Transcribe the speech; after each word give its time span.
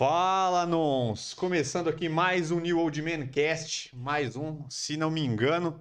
Fala, 0.00 0.64
Nons! 0.64 1.34
Começando 1.34 1.90
aqui 1.90 2.08
mais 2.08 2.50
um 2.50 2.58
New 2.58 2.78
Old 2.78 3.02
Man 3.02 3.26
Cast, 3.26 3.94
mais 3.94 4.34
um, 4.34 4.66
se 4.70 4.96
não 4.96 5.10
me 5.10 5.20
engano. 5.20 5.78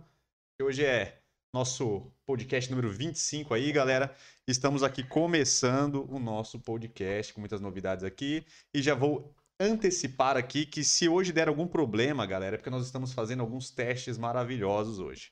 Hoje 0.61 0.83
é 0.83 1.21
nosso 1.53 2.11
podcast 2.25 2.69
número 2.69 2.91
25 2.91 3.53
aí, 3.53 3.71
galera. 3.71 4.13
Estamos 4.45 4.83
aqui 4.83 5.05
começando 5.05 6.05
o 6.13 6.19
nosso 6.19 6.59
podcast 6.59 7.33
com 7.33 7.39
muitas 7.39 7.61
novidades 7.61 8.03
aqui 8.03 8.45
e 8.73 8.81
já 8.81 8.93
vou 8.93 9.33
antecipar 9.57 10.35
aqui 10.35 10.65
que 10.65 10.83
se 10.83 11.07
hoje 11.07 11.31
der 11.31 11.47
algum 11.47 11.65
problema, 11.65 12.25
galera, 12.25 12.55
é 12.55 12.57
porque 12.57 12.69
nós 12.69 12.85
estamos 12.85 13.13
fazendo 13.13 13.39
alguns 13.39 13.71
testes 13.71 14.17
maravilhosos 14.17 14.99
hoje. 14.99 15.31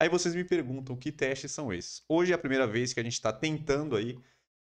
Aí 0.00 0.08
vocês 0.08 0.34
me 0.34 0.42
perguntam 0.42 0.96
que 0.96 1.12
testes 1.12 1.52
são 1.52 1.70
esses. 1.70 2.02
Hoje 2.08 2.32
é 2.32 2.34
a 2.34 2.38
primeira 2.38 2.66
vez 2.66 2.94
que 2.94 3.00
a 3.00 3.02
gente 3.02 3.12
está 3.12 3.30
tentando 3.30 3.94
aí 3.94 4.18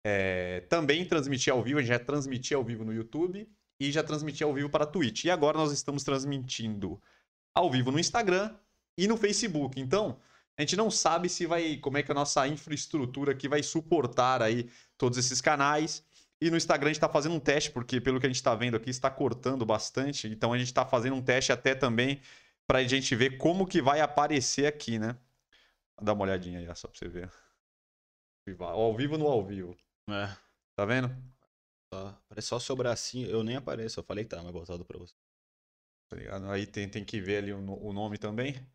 é, 0.05 0.61
também 0.69 1.05
transmitir 1.05 1.53
ao 1.53 1.63
vivo, 1.63 1.79
a 1.79 1.83
gente 1.83 1.91
já 1.91 1.99
transmitia 1.99 2.57
ao 2.57 2.65
vivo 2.65 2.85
no 2.85 2.93
YouTube 2.93 3.49
e 3.79 3.91
já 3.91 4.03
transmitia 4.03 4.47
ao 4.47 4.55
vivo 4.55 4.69
para 4.69 4.85
a 4.85 4.87
Twitch. 4.87 5.25
E 5.25 5.31
agora 5.31 5.59
nós 5.59 5.73
estamos 5.73 6.03
transmitindo 6.05 7.01
ao 7.55 7.71
vivo 7.71 7.91
no 7.91 7.99
Instagram 7.99 8.55
e 8.97 9.07
no 9.07 9.17
Facebook. 9.17 9.81
Então, 9.81 10.19
a 10.57 10.63
gente 10.63 10.77
não 10.77 10.91
sabe 10.91 11.29
se 11.29 11.47
vai, 11.47 11.77
como 11.77 11.99
é 11.99 12.03
que 12.03 12.13
a 12.13 12.15
nossa 12.15 12.47
infraestrutura 12.47 13.33
aqui 13.33 13.49
vai 13.49 13.63
suportar 13.63 14.43
aí 14.43 14.69
todos 14.99 15.19
esses 15.19 15.41
canais. 15.41 16.05
E 16.41 16.51
no 16.51 16.57
Instagram 16.57 16.89
a 16.89 16.93
gente 16.93 16.97
está 16.97 17.09
fazendo 17.09 17.35
um 17.35 17.41
teste, 17.41 17.71
porque 17.71 18.01
pelo 18.01 18.19
que 18.19 18.27
a 18.27 18.29
gente 18.29 18.37
está 18.37 18.55
vendo 18.55 18.77
aqui, 18.77 18.91
está 18.91 19.11
cortando 19.11 19.65
bastante. 19.65 20.29
Então 20.29 20.53
a 20.53 20.59
gente 20.59 20.69
está 20.69 20.85
fazendo 20.85 21.17
um 21.17 21.23
teste 21.23 21.53
até 21.53 21.75
também 21.75 22.21
para 22.67 22.79
a 22.81 22.85
gente 22.85 23.15
ver 23.15 23.39
como 23.39 23.67
que 23.67 23.81
vai 23.81 24.01
aparecer 24.01 24.67
aqui, 24.67 24.99
né? 24.99 25.17
Dá 26.01 26.13
uma 26.13 26.25
olhadinha 26.25 26.59
aí, 26.59 26.77
só 26.77 26.89
para 26.89 26.99
você 26.99 27.09
ver. 27.09 27.31
Ao 28.59 28.97
vivo 28.97 29.17
no 29.17 29.29
ao 29.29 29.45
vivo. 29.45 29.77
É. 30.09 30.37
Tá 30.77 30.85
vendo? 30.85 31.09
Só, 31.93 32.19
parece 32.29 32.49
só 32.49 32.59
seu 32.59 32.75
bracinho. 32.77 33.29
Eu 33.29 33.43
nem 33.43 33.57
apareço. 33.57 34.01
Eu 34.01 34.05
falei 34.05 34.25
que 34.25 34.35
mas 34.35 34.53
voltado 34.53 34.85
pra 34.85 34.99
você. 34.99 35.15
Tá 36.09 36.17
ligado? 36.17 36.51
Aí 36.51 36.67
tem, 36.67 36.89
tem 36.89 37.05
que 37.05 37.21
ver 37.21 37.39
ali 37.39 37.53
o, 37.53 37.59
o 37.59 37.93
nome 37.93 38.19
também. 38.19 38.67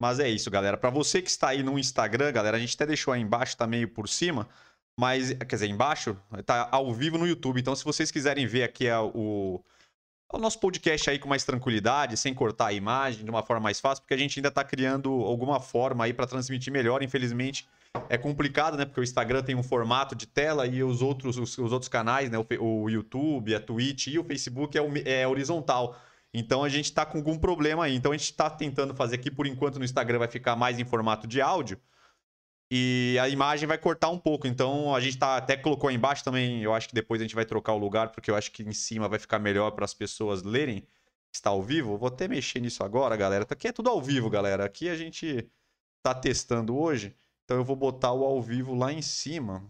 Mas 0.00 0.18
é 0.18 0.28
isso, 0.28 0.50
galera. 0.50 0.76
Para 0.76 0.90
você 0.90 1.22
que 1.22 1.30
está 1.30 1.50
aí 1.50 1.62
no 1.62 1.78
Instagram, 1.78 2.32
galera, 2.32 2.56
a 2.56 2.60
gente 2.60 2.74
até 2.74 2.84
deixou 2.84 3.14
aí 3.14 3.20
embaixo, 3.20 3.56
tá 3.56 3.66
meio 3.66 3.88
por 3.88 4.08
cima. 4.08 4.48
Mas, 4.98 5.32
quer 5.32 5.46
dizer, 5.46 5.68
embaixo, 5.68 6.20
tá 6.44 6.68
ao 6.70 6.92
vivo 6.92 7.16
no 7.16 7.26
YouTube. 7.26 7.60
Então, 7.60 7.74
se 7.74 7.84
vocês 7.84 8.10
quiserem 8.10 8.46
ver 8.46 8.64
aqui 8.64 8.86
é 8.86 8.98
o, 8.98 9.62
o 10.32 10.38
nosso 10.38 10.58
podcast 10.58 11.08
aí 11.08 11.18
com 11.18 11.28
mais 11.28 11.44
tranquilidade, 11.44 12.16
sem 12.16 12.34
cortar 12.34 12.66
a 12.66 12.72
imagem, 12.72 13.24
de 13.24 13.30
uma 13.30 13.42
forma 13.42 13.62
mais 13.62 13.80
fácil, 13.80 14.02
porque 14.02 14.14
a 14.14 14.18
gente 14.18 14.38
ainda 14.38 14.50
tá 14.50 14.64
criando 14.64 15.10
alguma 15.10 15.60
forma 15.60 16.04
aí 16.04 16.12
para 16.12 16.26
transmitir 16.26 16.72
melhor. 16.72 17.02
Infelizmente, 17.02 17.68
é 18.08 18.16
complicado, 18.16 18.76
né? 18.76 18.84
Porque 18.84 19.00
o 19.00 19.02
Instagram 19.02 19.42
tem 19.42 19.54
um 19.54 19.62
formato 19.62 20.14
de 20.14 20.26
tela 20.26 20.66
e 20.66 20.82
os 20.82 21.02
outros, 21.02 21.38
os, 21.38 21.56
os 21.58 21.72
outros 21.72 21.88
canais, 21.88 22.30
né? 22.30 22.38
O, 22.38 22.46
o, 22.60 22.90
YouTube, 22.90 23.54
a 23.54 23.60
Twitch 23.60 24.08
e 24.08 24.18
o 24.18 24.24
Facebook 24.24 24.76
é, 24.78 25.20
é 25.22 25.28
horizontal. 25.28 25.96
Então 26.34 26.64
a 26.64 26.68
gente 26.68 26.86
está 26.86 27.04
com 27.04 27.18
algum 27.18 27.38
problema 27.38 27.84
aí. 27.84 27.94
Então 27.94 28.12
a 28.12 28.16
gente 28.16 28.30
está 28.30 28.48
tentando 28.48 28.94
fazer 28.94 29.16
aqui, 29.16 29.30
por 29.30 29.46
enquanto, 29.46 29.78
no 29.78 29.84
Instagram 29.84 30.18
vai 30.18 30.28
ficar 30.28 30.56
mais 30.56 30.78
em 30.78 30.84
formato 30.84 31.26
de 31.26 31.40
áudio. 31.40 31.78
E 32.70 33.18
a 33.20 33.28
imagem 33.28 33.66
vai 33.66 33.76
cortar 33.76 34.08
um 34.08 34.18
pouco. 34.18 34.46
Então 34.46 34.94
a 34.94 35.00
gente 35.00 35.18
tá, 35.18 35.36
até 35.36 35.56
colocou 35.56 35.88
aí 35.88 35.96
embaixo 35.96 36.24
também. 36.24 36.62
Eu 36.62 36.74
acho 36.74 36.88
que 36.88 36.94
depois 36.94 37.20
a 37.20 37.24
gente 37.24 37.34
vai 37.34 37.44
trocar 37.44 37.74
o 37.74 37.78
lugar, 37.78 38.10
porque 38.10 38.30
eu 38.30 38.36
acho 38.36 38.50
que 38.50 38.62
em 38.62 38.72
cima 38.72 39.08
vai 39.08 39.18
ficar 39.18 39.38
melhor 39.38 39.70
para 39.72 39.84
as 39.84 39.92
pessoas 39.94 40.42
lerem. 40.42 40.86
Está 41.34 41.50
ao 41.50 41.62
vivo. 41.62 41.96
Vou 41.98 42.08
até 42.08 42.28
mexer 42.28 42.60
nisso 42.60 42.82
agora, 42.82 43.16
galera. 43.16 43.46
Aqui 43.48 43.68
é 43.68 43.72
tudo 43.72 43.90
ao 43.90 44.00
vivo, 44.00 44.30
galera. 44.30 44.64
Aqui 44.64 44.88
a 44.88 44.96
gente 44.96 45.48
está 45.98 46.14
testando 46.14 46.76
hoje. 46.76 47.14
Então 47.44 47.56
eu 47.56 47.64
vou 47.64 47.76
botar 47.76 48.12
o 48.12 48.24
ao 48.24 48.40
vivo 48.40 48.74
lá 48.74 48.92
em 48.92 49.02
cima. 49.02 49.60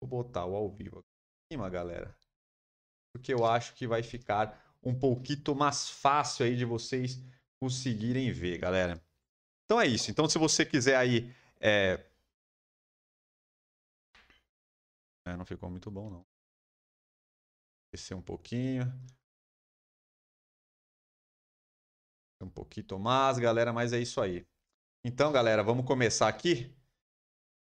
Vou 0.00 0.08
botar 0.08 0.46
o 0.46 0.56
ao 0.56 0.68
vivo 0.70 0.98
aqui 0.98 1.08
em 1.52 1.54
cima, 1.54 1.68
galera. 1.68 2.16
Porque 3.12 3.32
eu 3.34 3.44
acho 3.44 3.74
que 3.74 3.86
vai 3.86 4.02
ficar 4.02 4.78
um 4.82 4.98
pouquinho 4.98 5.54
mais 5.54 5.90
fácil 5.90 6.46
aí 6.46 6.56
de 6.56 6.64
vocês 6.64 7.18
conseguirem 7.60 8.32
ver, 8.32 8.58
galera. 8.58 9.02
Então 9.64 9.80
é 9.80 9.86
isso. 9.86 10.10
Então 10.10 10.28
se 10.28 10.38
você 10.38 10.64
quiser 10.64 10.96
aí... 10.96 11.34
É... 11.60 12.06
É, 15.26 15.36
não 15.36 15.44
ficou 15.44 15.70
muito 15.70 15.90
bom, 15.90 16.08
não. 16.08 16.26
Descer 17.92 18.16
um 18.16 18.22
pouquinho. 18.22 18.84
Um 22.44 22.48
pouquinho 22.48 22.98
mais, 22.98 23.38
galera, 23.38 23.72
mas 23.72 23.92
é 23.92 24.00
isso 24.00 24.20
aí. 24.20 24.46
Então, 25.04 25.32
galera, 25.32 25.62
vamos 25.62 25.84
começar 25.84 26.28
aqui 26.28 26.74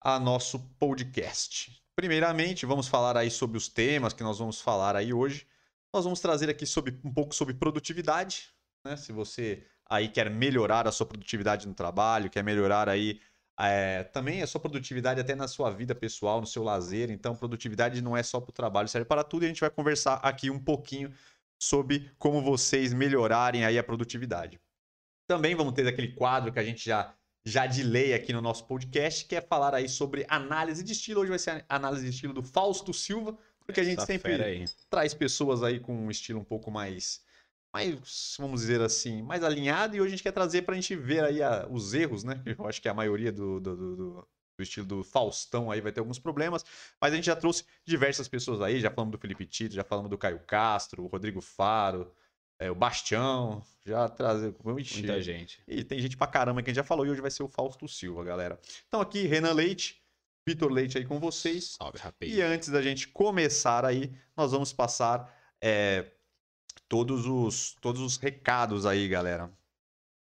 a 0.01 0.19
nosso 0.19 0.59
podcast. 0.79 1.83
Primeiramente, 1.95 2.67
vamos 2.67 2.89
falar 2.89 3.17
aí 3.17 3.31
sobre 3.31 3.57
os 3.57 3.69
temas 3.69 4.13
que 4.13 4.23
nós 4.23 4.39
vamos 4.39 4.61
falar 4.61 4.97
aí 4.97 5.13
hoje. 5.13 5.47
Nós 5.95 6.05
vamos 6.05 6.21
trazer 6.21 6.49
aqui 6.49 6.67
sobre, 6.67 6.99
um 7.05 7.13
pouco 7.13 7.35
sobre 7.35 7.55
produtividade, 7.55 8.53
né? 8.85 8.97
Se 8.97 9.13
você 9.13 9.67
aí 9.89 10.09
quer 10.09 10.31
melhorar 10.31 10.89
a 10.89 10.93
sua 10.93 11.07
produtividade 11.07 11.69
no 11.69 11.75
trabalho, 11.75 12.31
quer 12.31 12.43
melhorar 12.43 12.89
aí 12.89 13.21
é, 13.61 14.03
também 14.05 14.43
a 14.43 14.47
sua 14.47 14.61
produtividade 14.61 15.21
até 15.21 15.35
na 15.35 15.47
sua 15.47 15.71
vida 15.71 15.95
pessoal, 15.95 16.41
no 16.41 16.47
seu 16.47 16.63
lazer. 16.63 17.11
Então, 17.11 17.37
produtividade 17.37 18.01
não 18.01 18.17
é 18.17 18.23
só 18.23 18.41
para 18.41 18.51
o 18.51 18.55
trabalho, 18.55 18.89
serve 18.89 19.05
para 19.05 19.23
tudo. 19.23 19.43
E 19.43 19.47
a 19.47 19.49
gente 19.49 19.61
vai 19.61 19.71
conversar 19.71 20.15
aqui 20.15 20.51
um 20.51 20.59
pouquinho 20.59 21.13
sobre 21.63 22.11
como 22.19 22.43
vocês 22.43 22.93
melhorarem 22.93 23.65
aí 23.65 23.79
a 23.79 23.85
produtividade. 23.85 24.61
Também 25.29 25.55
vamos 25.55 25.75
ter 25.75 25.87
aquele 25.87 26.13
quadro 26.13 26.53
que 26.53 26.59
a 26.59 26.65
gente 26.65 26.85
já 26.85 27.15
já 27.45 27.67
de 27.67 27.83
lei 27.83 28.15
aqui 28.15 28.33
no 28.33 28.41
nosso 28.41 28.67
podcast, 28.67 29.25
que 29.27 29.35
é 29.35 29.41
falar 29.41 29.75
aí 29.75 29.89
sobre 29.89 30.25
análise 30.29 30.83
de 30.83 30.93
estilo. 30.93 31.21
Hoje 31.21 31.31
vai 31.31 31.39
ser 31.39 31.65
a 31.69 31.77
análise 31.77 32.05
de 32.05 32.11
estilo 32.11 32.33
do 32.33 32.43
Fausto 32.43 32.93
Silva, 32.93 33.37
porque 33.65 33.81
a 33.81 33.85
gente 33.85 33.99
Essa 33.99 34.07
sempre 34.07 34.65
traz 34.89 35.13
pessoas 35.13 35.63
aí 35.63 35.81
com 35.81 35.93
um 35.93 36.11
estilo 36.11 36.39
um 36.39 36.45
pouco 36.45 36.71
mais, 36.71 37.21
mais, 37.75 38.37
vamos 38.39 38.61
dizer 38.61 38.81
assim, 38.81 39.23
mais 39.23 39.43
alinhado. 39.43 39.97
E 39.97 40.01
hoje 40.01 40.09
a 40.09 40.17
gente 40.17 40.23
quer 40.23 40.33
trazer 40.33 40.63
para 40.63 40.75
a 40.75 40.81
gente 40.81 40.95
ver 40.95 41.25
aí 41.25 41.43
a, 41.43 41.67
os 41.69 41.95
erros, 41.95 42.23
né? 42.23 42.43
Eu 42.45 42.67
acho 42.67 42.81
que 42.81 42.89
a 42.89 42.95
maioria 42.95 43.33
do, 43.33 43.61
do, 43.61 43.77
do, 43.77 43.97
do 43.97 44.29
estilo 44.63 44.87
do 44.87 45.05
Faustão 45.05 45.71
aí 45.71 45.81
vai 45.81 45.93
ter 45.93 46.01
alguns 46.01 46.19
problemas, 46.19 46.65
mas 47.01 47.13
a 47.13 47.17
gente 47.17 47.27
já 47.27 47.37
trouxe 47.37 47.65
diversas 47.85 48.29
pessoas 48.29 48.61
aí, 48.61 48.81
já 48.81 48.91
falamos 48.91 49.13
do 49.13 49.19
Felipe 49.19 49.47
Tito, 49.47 49.75
já 49.75 49.85
falamos 49.85 50.11
do 50.11 50.19
Caio 50.19 50.41
Castro, 50.41 51.05
o 51.05 51.07
Rodrigo 51.07 51.41
Faro, 51.41 52.13
é, 52.59 52.71
o 52.71 52.75
Bastião, 52.75 53.63
já 53.85 54.09
trazer 54.09 54.55
muita 54.65 55.21
gente. 55.21 55.61
E 55.67 55.83
tem 55.83 55.99
gente 55.99 56.17
pra 56.17 56.27
caramba 56.27 56.63
que 56.63 56.71
a 56.71 56.73
gente 56.73 56.77
já 56.77 56.85
falou 56.85 57.05
e 57.05 57.11
hoje 57.11 57.21
vai 57.21 57.31
ser 57.31 57.43
o 57.43 57.49
Fausto 57.49 57.89
Silva, 57.89 58.23
galera. 58.23 58.59
Então 58.87 59.01
aqui, 59.01 59.27
Renan 59.27 59.53
Leite, 59.53 60.01
Vitor 60.47 60.71
Leite 60.71 60.99
aí 60.99 61.05
com 61.05 61.19
vocês. 61.19 61.77
Salve, 61.79 61.99
rapaz. 61.99 62.33
E 62.33 62.41
antes 62.41 62.69
da 62.69 62.83
gente 62.83 63.09
começar 63.09 63.85
aí, 63.85 64.13
nós 64.37 64.53
vamos 64.53 64.73
passar 64.73 65.33
é, 65.61 66.13
todos, 66.89 67.27
os, 67.27 67.77
todos 67.81 68.01
os 68.01 68.17
recados 68.17 68.85
aí, 68.87 69.09
galera, 69.09 69.51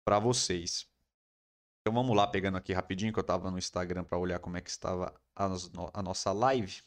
para 0.04 0.18
vocês. 0.18 0.89
Então 1.80 1.94
vamos 1.94 2.14
lá, 2.14 2.26
pegando 2.26 2.58
aqui 2.58 2.72
rapidinho, 2.72 3.12
que 3.12 3.18
eu 3.18 3.22
estava 3.22 3.50
no 3.50 3.58
Instagram 3.58 4.04
para 4.04 4.18
olhar 4.18 4.38
como 4.38 4.56
é 4.56 4.60
que 4.60 4.68
estava 4.68 5.14
a, 5.34 5.48
a, 5.94 6.02
nossa 6.02 6.30
live. 6.30 6.82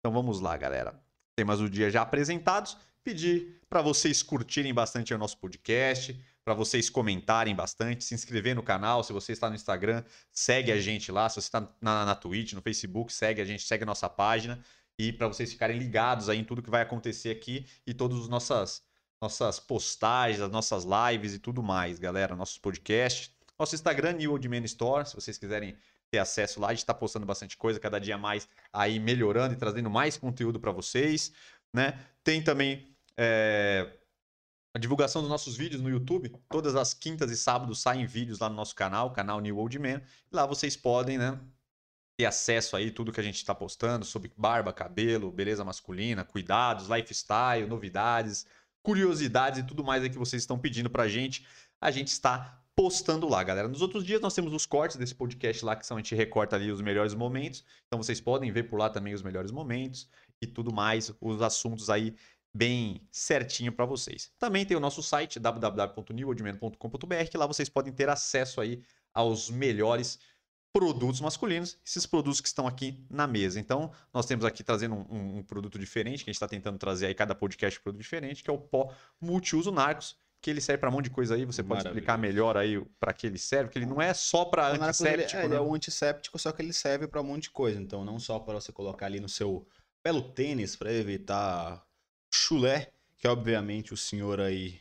Então 0.00 0.12
vamos 0.12 0.40
lá, 0.40 0.56
galera. 0.56 0.98
Temas 1.36 1.58
do 1.58 1.68
dia 1.68 1.90
já 1.90 2.02
apresentados. 2.02 2.76
Pedir 3.04 3.60
para 3.68 3.82
vocês 3.82 4.22
curtirem 4.22 4.72
bastante 4.72 5.12
o 5.12 5.18
nosso 5.18 5.38
podcast, 5.38 6.18
para 6.44 6.54
vocês 6.54 6.88
comentarem 6.88 7.54
bastante, 7.54 8.02
se 8.02 8.14
inscrever 8.14 8.54
no 8.54 8.62
canal. 8.62 9.04
Se 9.04 9.12
você 9.12 9.32
está 9.32 9.48
no 9.50 9.54
Instagram, 9.54 10.02
segue 10.32 10.72
a 10.72 10.80
gente 10.80 11.12
lá. 11.12 11.28
Se 11.28 11.36
você 11.36 11.48
está 11.48 11.68
na, 11.80 12.06
na 12.06 12.14
Twitch, 12.14 12.54
no 12.54 12.62
Facebook, 12.62 13.12
segue 13.12 13.42
a 13.42 13.44
gente, 13.44 13.62
segue 13.62 13.82
a 13.82 13.86
nossa 13.86 14.08
página. 14.08 14.58
E 14.98 15.12
para 15.12 15.28
vocês 15.28 15.52
ficarem 15.52 15.78
ligados 15.78 16.28
aí 16.28 16.38
em 16.38 16.44
tudo 16.44 16.62
que 16.62 16.70
vai 16.70 16.82
acontecer 16.82 17.30
aqui 17.30 17.66
e 17.86 17.92
todas 17.92 18.18
as 18.20 18.28
nossas, 18.28 18.82
nossas 19.20 19.60
postagens, 19.60 20.40
as 20.40 20.50
nossas 20.50 20.84
lives 20.84 21.34
e 21.34 21.38
tudo 21.38 21.62
mais, 21.62 21.98
galera. 21.98 22.34
Nossos 22.34 22.58
podcasts. 22.58 23.37
Nosso 23.58 23.74
Instagram, 23.74 24.12
New 24.12 24.32
Old 24.32 24.48
Man 24.48 24.64
Store, 24.64 25.04
se 25.04 25.14
vocês 25.14 25.36
quiserem 25.36 25.76
ter 26.10 26.18
acesso 26.18 26.60
lá, 26.60 26.68
a 26.68 26.70
gente 26.70 26.80
está 26.80 26.94
postando 26.94 27.26
bastante 27.26 27.56
coisa, 27.56 27.80
cada 27.80 27.98
dia 27.98 28.16
mais 28.16 28.48
aí 28.72 29.00
melhorando 29.00 29.54
e 29.54 29.56
trazendo 29.56 29.90
mais 29.90 30.16
conteúdo 30.16 30.60
para 30.60 30.70
vocês, 30.70 31.32
né? 31.72 31.98
Tem 32.22 32.42
também 32.42 32.96
é, 33.16 33.98
a 34.74 34.78
divulgação 34.78 35.20
dos 35.20 35.28
nossos 35.28 35.56
vídeos 35.56 35.82
no 35.82 35.90
YouTube. 35.90 36.32
Todas 36.48 36.76
as 36.76 36.94
quintas 36.94 37.30
e 37.32 37.36
sábados 37.36 37.80
saem 37.80 38.06
vídeos 38.06 38.38
lá 38.38 38.48
no 38.48 38.54
nosso 38.54 38.76
canal, 38.76 39.12
canal 39.12 39.40
New 39.40 39.58
Old 39.58 39.76
Man. 39.78 40.00
Lá 40.30 40.46
vocês 40.46 40.76
podem, 40.76 41.18
né? 41.18 41.38
Ter 42.16 42.26
acesso 42.26 42.76
aí 42.76 42.90
tudo 42.90 43.12
que 43.12 43.20
a 43.20 43.24
gente 43.24 43.36
está 43.36 43.54
postando 43.54 44.04
sobre 44.04 44.32
barba, 44.36 44.72
cabelo, 44.72 45.32
beleza 45.32 45.64
masculina, 45.64 46.24
cuidados, 46.24 46.88
lifestyle, 46.88 47.66
novidades, 47.66 48.46
curiosidades 48.82 49.60
e 49.60 49.62
tudo 49.64 49.84
mais 49.84 50.02
aí 50.02 50.10
que 50.10 50.18
vocês 50.18 50.42
estão 50.42 50.58
pedindo 50.58 50.88
pra 50.88 51.08
gente. 51.08 51.46
A 51.80 51.90
gente 51.90 52.08
está 52.08 52.60
postando 52.78 53.28
lá, 53.28 53.42
galera. 53.42 53.66
Nos 53.66 53.82
outros 53.82 54.04
dias 54.04 54.20
nós 54.20 54.32
temos 54.32 54.54
os 54.54 54.64
cortes 54.64 54.96
desse 54.96 55.12
podcast 55.12 55.64
lá, 55.64 55.74
que 55.74 55.84
são 55.84 55.96
a 55.96 56.00
gente 56.00 56.14
recorta 56.14 56.54
ali 56.54 56.70
os 56.70 56.80
melhores 56.80 57.12
momentos. 57.12 57.64
Então 57.88 58.00
vocês 58.00 58.20
podem 58.20 58.52
ver 58.52 58.70
por 58.70 58.78
lá 58.78 58.88
também 58.88 59.12
os 59.12 59.20
melhores 59.20 59.50
momentos 59.50 60.08
e 60.40 60.46
tudo 60.46 60.72
mais, 60.72 61.12
os 61.20 61.42
assuntos 61.42 61.90
aí 61.90 62.14
bem 62.54 63.04
certinho 63.10 63.72
para 63.72 63.84
vocês. 63.84 64.30
Também 64.38 64.64
tem 64.64 64.76
o 64.76 64.80
nosso 64.80 65.02
site 65.02 65.40
www.newoldman.com.br, 65.40 67.28
que 67.28 67.36
lá 67.36 67.48
vocês 67.48 67.68
podem 67.68 67.92
ter 67.92 68.08
acesso 68.08 68.60
aí 68.60 68.80
aos 69.12 69.50
melhores 69.50 70.20
produtos 70.72 71.20
masculinos, 71.20 71.76
esses 71.84 72.06
produtos 72.06 72.40
que 72.40 72.46
estão 72.46 72.64
aqui 72.64 73.04
na 73.10 73.26
mesa. 73.26 73.58
Então, 73.58 73.90
nós 74.14 74.24
temos 74.24 74.44
aqui 74.44 74.62
trazendo 74.62 74.94
um, 74.94 75.04
um, 75.10 75.38
um 75.38 75.42
produto 75.42 75.80
diferente, 75.80 76.22
que 76.22 76.30
a 76.30 76.32
gente 76.32 76.36
está 76.36 76.46
tentando 76.46 76.78
trazer 76.78 77.06
aí 77.06 77.14
cada 77.14 77.34
podcast 77.34 77.80
um 77.80 77.82
produto 77.82 78.00
diferente, 78.00 78.44
que 78.44 78.50
é 78.50 78.52
o 78.52 78.58
pó 78.58 78.94
multiuso 79.20 79.72
Narcos, 79.72 80.16
que 80.40 80.50
ele 80.50 80.60
serve 80.60 80.78
para 80.78 80.88
um 80.88 80.92
monte 80.92 81.04
de 81.04 81.10
coisa 81.10 81.34
aí. 81.34 81.44
Você 81.44 81.62
pode 81.62 81.86
explicar 81.86 82.16
melhor 82.16 82.56
aí 82.56 82.80
para 82.98 83.12
que 83.12 83.26
ele 83.26 83.38
serve, 83.38 83.70
que 83.70 83.78
ele 83.78 83.86
não 83.86 84.00
é 84.00 84.14
só 84.14 84.44
para 84.44 84.68
antisséptico. 84.68 85.36
Ele, 85.36 85.42
é, 85.42 85.44
ele 85.46 85.54
é 85.54 85.60
um 85.60 85.74
antisséptico, 85.74 86.38
só 86.38 86.52
que 86.52 86.62
ele 86.62 86.72
serve 86.72 87.06
para 87.06 87.20
um 87.20 87.24
monte 87.24 87.44
de 87.44 87.50
coisa. 87.50 87.80
Então, 87.80 88.04
não 88.04 88.18
só 88.18 88.38
para 88.38 88.54
você 88.54 88.72
colocar 88.72 89.06
ali 89.06 89.20
no 89.20 89.28
seu 89.28 89.66
belo 90.04 90.22
tênis 90.32 90.76
para 90.76 90.92
evitar 90.92 91.84
chulé, 92.32 92.92
que 93.16 93.26
obviamente 93.26 93.92
o 93.92 93.96
senhor 93.96 94.40
aí 94.40 94.80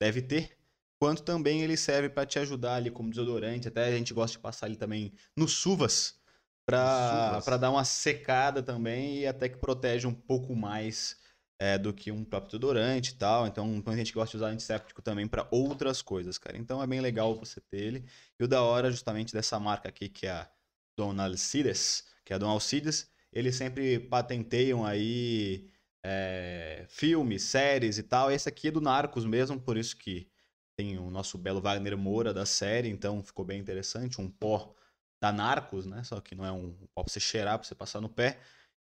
deve 0.00 0.20
ter, 0.20 0.56
quanto 1.00 1.22
também 1.22 1.62
ele 1.62 1.76
serve 1.76 2.08
para 2.08 2.26
te 2.26 2.38
ajudar 2.38 2.74
ali 2.74 2.90
como 2.90 3.10
desodorante. 3.10 3.68
Até 3.68 3.84
a 3.86 3.96
gente 3.96 4.12
gosta 4.12 4.36
de 4.36 4.42
passar 4.42 4.66
ele 4.66 4.76
também 4.76 5.12
nos 5.34 5.52
suvas 5.52 6.18
para 6.66 7.56
dar 7.58 7.70
uma 7.70 7.84
secada 7.84 8.62
também 8.62 9.20
e 9.20 9.26
até 9.26 9.48
que 9.48 9.56
protege 9.56 10.06
um 10.06 10.12
pouco 10.12 10.54
mais 10.54 11.16
é, 11.58 11.76
do 11.78 11.92
que 11.92 12.12
um 12.12 12.24
próprio 12.24 12.50
desodorante 12.50 13.12
e 13.12 13.14
tal. 13.16 13.46
Então, 13.46 13.82
a 13.86 13.96
gente 13.96 14.12
gosta 14.12 14.30
de 14.30 14.36
usar 14.36 14.48
antisséptico 14.48 15.02
também 15.02 15.26
para 15.26 15.48
outras 15.50 16.02
coisas, 16.02 16.38
cara. 16.38 16.56
Então, 16.56 16.82
é 16.82 16.86
bem 16.86 17.00
legal 17.00 17.34
você 17.34 17.60
ter 17.60 17.78
ele. 17.78 18.04
E 18.38 18.44
o 18.44 18.48
da 18.48 18.62
hora, 18.62 18.90
justamente 18.90 19.32
dessa 19.32 19.58
marca 19.58 19.88
aqui, 19.88 20.08
que 20.08 20.26
é 20.26 20.30
a 20.30 20.50
Don 20.96 21.20
Alcides, 21.20 22.04
que 22.24 22.32
é 22.32 22.36
a 22.36 22.38
Don 22.38 22.50
Alcides, 22.50 23.10
eles 23.32 23.56
sempre 23.56 23.98
patenteiam 23.98 24.84
aí 24.84 25.70
é, 26.04 26.86
filmes, 26.88 27.42
séries 27.42 27.98
e 27.98 28.02
tal. 28.02 28.30
Esse 28.30 28.48
aqui 28.48 28.68
é 28.68 28.70
do 28.70 28.80
Narcos 28.80 29.24
mesmo, 29.24 29.60
por 29.60 29.76
isso 29.76 29.96
que 29.96 30.28
tem 30.76 30.96
o 30.98 31.10
nosso 31.10 31.36
belo 31.36 31.60
Wagner 31.60 31.96
Moura 31.96 32.32
da 32.32 32.46
série, 32.46 32.88
então 32.88 33.22
ficou 33.22 33.44
bem 33.44 33.60
interessante. 33.60 34.20
Um 34.20 34.30
pó 34.30 34.74
da 35.20 35.32
Narcos, 35.32 35.86
né? 35.86 36.04
Só 36.04 36.20
que 36.20 36.34
não 36.34 36.46
é 36.46 36.52
um 36.52 36.72
pó 36.94 37.02
pra 37.02 37.12
você 37.12 37.20
cheirar, 37.20 37.58
pra 37.58 37.66
você 37.66 37.74
passar 37.74 38.00
no 38.00 38.08
pé. 38.08 38.38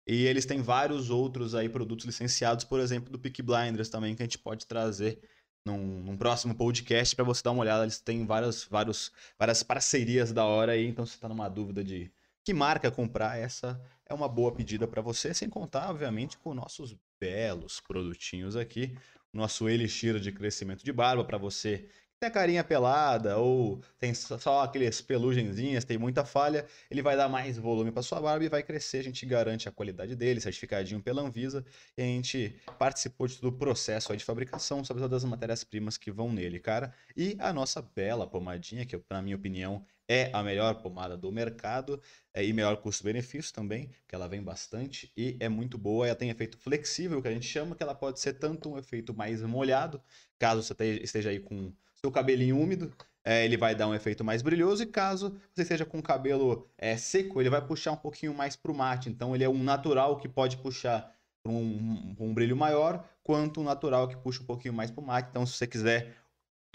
E 0.06 0.24
eles 0.26 0.46
têm 0.46 0.62
vários 0.62 1.10
outros 1.10 1.54
aí 1.54 1.68
produtos 1.68 2.06
licenciados, 2.06 2.64
por 2.64 2.80
exemplo, 2.80 3.10
do 3.10 3.18
Peak 3.18 3.42
Blinders 3.42 3.88
também, 3.88 4.14
que 4.14 4.22
a 4.22 4.26
gente 4.26 4.38
pode 4.38 4.66
trazer 4.66 5.18
num, 5.64 6.02
num 6.02 6.16
próximo 6.16 6.54
podcast 6.54 7.16
para 7.16 7.24
você 7.24 7.42
dar 7.42 7.50
uma 7.50 7.62
olhada. 7.62 7.84
Eles 7.84 7.98
têm 7.98 8.24
várias, 8.24 8.64
vários, 8.64 9.10
várias 9.38 9.62
parcerias 9.62 10.32
da 10.32 10.44
hora 10.44 10.72
aí, 10.72 10.86
então 10.86 11.04
se 11.04 11.14
você 11.14 11.20
tá 11.20 11.28
numa 11.28 11.48
dúvida 11.48 11.82
de 11.82 12.10
que 12.44 12.54
marca 12.54 12.90
comprar, 12.90 13.38
essa 13.38 13.80
é 14.08 14.14
uma 14.14 14.28
boa 14.28 14.52
pedida 14.52 14.86
para 14.86 15.02
você, 15.02 15.34
sem 15.34 15.48
contar, 15.48 15.90
obviamente, 15.90 16.38
com 16.38 16.54
nossos 16.54 16.94
belos 17.18 17.80
produtinhos 17.80 18.54
aqui 18.54 18.96
nosso 19.36 19.68
elixir 19.68 20.18
de 20.18 20.32
crescimento 20.32 20.82
de 20.82 20.92
barba 20.92 21.24
para 21.24 21.38
você 21.38 21.86
tem 22.18 22.28
a 22.28 22.30
carinha 22.30 22.64
pelada 22.64 23.36
ou 23.36 23.80
tem 23.98 24.14
só 24.14 24.62
aqueles 24.62 25.02
pelugenzinhas, 25.02 25.84
tem 25.84 25.98
muita 25.98 26.24
falha, 26.24 26.64
ele 26.90 27.02
vai 27.02 27.16
dar 27.16 27.28
mais 27.28 27.58
volume 27.58 27.92
para 27.92 28.02
sua 28.02 28.20
barba 28.20 28.44
e 28.44 28.48
vai 28.48 28.62
crescer. 28.62 28.98
A 28.98 29.02
gente 29.02 29.26
garante 29.26 29.68
a 29.68 29.72
qualidade 29.72 30.16
dele, 30.16 30.40
certificadinho 30.40 31.02
pela 31.02 31.20
Anvisa. 31.20 31.64
E 31.96 32.02
a 32.02 32.06
gente 32.06 32.56
participou 32.78 33.26
de 33.26 33.36
todo 33.36 33.48
o 33.48 33.58
processo 33.58 34.16
de 34.16 34.24
fabricação, 34.24 34.82
sobre 34.82 35.02
todas 35.02 35.24
as 35.24 35.30
matérias-primas 35.30 35.98
que 35.98 36.10
vão 36.10 36.32
nele, 36.32 36.58
cara. 36.58 36.92
E 37.14 37.36
a 37.38 37.52
nossa 37.52 37.82
bela 37.82 38.26
pomadinha, 38.26 38.86
que 38.86 38.98
na 39.10 39.20
minha 39.20 39.36
opinião 39.36 39.84
é 40.08 40.30
a 40.32 40.42
melhor 40.42 40.76
pomada 40.76 41.16
do 41.16 41.30
mercado 41.32 42.00
é, 42.32 42.44
e 42.44 42.52
melhor 42.52 42.76
custo-benefício 42.76 43.52
também, 43.52 43.90
que 44.06 44.14
ela 44.14 44.28
vem 44.28 44.42
bastante 44.42 45.12
e 45.16 45.36
é 45.40 45.48
muito 45.48 45.76
boa. 45.76 46.06
Ela 46.06 46.16
tem 46.16 46.30
efeito 46.30 46.56
flexível, 46.56 47.20
que 47.20 47.28
a 47.28 47.32
gente 47.32 47.46
chama, 47.46 47.74
que 47.74 47.82
ela 47.82 47.94
pode 47.94 48.20
ser 48.20 48.34
tanto 48.34 48.70
um 48.70 48.78
efeito 48.78 49.12
mais 49.12 49.42
molhado, 49.42 50.00
caso 50.38 50.62
você 50.62 50.94
esteja 51.02 51.30
aí 51.30 51.40
com 51.40 51.72
seu 51.96 52.10
cabelinho 52.10 52.58
úmido, 52.58 52.92
é, 53.24 53.44
ele 53.44 53.56
vai 53.56 53.74
dar 53.74 53.88
um 53.88 53.94
efeito 53.94 54.22
mais 54.22 54.40
brilhoso, 54.40 54.84
e 54.84 54.86
caso 54.86 55.36
você 55.52 55.62
esteja 55.62 55.84
com 55.84 55.98
o 55.98 56.02
cabelo 56.02 56.68
é, 56.78 56.96
seco, 56.96 57.40
ele 57.40 57.50
vai 57.50 57.60
puxar 57.60 57.92
um 57.92 57.96
pouquinho 57.96 58.32
mais 58.32 58.54
para 58.54 58.70
o 58.70 58.74
mate. 58.74 59.08
Então 59.08 59.34
ele 59.34 59.42
é 59.42 59.48
um 59.48 59.62
natural 59.62 60.16
que 60.16 60.28
pode 60.28 60.56
puxar 60.58 61.12
para 61.42 61.52
um, 61.52 62.16
um, 62.18 62.34
brilho 62.34 62.56
maior, 62.56 63.04
quanto 63.22 63.60
um 63.60 63.64
natural 63.64 64.08
que 64.08 64.16
puxa 64.16 64.42
um 64.42 64.46
pouquinho 64.46 64.74
mais 64.74 64.90
para 64.90 65.02
o 65.02 65.06
mate. 65.06 65.28
Então, 65.30 65.46
se 65.46 65.54
você 65.54 65.66
quiser 65.66 66.14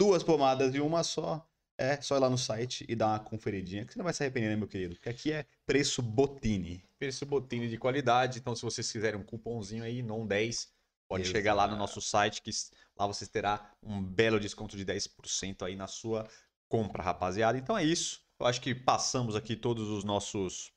duas 0.00 0.22
pomadas 0.22 0.74
e 0.74 0.80
uma 0.80 1.02
só, 1.02 1.46
é 1.78 2.00
só 2.00 2.16
ir 2.16 2.20
lá 2.20 2.30
no 2.30 2.38
site 2.38 2.84
e 2.88 2.94
dar 2.94 3.08
uma 3.08 3.18
conferidinha, 3.20 3.84
que 3.84 3.92
você 3.92 3.98
não 3.98 4.04
vai 4.04 4.14
se 4.14 4.22
arrepender, 4.22 4.48
né, 4.48 4.56
meu 4.56 4.68
querido? 4.68 4.94
Porque 4.94 5.08
aqui 5.08 5.32
é 5.32 5.44
preço 5.66 6.00
Botini. 6.02 6.82
Preço 6.98 7.26
Botini 7.26 7.68
de 7.68 7.76
qualidade. 7.76 8.38
Então, 8.38 8.54
se 8.54 8.62
vocês 8.62 8.90
quiserem 8.90 9.20
um 9.20 9.24
cupomzinho 9.24 9.84
aí, 9.84 10.02
non 10.02 10.26
10, 10.26 10.71
pode 11.12 11.24
Exato. 11.24 11.36
chegar 11.36 11.52
lá 11.52 11.68
no 11.68 11.76
nosso 11.76 12.00
site, 12.00 12.40
que 12.40 12.50
lá 12.96 13.06
vocês 13.06 13.28
terá 13.28 13.70
um 13.82 14.02
belo 14.02 14.40
desconto 14.40 14.78
de 14.78 14.86
10% 14.86 15.62
aí 15.62 15.76
na 15.76 15.86
sua 15.86 16.26
compra, 16.70 17.02
rapaziada. 17.02 17.58
Então 17.58 17.76
é 17.76 17.84
isso. 17.84 18.22
Eu 18.40 18.46
acho 18.46 18.62
que 18.62 18.74
passamos 18.74 19.36
aqui 19.36 19.54
todos 19.54 19.90
os 19.90 20.04
nossos. 20.04 20.72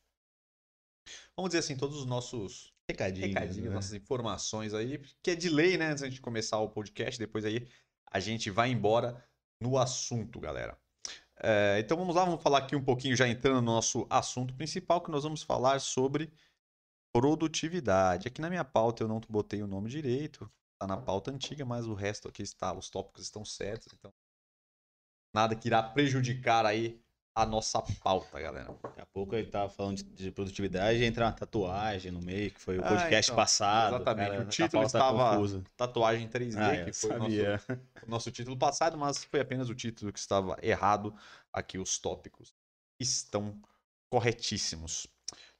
Vamos 1.38 1.52
dizer 1.52 1.60
assim, 1.60 1.78
todos 1.78 1.98
os 1.98 2.06
nossos 2.06 2.74
recadinhos, 2.90 3.30
recadinhos 3.30 3.70
né? 3.70 3.76
nossas 3.76 3.94
informações 3.94 4.74
aí, 4.74 5.02
que 5.24 5.32
é 5.32 5.36
de 5.36 5.48
lei, 5.48 5.78
né? 5.78 5.92
Antes 5.92 6.14
de 6.14 6.20
começar 6.20 6.60
o 6.60 6.68
podcast, 6.68 7.18
depois 7.18 7.46
aí 7.46 7.66
a 8.12 8.20
gente 8.20 8.50
vai 8.50 8.70
embora 8.70 9.26
no 9.62 9.78
assunto, 9.78 10.38
galera. 10.38 10.78
É, 11.42 11.80
então 11.80 11.96
vamos 11.96 12.14
lá, 12.14 12.26
vamos 12.26 12.44
falar 12.44 12.58
aqui 12.58 12.76
um 12.76 12.84
pouquinho, 12.84 13.16
já 13.16 13.26
entrando 13.26 13.62
no 13.62 13.74
nosso 13.74 14.06
assunto 14.10 14.54
principal, 14.54 15.00
que 15.00 15.12
nós 15.12 15.24
vamos 15.24 15.44
falar 15.44 15.80
sobre 15.80 16.30
produtividade. 17.16 18.28
Aqui 18.28 18.42
na 18.42 18.50
minha 18.50 18.66
pauta 18.66 19.02
eu 19.02 19.08
não 19.08 19.22
botei 19.30 19.64
o 19.64 19.68
nome 19.68 19.90
direito, 19.90 20.52
está 20.74 20.86
na 20.86 20.98
pauta 20.98 21.32
antiga, 21.32 21.64
mas 21.64 21.88
o 21.88 21.94
resto 21.94 22.28
aqui 22.28 22.42
está, 22.42 22.74
os 22.74 22.90
tópicos 22.90 23.24
estão 23.24 23.46
certos, 23.46 23.94
então 23.94 24.14
nada 25.34 25.56
que 25.56 25.70
irá 25.70 25.82
prejudicar 25.82 26.66
aí 26.66 27.02
a 27.34 27.46
nossa 27.46 27.82
pauta, 28.04 28.38
galera. 28.38 28.78
Daqui 28.84 29.00
a 29.00 29.06
pouco 29.06 29.34
ele 29.34 29.50
tava 29.50 29.70
falando 29.70 29.98
de, 29.98 30.04
de 30.04 30.32
produtividade 30.32 31.00
e 31.00 31.06
entra 31.06 31.26
uma 31.26 31.32
tatuagem 31.32 32.12
no 32.12 32.22
meio, 32.22 32.52
que 32.52 32.60
foi 32.60 32.80
o 32.80 32.86
ah, 32.86 32.90
podcast 32.90 33.32
ah, 33.32 33.34
então, 33.34 33.36
passado. 33.36 33.96
Exatamente. 33.96 34.30
Cara, 34.32 34.42
o 34.42 34.48
título 34.48 34.82
tá 34.82 34.88
estava 34.88 35.64
tatuagem 35.78 36.28
3D, 36.28 36.58
ah, 36.58 36.84
que 36.84 36.94
foi 36.94 37.12
o 37.12 37.20
nosso, 37.20 37.72
o 38.06 38.10
nosso, 38.10 38.32
título 38.32 38.58
passado, 38.58 38.98
mas 38.98 39.24
foi 39.24 39.40
apenas 39.40 39.70
o 39.70 39.76
título 39.76 40.12
que 40.12 40.20
estava 40.20 40.58
errado. 40.62 41.16
Aqui 41.54 41.78
os 41.78 41.98
tópicos 41.98 42.54
estão 43.00 43.58
corretíssimos. 44.10 45.08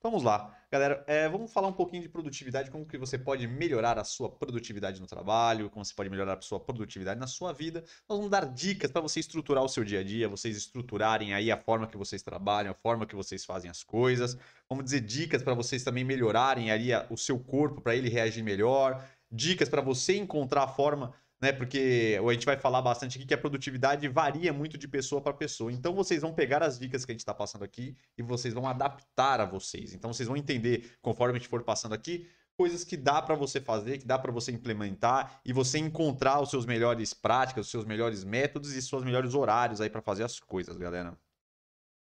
Vamos 0.06 0.22
lá, 0.22 0.56
galera. 0.72 1.04
É, 1.08 1.28
vamos 1.28 1.52
falar 1.52 1.68
um 1.68 1.74
pouquinho 1.74 2.04
de 2.04 2.08
produtividade, 2.08 2.70
como 2.70 2.86
que 2.86 2.96
você 2.96 3.18
pode 3.18 3.48
melhorar 3.48 3.98
a 3.98 4.04
sua 4.04 4.30
produtividade 4.30 5.02
no 5.02 5.08
trabalho, 5.08 5.68
como 5.68 5.84
você 5.84 5.96
pode 5.96 6.12
melhorar 6.12 6.38
a 6.38 6.42
sua 6.44 6.60
produtividade 6.60 7.20
na 7.20 7.26
sua 7.26 7.52
vida. 7.52 7.84
Nós 8.08 8.20
vamos 8.20 8.30
dar 8.30 8.46
dicas 8.46 8.92
para 8.92 9.02
você 9.02 9.20
estruturar 9.20 9.64
o 9.64 9.68
seu 9.68 9.84
dia 9.84 10.02
a 10.02 10.04
dia, 10.04 10.30
vocês 10.30 10.56
estruturarem 10.56 11.34
aí 11.34 11.52
a 11.52 11.58
forma 11.58 11.88
que 11.88 11.98
vocês 11.98 12.22
trabalham, 12.22 12.70
a 12.70 12.76
forma 12.76 13.08
que 13.08 13.16
vocês 13.16 13.44
fazem 13.44 13.68
as 13.68 13.82
coisas. 13.82 14.38
Vamos 14.70 14.86
dizer 14.86 15.02
dicas 15.02 15.42
para 15.42 15.56
vocês 15.56 15.84
também 15.84 16.04
melhorarem 16.04 16.70
ali 16.70 16.90
o 17.10 17.18
seu 17.18 17.40
corpo 17.40 17.82
para 17.82 17.96
ele 17.96 18.08
reagir 18.08 18.44
melhor, 18.44 19.04
dicas 19.32 19.68
para 19.68 19.82
você 19.82 20.16
encontrar 20.18 20.66
a 20.66 20.68
forma 20.68 21.16
né? 21.42 21.52
Porque 21.52 22.20
a 22.20 22.34
gente 22.34 22.46
vai 22.46 22.58
falar 22.58 22.82
bastante 22.82 23.18
aqui 23.18 23.28
que 23.28 23.34
a 23.34 23.38
produtividade 23.38 24.08
varia 24.08 24.54
muito 24.54 24.78
de 24.78 24.88
pessoa 24.88 25.22
para 25.22 25.34
pessoa. 25.34 25.72
Então 25.72 25.94
vocês 25.94 26.22
vão 26.22 26.34
pegar 26.34 26.64
as 26.64 26.80
dicas 26.80 27.06
que 27.06 27.12
a 27.12 27.14
gente 27.14 27.22
está 27.22 27.34
passando 27.34 27.64
aqui 27.64 27.96
e 28.18 28.24
vocês 28.24 28.54
vão 28.54 28.68
adaptar 28.68 29.40
a 29.40 29.46
vocês. 29.46 29.94
Então 29.94 30.12
vocês 30.12 30.28
vão 30.28 30.38
entender, 30.38 30.98
conforme 31.02 31.36
a 31.36 31.40
gente 31.40 31.50
for 31.50 31.64
passando 31.64 31.94
aqui, 31.94 32.30
coisas 32.58 32.84
que 32.84 32.96
dá 32.96 33.22
para 33.22 33.36
você 33.36 33.60
fazer, 33.60 33.98
que 33.98 34.06
dá 34.06 34.18
para 34.18 34.32
você 34.32 34.52
implementar 34.52 35.42
e 35.44 35.52
você 35.52 35.78
encontrar 35.78 36.42
os 36.42 36.50
seus 36.50 36.66
melhores 36.66 37.14
práticas, 37.14 37.66
os 37.66 37.72
seus 37.72 37.86
melhores 37.86 38.24
métodos 38.24 38.74
e 38.74 38.82
seus 38.82 39.04
melhores 39.04 39.34
horários 39.34 39.82
aí 39.82 39.90
para 39.90 40.02
fazer 40.02 40.24
as 40.24 40.40
coisas, 40.40 40.78
galera. 40.78 41.18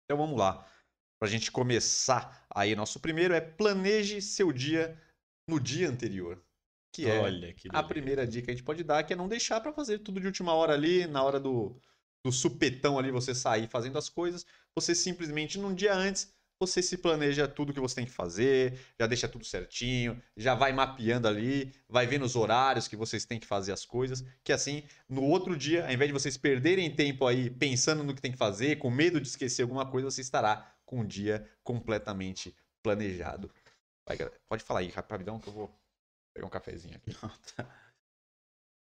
Então 0.06 0.18
vamos 0.18 0.40
lá. 0.40 0.66
Para 1.20 1.28
a 1.28 1.32
gente 1.32 1.52
começar 1.52 2.46
aí, 2.50 2.76
nosso 2.76 3.00
primeiro 3.00 3.34
é 3.34 3.42
planeje 3.42 4.22
seu 4.22 4.54
dia 4.54 4.98
no 5.50 5.60
dia 5.60 5.90
anterior. 5.90 6.42
Que 7.04 7.10
é 7.10 7.20
Olha, 7.20 7.54
que 7.54 7.68
a 7.72 7.84
primeira 7.84 8.26
dica 8.26 8.46
que 8.46 8.52
a 8.52 8.54
gente 8.54 8.64
pode 8.64 8.84
dar, 8.84 9.04
que 9.04 9.14
é 9.14 9.16
não 9.16 9.28
deixar 9.28 9.62
para 9.62 9.74
fazer 9.74 10.00
tudo 10.00 10.20
de 10.20 10.28
última 10.28 10.54
hora 10.54 10.74
ali, 10.74 11.06
na 11.08 11.24
hora 11.24 11.40
do, 11.40 11.80
do 12.24 12.32
supetão 12.32 12.98
ali, 12.98 13.12
você 13.12 13.36
sair 13.36 13.68
fazendo 13.68 13.98
as 13.98 14.10
coisas. 14.10 14.46
Você 14.76 14.96
simplesmente, 14.96 15.60
num 15.60 15.76
dia 15.76 15.94
antes, 15.94 16.34
você 16.60 16.82
se 16.82 16.98
planeja 16.98 17.48
tudo 17.48 17.72
que 17.72 17.80
você 17.80 17.96
tem 17.96 18.06
que 18.06 18.12
fazer, 18.12 18.80
já 19.00 19.06
deixa 19.06 19.28
tudo 19.28 19.46
certinho, 19.46 20.20
já 20.36 20.56
vai 20.56 20.74
mapeando 20.74 21.28
ali, 21.28 21.72
vai 21.88 22.08
vendo 22.08 22.26
os 22.26 22.36
horários 22.36 22.88
que 22.88 22.96
vocês 22.96 23.26
têm 23.26 23.40
que 23.40 23.46
fazer 23.46 23.72
as 23.72 23.86
coisas, 23.86 24.26
que 24.44 24.52
assim, 24.52 24.84
no 25.08 25.24
outro 25.24 25.56
dia, 25.56 25.86
ao 25.86 25.92
invés 25.92 26.10
de 26.10 26.14
vocês 26.14 26.36
perderem 26.36 26.96
tempo 26.96 27.28
aí 27.28 27.50
pensando 27.50 28.04
no 28.04 28.14
que 28.14 28.22
tem 28.22 28.32
que 28.32 28.38
fazer, 28.38 28.78
com 28.78 28.90
medo 28.90 29.22
de 29.22 29.28
esquecer 29.28 29.62
alguma 29.62 29.86
coisa, 29.86 30.10
você 30.10 30.22
estará 30.22 30.76
com 30.86 31.02
um 31.02 31.06
dia 31.06 31.48
completamente 31.64 32.56
planejado. 32.82 33.52
Vai, 34.06 34.18
pode 34.48 34.64
falar 34.64 34.80
aí, 34.80 34.90
rapidão, 34.90 35.40
que 35.40 35.48
eu 35.48 35.54
vou 35.54 35.72
pegar 36.38 36.48
um 36.48 36.50
cafezinho 36.50 36.96
aqui. 36.96 37.12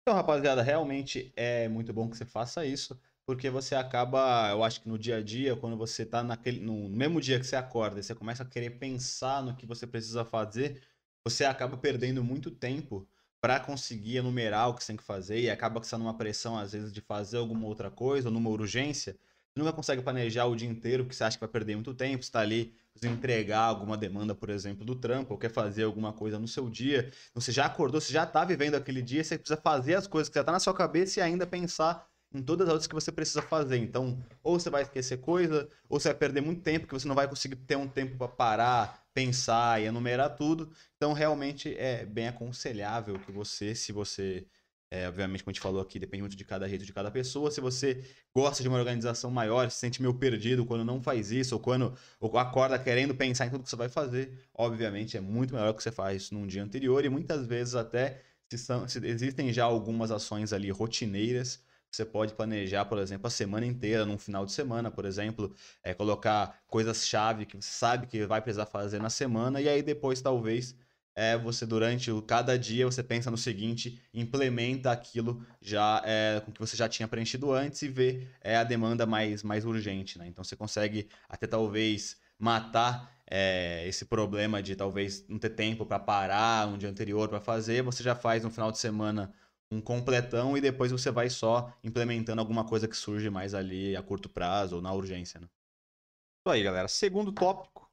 então, 0.03 0.15
rapaziada, 0.15 0.63
realmente 0.63 1.33
é 1.35 1.69
muito 1.69 1.93
bom 1.93 2.09
que 2.09 2.17
você 2.17 2.25
faça 2.27 2.65
isso, 2.67 3.01
porque 3.25 3.49
você 3.49 3.75
acaba, 3.75 4.51
eu 4.51 4.63
acho 4.63 4.83
que 4.83 4.89
no 4.89 4.99
dia 4.99 5.17
a 5.17 5.23
dia, 5.23 5.57
quando 5.57 5.77
você 5.77 6.05
tá 6.05 6.23
naquele, 6.23 6.61
no 6.61 6.89
mesmo 6.89 7.21
dia 7.21 7.41
que 7.41 7.47
você 7.47 7.57
acorda 7.57 8.03
você 8.03 8.15
começa 8.15 8.43
a 8.43 8.47
querer 8.47 8.79
pensar 8.79 9.43
no 9.43 9.57
que 9.57 9.67
você 9.67 9.87
precisa 9.87 10.25
fazer, 10.25 10.83
você 11.25 11.45
acaba 11.45 11.77
perdendo 11.77 12.23
muito 12.23 12.51
tempo 12.51 13.09
para 13.41 13.59
conseguir 13.59 14.19
enumerar 14.19 14.69
o 14.69 14.75
que 14.75 14.83
você 14.85 14.89
tem 14.89 14.97
que 14.97 15.03
fazer 15.03 15.41
e 15.41 15.49
acaba 15.49 15.81
que 15.81 15.87
você 15.87 15.93
tá 15.93 15.99
numa 15.99 16.17
pressão, 16.17 16.59
às 16.59 16.73
vezes, 16.73 16.93
de 16.93 17.01
fazer 17.01 17.39
alguma 17.39 17.67
outra 17.67 17.91
coisa, 17.91 18.31
numa 18.31 18.51
urgência, 18.51 19.17
nunca 19.57 19.73
consegue 19.73 20.03
planejar 20.03 20.47
o 20.47 20.57
dia 20.57 20.69
inteiro, 20.69 21.05
porque 21.05 21.17
você 21.17 21.25
acha 21.25 21.37
que 21.37 21.41
vai 21.41 21.49
perder 21.49 21.75
muito 21.75 21.95
tempo, 21.95 22.23
está 22.23 22.41
ali 22.41 22.73
entregar 23.03 23.61
alguma 23.61 23.97
demanda, 23.97 24.35
por 24.35 24.51
exemplo, 24.51 24.85
do 24.85 24.95
trampo, 24.95 25.33
ou 25.33 25.39
quer 25.39 25.51
fazer 25.51 25.85
alguma 25.85 26.13
coisa 26.13 26.39
no 26.39 26.47
seu 26.47 26.69
dia. 26.69 27.11
Você 27.35 27.51
já 27.51 27.65
acordou, 27.65 28.01
você 28.01 28.13
já 28.13 28.25
está 28.25 28.45
vivendo 28.45 28.75
aquele 28.75 29.01
dia, 29.01 29.25
você 29.25 29.39
precisa 29.39 29.61
fazer 29.61 29.95
as 29.95 30.07
coisas 30.07 30.29
que 30.29 30.35
já 30.35 30.43
está 30.43 30.53
na 30.53 30.61
sua 30.61 30.75
cabeça 30.75 31.21
e 31.21 31.23
ainda 31.23 31.47
pensar 31.47 32.07
em 32.33 32.43
todas 32.43 32.69
as 32.69 32.73
outras 32.73 32.87
que 32.87 32.95
você 32.95 33.11
precisa 33.11 33.43
fazer. 33.43 33.79
Então, 33.79 34.23
ou 34.43 34.59
você 34.59 34.71
vai 34.71 34.83
esquecer 34.83 35.19
coisa, 35.19 35.69
ou 35.89 35.99
você 35.99 36.09
vai 36.09 36.19
perder 36.19 36.41
muito 36.41 36.63
tempo, 36.63 36.87
que 36.87 36.93
você 36.93 37.09
não 37.09 37.15
vai 37.15 37.27
conseguir 37.27 37.57
ter 37.57 37.77
um 37.77 37.89
tempo 37.89 38.17
para 38.17 38.29
parar, 38.29 39.07
pensar 39.13 39.81
e 39.81 39.87
enumerar 39.87 40.37
tudo. 40.37 40.71
Então, 40.97 41.13
realmente 41.13 41.75
é 41.77 42.05
bem 42.05 42.29
aconselhável 42.29 43.19
que 43.19 43.33
você, 43.33 43.75
se 43.75 43.93
você 43.93 44.47
é, 44.91 45.07
obviamente, 45.09 45.45
como 45.45 45.51
a 45.51 45.55
gente 45.55 45.61
falou 45.61 45.81
aqui, 45.81 45.99
depende 45.99 46.23
muito 46.23 46.37
de 46.37 46.45
cada 46.45 46.67
rede, 46.67 46.85
de 46.85 46.93
cada 46.93 47.11
pessoa. 47.11 47.51
Se 47.51 47.61
você 47.61 48.03
gosta 48.35 48.63
de 48.63 48.69
uma 48.69 48.77
organização 48.77 49.31
maior, 49.31 49.71
se 49.71 49.79
sente 49.79 50.03
meio 50.03 50.15
perdido 50.15 50.67
quando 50.67 50.85
não 50.85 51.01
faz 51.01 51.31
isso, 51.31 51.55
ou 51.55 51.61
quando 51.61 51.95
ou 52.19 52.37
acorda 52.39 52.79
querendo 52.79 53.15
pensar 53.15 53.47
em 53.47 53.51
tudo 53.51 53.63
que 53.63 53.71
você 53.71 53.77
vai 53.77 53.89
fazer, 53.89 54.37
obviamente 54.53 55.17
é 55.17 55.21
muito 55.21 55.55
melhor 55.55 55.73
que 55.75 55.83
você 55.83 55.93
faz 55.93 56.23
isso 56.23 56.35
num 56.35 56.47
dia 56.47 56.63
anterior. 56.63 57.05
E 57.05 57.09
muitas 57.09 57.47
vezes 57.47 57.77
até 57.77 58.21
se, 58.51 58.59
são, 58.59 58.89
se 58.89 58.99
existem 59.07 59.53
já 59.53 59.65
algumas 59.65 60.11
ações 60.11 60.53
ali 60.53 60.71
rotineiras 60.71 61.63
você 61.91 62.05
pode 62.05 62.35
planejar, 62.35 62.85
por 62.85 62.99
exemplo, 62.99 63.27
a 63.27 63.31
semana 63.31 63.67
inteira, 63.67 64.07
num 64.07 64.17
final 64.17 64.47
de 64.47 64.53
semana, 64.53 64.91
por 64.91 65.05
exemplo, 65.05 65.53
é, 65.83 65.93
colocar 65.93 66.63
coisas-chave 66.69 67.47
que 67.47 67.57
você 67.57 67.69
sabe 67.69 68.07
que 68.07 68.25
vai 68.27 68.41
precisar 68.41 68.67
fazer 68.67 69.01
na 69.01 69.11
semana, 69.11 69.61
e 69.61 69.69
aí 69.69 69.83
depois, 69.83 70.21
talvez, 70.21 70.77
é, 71.21 71.37
você 71.37 71.67
durante 71.67 72.11
o, 72.11 72.23
cada 72.23 72.59
dia 72.59 72.87
você 72.87 73.03
pensa 73.03 73.31
no 73.31 73.37
seguinte, 73.37 74.01
implementa 74.15 74.91
aquilo 74.91 75.45
já 75.61 76.01
é, 76.03 76.41
com 76.41 76.51
que 76.51 76.59
você 76.59 76.75
já 76.79 76.89
tinha 76.89 77.07
preenchido 77.07 77.53
antes 77.53 77.83
e 77.83 77.89
vê 77.89 78.27
é, 78.41 78.57
a 78.57 78.65
demanda 78.65 79.05
mais, 79.05 79.43
mais 79.43 79.67
urgente. 79.67 80.19
Né? 80.19 80.29
Então 80.29 80.43
você 80.43 80.57
consegue 80.57 81.11
até 81.29 81.47
talvez 81.47 82.17
matar 82.39 83.21
é, 83.31 83.87
esse 83.87 84.07
problema 84.07 84.63
de 84.63 84.75
talvez 84.75 85.23
não 85.29 85.39
ter 85.39 85.51
tempo 85.51 85.85
para 85.85 85.99
parar 85.99 86.67
um 86.67 86.79
dia 86.79 86.89
anterior 86.89 87.29
para 87.29 87.39
fazer, 87.39 87.83
você 87.83 88.03
já 88.03 88.15
faz 88.15 88.43
no 88.43 88.51
final 88.51 88.73
de 88.73 88.79
semana 88.79 89.31
um 89.71 89.79
completão 89.79 90.57
e 90.57 90.61
depois 90.63 90.91
você 90.91 91.11
vai 91.11 91.29
só 91.29 91.71
implementando 91.85 92.41
alguma 92.41 92.65
coisa 92.65 92.89
que 92.89 92.97
surge 92.97 93.29
mais 93.29 93.53
ali 93.53 93.95
a 93.95 94.03
curto 94.03 94.31
prazo 94.31 94.77
ou 94.77 94.83
na 94.83 94.91
urgência. 94.91 95.39
Né? 95.39 95.47
Isso 95.47 96.55
aí, 96.55 96.63
galera. 96.63 96.89
Segundo 96.89 97.31
tópico 97.31 97.90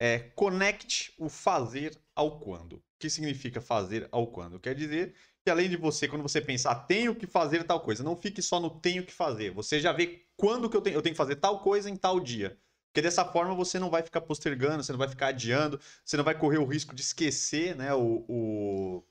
é 0.00 0.18
conecte 0.34 1.12
o 1.18 1.28
fazer 1.28 1.96
ao 2.14 2.38
quando. 2.38 2.74
O 2.74 2.82
que 2.98 3.10
significa 3.10 3.60
fazer 3.60 4.08
ao 4.10 4.26
quando? 4.26 4.60
Quer 4.60 4.74
dizer 4.74 5.14
que 5.44 5.50
além 5.50 5.68
de 5.68 5.76
você, 5.76 6.06
quando 6.06 6.22
você 6.22 6.40
pensar, 6.40 6.74
tenho 6.74 7.14
que 7.14 7.26
fazer 7.26 7.64
tal 7.64 7.80
coisa, 7.80 8.02
não 8.02 8.16
fique 8.16 8.42
só 8.42 8.60
no 8.60 8.70
tenho 8.70 9.04
que 9.04 9.12
fazer. 9.12 9.50
Você 9.52 9.80
já 9.80 9.92
vê 9.92 10.24
quando 10.36 10.68
que 10.68 10.76
eu 10.76 10.80
tenho, 10.80 10.96
eu 10.96 11.02
tenho 11.02 11.14
que 11.14 11.18
fazer 11.18 11.36
tal 11.36 11.60
coisa 11.60 11.88
em 11.88 11.96
tal 11.96 12.20
dia. 12.20 12.56
Porque 12.88 13.02
dessa 13.02 13.24
forma 13.24 13.54
você 13.54 13.78
não 13.78 13.90
vai 13.90 14.02
ficar 14.02 14.20
postergando, 14.20 14.82
você 14.82 14.92
não 14.92 14.98
vai 14.98 15.08
ficar 15.08 15.28
adiando, 15.28 15.80
você 16.04 16.16
não 16.16 16.24
vai 16.24 16.36
correr 16.36 16.58
o 16.58 16.64
risco 16.64 16.94
de 16.94 17.02
esquecer 17.02 17.76
né, 17.76 17.94
o, 17.94 18.24
o 18.28 19.04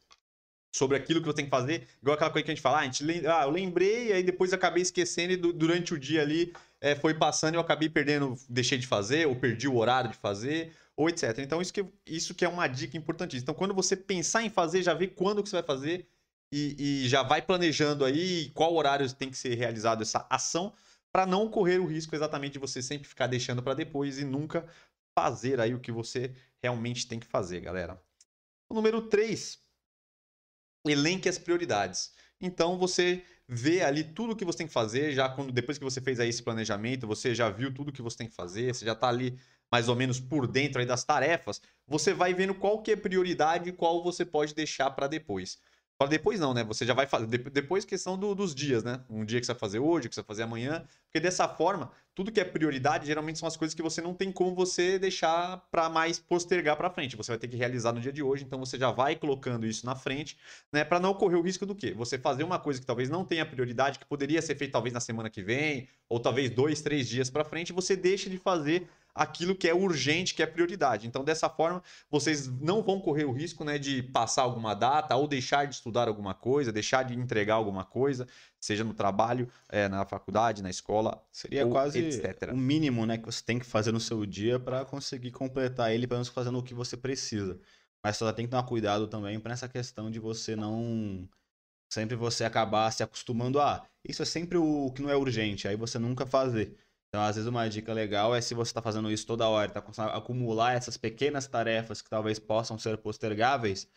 sobre 0.71 0.97
aquilo 0.97 1.19
que 1.19 1.25
você 1.25 1.37
tem 1.37 1.45
que 1.45 1.51
fazer. 1.51 1.87
Igual 2.01 2.15
aquela 2.15 2.29
coisa 2.29 2.45
que 2.45 2.51
a 2.51 2.55
gente 2.55 2.61
fala, 2.61 2.77
ah, 2.77 2.81
a 2.81 2.83
gente, 2.83 3.27
ah 3.27 3.43
eu 3.43 3.49
lembrei, 3.49 4.13
aí 4.13 4.23
depois 4.23 4.53
acabei 4.53 4.83
esquecendo 4.83 5.33
e 5.33 5.37
durante 5.37 5.93
o 5.93 5.99
dia 5.99 6.21
ali 6.21 6.53
é, 6.81 6.95
foi 6.95 7.13
passando 7.13 7.55
e 7.55 7.57
eu 7.57 7.61
acabei 7.61 7.89
perdendo, 7.89 8.35
deixei 8.49 8.77
de 8.77 8.87
fazer, 8.87 9.27
ou 9.27 9.35
perdi 9.35 9.67
o 9.67 9.75
horário 9.75 10.11
de 10.11 10.17
fazer, 10.17 10.75
ou 10.95 11.09
etc. 11.09 11.37
Então 11.39 11.61
isso 11.61 11.73
que, 11.73 11.85
isso 12.05 12.33
que 12.33 12.45
é 12.45 12.49
uma 12.49 12.67
dica 12.67 12.97
importantíssima. 12.97 13.43
Então 13.43 13.55
quando 13.55 13.73
você 13.73 13.95
pensar 13.95 14.43
em 14.43 14.49
fazer, 14.49 14.81
já 14.81 14.93
vê 14.93 15.07
quando 15.07 15.43
que 15.43 15.49
você 15.49 15.57
vai 15.57 15.65
fazer 15.65 16.07
e, 16.51 17.03
e 17.03 17.07
já 17.07 17.23
vai 17.23 17.41
planejando 17.41 18.05
aí 18.05 18.51
qual 18.53 18.73
horário 18.73 19.11
tem 19.13 19.29
que 19.29 19.37
ser 19.37 19.55
realizado 19.55 20.01
essa 20.01 20.25
ação 20.29 20.73
para 21.11 21.25
não 21.25 21.49
correr 21.49 21.79
o 21.79 21.85
risco 21.85 22.15
exatamente 22.15 22.53
de 22.53 22.59
você 22.59 22.81
sempre 22.81 23.07
ficar 23.07 23.27
deixando 23.27 23.63
para 23.63 23.73
depois 23.73 24.19
e 24.19 24.25
nunca 24.25 24.67
fazer 25.15 25.59
aí 25.59 25.73
o 25.73 25.79
que 25.79 25.91
você 25.91 26.33
realmente 26.61 27.07
tem 27.07 27.19
que 27.19 27.25
fazer, 27.25 27.59
galera. 27.59 27.99
O 28.69 28.73
número 28.73 29.01
3, 29.01 29.59
elenque 30.85 31.29
as 31.29 31.37
prioridades. 31.37 32.13
Então 32.39 32.77
você 32.77 33.23
vê 33.47 33.81
ali 33.81 34.03
tudo 34.03 34.35
que 34.35 34.45
você 34.45 34.59
tem 34.59 34.67
que 34.67 34.73
fazer, 34.73 35.13
já 35.13 35.29
quando 35.29 35.51
depois 35.51 35.77
que 35.77 35.83
você 35.83 36.01
fez 36.01 36.19
aí 36.19 36.29
esse 36.29 36.43
planejamento, 36.43 37.07
você 37.07 37.33
já 37.33 37.49
viu 37.49 37.73
tudo 37.73 37.91
que 37.91 38.01
você 38.01 38.17
tem 38.17 38.27
que 38.27 38.35
fazer, 38.35 38.73
você 38.73 38.85
já 38.85 38.93
está 38.93 39.07
ali 39.07 39.39
mais 39.71 39.89
ou 39.89 39.95
menos 39.95 40.19
por 40.19 40.47
dentro 40.47 40.79
aí 40.79 40.85
das 40.85 41.03
tarefas, 41.03 41.61
você 41.85 42.13
vai 42.13 42.33
vendo 42.33 42.55
qual 42.55 42.81
que 42.81 42.91
é 42.91 42.95
prioridade 42.95 43.69
e 43.69 43.73
qual 43.73 44.03
você 44.03 44.25
pode 44.25 44.53
deixar 44.53 44.91
para 44.91 45.07
depois. 45.07 45.59
Depois 46.05 46.39
não, 46.39 46.53
né? 46.53 46.63
Você 46.63 46.85
já 46.85 46.93
vai 46.93 47.07
fazer. 47.07 47.25
Depois 47.25 47.83
questão 47.83 48.15
do, 48.15 48.35
dos 48.35 48.53
dias, 48.53 48.83
né? 48.83 49.01
Um 49.09 49.25
dia 49.25 49.39
que 49.39 49.47
você 49.47 49.53
vai 49.53 49.59
fazer 49.59 49.79
hoje, 49.79 50.07
que 50.07 50.13
você 50.13 50.21
vai 50.21 50.27
fazer 50.27 50.43
amanhã. 50.43 50.85
Porque 51.05 51.19
dessa 51.19 51.47
forma, 51.47 51.91
tudo 52.13 52.31
que 52.31 52.39
é 52.39 52.43
prioridade 52.43 53.07
geralmente 53.07 53.39
são 53.39 53.47
as 53.47 53.57
coisas 53.57 53.73
que 53.73 53.81
você 53.81 53.99
não 53.99 54.13
tem 54.13 54.31
como 54.31 54.53
você 54.53 54.99
deixar 54.99 55.57
para 55.71 55.89
mais 55.89 56.19
postergar 56.19 56.77
para 56.77 56.91
frente. 56.91 57.15
Você 57.15 57.31
vai 57.31 57.39
ter 57.39 57.47
que 57.47 57.55
realizar 57.55 57.93
no 57.93 57.99
dia 57.99 58.13
de 58.13 58.21
hoje, 58.21 58.43
então 58.43 58.59
você 58.59 58.77
já 58.77 58.91
vai 58.91 59.15
colocando 59.15 59.65
isso 59.65 59.87
na 59.87 59.95
frente, 59.95 60.37
né? 60.71 60.83
Para 60.83 60.99
não 60.99 61.15
correr 61.15 61.35
o 61.35 61.41
risco 61.41 61.65
do 61.65 61.73
quê? 61.73 61.93
Você 61.93 62.19
fazer 62.19 62.43
uma 62.43 62.59
coisa 62.59 62.79
que 62.79 62.85
talvez 62.85 63.09
não 63.09 63.25
tenha 63.25 63.43
prioridade, 63.43 63.97
que 63.97 64.05
poderia 64.05 64.39
ser 64.39 64.55
feita 64.55 64.73
talvez 64.73 64.93
na 64.93 64.99
semana 64.99 65.31
que 65.31 65.41
vem, 65.41 65.87
ou 66.07 66.19
talvez 66.19 66.51
dois, 66.51 66.79
três 66.79 67.09
dias 67.09 67.31
para 67.31 67.43
frente, 67.43 67.73
você 67.73 67.95
deixa 67.95 68.29
de 68.29 68.37
fazer 68.37 68.87
aquilo 69.17 69.55
que 69.55 69.67
é 69.67 69.73
urgente, 69.73 70.33
que 70.33 70.43
é 70.43 70.45
prioridade. 70.45 71.07
Então, 71.07 71.23
dessa 71.23 71.49
forma, 71.49 71.81
vocês 72.09 72.47
não 72.47 72.81
vão 72.81 72.99
correr 72.99 73.25
o 73.25 73.31
risco 73.31 73.63
né, 73.63 73.77
de 73.77 74.03
passar 74.03 74.43
alguma 74.43 74.73
data 74.73 75.15
ou 75.15 75.27
deixar 75.27 75.65
de 75.65 75.75
estudar 75.75 76.07
alguma 76.07 76.33
coisa, 76.33 76.71
deixar 76.71 77.03
de 77.03 77.13
entregar 77.13 77.55
alguma 77.55 77.83
coisa, 77.83 78.27
seja 78.59 78.83
no 78.83 78.93
trabalho, 78.93 79.49
é, 79.67 79.89
na 79.89 80.05
faculdade, 80.05 80.61
na 80.61 80.69
escola. 80.69 81.21
Seria 81.31 81.65
quase 81.67 81.99
etc. 81.99 82.51
o 82.53 82.57
mínimo 82.57 83.05
né, 83.05 83.17
que 83.17 83.25
você 83.25 83.43
tem 83.43 83.57
que 83.57 83.65
fazer 83.65 83.91
no 83.91 83.99
seu 83.99 84.25
dia 84.25 84.59
para 84.59 84.85
conseguir 84.85 85.31
completar 85.31 85.91
ele, 85.91 86.07
pelo 86.07 86.19
menos 86.19 86.29
fazendo 86.29 86.59
o 86.59 86.63
que 86.63 86.73
você 86.73 86.95
precisa. 86.95 87.59
Mas 88.03 88.17
só 88.17 88.31
tem 88.31 88.45
que 88.45 88.51
tomar 88.51 88.63
cuidado 88.63 89.07
também 89.07 89.39
para 89.39 89.53
essa 89.53 89.67
questão 89.67 90.11
de 90.11 90.19
você 90.19 90.55
não 90.55 91.27
sempre 91.89 92.15
você 92.15 92.43
acabar 92.43 92.91
se 92.91 93.01
acostumando 93.01 93.59
a 93.59 93.75
ah, 93.75 93.87
isso 94.07 94.21
é 94.21 94.25
sempre 94.25 94.57
o 94.57 94.91
que 94.91 95.01
não 95.01 95.09
é 95.09 95.15
urgente, 95.15 95.67
aí 95.67 95.75
você 95.75 95.99
nunca 95.99 96.25
fazer. 96.25 96.75
Então, 97.09 97.21
às 97.21 97.35
vezes, 97.35 97.49
uma 97.49 97.67
dica 97.69 97.93
legal 97.93 98.35
é 98.35 98.41
se 98.41 98.53
você 98.53 98.69
está 98.69 98.81
fazendo 98.81 99.11
isso 99.11 99.25
toda 99.25 99.47
hora, 99.47 99.67
está 99.69 100.03
a 100.03 100.17
acumular 100.17 100.73
essas 100.73 100.97
pequenas 100.97 101.47
tarefas 101.47 102.01
que 102.01 102.09
talvez 102.09 102.39
possam 102.39 102.77
ser 102.77 102.97
postergáveis, 102.97 103.87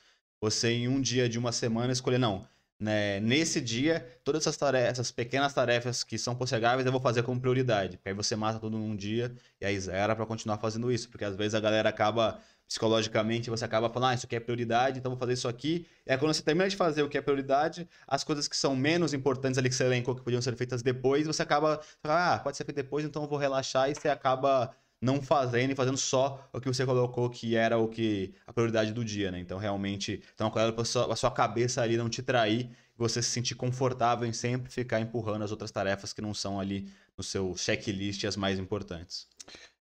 você 0.40 0.70
em 0.70 0.88
um 0.88 1.00
dia 1.00 1.28
de 1.28 1.38
uma 1.38 1.52
semana 1.52 1.92
escolher, 1.92 2.18
não, 2.18 2.46
né, 2.80 3.20
nesse 3.20 3.60
dia, 3.60 4.06
todas 4.24 4.42
essas, 4.42 4.56
tarefas, 4.56 4.90
essas 4.92 5.10
pequenas 5.12 5.52
tarefas 5.52 6.02
que 6.02 6.16
são 6.16 6.34
postergáveis 6.34 6.86
eu 6.86 6.92
vou 6.92 7.00
fazer 7.00 7.22
como 7.22 7.38
prioridade. 7.38 8.00
Aí 8.04 8.14
você 8.14 8.34
mata 8.34 8.58
tudo 8.58 8.78
num 8.78 8.96
dia 8.96 9.34
e 9.60 9.66
aí 9.66 9.78
zera 9.78 10.16
para 10.16 10.24
continuar 10.24 10.56
fazendo 10.58 10.90
isso. 10.90 11.10
Porque 11.10 11.24
às 11.24 11.36
vezes 11.36 11.54
a 11.54 11.60
galera 11.60 11.90
acaba 11.90 12.40
psicologicamente 12.70 13.50
você 13.50 13.64
acaba 13.64 13.90
falando, 13.90 14.12
ah, 14.12 14.14
isso 14.14 14.26
aqui 14.26 14.36
é 14.36 14.40
prioridade, 14.40 15.00
então 15.00 15.10
vou 15.10 15.18
fazer 15.18 15.32
isso 15.32 15.48
aqui. 15.48 15.88
E 16.06 16.16
quando 16.16 16.32
você 16.32 16.40
termina 16.40 16.68
de 16.68 16.76
fazer 16.76 17.02
o 17.02 17.08
que 17.08 17.18
é 17.18 17.20
prioridade, 17.20 17.88
as 18.06 18.22
coisas 18.22 18.46
que 18.46 18.56
são 18.56 18.76
menos 18.76 19.12
importantes 19.12 19.58
ali 19.58 19.68
que 19.68 19.74
você 19.74 19.82
elencou 19.82 20.14
que 20.14 20.22
podiam 20.22 20.40
ser 20.40 20.54
feitas 20.54 20.80
depois, 20.80 21.26
você 21.26 21.42
acaba, 21.42 21.80
ah, 22.04 22.38
pode 22.38 22.56
ser 22.56 22.64
feito 22.64 22.76
depois, 22.76 23.04
então 23.04 23.24
eu 23.24 23.28
vou 23.28 23.38
relaxar 23.38 23.90
e 23.90 23.94
você 23.96 24.08
acaba 24.08 24.70
não 25.02 25.20
fazendo 25.20 25.72
e 25.72 25.74
fazendo 25.74 25.96
só 25.96 26.48
o 26.52 26.60
que 26.60 26.68
você 26.68 26.86
colocou 26.86 27.28
que 27.28 27.56
era 27.56 27.76
o 27.76 27.88
que 27.88 28.34
a 28.46 28.52
prioridade 28.52 28.92
do 28.92 29.04
dia, 29.04 29.32
né? 29.32 29.40
Então 29.40 29.58
realmente, 29.58 30.22
então 30.32 30.48
cuidado 30.48 30.72
para 30.72 30.82
a 31.12 31.16
sua 31.16 31.30
cabeça 31.32 31.82
ali 31.82 31.96
não 31.96 32.08
te 32.08 32.22
trair, 32.22 32.70
você 32.96 33.20
se 33.20 33.30
sentir 33.30 33.56
confortável 33.56 34.28
em 34.28 34.32
sempre 34.32 34.70
ficar 34.70 35.00
empurrando 35.00 35.42
as 35.42 35.50
outras 35.50 35.72
tarefas 35.72 36.12
que 36.12 36.22
não 36.22 36.32
são 36.32 36.60
ali 36.60 36.88
no 37.16 37.24
seu 37.24 37.56
checklist 37.56 38.22
as 38.24 38.36
mais 38.36 38.60
importantes. 38.60 39.26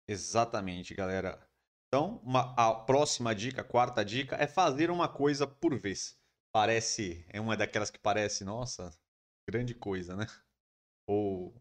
Exatamente, 0.07 0.93
galera. 0.93 1.39
Então, 1.95 2.19
uma, 2.25 2.53
a 2.57 2.73
próxima 2.73 3.33
dica, 3.33 3.61
a 3.61 3.63
quarta 3.63 4.03
dica, 4.03 4.35
é 4.35 4.45
fazer 4.45 4.91
uma 4.91 5.07
coisa 5.07 5.47
por 5.47 5.79
vez. 5.79 6.19
Parece, 6.51 7.25
é 7.29 7.39
uma 7.39 7.55
daquelas 7.55 7.89
que 7.89 7.97
parece, 7.97 8.43
nossa, 8.43 8.93
grande 9.49 9.73
coisa, 9.73 10.13
né? 10.13 10.27
Ou. 11.07 11.55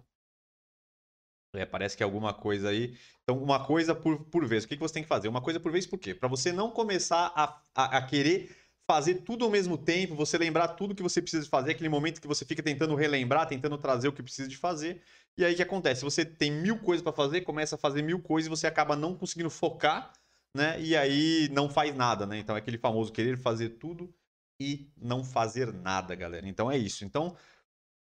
É, 1.55 1.65
parece 1.65 1.97
que 1.97 2.03
é 2.03 2.05
alguma 2.05 2.35
coisa 2.35 2.71
aí. 2.71 2.99
Então, 3.23 3.41
uma 3.41 3.65
coisa 3.65 3.95
por, 3.95 4.25
por 4.25 4.45
vez. 4.45 4.65
O 4.65 4.69
que, 4.69 4.75
que 4.75 4.83
você 4.83 4.95
tem 4.95 5.05
que 5.05 5.09
fazer? 5.09 5.29
Uma 5.29 5.41
coisa 5.41 5.61
por 5.61 5.71
vez 5.71 5.87
por 5.87 6.01
quê? 6.01 6.13
Para 6.13 6.29
você 6.29 6.51
não 6.51 6.69
começar 6.69 7.33
a, 7.37 7.63
a, 7.73 7.99
a 7.99 8.03
querer 8.05 8.57
fazer 8.91 9.23
tudo 9.23 9.45
ao 9.45 9.51
mesmo 9.53 9.79
tempo, 9.79 10.17
você 10.17 10.37
lembrar 10.37 10.67
tudo 10.67 10.97
que 10.97 11.03
você 11.03 11.23
precisa 11.23 11.49
fazer, 11.49 11.71
aquele 11.71 11.89
momento 11.89 12.21
que 12.21 12.27
você 12.27 12.45
fica 12.45 12.61
tentando 12.61 12.97
relembrar, 12.97 13.47
tentando 13.47 13.79
trazer 13.79 14.09
o 14.09 14.13
que 14.13 14.23
precisa 14.23 14.49
de 14.49 14.57
fazer. 14.57 15.01
E 15.39 15.45
aí 15.45 15.53
o 15.53 15.57
que 15.57 15.63
acontece? 15.63 16.03
Você 16.03 16.25
tem 16.25 16.51
mil 16.51 16.81
coisas 16.81 17.05
para 17.05 17.13
fazer, 17.13 17.43
começa 17.43 17.77
a 17.77 17.79
fazer 17.79 18.03
mil 18.03 18.21
coisas 18.21 18.49
e 18.49 18.51
você 18.51 18.67
acaba 18.67 18.97
não 18.97 19.17
conseguindo 19.17 19.49
focar 19.49 20.13
né? 20.55 20.81
E 20.81 20.97
aí 20.97 21.49
não 21.53 21.69
faz 21.69 21.95
nada, 21.95 22.27
né? 22.27 22.39
Então 22.39 22.55
é 22.55 22.59
aquele 22.59 22.79
famoso 22.79 23.13
querer 23.13 23.37
fazer 23.37 23.71
tudo 23.71 24.15
e 24.61 24.89
não 24.97 25.25
fazer 25.25 25.73
nada, 25.73 26.15
galera. 26.15 26.49
Então 26.49 26.71
é 26.71 26.79
isso. 26.79 27.05
Então 27.05 27.37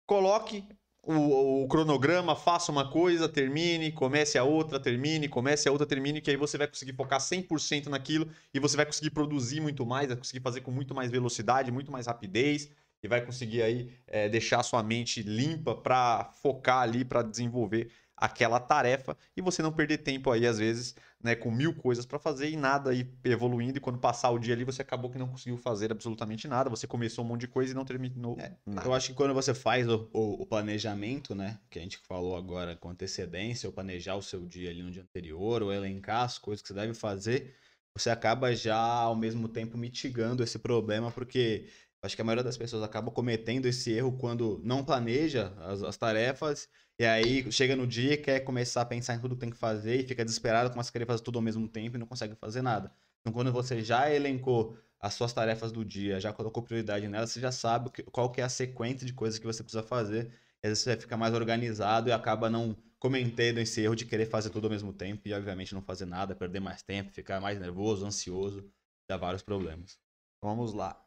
coloque 0.07 0.65
o, 1.05 1.65
o, 1.65 1.69
cronograma, 1.69 2.37
faça 2.37 2.71
uma 2.71 2.91
coisa, 2.91 3.29
termine, 3.29 3.91
comece 3.91 4.39
a 4.39 4.45
outra, 4.45 4.79
termine, 4.79 5.29
comece 5.29 5.69
a 5.69 5.73
outra, 5.73 5.87
termine, 5.87 6.21
que 6.21 6.31
aí 6.31 6.37
você 6.37 6.57
vai 6.57 6.69
conseguir 6.69 6.93
focar 6.93 7.19
100% 7.19 7.87
naquilo 7.87 8.29
e 8.55 8.61
você 8.61 8.77
vai 8.77 8.87
conseguir 8.87 9.11
produzir 9.11 9.61
muito 9.61 9.85
mais, 9.85 10.09
vai 10.09 10.17
conseguir 10.17 10.41
fazer 10.41 10.61
com 10.61 10.71
muito 10.71 10.95
mais 10.95 11.11
velocidade, 11.11 11.73
muito 11.73 11.91
mais 11.91 12.07
rapidez 12.07 12.71
e 13.03 13.09
vai 13.09 13.21
conseguir 13.21 13.63
aí 13.63 13.91
é, 14.07 14.29
deixar 14.29 14.63
sua 14.63 14.83
mente 14.83 15.23
limpa 15.23 15.75
para 15.75 16.31
focar 16.41 16.83
ali, 16.83 17.05
para 17.05 17.23
desenvolver 17.23 17.91
aquela 18.17 18.61
tarefa 18.61 19.17
e 19.37 19.41
você 19.41 19.61
não 19.61 19.73
perder 19.73 19.99
tempo 19.99 20.31
aí, 20.31 20.47
às 20.47 20.59
vezes, 20.59 20.95
né, 21.23 21.37
com 21.37 21.51
mil 21.51 21.75
coisas 21.75 22.05
para 22.05 22.19
fazer 22.19 22.51
e 22.51 22.57
nada 22.57 22.91
aí 22.91 23.09
evoluindo. 23.25 23.79
E 23.79 23.81
quando 23.81 23.99
passar 23.99 24.31
o 24.31 24.39
dia 24.39 24.55
ali, 24.55 24.65
você 24.65 24.83
acabou 24.83 25.11
que 25.11 25.19
não 25.19 25.29
conseguiu 25.29 25.57
fazer 25.57 25.93
absolutamente 25.93 26.49
nada. 26.49 26.69
Você 26.69 26.87
começou 26.87 27.25
um 27.25 27.29
monte 27.29 27.43
de 27.43 27.49
coisa 27.49 27.73
e 27.73 27.75
não 27.75 27.85
terminou 27.85 28.37
é, 28.41 28.53
nada. 28.67 28.87
Eu 28.87 28.93
acho 28.93 29.09
que 29.09 29.15
quando 29.15 29.33
você 29.33 29.55
faz 29.55 29.89
o, 29.89 30.09
o, 30.13 30.43
o, 30.43 30.47
planejamento, 30.47 31.35
né, 31.35 31.59
que 31.71 31.79
a 31.79 31.83
gente 31.83 31.99
falou 31.99 32.37
agora 32.37 32.75
com 32.77 32.91
antecedência, 32.91 33.69
ou 33.69 33.73
planejar 33.73 34.17
o 34.17 34.23
seu 34.23 34.45
dia 34.45 34.71
ali 34.71 34.83
no 34.83 34.91
dia 34.91 35.03
anterior, 35.03 35.63
ou 35.63 35.73
elencar 35.73 36.23
as 36.23 36.39
coisas 36.39 36.61
que 36.61 36.69
você 36.69 36.75
deve 36.75 36.95
fazer, 36.95 37.55
você 37.97 38.11
acaba 38.11 38.55
já 38.55 38.77
ao 38.77 39.15
mesmo 39.15 39.49
tempo 39.49 39.79
mitigando 39.79 40.43
esse 40.43 40.59
problema, 40.59 41.11
porque 41.13 41.69
acho 42.03 42.17
que 42.17 42.23
a 42.23 42.25
maioria 42.25 42.43
das 42.43 42.57
pessoas 42.59 42.83
acaba 42.83 43.11
cometendo 43.11 43.67
esse 43.67 43.93
erro 43.93 44.17
quando 44.19 44.61
não 44.65 44.85
planeja 44.85 45.53
as, 45.59 45.83
as 45.83 45.97
tarefas 45.97 46.69
e 47.03 47.07
aí 47.07 47.51
chega 47.51 47.75
no 47.75 47.85
dia 47.85 48.17
quer 48.17 48.41
começar 48.41 48.83
a 48.83 48.85
pensar 48.87 49.15
em 49.17 49.21
tudo 49.21 49.35
que 49.35 49.41
tem 49.41 49.51
que 49.51 49.57
fazer 49.57 49.97
e 50.01 50.07
fica 50.07 50.25
desesperado, 50.25 50.71
começa 50.71 50.89
a 50.89 50.93
querer 50.93 51.05
fazer 51.07 51.23
tudo 51.25 51.37
ao 51.37 51.43
mesmo 51.43 51.67
tempo 51.69 51.97
e 51.97 51.99
não 51.99 52.07
consegue 52.07 52.37
fazer 52.37 52.63
nada. 52.63 52.93
Então 53.21 53.33
quando 53.33 53.53
você 53.53 53.83
já 53.83 54.09
elencou 54.09 54.79
as 55.01 55.15
suas 55.15 55.33
tarefas 55.33 55.73
do 55.73 55.85
dia, 55.85 56.21
já 56.21 56.33
colocou 56.33 56.63
prioridade 56.63 57.09
nelas, 57.09 57.33
você 57.33 57.41
já 57.41 57.51
sabe 57.51 57.91
qual 58.13 58.31
que 58.31 58.41
é 58.41 58.45
a 58.45 58.49
sequência 58.49 59.05
de 59.05 59.13
coisas 59.13 59.37
que 59.41 59.45
você 59.47 59.65
precisa 59.65 59.83
fazer. 59.83 60.33
E 60.63 60.67
às 60.69 60.71
vezes 60.71 60.85
você 60.85 60.97
fica 60.97 61.17
mais 61.17 61.35
organizado 61.35 62.09
e 62.09 62.13
acaba 62.13 62.49
não 62.49 62.77
cometendo 63.01 63.59
esse 63.59 63.81
erro 63.81 63.97
de 63.97 64.07
querer 64.07 64.27
fazer 64.27 64.51
tudo 64.51 64.67
ao 64.67 64.71
mesmo 64.71 64.93
tempo 64.93 65.27
e 65.27 65.35
obviamente 65.35 65.75
não 65.75 65.83
fazer 65.83 66.07
nada, 66.07 66.37
perder 66.37 66.61
mais 66.61 66.83
tempo, 66.85 67.11
ficar 67.11 67.41
mais 67.41 67.59
nervoso, 67.59 68.07
ansioso, 68.07 68.71
dá 69.09 69.17
vários 69.17 69.43
problemas. 69.43 69.99
Vamos 70.41 70.73
lá. 70.73 71.02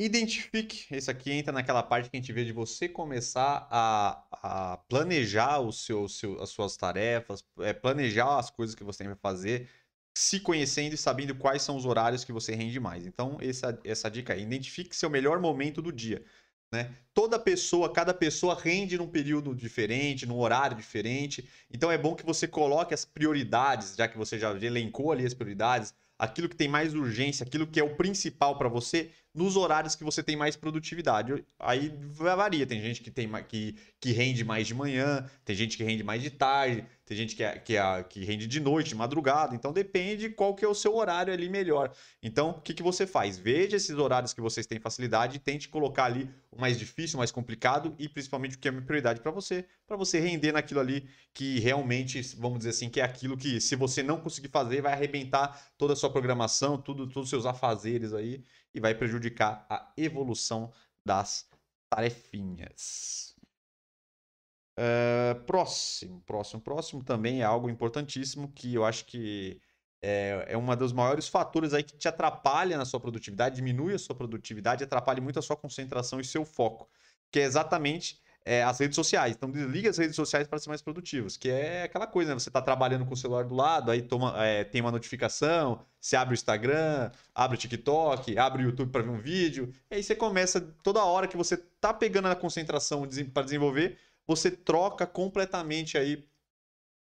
Identifique, 0.00 0.86
esse 0.94 1.10
aqui 1.10 1.32
entra 1.32 1.52
naquela 1.52 1.82
parte 1.82 2.08
que 2.08 2.16
a 2.16 2.20
gente 2.20 2.32
vê 2.32 2.44
de 2.44 2.52
você 2.52 2.88
começar 2.88 3.66
a, 3.68 4.22
a 4.30 4.76
planejar 4.88 5.58
o 5.58 5.72
seu, 5.72 6.08
seu, 6.08 6.40
as 6.40 6.50
suas 6.50 6.76
tarefas, 6.76 7.44
é, 7.58 7.72
planejar 7.72 8.38
as 8.38 8.48
coisas 8.48 8.76
que 8.76 8.84
você 8.84 9.02
tem 9.02 9.12
que 9.12 9.20
fazer, 9.20 9.68
se 10.16 10.38
conhecendo 10.38 10.94
e 10.94 10.96
sabendo 10.96 11.34
quais 11.34 11.62
são 11.62 11.76
os 11.76 11.84
horários 11.84 12.22
que 12.24 12.32
você 12.32 12.54
rende 12.54 12.78
mais. 12.78 13.06
Então, 13.06 13.38
essa, 13.40 13.76
essa 13.82 14.08
dica 14.08 14.34
aí, 14.34 14.42
identifique 14.42 14.94
seu 14.94 15.10
melhor 15.10 15.40
momento 15.40 15.82
do 15.82 15.90
dia. 15.90 16.24
Né? 16.72 16.94
Toda 17.12 17.36
pessoa, 17.36 17.92
cada 17.92 18.14
pessoa 18.14 18.54
rende 18.54 18.96
num 18.96 19.08
período 19.08 19.52
diferente, 19.52 20.26
num 20.26 20.38
horário 20.38 20.76
diferente. 20.76 21.48
Então 21.70 21.90
é 21.90 21.98
bom 21.98 22.14
que 22.14 22.24
você 22.24 22.46
coloque 22.46 22.94
as 22.94 23.04
prioridades, 23.04 23.96
já 23.96 24.06
que 24.06 24.18
você 24.18 24.38
já 24.38 24.52
elencou 24.52 25.10
ali 25.10 25.26
as 25.26 25.34
prioridades, 25.34 25.94
aquilo 26.18 26.48
que 26.48 26.56
tem 26.56 26.68
mais 26.68 26.94
urgência, 26.94 27.44
aquilo 27.44 27.66
que 27.66 27.78
é 27.80 27.84
o 27.84 27.96
principal 27.96 28.58
para 28.58 28.68
você, 28.68 29.10
nos 29.34 29.56
horários 29.56 29.94
que 29.94 30.04
você 30.04 30.22
tem 30.22 30.36
mais 30.36 30.56
produtividade. 30.56 31.44
Aí 31.58 31.92
varia, 32.10 32.66
tem 32.66 32.80
gente 32.80 33.02
que, 33.02 33.10
tem, 33.10 33.30
que, 33.44 33.76
que 34.00 34.12
rende 34.12 34.44
mais 34.44 34.66
de 34.66 34.74
manhã, 34.74 35.28
tem 35.44 35.54
gente 35.54 35.76
que 35.76 35.84
rende 35.84 36.02
mais 36.02 36.22
de 36.22 36.30
tarde, 36.30 36.84
tem 37.06 37.16
gente 37.16 37.36
que, 37.36 37.42
é, 37.42 37.58
que, 37.58 37.76
é, 37.76 38.02
que 38.02 38.24
rende 38.24 38.46
de 38.46 38.60
noite, 38.60 38.90
de 38.90 38.94
madrugada. 38.94 39.54
Então 39.54 39.72
depende 39.72 40.28
qual 40.28 40.54
que 40.54 40.64
é 40.64 40.68
o 40.68 40.74
seu 40.74 40.94
horário 40.96 41.32
ali 41.32 41.48
melhor. 41.48 41.92
Então, 42.22 42.50
o 42.50 42.60
que, 42.60 42.74
que 42.74 42.82
você 42.82 43.06
faz? 43.06 43.38
Veja 43.38 43.76
esses 43.76 43.96
horários 43.96 44.34
que 44.34 44.40
vocês 44.40 44.66
têm 44.66 44.78
facilidade 44.78 45.36
e 45.36 45.40
tente 45.40 45.68
colocar 45.68 46.04
ali 46.04 46.28
o 46.50 46.60
mais 46.60 46.78
difícil, 46.78 47.16
o 47.16 47.18
mais 47.18 47.30
complicado 47.30 47.94
e 47.98 48.08
principalmente 48.08 48.56
o 48.56 48.58
que 48.58 48.68
é 48.68 48.70
uma 48.70 48.82
prioridade 48.82 49.20
para 49.20 49.30
você, 49.30 49.64
para 49.86 49.96
você 49.96 50.18
render 50.18 50.52
naquilo 50.52 50.80
ali 50.80 51.08
que 51.32 51.58
realmente, 51.60 52.20
vamos 52.36 52.58
dizer 52.58 52.70
assim, 52.70 52.90
que 52.90 53.00
é 53.00 53.04
aquilo 53.04 53.36
que 53.36 53.60
se 53.60 53.76
você 53.76 54.02
não 54.02 54.20
conseguir 54.20 54.48
fazer, 54.48 54.82
vai 54.82 54.92
arrebentar 54.92 55.72
toda 55.78 55.92
a 55.92 55.96
sua 55.96 56.10
programação, 56.10 56.76
tudo, 56.76 57.06
todos 57.06 57.26
os 57.26 57.30
seus 57.30 57.46
afazeres 57.46 58.12
aí 58.12 58.42
e 58.74 58.80
vai 58.80 58.94
prejudicar 58.94 59.66
a 59.68 59.92
evolução 59.96 60.72
das 61.04 61.48
tarefinhas. 61.88 63.34
Uh, 64.78 65.42
próximo, 65.44 66.20
próximo, 66.20 66.60
próximo 66.60 67.02
também 67.02 67.40
é 67.40 67.44
algo 67.44 67.68
importantíssimo 67.68 68.52
que 68.52 68.74
eu 68.74 68.84
acho 68.84 69.06
que 69.06 69.60
é, 70.00 70.44
é 70.48 70.56
um 70.56 70.76
dos 70.76 70.92
maiores 70.92 71.26
fatores 71.26 71.74
aí 71.74 71.82
que 71.82 71.96
te 71.96 72.06
atrapalha 72.06 72.78
na 72.78 72.84
sua 72.84 73.00
produtividade, 73.00 73.56
diminui 73.56 73.94
a 73.94 73.98
sua 73.98 74.14
produtividade, 74.14 74.84
atrapalha 74.84 75.20
muito 75.20 75.38
a 75.38 75.42
sua 75.42 75.56
concentração 75.56 76.20
e 76.20 76.24
seu 76.24 76.44
foco, 76.44 76.88
que 77.30 77.40
é 77.40 77.42
exatamente 77.42 78.22
é, 78.48 78.62
as 78.62 78.78
redes 78.78 78.96
sociais. 78.96 79.34
Então 79.36 79.50
desliga 79.50 79.90
as 79.90 79.98
redes 79.98 80.16
sociais 80.16 80.48
para 80.48 80.58
ser 80.58 80.70
mais 80.70 80.80
produtivos, 80.80 81.36
que 81.36 81.50
é 81.50 81.82
aquela 81.82 82.06
coisa, 82.06 82.32
né? 82.32 82.40
Você 82.40 82.48
está 82.48 82.62
trabalhando 82.62 83.04
com 83.04 83.12
o 83.12 83.16
celular 83.16 83.44
do 83.44 83.54
lado, 83.54 83.90
aí 83.90 84.00
toma, 84.00 84.34
é, 84.42 84.64
tem 84.64 84.80
uma 84.80 84.90
notificação, 84.90 85.84
você 86.00 86.16
abre 86.16 86.32
o 86.32 86.34
Instagram, 86.34 87.10
abre 87.34 87.58
o 87.58 87.60
TikTok, 87.60 88.38
abre 88.38 88.62
o 88.62 88.66
YouTube 88.66 88.90
para 88.90 89.02
ver 89.02 89.10
um 89.10 89.20
vídeo, 89.20 89.70
e 89.90 89.96
aí 89.96 90.02
você 90.02 90.16
começa, 90.16 90.62
toda 90.82 91.04
hora 91.04 91.28
que 91.28 91.36
você 91.36 91.58
tá 91.78 91.92
pegando 91.92 92.28
a 92.28 92.34
concentração 92.34 93.06
para 93.34 93.42
desenvolver, 93.42 93.98
você 94.26 94.50
troca 94.50 95.06
completamente 95.06 95.98
aí 95.98 96.24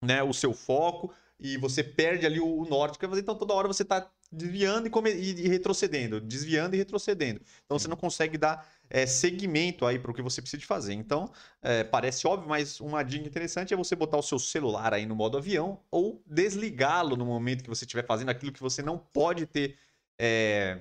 né, 0.04 0.22
o 0.22 0.34
seu 0.34 0.54
foco 0.54 1.14
e 1.40 1.58
você 1.58 1.84
perde 1.84 2.26
ali 2.26 2.40
o, 2.40 2.66
norte. 2.66 3.00
Então 3.02 3.36
toda 3.36 3.54
hora 3.54 3.68
você 3.68 3.84
está 3.84 4.10
desviando 4.32 4.88
e, 4.88 5.46
e, 5.46 5.48
retrocedendo, 5.48 6.20
desviando 6.20 6.76
e 6.76 6.78
retrocedendo. 6.78 7.42
Então 7.66 7.78
você 7.80 7.88
não 7.88 7.96
consegue 7.96 8.38
dar 8.38 8.68
é, 8.90 9.06
segmento 9.06 9.86
aí 9.86 10.00
para 10.00 10.12
o 10.12 10.14
que 10.14 10.22
você 10.22 10.42
precisa 10.42 10.60
de 10.60 10.66
fazer. 10.66 10.94
Então 10.94 11.32
é, 11.62 11.84
parece 11.84 12.28
óbvio, 12.28 12.50
mas 12.50 12.80
uma 12.80 13.04
dica 13.04 13.28
interessante 13.28 13.74
é 13.74 13.78
você 13.78 13.96
botar 13.96 14.18
o 14.18 14.24
seu 14.24 14.40
celular 14.40 14.94
aí 14.94 15.06
no 15.06 15.16
modo 15.16 15.38
avião 15.38 15.80
ou 15.92 16.22
desligá-lo 16.26 17.16
no 17.16 17.26
momento 17.26 17.64
que 17.64 17.70
você 17.70 17.86
estiver 17.86 18.06
fazendo 18.06 18.30
aquilo 18.30 18.52
que 18.52 18.62
você 18.62 18.82
não 18.82 18.98
pode 18.98 19.46
ter. 19.46 19.78
É... 20.20 20.80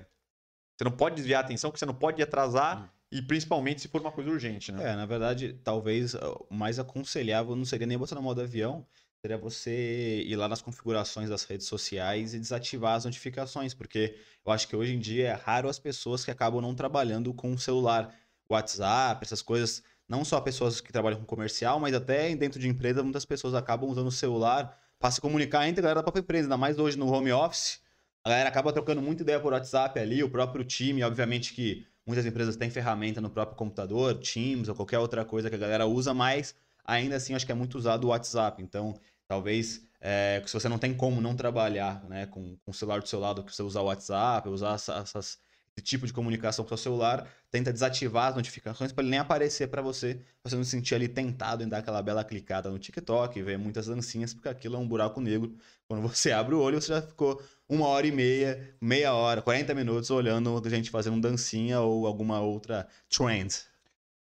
Você 0.77 0.83
não 0.83 0.91
pode 0.91 1.15
desviar 1.15 1.41
a 1.41 1.45
atenção, 1.45 1.71
que 1.71 1.79
você 1.79 1.85
não 1.85 1.93
pode 1.93 2.21
atrasar. 2.21 2.83
Hum. 2.83 2.87
E 3.09 3.21
principalmente 3.21 3.81
se 3.81 3.87
for 3.87 4.01
uma 4.01 4.11
coisa 4.11 4.29
urgente, 4.29 4.69
né? 4.69 4.91
É, 4.91 4.95
na 4.95 5.05
verdade, 5.05 5.53
talvez 5.63 6.13
o 6.13 6.45
mais 6.51 6.77
aconselhável 6.77 7.55
não 7.55 7.63
seria 7.63 7.87
nem 7.87 7.97
botar 7.97 8.15
no 8.15 8.21
modo 8.21 8.41
avião, 8.41 8.85
seria 9.21 9.37
você 9.37 10.21
ir 10.25 10.35
lá 10.35 10.47
nas 10.47 10.61
configurações 10.61 11.29
das 11.29 11.43
redes 11.43 11.67
sociais 11.67 12.33
e 12.33 12.39
desativar 12.39 12.95
as 12.95 13.05
notificações, 13.05 13.73
porque 13.73 14.15
eu 14.45 14.51
acho 14.51 14.67
que 14.67 14.75
hoje 14.75 14.93
em 14.93 14.99
dia 14.99 15.29
é 15.29 15.33
raro 15.33 15.69
as 15.69 15.79
pessoas 15.79 16.23
que 16.23 16.31
acabam 16.31 16.61
não 16.61 16.75
trabalhando 16.75 17.33
com 17.33 17.51
o 17.51 17.57
celular, 17.57 18.13
WhatsApp, 18.49 19.23
essas 19.25 19.41
coisas. 19.41 19.83
Não 20.07 20.23
só 20.23 20.39
pessoas 20.39 20.79
que 20.79 20.91
trabalham 20.91 21.19
com 21.19 21.25
comercial, 21.25 21.79
mas 21.79 21.93
até 21.93 22.33
dentro 22.35 22.59
de 22.59 22.69
empresa, 22.69 23.03
muitas 23.03 23.25
pessoas 23.25 23.53
acabam 23.53 23.89
usando 23.89 24.07
o 24.07 24.11
celular 24.11 24.77
para 24.99 25.11
se 25.11 25.19
comunicar 25.19 25.67
entre 25.67 25.81
a 25.81 25.83
galera 25.83 25.99
da 25.99 26.03
própria 26.03 26.21
empresa, 26.21 26.45
ainda 26.45 26.57
mais 26.57 26.79
hoje 26.79 26.97
no 26.97 27.11
home 27.11 27.31
office. 27.31 27.81
A 28.23 28.29
galera 28.29 28.49
acaba 28.49 28.71
trocando 28.71 29.01
muita 29.01 29.23
ideia 29.23 29.39
por 29.39 29.53
WhatsApp 29.53 29.99
ali, 29.99 30.23
o 30.23 30.29
próprio 30.29 30.63
time, 30.63 31.03
obviamente 31.03 31.53
que 31.53 31.85
muitas 32.05 32.25
empresas 32.25 32.55
têm 32.55 32.69
ferramenta 32.69 33.19
no 33.19 33.29
próprio 33.29 33.57
computador, 33.57 34.15
Teams 34.15 34.69
ou 34.69 34.75
qualquer 34.75 34.99
outra 34.99 35.25
coisa 35.25 35.49
que 35.49 35.55
a 35.55 35.59
galera 35.59 35.85
usa, 35.85 36.13
mas 36.13 36.55
ainda 36.87 37.17
assim 37.17 37.35
acho 37.35 37.45
que 37.45 37.51
é 37.51 37.55
muito 37.55 37.77
usado 37.77 38.05
o 38.05 38.07
WhatsApp. 38.07 38.63
Então, 38.63 38.97
talvez 39.27 39.85
é, 39.99 40.41
se 40.45 40.53
você 40.53 40.69
não 40.69 40.79
tem 40.79 40.93
como 40.93 41.19
não 41.21 41.35
trabalhar 41.35 42.03
né, 42.05 42.25
com, 42.27 42.55
com 42.57 42.71
o 42.71 42.73
celular 42.73 43.01
do 43.01 43.07
seu 43.07 43.19
lado, 43.19 43.43
que 43.43 43.53
você 43.53 43.61
usar 43.61 43.81
o 43.81 43.85
WhatsApp, 43.85 44.47
usar 44.47 44.75
essas, 44.75 45.37
esse 45.75 45.83
tipo 45.83 46.05
de 46.05 46.13
comunicação 46.13 46.63
com 46.63 46.73
o 46.73 46.77
seu 46.77 46.91
celular, 46.91 47.27
tenta 47.51 47.73
desativar 47.73 48.29
as 48.29 48.35
notificações 48.35 48.91
para 48.91 49.03
ele 49.03 49.11
nem 49.11 49.19
aparecer 49.19 49.67
para 49.67 49.81
você, 49.81 50.15
pra 50.41 50.49
você 50.49 50.55
não 50.55 50.63
se 50.63 50.71
sentir 50.71 50.95
ali 50.95 51.07
tentado 51.07 51.63
em 51.63 51.67
dar 51.67 51.79
aquela 51.79 52.01
bela 52.01 52.23
clicada 52.23 52.69
no 52.69 52.79
TikTok, 52.79 53.41
ver 53.41 53.57
muitas 53.57 53.87
dancinhas, 53.87 54.33
porque 54.33 54.49
aquilo 54.49 54.75
é 54.75 54.79
um 54.79 54.87
buraco 54.87 55.19
negro. 55.19 55.55
Quando 55.87 56.01
você 56.07 56.31
abre 56.33 56.55
o 56.55 56.59
olho, 56.59 56.79
você 56.79 56.93
já 56.93 57.01
ficou 57.01 57.41
uma 57.67 57.87
hora 57.87 58.07
e 58.07 58.11
meia, 58.11 58.75
meia 58.79 59.13
hora, 59.13 59.41
40 59.41 59.73
minutos 59.73 60.09
olhando 60.09 60.61
gente 60.69 60.89
fazendo 60.89 61.19
dancinha 61.19 61.81
ou 61.81 62.07
alguma 62.07 62.39
outra 62.39 62.87
trend. 63.09 63.67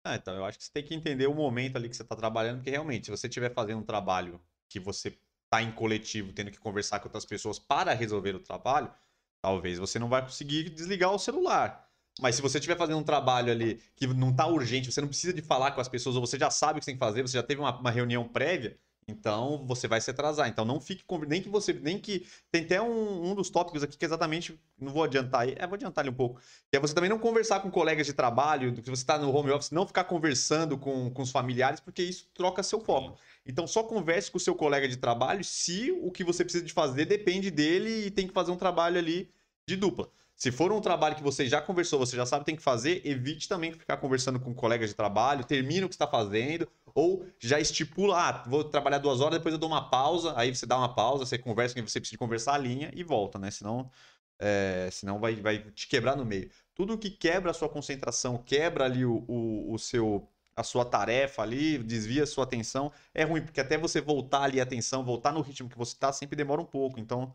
Ah, 0.05 0.15
então 0.15 0.35
eu 0.35 0.45
acho 0.45 0.59
que 0.59 0.63
você 0.63 0.71
tem 0.71 0.83
que 0.83 0.93
entender 0.93 1.25
o 1.25 1.33
momento 1.33 1.77
ali 1.77 1.89
que 1.89 1.95
você 1.95 2.03
está 2.03 2.15
trabalhando, 2.15 2.57
porque 2.57 2.69
realmente, 2.69 3.05
se 3.05 3.11
você 3.11 3.27
estiver 3.27 3.51
fazendo 3.51 3.79
um 3.79 3.83
trabalho 3.83 4.39
que 4.69 4.79
você 4.79 5.17
está 5.45 5.63
em 5.63 5.71
coletivo, 5.71 6.31
tendo 6.31 6.51
que 6.51 6.59
conversar 6.59 6.99
com 6.99 7.07
outras 7.07 7.25
pessoas 7.25 7.57
para 7.57 7.91
resolver 7.91 8.35
o 8.35 8.39
trabalho, 8.39 8.93
talvez 9.41 9.79
você 9.79 9.97
não 9.97 10.07
vai 10.07 10.21
conseguir 10.21 10.69
desligar 10.69 11.11
o 11.11 11.17
celular. 11.17 11.89
Mas 12.21 12.35
se 12.35 12.41
você 12.41 12.59
estiver 12.59 12.77
fazendo 12.77 12.99
um 12.99 13.03
trabalho 13.03 13.51
ali 13.51 13.81
que 13.95 14.05
não 14.05 14.29
está 14.29 14.45
urgente, 14.45 14.91
você 14.91 15.01
não 15.01 15.07
precisa 15.07 15.33
de 15.33 15.41
falar 15.41 15.71
com 15.71 15.81
as 15.81 15.89
pessoas, 15.89 16.15
ou 16.15 16.25
você 16.25 16.37
já 16.37 16.51
sabe 16.51 16.77
o 16.77 16.79
que 16.79 16.85
você 16.85 16.91
tem 16.91 16.95
que 16.95 17.05
fazer, 17.05 17.23
você 17.23 17.37
já 17.37 17.43
teve 17.43 17.59
uma, 17.59 17.75
uma 17.75 17.89
reunião 17.91 18.27
prévia, 18.27 18.79
então 19.07 19.63
você 19.67 19.87
vai 19.87 20.01
se 20.01 20.09
atrasar. 20.09 20.47
Então 20.47 20.65
não 20.65 20.81
fique 20.81 21.03
nem 21.27 21.41
que 21.41 21.49
você 21.49 21.73
nem 21.73 21.99
que 21.99 22.25
tem 22.51 22.63
até 22.63 22.81
um, 22.81 23.31
um 23.31 23.35
dos 23.35 23.49
tópicos 23.49 23.83
aqui 23.83 23.97
que 23.97 24.05
é 24.05 24.07
exatamente 24.07 24.59
não 24.79 24.91
vou 24.91 25.03
adiantar 25.03 25.41
aí, 25.41 25.55
é 25.57 25.67
vou 25.67 25.75
adiantar 25.75 26.01
ali 26.01 26.09
um 26.09 26.15
pouco. 26.15 26.41
Que 26.71 26.77
é 26.77 26.79
você 26.79 26.93
também 26.93 27.09
não 27.09 27.19
conversar 27.19 27.59
com 27.59 27.69
colegas 27.69 28.07
de 28.07 28.13
trabalho, 28.13 28.75
se 28.75 28.81
você 28.81 28.91
está 28.91 29.17
no 29.17 29.33
home 29.33 29.51
office, 29.51 29.71
não 29.71 29.85
ficar 29.85 30.05
conversando 30.05 30.77
com, 30.77 31.11
com 31.11 31.21
os 31.21 31.31
familiares, 31.31 31.79
porque 31.79 32.01
isso 32.01 32.27
troca 32.33 32.63
seu 32.63 32.79
foco. 32.79 33.17
Então 33.45 33.67
só 33.67 33.83
converse 33.83 34.31
com 34.31 34.37
o 34.37 34.41
seu 34.41 34.55
colega 34.55 34.87
de 34.87 34.97
trabalho 34.97 35.43
se 35.43 35.91
o 35.91 36.11
que 36.11 36.23
você 36.23 36.43
precisa 36.43 36.65
de 36.65 36.73
fazer 36.73 37.05
depende 37.05 37.51
dele 37.51 38.07
e 38.07 38.11
tem 38.11 38.27
que 38.27 38.33
fazer 38.33 38.51
um 38.51 38.57
trabalho 38.57 38.97
ali 38.97 39.31
de 39.67 39.75
dupla. 39.75 40.09
Se 40.35 40.51
for 40.51 40.71
um 40.71 40.81
trabalho 40.81 41.15
que 41.15 41.23
você 41.23 41.47
já 41.47 41.61
conversou, 41.61 41.97
você 41.97 42.15
já 42.15 42.25
sabe 42.25 42.41
que 42.41 42.47
tem 42.47 42.55
que 42.57 42.61
fazer, 42.61 43.01
evite 43.05 43.47
também 43.47 43.71
ficar 43.71 43.97
conversando 43.97 44.39
com 44.39 44.53
colegas 44.53 44.89
de 44.89 44.95
trabalho, 44.95 45.45
termine 45.45 45.85
o 45.85 45.89
que 45.89 45.95
está 45.95 46.05
fazendo, 46.05 46.67
ou 46.93 47.25
já 47.39 47.57
estipula, 47.59 48.17
ah, 48.17 48.43
vou 48.45 48.63
trabalhar 48.63 48.97
duas 48.97 49.21
horas, 49.21 49.37
depois 49.37 49.53
eu 49.53 49.59
dou 49.59 49.69
uma 49.69 49.89
pausa, 49.89 50.33
aí 50.35 50.53
você 50.53 50.65
dá 50.65 50.77
uma 50.77 50.93
pausa, 50.93 51.25
você 51.25 51.37
conversa 51.37 51.73
com 51.73 51.79
quem 51.79 51.87
você 51.87 52.01
precisa 52.01 52.19
conversar 52.19 52.55
a 52.55 52.57
linha 52.57 52.91
e 52.93 53.01
volta, 53.01 53.39
né? 53.39 53.49
Senão, 53.49 53.89
é, 54.37 54.89
senão 54.91 55.19
vai, 55.19 55.35
vai 55.35 55.59
te 55.71 55.87
quebrar 55.87 56.17
no 56.17 56.25
meio. 56.25 56.49
Tudo 56.73 56.97
que 56.97 57.09
quebra 57.09 57.51
a 57.51 57.53
sua 57.53 57.69
concentração, 57.69 58.37
quebra 58.37 58.85
ali 58.85 59.05
o, 59.05 59.23
o, 59.27 59.73
o 59.73 59.79
seu 59.79 60.27
a 60.55 60.63
sua 60.63 60.85
tarefa 60.85 61.41
ali, 61.41 61.77
desvia 61.77 62.23
a 62.23 62.27
sua 62.27 62.45
atenção. 62.45 62.91
É 63.13 63.23
ruim, 63.23 63.41
porque 63.41 63.59
até 63.59 63.77
você 63.77 63.99
voltar 63.99 64.43
ali 64.43 64.59
a 64.59 64.63
atenção, 64.63 65.03
voltar 65.03 65.33
no 65.33 65.41
ritmo 65.41 65.69
que 65.69 65.77
você 65.77 65.93
está, 65.93 66.13
sempre 66.13 66.35
demora 66.35 66.61
um 66.61 66.65
pouco. 66.65 66.97
Então, 66.99 67.33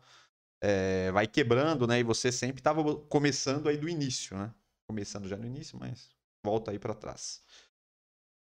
é, 0.61 1.11
vai 1.11 1.27
quebrando, 1.27 1.87
né? 1.87 1.99
E 1.99 2.03
você 2.03 2.31
sempre 2.31 2.59
estava 2.59 2.95
começando 3.07 3.67
aí 3.67 3.77
do 3.77 3.89
início, 3.89 4.37
né? 4.37 4.53
Começando 4.87 5.27
já 5.27 5.35
no 5.35 5.45
início, 5.45 5.77
mas 5.79 6.09
volta 6.43 6.71
aí 6.71 6.77
para 6.77 6.93
trás. 6.93 7.43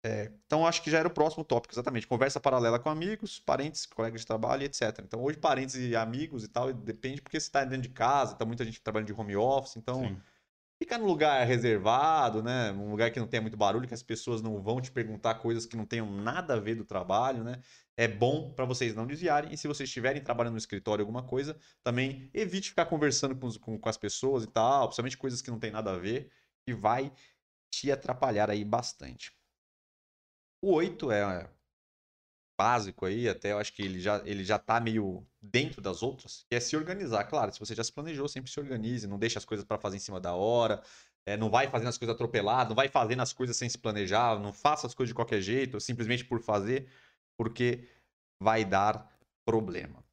É, 0.05 0.31
então, 0.47 0.65
acho 0.65 0.83
que 0.83 0.91
já 0.91 0.99
era 0.99 1.09
o 1.09 1.11
próximo 1.11 1.45
tópico, 1.45 1.75
exatamente. 1.75 2.07
Conversa 2.07 2.39
paralela 2.39 2.79
com 2.79 2.89
amigos, 2.89 3.41
parentes, 3.41 3.85
colegas 3.87 4.21
de 4.21 4.27
trabalho, 4.27 4.63
etc. 4.63 5.01
Então, 5.03 5.23
hoje, 5.23 5.37
parentes 5.37 5.75
e 5.75 5.97
amigos 5.97 6.45
e 6.45 6.49
tal, 6.49 6.73
depende 6.73 7.21
porque 7.21 7.39
você 7.39 7.47
está 7.47 7.65
dentro 7.65 7.83
de 7.83 7.89
casa, 7.89 8.37
tá 8.37 8.45
muita 8.45 8.65
gente 8.65 8.81
trabalhando 8.81 9.09
de 9.09 9.21
home 9.21 9.37
office, 9.37 9.77
então. 9.77 10.01
Sim. 10.01 10.21
Fica 10.79 10.99
no 10.99 11.07
lugar 11.07 11.47
reservado, 11.47 12.43
né? 12.43 12.71
Um 12.73 12.91
lugar 12.91 13.11
que 13.11 13.19
não 13.19 13.27
tenha 13.27 13.41
muito 13.41 13.57
barulho, 13.57 13.89
que 13.89 13.95
as 13.95 14.03
pessoas 14.03 14.43
não 14.43 14.61
vão 14.61 14.79
te 14.79 14.93
perguntar 14.93 15.37
coisas 15.37 15.65
que 15.65 15.75
não 15.75 15.87
tenham 15.87 16.11
nada 16.11 16.53
a 16.53 16.61
ver 16.61 16.75
do 16.75 16.85
trabalho, 16.85 17.43
né? 17.43 17.63
É 17.97 18.07
bom 18.07 18.53
para 18.53 18.65
vocês 18.65 18.95
não 18.95 19.07
desviarem. 19.07 19.53
E 19.53 19.57
se 19.57 19.67
vocês 19.67 19.89
estiverem 19.89 20.23
trabalhando 20.23 20.53
no 20.53 20.59
escritório 20.59 21.03
alguma 21.03 21.23
coisa, 21.23 21.59
também 21.83 22.31
evite 22.35 22.71
ficar 22.71 22.87
conversando 22.87 23.35
com, 23.35 23.51
com, 23.59 23.79
com 23.79 23.89
as 23.89 23.97
pessoas 23.97 24.45
e 24.45 24.47
tal, 24.49 24.87
principalmente 24.89 25.17
coisas 25.17 25.41
que 25.41 25.51
não 25.51 25.59
tem 25.59 25.71
nada 25.71 25.93
a 25.93 25.99
ver, 25.99 26.31
que 26.67 26.75
vai 26.75 27.13
te 27.71 27.91
atrapalhar 27.91 28.51
aí 28.51 28.65
bastante. 28.65 29.33
O 30.63 30.73
8 30.73 31.11
é 31.11 31.51
básico 32.59 33.05
aí, 33.05 33.29
até 33.29 33.53
eu 33.53 33.59
acho 33.59 33.73
que 33.73 33.83
ele 33.83 34.01
já, 34.01 34.23
ele 34.25 34.43
já 34.43 34.59
tá 34.59 34.81
meio 34.81 35.27
dentro 35.41 35.81
das 35.83 36.03
outras, 36.03 36.45
que 36.49 36.57
é 36.57 36.61
se 36.61 36.77
organizar. 36.77 37.25
Claro, 37.25 37.53
se 37.53 37.61
você 37.61 37.75
já 37.75 37.85
se 37.85 37.93
planejou, 37.93 38.27
sempre 38.29 38.51
se 38.51 38.59
organize, 38.59 39.07
não 39.07 39.19
deixe 39.19 39.37
as 39.37 39.45
coisas 39.45 39.65
para 39.65 39.79
fazer 39.79 39.97
em 39.97 40.01
cima 40.01 40.19
da 40.19 40.35
hora, 40.35 40.83
é, 41.27 41.37
não 41.37 41.51
vai 41.51 41.69
fazendo 41.69 41.89
as 41.89 41.99
coisas 41.99 42.15
atropeladas, 42.15 42.69
não 42.69 42.77
vai 42.77 42.89
fazendo 42.89 43.21
as 43.21 43.33
coisas 43.33 43.57
sem 43.57 43.69
se 43.69 43.77
planejar, 43.77 44.39
não 44.39 44.53
faça 44.53 44.87
as 44.87 44.95
coisas 44.95 45.11
de 45.11 45.15
qualquer 45.15 45.41
jeito, 45.41 45.79
simplesmente 45.81 46.25
por 46.25 46.41
fazer, 46.41 46.89
porque 47.37 47.89
vai 48.41 48.65
dar 48.65 49.09
problema. 49.45 50.05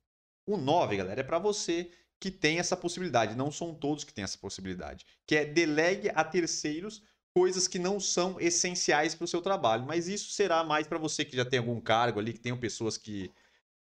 O 0.46 0.58
9, 0.58 0.98
galera, 0.98 1.22
é 1.22 1.24
para 1.24 1.40
você 1.40 1.92
que 2.20 2.32
tem 2.32 2.60
essa 2.60 2.78
possibilidade, 2.78 3.36
não 3.36 3.52
são 3.52 3.74
todos 3.74 4.04
que 4.04 4.14
têm 4.14 4.24
essa 4.24 4.38
possibilidade, 4.38 5.06
que 5.28 5.36
é 5.36 5.46
delegue 5.46 6.10
a 6.14 6.24
terceiros 6.24 7.02
coisas 7.36 7.68
que 7.68 7.80
não 7.80 8.00
são 8.00 8.40
essenciais 8.40 9.16
para 9.16 9.26
o 9.26 9.28
seu 9.28 9.42
trabalho. 9.42 9.86
Mas 9.86 10.08
isso 10.08 10.32
será 10.32 10.64
mais 10.64 10.88
para 10.88 11.00
você 11.00 11.26
que 11.26 11.36
já 11.36 11.44
tem 11.44 11.60
algum 11.60 11.82
cargo 11.82 12.20
ali, 12.20 12.32
que 12.32 12.40
tem 12.40 12.56
pessoas 12.56 12.98
que, 12.98 13.32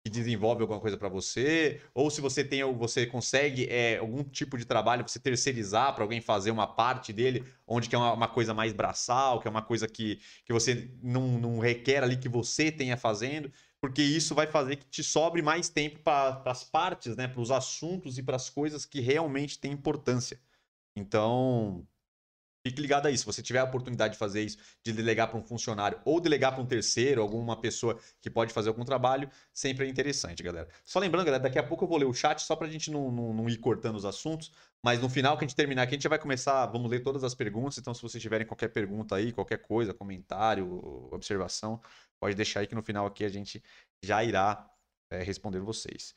que 0.10 0.18
desenvolvem 0.18 0.64
alguma 0.64 0.80
coisa 0.80 0.98
para 0.98 1.08
você, 1.08 1.80
ou 1.94 2.10
se 2.10 2.20
você 2.20 2.44
tem, 2.44 2.64
você 2.74 3.06
consegue 3.06 3.68
é, 3.70 3.98
algum 3.98 4.24
tipo 4.24 4.58
de 4.58 4.66
trabalho 4.66 5.08
você 5.08 5.20
terceirizar 5.20 5.94
para 5.94 6.04
alguém 6.04 6.20
fazer 6.20 6.52
uma 6.52 6.68
parte 6.68 7.14
dele, 7.14 7.46
onde 7.68 7.88
que 7.88 7.96
é 7.96 7.98
uma, 7.98 8.14
uma, 8.14 8.28
coisa 8.28 8.54
mais 8.54 8.74
braçal, 8.74 9.40
que 9.40 9.48
é 9.48 9.52
uma 9.52 9.62
coisa 9.62 9.88
que, 9.88 10.20
que 10.44 10.52
você 10.52 10.92
não, 11.02 11.40
não 11.40 11.60
requer 11.60 12.04
ali 12.04 12.18
que 12.18 12.28
você 12.28 12.72
tenha 12.72 12.98
fazendo, 12.98 13.52
porque 13.80 14.02
isso 14.02 14.34
vai 14.34 14.48
fazer 14.48 14.76
que 14.76 14.86
te 14.88 15.04
sobre 15.04 15.42
mais 15.42 15.70
tempo 15.70 16.00
para 16.00 16.42
as 16.46 16.64
partes, 16.64 17.16
né, 17.16 17.28
para 17.28 17.42
os 17.42 17.52
assuntos 17.52 18.18
e 18.18 18.24
para 18.24 18.36
as 18.36 18.50
coisas 18.50 18.86
que 18.86 19.00
realmente 19.00 19.60
têm 19.60 19.72
importância. 19.72 20.40
Então, 20.96 21.88
Fique 22.66 22.82
ligado 22.82 23.06
aí, 23.06 23.18
se 23.18 23.26
você 23.26 23.42
tiver 23.42 23.60
a 23.60 23.64
oportunidade 23.64 24.14
de 24.14 24.20
fazer 24.20 24.42
isso, 24.44 24.58
de 24.84 24.92
delegar 24.92 25.30
para 25.30 25.38
um 25.38 25.44
funcionário 25.44 26.00
ou 26.04 26.20
delegar 26.20 26.54
para 26.54 26.62
um 26.62 26.66
terceiro, 26.66 27.22
alguma 27.22 27.60
pessoa 27.60 27.98
que 28.22 28.30
pode 28.30 28.54
fazer 28.54 28.68
algum 28.68 28.84
trabalho, 28.84 29.30
sempre 29.54 29.86
é 29.86 29.90
interessante, 29.90 30.44
galera. 30.44 30.68
Só 30.84 31.00
lembrando, 31.00 31.26
galera, 31.26 31.42
daqui 31.42 31.58
a 31.58 31.64
pouco 31.64 31.86
eu 31.86 31.88
vou 31.88 31.98
ler 31.98 32.06
o 32.06 32.14
chat 32.14 32.42
só 32.42 32.56
para 32.58 32.68
a 32.68 32.70
gente 32.70 32.92
não, 32.92 33.10
não, 33.12 33.34
não, 33.34 33.50
ir 33.50 33.58
cortando 33.58 33.96
os 33.96 34.04
assuntos, 34.04 34.52
mas 34.84 35.02
no 35.02 35.10
final 35.10 35.38
que 35.38 35.46
a 35.46 35.48
gente 35.48 35.56
terminar 35.56 35.84
aqui, 35.84 35.92
a 35.92 35.96
gente 35.96 36.04
já 36.04 36.10
vai 36.10 36.20
começar, 36.20 36.66
vamos 36.66 36.92
ler 36.92 37.02
todas 37.02 37.24
as 37.24 37.34
perguntas, 37.34 37.78
então 37.78 37.94
se 37.94 38.02
vocês 38.02 38.22
tiverem 38.22 38.46
qualquer 38.46 38.68
pergunta 38.70 39.16
aí, 39.16 39.32
qualquer 39.32 39.60
coisa, 39.60 39.94
comentário, 39.94 40.68
observação, 41.14 41.82
pode 42.20 42.36
deixar 42.36 42.60
aí 42.60 42.68
que 42.68 42.76
no 42.76 42.84
final 42.84 43.06
aqui 43.06 43.24
a 43.24 43.30
gente 43.30 43.64
já 44.04 44.22
irá 44.22 44.70
é, 45.10 45.24
responder 45.24 45.60
vocês. 45.60 46.14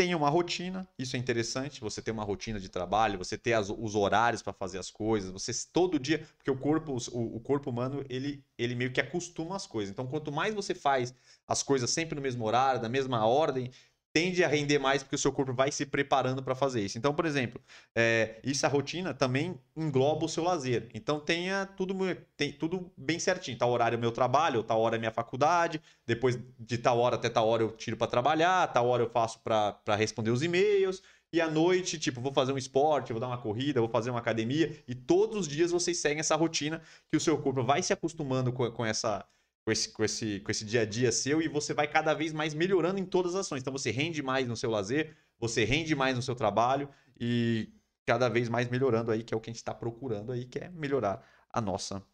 Tenha 0.00 0.16
uma 0.16 0.30
rotina, 0.30 0.88
isso 0.98 1.14
é 1.14 1.18
interessante, 1.18 1.78
você 1.82 2.00
ter 2.00 2.10
uma 2.10 2.24
rotina 2.24 2.58
de 2.58 2.70
trabalho, 2.70 3.18
você 3.18 3.36
ter 3.36 3.52
as, 3.52 3.68
os 3.68 3.94
horários 3.94 4.40
para 4.40 4.50
fazer 4.50 4.78
as 4.78 4.90
coisas, 4.90 5.30
você 5.30 5.52
todo 5.70 5.98
dia, 5.98 6.26
porque 6.38 6.50
o 6.50 6.56
corpo, 6.56 6.96
o, 7.12 7.36
o, 7.36 7.38
corpo 7.38 7.68
humano, 7.68 8.02
ele, 8.08 8.42
ele 8.56 8.74
meio 8.74 8.94
que 8.94 9.00
acostuma 9.02 9.54
as 9.54 9.66
coisas. 9.66 9.92
Então, 9.92 10.06
quanto 10.06 10.32
mais 10.32 10.54
você 10.54 10.74
faz 10.74 11.14
as 11.46 11.62
coisas 11.62 11.90
sempre 11.90 12.14
no 12.14 12.22
mesmo 12.22 12.42
horário, 12.46 12.80
na 12.80 12.88
mesma 12.88 13.26
ordem, 13.26 13.70
tende 14.12 14.42
a 14.42 14.48
render 14.48 14.78
mais 14.78 15.02
porque 15.02 15.14
o 15.14 15.18
seu 15.18 15.32
corpo 15.32 15.52
vai 15.52 15.70
se 15.70 15.86
preparando 15.86 16.42
para 16.42 16.54
fazer 16.54 16.82
isso. 16.82 16.98
Então, 16.98 17.14
por 17.14 17.24
exemplo, 17.24 17.60
é, 17.94 18.40
isso 18.42 18.66
a 18.66 18.68
rotina 18.68 19.14
também 19.14 19.58
engloba 19.76 20.24
o 20.24 20.28
seu 20.28 20.42
lazer. 20.42 20.88
Então 20.94 21.20
tenha 21.20 21.66
tudo, 21.76 21.94
tem, 22.36 22.52
tudo 22.52 22.90
bem 22.96 23.18
certinho. 23.18 23.56
Tal 23.56 23.70
horário 23.70 23.96
é 23.96 24.00
meu 24.00 24.12
trabalho, 24.12 24.62
tal 24.62 24.80
hora 24.80 24.96
é 24.96 24.98
minha 24.98 25.12
faculdade, 25.12 25.80
depois 26.06 26.38
de 26.58 26.78
tal 26.78 26.98
hora 26.98 27.16
até 27.16 27.28
tal 27.28 27.48
hora 27.48 27.62
eu 27.62 27.70
tiro 27.70 27.96
para 27.96 28.06
trabalhar, 28.06 28.66
tal 28.68 28.88
hora 28.88 29.02
eu 29.02 29.10
faço 29.10 29.40
para 29.40 29.96
responder 29.96 30.30
os 30.30 30.42
e-mails. 30.42 31.02
E 31.32 31.40
à 31.40 31.48
noite, 31.48 31.96
tipo, 31.96 32.20
vou 32.20 32.32
fazer 32.32 32.52
um 32.52 32.58
esporte, 32.58 33.12
vou 33.12 33.20
dar 33.20 33.28
uma 33.28 33.38
corrida, 33.38 33.80
vou 33.80 33.88
fazer 33.88 34.10
uma 34.10 34.18
academia. 34.18 34.76
E 34.88 34.96
todos 34.96 35.36
os 35.36 35.48
dias 35.48 35.70
vocês 35.70 35.98
seguem 35.98 36.18
essa 36.18 36.34
rotina 36.34 36.82
que 37.08 37.16
o 37.16 37.20
seu 37.20 37.38
corpo 37.38 37.62
vai 37.62 37.82
se 37.82 37.92
acostumando 37.92 38.52
com, 38.52 38.68
com 38.72 38.84
essa 38.84 39.24
com 39.70 39.72
esse, 39.72 39.88
com, 39.90 40.04
esse, 40.04 40.40
com 40.40 40.50
esse 40.50 40.64
dia 40.64 40.82
a 40.82 40.84
dia 40.84 41.12
seu 41.12 41.40
e 41.40 41.46
você 41.46 41.72
vai 41.72 41.86
cada 41.86 42.12
vez 42.12 42.32
mais 42.32 42.54
melhorando 42.54 42.98
em 42.98 43.04
todas 43.04 43.34
as 43.34 43.46
ações. 43.46 43.60
Então 43.60 43.72
você 43.72 43.90
rende 43.90 44.22
mais 44.22 44.48
no 44.48 44.56
seu 44.56 44.70
lazer, 44.70 45.16
você 45.38 45.64
rende 45.64 45.94
mais 45.94 46.16
no 46.16 46.22
seu 46.22 46.34
trabalho 46.34 46.88
e 47.18 47.72
cada 48.04 48.28
vez 48.28 48.48
mais 48.48 48.68
melhorando 48.68 49.12
aí, 49.12 49.22
que 49.22 49.32
é 49.32 49.36
o 49.36 49.40
que 49.40 49.48
a 49.48 49.52
gente 49.52 49.58
está 49.58 49.72
procurando 49.72 50.32
aí, 50.32 50.44
que 50.44 50.58
é 50.58 50.68
melhorar 50.70 51.24
a 51.52 51.60
nossa 51.60 52.04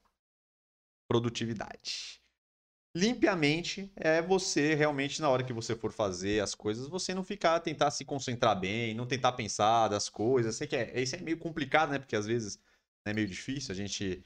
produtividade. 1.08 2.20
Limpe 2.94 3.28
a 3.28 3.36
mente 3.36 3.90
é 3.96 4.20
você 4.20 4.74
realmente, 4.74 5.20
na 5.20 5.28
hora 5.28 5.44
que 5.44 5.52
você 5.52 5.74
for 5.74 5.92
fazer 5.92 6.42
as 6.42 6.54
coisas, 6.54 6.88
você 6.88 7.14
não 7.14 7.22
ficar, 7.22 7.60
tentar 7.60 7.90
se 7.90 8.04
concentrar 8.04 8.58
bem, 8.58 8.94
não 8.94 9.06
tentar 9.06 9.32
pensar 9.32 9.88
das 9.88 10.08
coisas. 10.08 10.56
Sei 10.56 10.66
que 10.66 10.76
é, 10.76 11.00
isso 11.00 11.16
é 11.16 11.20
meio 11.20 11.38
complicado, 11.38 11.90
né? 11.90 11.98
Porque 11.98 12.16
às 12.16 12.26
vezes 12.26 12.58
é 13.04 13.12
meio 13.14 13.26
difícil 13.26 13.72
a 13.72 13.76
gente 13.76 14.24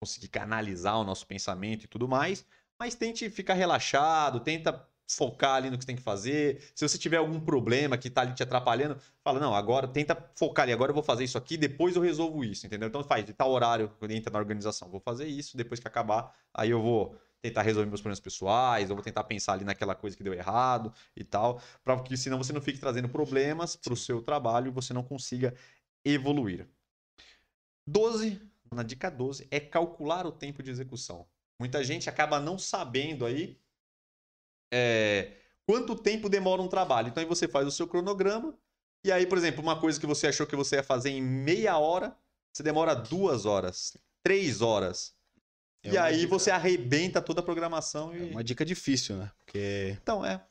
conseguir 0.00 0.28
canalizar 0.28 0.98
o 0.98 1.04
nosso 1.04 1.26
pensamento 1.26 1.84
e 1.84 1.88
tudo 1.88 2.08
mais, 2.08 2.46
mas 2.78 2.94
tente 2.94 3.28
ficar 3.30 3.54
relaxado, 3.54 4.40
tenta 4.40 4.86
focar 5.10 5.54
ali 5.56 5.70
no 5.70 5.78
que 5.78 5.84
você 5.84 5.86
tem 5.86 5.96
que 5.96 6.02
fazer. 6.02 6.70
Se 6.74 6.86
você 6.86 6.98
tiver 6.98 7.16
algum 7.16 7.40
problema 7.40 7.96
que 7.96 8.08
está 8.08 8.20
ali 8.20 8.34
te 8.34 8.42
atrapalhando, 8.42 9.00
fala, 9.24 9.40
não, 9.40 9.54
agora 9.54 9.88
tenta 9.88 10.14
focar 10.36 10.64
ali, 10.64 10.72
agora 10.72 10.90
eu 10.90 10.94
vou 10.94 11.02
fazer 11.02 11.24
isso 11.24 11.38
aqui, 11.38 11.56
depois 11.56 11.96
eu 11.96 12.02
resolvo 12.02 12.44
isso, 12.44 12.66
entendeu? 12.66 12.88
Então 12.88 13.02
faz, 13.02 13.24
de 13.24 13.32
tal 13.32 13.50
horário, 13.50 13.90
quando 13.98 14.10
entra 14.12 14.30
na 14.32 14.38
organização, 14.38 14.90
vou 14.90 15.00
fazer 15.00 15.26
isso, 15.26 15.56
depois 15.56 15.80
que 15.80 15.88
acabar, 15.88 16.32
aí 16.52 16.70
eu 16.70 16.82
vou 16.82 17.18
tentar 17.40 17.62
resolver 17.62 17.88
meus 17.88 18.00
problemas 18.00 18.20
pessoais, 18.20 18.90
eu 18.90 18.96
vou 18.96 19.02
tentar 19.02 19.24
pensar 19.24 19.54
ali 19.54 19.64
naquela 19.64 19.94
coisa 19.94 20.16
que 20.16 20.22
deu 20.22 20.34
errado 20.34 20.92
e 21.16 21.24
tal, 21.24 21.60
para 21.84 22.00
que 22.02 22.16
senão 22.16 22.36
você 22.36 22.52
não 22.52 22.60
fique 22.60 22.78
trazendo 22.78 23.08
problemas 23.08 23.76
para 23.76 23.92
o 23.92 23.96
seu 23.96 24.20
trabalho 24.20 24.68
e 24.68 24.70
você 24.70 24.92
não 24.92 25.02
consiga 25.02 25.54
evoluir. 26.04 26.68
12 27.86 28.40
na 28.70 28.82
dica 28.82 29.10
12 29.10 29.46
é 29.50 29.58
calcular 29.60 30.26
o 30.26 30.32
tempo 30.32 30.62
de 30.62 30.70
execução. 30.70 31.26
Muita 31.60 31.82
gente 31.82 32.08
acaba 32.08 32.38
não 32.38 32.58
sabendo 32.58 33.26
aí 33.26 33.58
é, 34.72 35.32
quanto 35.66 35.96
tempo 35.96 36.28
demora 36.28 36.62
um 36.62 36.68
trabalho. 36.68 37.08
Então 37.08 37.22
aí 37.22 37.28
você 37.28 37.48
faz 37.48 37.66
o 37.66 37.70
seu 37.70 37.86
cronograma 37.86 38.56
e 39.04 39.12
aí, 39.12 39.26
por 39.26 39.38
exemplo, 39.38 39.62
uma 39.62 39.80
coisa 39.80 39.98
que 39.98 40.06
você 40.06 40.26
achou 40.26 40.46
que 40.46 40.56
você 40.56 40.76
ia 40.76 40.82
fazer 40.82 41.10
em 41.10 41.22
meia 41.22 41.78
hora, 41.78 42.16
você 42.52 42.62
demora 42.62 42.94
duas 42.94 43.46
horas, 43.46 43.96
três 44.22 44.60
horas. 44.60 45.14
É 45.84 45.90
e 45.90 45.98
aí 45.98 46.18
dica... 46.18 46.28
você 46.28 46.50
arrebenta 46.50 47.22
toda 47.22 47.40
a 47.40 47.44
programação. 47.44 48.14
E... 48.14 48.28
É 48.28 48.32
uma 48.32 48.44
dica 48.44 48.64
difícil, 48.64 49.16
né? 49.16 49.30
Porque. 49.38 49.96
Então, 50.02 50.24
é. 50.24 50.44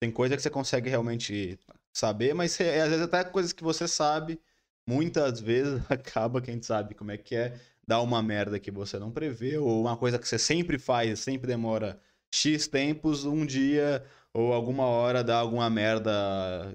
Tem 0.00 0.10
coisa 0.10 0.36
que 0.36 0.42
você 0.42 0.50
consegue 0.50 0.90
realmente 0.90 1.58
saber, 1.92 2.34
mas 2.34 2.52
às 2.60 2.90
vezes 2.90 3.00
até 3.00 3.24
coisas 3.24 3.52
que 3.52 3.62
você 3.62 3.88
sabe 3.88 4.40
muitas 4.86 5.40
vezes 5.40 5.80
acaba 5.90 6.42
que 6.42 6.50
a 6.50 6.52
gente 6.52 6.66
sabe 6.66 6.94
como 6.94 7.10
é 7.10 7.16
que 7.16 7.34
é 7.34 7.58
dar 7.86 8.00
uma 8.02 8.22
merda 8.22 8.58
que 8.58 8.70
você 8.70 8.98
não 8.98 9.10
prevê, 9.10 9.58
ou 9.58 9.80
uma 9.80 9.96
coisa 9.96 10.18
que 10.18 10.26
você 10.28 10.38
sempre 10.38 10.78
faz, 10.78 11.20
sempre 11.20 11.46
demora 11.46 12.00
X 12.32 12.66
tempos, 12.66 13.24
um 13.24 13.46
dia 13.46 14.04
ou 14.32 14.52
alguma 14.52 14.84
hora 14.84 15.22
dá 15.22 15.38
alguma 15.38 15.70
merda 15.70 16.10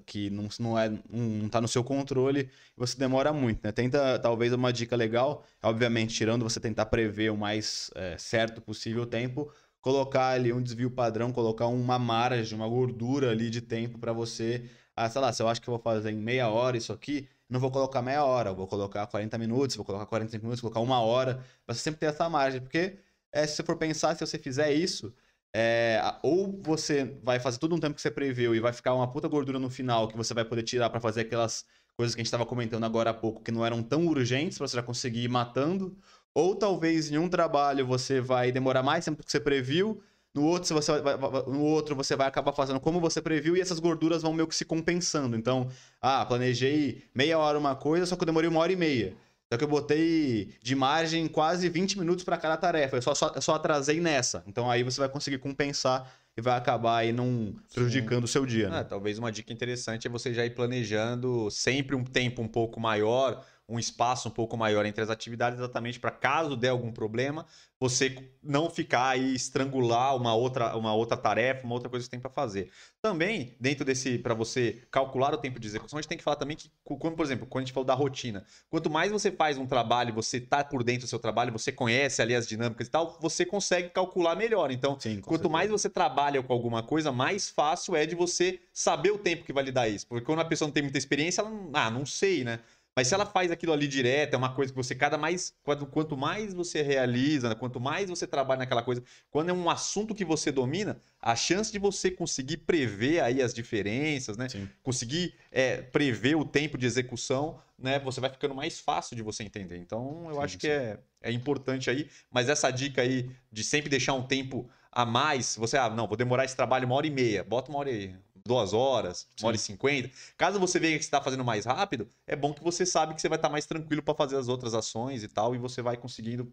que 0.06 0.30
não, 0.30 0.48
não, 0.60 0.80
é, 0.80 0.89
não 1.10 1.50
tá 1.50 1.60
no 1.60 1.67
seu 1.67 1.84
controle 1.84 2.50
você 2.78 2.98
demora 2.98 3.34
muito, 3.34 3.60
né? 3.62 3.72
Tenta, 3.74 4.17
talvez, 4.19 4.54
uma 4.54 4.72
dica 4.72 4.95
legal, 4.95 5.43
obviamente, 5.62 6.15
tirando 6.15 6.43
você 6.43 6.60
tentar 6.62 6.86
prever 6.86 7.30
o 7.32 7.38
mais 7.38 7.91
é, 7.95 8.17
certo 8.17 8.62
possível 8.62 9.06
tempo, 9.06 9.52
colocar 9.82 10.30
ali 10.30 10.54
um 10.54 10.62
desvio 10.62 10.89
padrão, 10.89 11.34
colocar 11.34 11.67
uma 11.67 12.00
margem, 12.00 12.58
uma 12.58 12.67
gordura 12.67 13.32
ali 13.32 13.50
de 13.50 13.60
tempo 13.62 14.00
para 14.00 14.13
você, 14.13 14.69
ah, 14.95 15.10
sei 15.10 15.19
lá, 15.22 15.34
se 15.34 15.41
eu 15.43 15.50
acho 15.50 15.62
que 15.62 15.69
eu 15.69 15.74
vou 15.74 15.82
fazer 15.82 16.12
em 16.12 16.17
meia 16.17 16.48
hora 16.50 16.78
isso 16.78 16.93
aqui, 16.93 17.28
não 17.49 17.59
vou 17.59 17.71
colocar 17.71 18.01
meia 18.01 18.23
hora, 18.23 18.53
vou 18.53 18.67
colocar 18.67 19.07
40 19.07 19.38
minutos, 19.38 19.75
vou 19.75 19.85
colocar 19.85 20.05
45 20.05 20.43
minutos, 20.43 20.62
vou 20.62 20.71
colocar 20.71 20.85
uma 20.85 21.01
hora, 21.01 21.43
você 21.67 21.79
sempre 21.79 21.99
ter 21.99 22.07
essa 22.07 22.29
margem, 22.29 22.62
porque 22.62 22.99
é, 23.31 23.45
se 23.47 23.55
você 23.55 23.63
for 23.63 23.77
pensar, 23.77 24.15
se 24.15 24.25
você 24.25 24.38
fizer 24.38 24.71
isso, 24.71 25.13
é, 25.55 26.01
ou 26.23 26.59
você 26.62 27.17
vai 27.23 27.39
fazer 27.39 27.57
tudo 27.59 27.75
um 27.75 27.79
tempo 27.79 27.95
que 27.95 28.01
você 28.01 28.12
previu 28.12 28.53
e 28.55 28.59
vai 28.59 28.71
ficar 28.73 28.93
uma 28.93 29.12
puta 29.12 29.27
gordura 29.27 29.57
no 29.59 29.69
final 29.69 30.07
que 30.07 30.15
você 30.17 30.33
vai 30.33 30.45
poder 30.45 30.63
tirar 30.63 30.89
para 30.89 30.99
fazer 30.99 31.21
aquelas 31.21 31.65
coisas 31.97 32.15
que 32.15 32.21
a 32.21 32.23
gente 32.23 32.27
estava 32.27 32.45
comentando 32.45 32.83
agora 32.85 33.09
há 33.09 33.13
pouco, 33.13 33.41
que 33.43 33.51
não 33.51 33.65
eram 33.65 33.81
tão 33.83 34.05
urgentes 34.07 34.57
para 34.57 34.67
você 34.67 34.77
já 34.77 34.83
conseguir 34.83 35.23
ir 35.23 35.27
matando, 35.29 35.97
Ou 36.33 36.55
talvez 36.55 37.12
em 37.12 37.17
um 37.17 37.27
trabalho 37.29 37.85
você 37.85 38.21
vai 38.21 38.51
demorar 38.51 38.83
mais 38.83 39.05
tempo 39.05 39.17
do 39.17 39.25
que 39.25 39.31
você 39.31 39.39
previu, 39.39 40.01
no 40.33 40.43
outro, 40.43 40.75
você 40.75 41.01
vai, 41.01 41.17
no 41.17 41.61
outro 41.61 41.95
você 41.95 42.15
vai 42.15 42.27
acabar 42.27 42.53
fazendo 42.53 42.79
como 42.79 42.99
você 42.99 43.21
previu 43.21 43.57
e 43.57 43.61
essas 43.61 43.79
gorduras 43.79 44.21
vão 44.21 44.33
meio 44.33 44.47
que 44.47 44.55
se 44.55 44.65
compensando. 44.65 45.35
Então, 45.35 45.69
ah, 46.01 46.25
planejei 46.25 47.03
meia 47.13 47.37
hora 47.39 47.57
uma 47.57 47.75
coisa, 47.75 48.05
só 48.05 48.15
que 48.15 48.21
eu 48.21 48.27
demorei 48.27 48.49
uma 48.49 48.59
hora 48.59 48.71
e 48.71 48.75
meia. 48.75 49.15
Só 49.51 49.57
que 49.57 49.63
eu 49.63 49.67
botei 49.67 50.53
de 50.61 50.75
margem 50.75 51.27
quase 51.27 51.67
20 51.67 51.97
minutos 51.97 52.23
para 52.23 52.37
cada 52.37 52.55
tarefa. 52.55 52.97
Eu 52.97 53.01
só, 53.01 53.15
só, 53.15 53.33
só 53.41 53.55
atrasei 53.55 53.99
nessa. 53.99 54.43
Então 54.45 54.69
aí 54.69 54.83
você 54.83 54.99
vai 54.99 55.09
conseguir 55.09 55.39
compensar 55.39 56.07
e 56.37 56.41
vai 56.41 56.55
acabar 56.55 56.97
aí 56.97 57.11
não 57.11 57.55
prejudicando 57.73 58.25
o 58.25 58.27
seu 58.27 58.45
dia. 58.45 58.69
Né? 58.69 58.79
Ah, 58.79 58.83
talvez 58.83 59.17
uma 59.17 59.31
dica 59.31 59.51
interessante 59.51 60.05
é 60.05 60.09
você 60.09 60.33
já 60.35 60.45
ir 60.45 60.51
planejando 60.51 61.49
sempre 61.49 61.95
um 61.95 62.03
tempo 62.03 62.43
um 62.43 62.47
pouco 62.47 62.79
maior, 62.79 63.43
um 63.69 63.77
espaço 63.77 64.27
um 64.27 64.32
pouco 64.32 64.58
maior 64.58 64.86
entre 64.86 65.03
as 65.03 65.10
atividades, 65.10 65.60
exatamente 65.60 65.99
para 65.99 66.12
caso 66.12 66.58
der 66.58 66.69
algum 66.69 66.91
problema, 66.91 67.45
você 67.79 68.29
não 68.43 68.69
ficar 68.69 69.10
aí 69.10 69.34
estrangular 69.34 70.15
uma 70.15 70.36
outra, 70.36 70.75
uma 70.75 70.93
outra 70.93 71.15
tarefa, 71.15 71.65
uma 71.65 71.75
outra 71.75 71.89
coisa 71.89 72.03
que 72.03 72.08
você 72.08 72.12
tem 72.12 72.19
para 72.19 72.29
fazer. 72.29 72.69
Também, 73.01 73.55
dentro 73.60 73.86
desse, 73.86 74.17
para 74.17 74.34
você 74.34 74.82
calcular 74.91 75.34
o 75.34 75.38
tempo 75.38 75.60
de 75.60 75.67
execução, 75.67 75.97
a 75.97 76.01
gente 76.01 76.10
tem 76.10 76.17
que 76.17 76.23
falar 76.23 76.36
também 76.36 76.58
que, 76.58 76.69
quando, 76.84 77.15
por 77.15 77.25
exemplo, 77.25 77.47
quando 77.47 77.63
a 77.63 77.65
gente 77.65 77.73
falou 77.73 77.86
da 77.86 77.93
rotina, 77.93 78.43
quanto 78.69 78.89
mais 78.89 79.12
você 79.12 79.32
faz 79.32 79.58
um 79.58 79.65
trabalho, 79.65 80.13
você 80.13 80.41
tá 80.41 80.62
por 80.62 80.84
dentro 80.84 81.03
do 81.03 81.10
seu 81.10 81.19
trabalho, 81.19 81.53
você 81.53 81.71
conhece 81.71 82.21
ali 82.21 82.36
as 82.36 82.45
dinâmicas 82.45 82.88
e 82.88 82.91
tal, 82.91 83.17
você 83.21 83.45
consegue 83.45 83.89
calcular 83.89 84.36
melhor. 84.36 84.71
Então, 84.71 84.99
Sim, 84.99 85.21
quanto 85.21 85.43
certeza. 85.43 85.49
mais 85.49 85.71
você 85.71 85.89
trabalha 85.89 86.43
com 86.43 86.51
alguma 86.51 86.84
coisa, 86.84 87.13
mais 87.13 87.49
fácil 87.49 87.95
é 87.95 88.05
de 88.05 88.15
você 88.15 88.60
saber 88.73 89.12
o 89.12 89.17
tempo 89.17 89.45
que 89.45 89.53
vai 89.53 89.63
lhe 89.63 89.71
dar 89.71 89.88
isso. 89.88 90.05
Porque 90.05 90.25
quando 90.25 90.39
a 90.39 90.45
pessoa 90.45 90.67
não 90.67 90.73
tem 90.73 90.84
muita 90.84 90.97
experiência, 90.97 91.41
ela 91.41 91.49
não, 91.49 91.69
ah, 91.73 91.89
não 91.89 92.05
sei, 92.05 92.43
né? 92.43 92.60
Mas 92.99 93.07
se 93.07 93.13
ela 93.13 93.25
faz 93.25 93.49
aquilo 93.49 93.71
ali 93.71 93.88
direto, 93.88 94.33
é 94.33 94.38
uma 94.38 94.53
coisa 94.53 94.73
que 94.73 94.75
você, 94.75 94.93
cada 94.93 95.17
mais. 95.17 95.53
Quanto, 95.63 95.85
quanto 95.85 96.17
mais 96.17 96.53
você 96.53 96.81
realiza, 96.81 97.47
né? 97.47 97.55
quanto 97.55 97.79
mais 97.79 98.09
você 98.09 98.27
trabalha 98.27 98.59
naquela 98.59 98.83
coisa, 98.83 99.01
quando 99.31 99.47
é 99.47 99.53
um 99.53 99.69
assunto 99.69 100.13
que 100.13 100.25
você 100.25 100.51
domina, 100.51 100.99
a 101.21 101.33
chance 101.33 101.71
de 101.71 101.79
você 101.79 102.12
conseguir 102.12 102.57
prever 102.57 103.21
aí 103.21 103.41
as 103.41 103.53
diferenças, 103.53 104.35
né? 104.35 104.49
Sim. 104.49 104.67
Conseguir 104.83 105.33
é, 105.49 105.77
prever 105.77 106.35
o 106.35 106.43
tempo 106.43 106.77
de 106.77 106.85
execução, 106.85 107.57
né? 107.77 107.99
Você 107.99 108.19
vai 108.19 108.29
ficando 108.29 108.53
mais 108.53 108.81
fácil 108.81 109.15
de 109.15 109.23
você 109.23 109.43
entender. 109.43 109.77
Então, 109.77 110.25
eu 110.27 110.35
sim, 110.35 110.41
acho 110.41 110.53
sim. 110.55 110.59
que 110.59 110.67
é, 110.67 110.99
é 111.21 111.31
importante 111.31 111.89
aí. 111.89 112.09
Mas 112.29 112.49
essa 112.49 112.69
dica 112.69 113.01
aí 113.01 113.31
de 113.49 113.63
sempre 113.63 113.89
deixar 113.89 114.12
um 114.12 114.23
tempo 114.23 114.69
a 114.91 115.05
mais, 115.05 115.55
você, 115.55 115.77
ah, 115.77 115.89
não, 115.89 116.05
vou 116.05 116.17
demorar 116.17 116.43
esse 116.43 116.55
trabalho 116.55 116.85
uma 116.85 116.95
hora 116.95 117.07
e 117.07 117.12
meia, 117.12 117.45
bota 117.45 117.71
uma 117.71 117.79
hora 117.79 117.91
e 117.91 118.13
duas 118.49 118.73
horas, 118.73 119.27
uma 119.39 119.49
hora 119.49 119.55
e 119.55 119.59
cinquenta. 119.59 120.09
Caso 120.35 120.59
você 120.59 120.79
veja 120.79 120.97
que 120.97 121.03
você 121.03 121.07
está 121.07 121.21
fazendo 121.21 121.45
mais 121.45 121.65
rápido, 121.65 122.09
é 122.25 122.35
bom 122.35 122.51
que 122.51 122.63
você 122.63 122.83
sabe 122.83 123.13
que 123.13 123.21
você 123.21 123.29
vai 123.29 123.38
estar 123.38 123.47
tá 123.47 123.51
mais 123.51 123.67
tranquilo 123.67 124.01
para 124.01 124.15
fazer 124.15 124.38
as 124.38 124.47
outras 124.47 124.73
ações 124.73 125.21
e 125.23 125.27
tal, 125.27 125.53
e 125.53 125.59
você 125.59 125.83
vai 125.83 125.95
conseguindo 125.95 126.51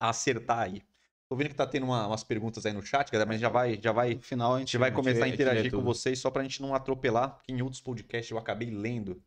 acertar 0.00 0.60
aí. 0.60 0.82
Tô 1.28 1.36
vendo 1.36 1.50
que 1.50 1.54
tá 1.54 1.66
tendo 1.66 1.84
uma, 1.84 2.06
umas 2.06 2.24
perguntas 2.24 2.64
aí 2.64 2.72
no 2.72 2.80
chat, 2.80 3.10
galera, 3.10 3.28
mas 3.28 3.38
já 3.38 3.50
vai, 3.50 3.78
já 3.80 3.92
vai, 3.92 4.14
no 4.14 4.22
final 4.22 4.54
a 4.54 4.58
gente 4.58 4.78
vai 4.78 4.90
começar 4.90 5.26
a 5.26 5.28
interagir 5.28 5.70
com 5.70 5.82
vocês 5.82 6.18
só 6.18 6.30
pra 6.30 6.42
gente 6.42 6.62
não 6.62 6.74
atropelar, 6.74 7.34
porque 7.34 7.52
em 7.52 7.60
outros 7.60 7.82
podcasts 7.82 8.30
eu 8.30 8.38
acabei 8.38 8.70
lendo. 8.70 9.22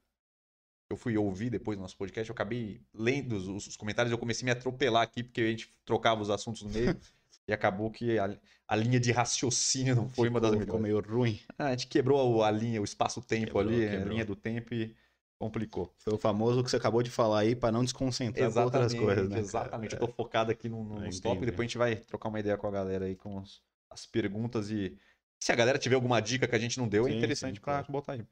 Eu 0.89 0.97
fui 0.97 1.15
ouvir 1.15 1.51
depois 1.51 1.77
do 1.77 1.81
nosso 1.81 1.95
podcast, 1.95 2.27
eu 2.27 2.33
acabei 2.33 2.81
lendo 2.91 3.33
os, 3.33 3.67
os 3.67 3.77
comentários, 3.77 4.11
eu 4.11 4.17
comecei 4.17 4.43
a 4.43 4.45
me 4.45 4.51
atropelar 4.51 5.03
aqui, 5.03 5.21
porque 5.23 5.41
a 5.41 5.47
gente 5.47 5.71
trocava 5.85 6.19
os 6.19 6.31
assuntos 6.31 6.63
no 6.63 6.69
meio. 6.69 6.99
E 7.51 7.53
acabou 7.53 7.91
que 7.91 8.17
a, 8.17 8.33
a 8.65 8.75
linha 8.77 8.97
de 8.97 9.11
raciocínio 9.11 9.93
não 9.93 10.07
foi 10.07 10.27
ficou, 10.27 10.29
uma 10.29 10.39
das 10.39 10.51
melhores. 10.51 10.67
Ficou 10.67 10.79
meio 10.79 11.01
ruim. 11.01 11.39
Ah, 11.59 11.67
a 11.67 11.71
gente 11.71 11.87
quebrou 11.87 12.43
a 12.43 12.49
linha, 12.49 12.79
o 12.79 12.83
espaço-tempo 12.85 13.59
ali, 13.59 13.81
quebrou. 13.81 14.01
a 14.01 14.05
linha 14.05 14.25
do 14.25 14.35
tempo 14.37 14.73
e 14.73 14.95
complicou. 15.37 15.93
Foi 15.97 16.13
o 16.13 16.17
famoso 16.17 16.63
que 16.63 16.69
você 16.69 16.77
acabou 16.77 17.03
de 17.03 17.09
falar 17.09 17.39
aí 17.39 17.53
para 17.53 17.73
não 17.73 17.83
desconcentrar 17.83 18.47
exatamente, 18.47 18.75
outras 18.75 18.93
coisas, 18.93 19.29
né? 19.29 19.39
Exatamente. 19.39 19.93
Eu 19.95 19.99
tô 19.99 20.07
focado 20.07 20.49
aqui 20.49 20.69
no, 20.69 20.81
no, 20.81 21.01
nos 21.01 21.19
tópicos, 21.19 21.45
depois 21.45 21.65
a 21.65 21.67
gente 21.67 21.77
vai 21.77 21.95
trocar 21.97 22.29
uma 22.29 22.39
ideia 22.39 22.55
com 22.55 22.67
a 22.67 22.71
galera 22.71 23.05
aí 23.05 23.17
com 23.17 23.37
os, 23.37 23.61
as 23.89 24.05
perguntas 24.05 24.71
e 24.71 24.97
se 25.37 25.51
a 25.51 25.55
galera 25.55 25.77
tiver 25.77 25.95
alguma 25.95 26.21
dica 26.21 26.47
que 26.47 26.55
a 26.55 26.59
gente 26.59 26.77
não 26.79 26.87
deu, 26.87 27.05
é 27.05 27.09
sim, 27.09 27.15
é 27.15 27.17
interessante 27.17 27.59
para 27.59 27.83
botar 27.83 28.13
aí. 28.13 28.25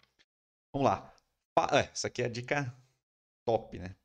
Vamos 0.71 0.87
lá. 0.87 1.13
É, 1.73 1.89
essa 1.91 2.07
aqui 2.07 2.21
é 2.21 2.25
a 2.25 2.29
dica 2.29 2.73
top, 3.43 3.77
né? 3.77 3.95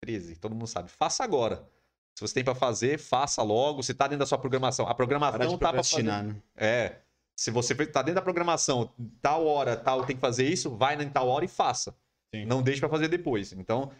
13, 0.00 0.36
todo 0.36 0.54
mundo 0.54 0.66
sabe. 0.66 0.88
Faça 0.88 1.22
agora. 1.22 1.68
Se 2.14 2.20
você 2.20 2.34
tem 2.34 2.44
para 2.44 2.54
fazer, 2.54 2.98
faça 2.98 3.42
logo. 3.42 3.82
Se 3.82 3.94
tá 3.94 4.06
dentro 4.06 4.20
da 4.20 4.26
sua 4.26 4.38
programação, 4.38 4.86
a 4.86 4.94
programação 4.94 5.58
tá 5.58 5.72
para 5.72 5.82
fazer. 5.82 6.02
Né? 6.02 6.36
É. 6.56 6.96
Se 7.36 7.50
você 7.50 7.74
tá 7.86 8.02
dentro 8.02 8.16
da 8.16 8.22
programação, 8.22 8.92
tal 9.20 9.46
hora, 9.46 9.76
tal, 9.76 10.04
tem 10.04 10.14
que 10.14 10.20
fazer 10.20 10.46
isso, 10.46 10.70
vai 10.76 11.00
em 11.00 11.08
tal 11.08 11.28
hora 11.28 11.44
e 11.44 11.48
faça. 11.48 11.94
Sim. 12.34 12.44
Não 12.44 12.62
deixe 12.62 12.80
para 12.80 12.88
fazer 12.88 13.08
depois. 13.08 13.52
Então, 13.52 13.90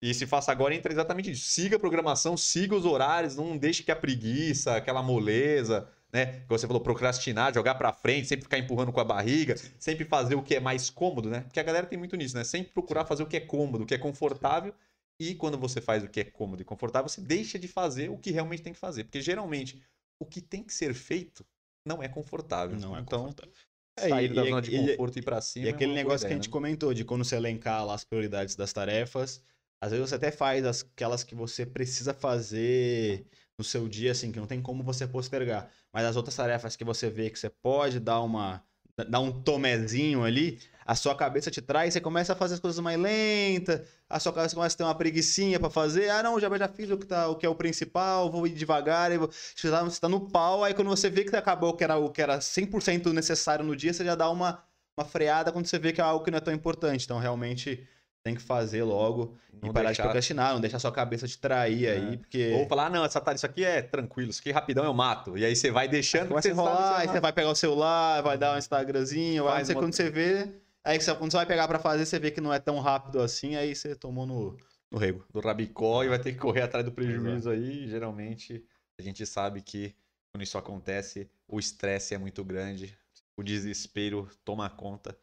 e 0.00 0.14
se 0.14 0.26
faça 0.26 0.52
agora, 0.52 0.74
entra 0.74 0.92
exatamente 0.92 1.30
isso. 1.30 1.50
Siga 1.50 1.76
a 1.76 1.80
programação, 1.80 2.36
siga 2.36 2.74
os 2.74 2.84
horários, 2.84 3.36
não 3.36 3.56
deixe 3.56 3.82
que 3.82 3.90
a 3.90 3.96
preguiça, 3.96 4.76
aquela 4.76 5.02
moleza, 5.02 5.88
né? 6.12 6.40
Como 6.46 6.58
você 6.58 6.66
falou, 6.66 6.80
procrastinar, 6.80 7.52
jogar 7.52 7.74
para 7.74 7.92
frente, 7.92 8.28
sempre 8.28 8.44
ficar 8.44 8.58
empurrando 8.58 8.92
com 8.92 9.00
a 9.00 9.04
barriga, 9.04 9.56
sempre 9.78 10.04
fazer 10.04 10.36
o 10.36 10.42
que 10.42 10.54
é 10.54 10.60
mais 10.60 10.88
cômodo, 10.88 11.28
né? 11.28 11.40
Porque 11.40 11.58
a 11.58 11.64
galera 11.64 11.86
tem 11.86 11.98
muito 11.98 12.16
nisso, 12.16 12.36
né? 12.36 12.44
Sempre 12.44 12.72
procurar 12.72 13.04
fazer 13.04 13.22
o 13.22 13.26
que 13.26 13.36
é 13.36 13.40
cômodo, 13.40 13.84
o 13.84 13.86
que 13.86 13.94
é 13.94 13.98
confortável. 13.98 14.72
E 15.20 15.34
quando 15.34 15.58
você 15.58 15.80
faz 15.80 16.04
o 16.04 16.08
que 16.08 16.20
é 16.20 16.24
cômodo 16.24 16.62
e 16.62 16.64
confortável, 16.64 17.08
você 17.08 17.20
deixa 17.20 17.58
de 17.58 17.66
fazer 17.66 18.08
o 18.08 18.18
que 18.18 18.30
realmente 18.30 18.62
tem 18.62 18.72
que 18.72 18.78
fazer. 18.78 19.04
Porque 19.04 19.20
geralmente 19.20 19.82
o 20.20 20.24
que 20.24 20.40
tem 20.40 20.62
que 20.62 20.72
ser 20.72 20.94
feito 20.94 21.44
não 21.86 22.02
é 22.02 22.08
confortável. 22.08 22.78
Não 22.78 22.96
é 22.96 23.00
então, 23.00 23.20
confortável. 23.22 23.52
É, 23.98 24.08
sair 24.08 24.32
da 24.32 24.44
zona 24.44 24.62
de 24.62 24.70
conforto 24.70 25.16
e 25.16 25.18
ir 25.18 25.24
pra 25.24 25.40
cima. 25.40 25.66
E 25.66 25.68
é 25.68 25.72
aquele 25.72 25.92
negócio 25.92 26.18
ideia, 26.18 26.28
que 26.28 26.32
a 26.34 26.36
gente 26.36 26.48
né? 26.48 26.52
comentou, 26.52 26.94
de 26.94 27.04
quando 27.04 27.24
você 27.24 27.36
elencar 27.36 27.84
lá 27.84 27.94
as 27.94 28.04
prioridades 28.04 28.54
das 28.54 28.72
tarefas, 28.72 29.42
às 29.80 29.90
vezes 29.90 30.08
você 30.08 30.14
até 30.14 30.30
faz 30.30 30.64
aquelas 30.82 31.24
que 31.24 31.34
você 31.34 31.66
precisa 31.66 32.14
fazer 32.14 33.26
no 33.58 33.64
seu 33.64 33.88
dia, 33.88 34.12
assim, 34.12 34.30
que 34.30 34.38
não 34.38 34.46
tem 34.46 34.62
como 34.62 34.84
você 34.84 35.06
postergar. 35.06 35.68
Mas 35.92 36.04
as 36.04 36.14
outras 36.14 36.36
tarefas 36.36 36.76
que 36.76 36.84
você 36.84 37.10
vê 37.10 37.28
que 37.28 37.38
você 37.38 37.50
pode 37.50 37.98
dar 37.98 38.20
uma 38.22 38.64
dar 39.04 39.20
um 39.20 39.30
tomezinho 39.30 40.24
ali, 40.24 40.58
a 40.88 40.94
sua 40.94 41.14
cabeça 41.14 41.50
te 41.50 41.60
traz, 41.60 41.92
você 41.92 42.00
começa 42.00 42.32
a 42.32 42.36
fazer 42.36 42.54
as 42.54 42.60
coisas 42.60 42.80
mais 42.80 42.98
lentas, 42.98 43.86
a 44.08 44.18
sua 44.18 44.32
cabeça 44.32 44.54
começa 44.54 44.74
a 44.74 44.78
ter 44.78 44.84
uma 44.84 44.94
preguiçinha 44.94 45.60
para 45.60 45.68
fazer, 45.68 46.08
ah 46.08 46.22
não, 46.22 46.40
já, 46.40 46.48
já 46.56 46.66
fiz 46.66 46.90
o 46.90 46.96
que, 46.96 47.06
tá, 47.06 47.28
o 47.28 47.36
que 47.36 47.44
é 47.44 47.48
o 47.48 47.54
principal, 47.54 48.30
vou 48.30 48.46
ir 48.46 48.54
devagar, 48.54 49.16
vou... 49.18 49.28
você, 49.28 49.70
tá, 49.70 49.84
você 49.84 50.00
tá 50.00 50.08
no 50.08 50.30
pau, 50.30 50.64
aí 50.64 50.72
quando 50.72 50.88
você 50.88 51.10
vê 51.10 51.24
que 51.24 51.36
acabou 51.36 51.70
o 51.70 51.76
que 51.76 51.84
era, 51.84 51.98
o 51.98 52.10
que 52.10 52.22
era 52.22 52.38
100% 52.38 53.12
necessário 53.12 53.64
no 53.64 53.76
dia, 53.76 53.92
você 53.92 54.02
já 54.04 54.14
dá 54.14 54.30
uma, 54.30 54.62
uma 54.96 55.04
freada 55.04 55.52
quando 55.52 55.66
você 55.66 55.78
vê 55.78 55.92
que 55.92 56.00
é 56.00 56.04
algo 56.04 56.24
que 56.24 56.30
não 56.30 56.38
é 56.38 56.40
tão 56.40 56.54
importante, 56.54 57.04
então 57.04 57.18
realmente 57.18 57.86
tem 58.22 58.34
que 58.34 58.42
fazer 58.42 58.82
logo 58.82 59.36
não 59.62 59.70
e 59.70 59.72
parar 59.72 59.86
deixar... 59.86 60.02
de 60.02 60.06
procrastinar, 60.08 60.52
não 60.52 60.60
deixar 60.60 60.78
sua 60.78 60.92
cabeça 60.92 61.26
te 61.26 61.38
trair 61.38 61.86
é. 61.86 61.92
aí, 61.92 62.16
porque... 62.18 62.52
Ou 62.52 62.68
falar, 62.68 62.86
ah, 62.86 62.90
não, 62.90 63.04
essa, 63.04 63.22
isso 63.34 63.46
aqui 63.46 63.64
é 63.64 63.82
tranquilo, 63.82 64.30
isso 64.30 64.40
aqui 64.40 64.50
rapidão 64.50 64.84
eu 64.84 64.94
mato. 64.94 65.36
E 65.36 65.44
aí 65.44 65.54
você 65.54 65.70
vai 65.70 65.88
deixando... 65.88 66.28
Começa 66.28 66.48
a 66.48 66.50
enrolar, 66.50 67.00
aí 67.00 67.08
você 67.08 67.20
vai 67.20 67.32
pegar 67.32 67.50
o 67.50 67.54
celular, 67.54 68.22
vai 68.22 68.36
dar 68.36 68.54
um 68.54 68.58
Instagramzinho, 68.58 69.44
vai, 69.44 69.64
sei 69.64 69.74
uma... 69.74 69.82
quando 69.82 69.94
você 69.94 70.10
vê... 70.10 70.48
Aí 70.84 70.98
quando 70.98 71.30
você 71.30 71.36
vai 71.36 71.46
pegar 71.46 71.68
para 71.68 71.78
fazer, 71.78 72.06
você 72.06 72.18
vê 72.18 72.30
que 72.30 72.40
não 72.40 72.52
é 72.52 72.58
tão 72.58 72.78
rápido 72.78 73.20
assim, 73.20 73.56
aí 73.56 73.74
você 73.74 73.94
tomou 73.94 74.24
no, 74.24 74.56
no 74.90 74.96
rego. 74.96 75.24
Do 75.30 75.40
rabicó 75.40 76.02
e 76.02 76.08
vai 76.08 76.18
ter 76.18 76.32
que 76.32 76.38
correr 76.38 76.62
atrás 76.62 76.84
do 76.84 76.92
prejuízo 76.92 77.50
Exato. 77.50 77.50
aí. 77.50 77.88
Geralmente, 77.88 78.64
a 78.98 79.02
gente 79.02 79.26
sabe 79.26 79.60
que 79.60 79.94
quando 80.32 80.42
isso 80.42 80.56
acontece, 80.56 81.28
o 81.46 81.58
estresse 81.58 82.14
é 82.14 82.18
muito 82.18 82.42
grande, 82.44 82.96
o 83.36 83.42
desespero 83.42 84.28
toma 84.44 84.70
conta 84.70 85.18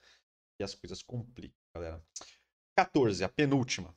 e 0.60 0.64
as 0.64 0.76
coisas 0.76 1.02
complicam, 1.02 1.58
galera. 1.74 2.02
14, 2.76 3.24
a 3.24 3.30
penúltima. 3.30 3.96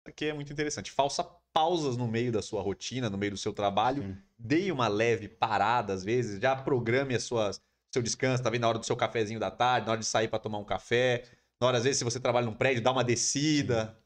Isso 0.00 0.08
aqui 0.08 0.26
é 0.26 0.34
muito 0.34 0.52
interessante. 0.52 0.90
Faça 0.90 1.24
pausas 1.52 1.96
no 1.96 2.06
meio 2.06 2.30
da 2.30 2.42
sua 2.42 2.60
rotina, 2.60 3.08
no 3.08 3.16
meio 3.16 3.32
do 3.32 3.38
seu 3.38 3.52
trabalho. 3.52 4.02
Sim. 4.02 4.16
Dê 4.38 4.70
uma 4.70 4.88
leve 4.88 5.28
parada, 5.28 5.94
às 5.94 6.04
vezes. 6.04 6.40
Já 6.40 6.54
programe 6.54 7.14
as 7.14 7.22
suas, 7.22 7.60
seu 7.92 8.02
descanso, 8.02 8.42
tá 8.42 8.50
vendo? 8.50 8.62
Na 8.62 8.68
hora 8.68 8.78
do 8.78 8.84
seu 8.84 8.96
cafezinho 8.96 9.40
da 9.40 9.50
tarde, 9.50 9.86
na 9.86 9.92
hora 9.92 10.00
de 10.00 10.06
sair 10.06 10.28
para 10.28 10.38
tomar 10.38 10.58
um 10.58 10.64
café. 10.64 11.24
Na 11.60 11.68
hora, 11.68 11.78
às 11.78 11.84
vezes, 11.84 11.98
se 11.98 12.04
você 12.04 12.20
trabalha 12.20 12.46
num 12.46 12.54
prédio, 12.54 12.82
dá 12.82 12.92
uma 12.92 13.04
descida. 13.04 13.96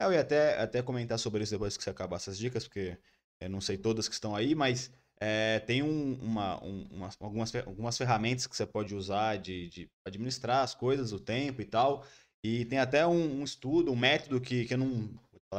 É, 0.00 0.06
eu 0.06 0.12
ia 0.12 0.20
até, 0.20 0.58
até 0.58 0.82
comentar 0.82 1.18
sobre 1.18 1.42
isso 1.42 1.52
depois 1.52 1.76
que 1.76 1.84
você 1.84 1.90
acabar 1.90 2.16
essas 2.16 2.38
dicas, 2.38 2.64
porque 2.64 2.96
eu 3.40 3.50
não 3.50 3.60
sei 3.60 3.76
todas 3.76 4.08
que 4.08 4.14
estão 4.14 4.34
aí, 4.34 4.54
mas 4.54 4.90
é, 5.20 5.60
tem 5.60 5.82
um, 5.82 6.14
uma, 6.20 6.64
um, 6.64 6.86
umas, 6.90 7.16
algumas, 7.20 7.54
algumas 7.54 7.98
ferramentas 7.98 8.46
que 8.46 8.56
você 8.56 8.66
pode 8.66 8.94
usar 8.94 9.36
de, 9.36 9.68
de 9.68 9.90
administrar 10.04 10.64
as 10.64 10.74
coisas, 10.74 11.12
o 11.12 11.20
tempo 11.20 11.60
e 11.60 11.64
tal. 11.64 12.04
E 12.44 12.64
tem 12.64 12.78
até 12.78 13.06
um, 13.06 13.40
um 13.40 13.44
estudo, 13.44 13.92
um 13.92 13.96
método 13.96 14.40
que, 14.40 14.64
que 14.64 14.74
eu 14.74 14.78
não 14.78 15.08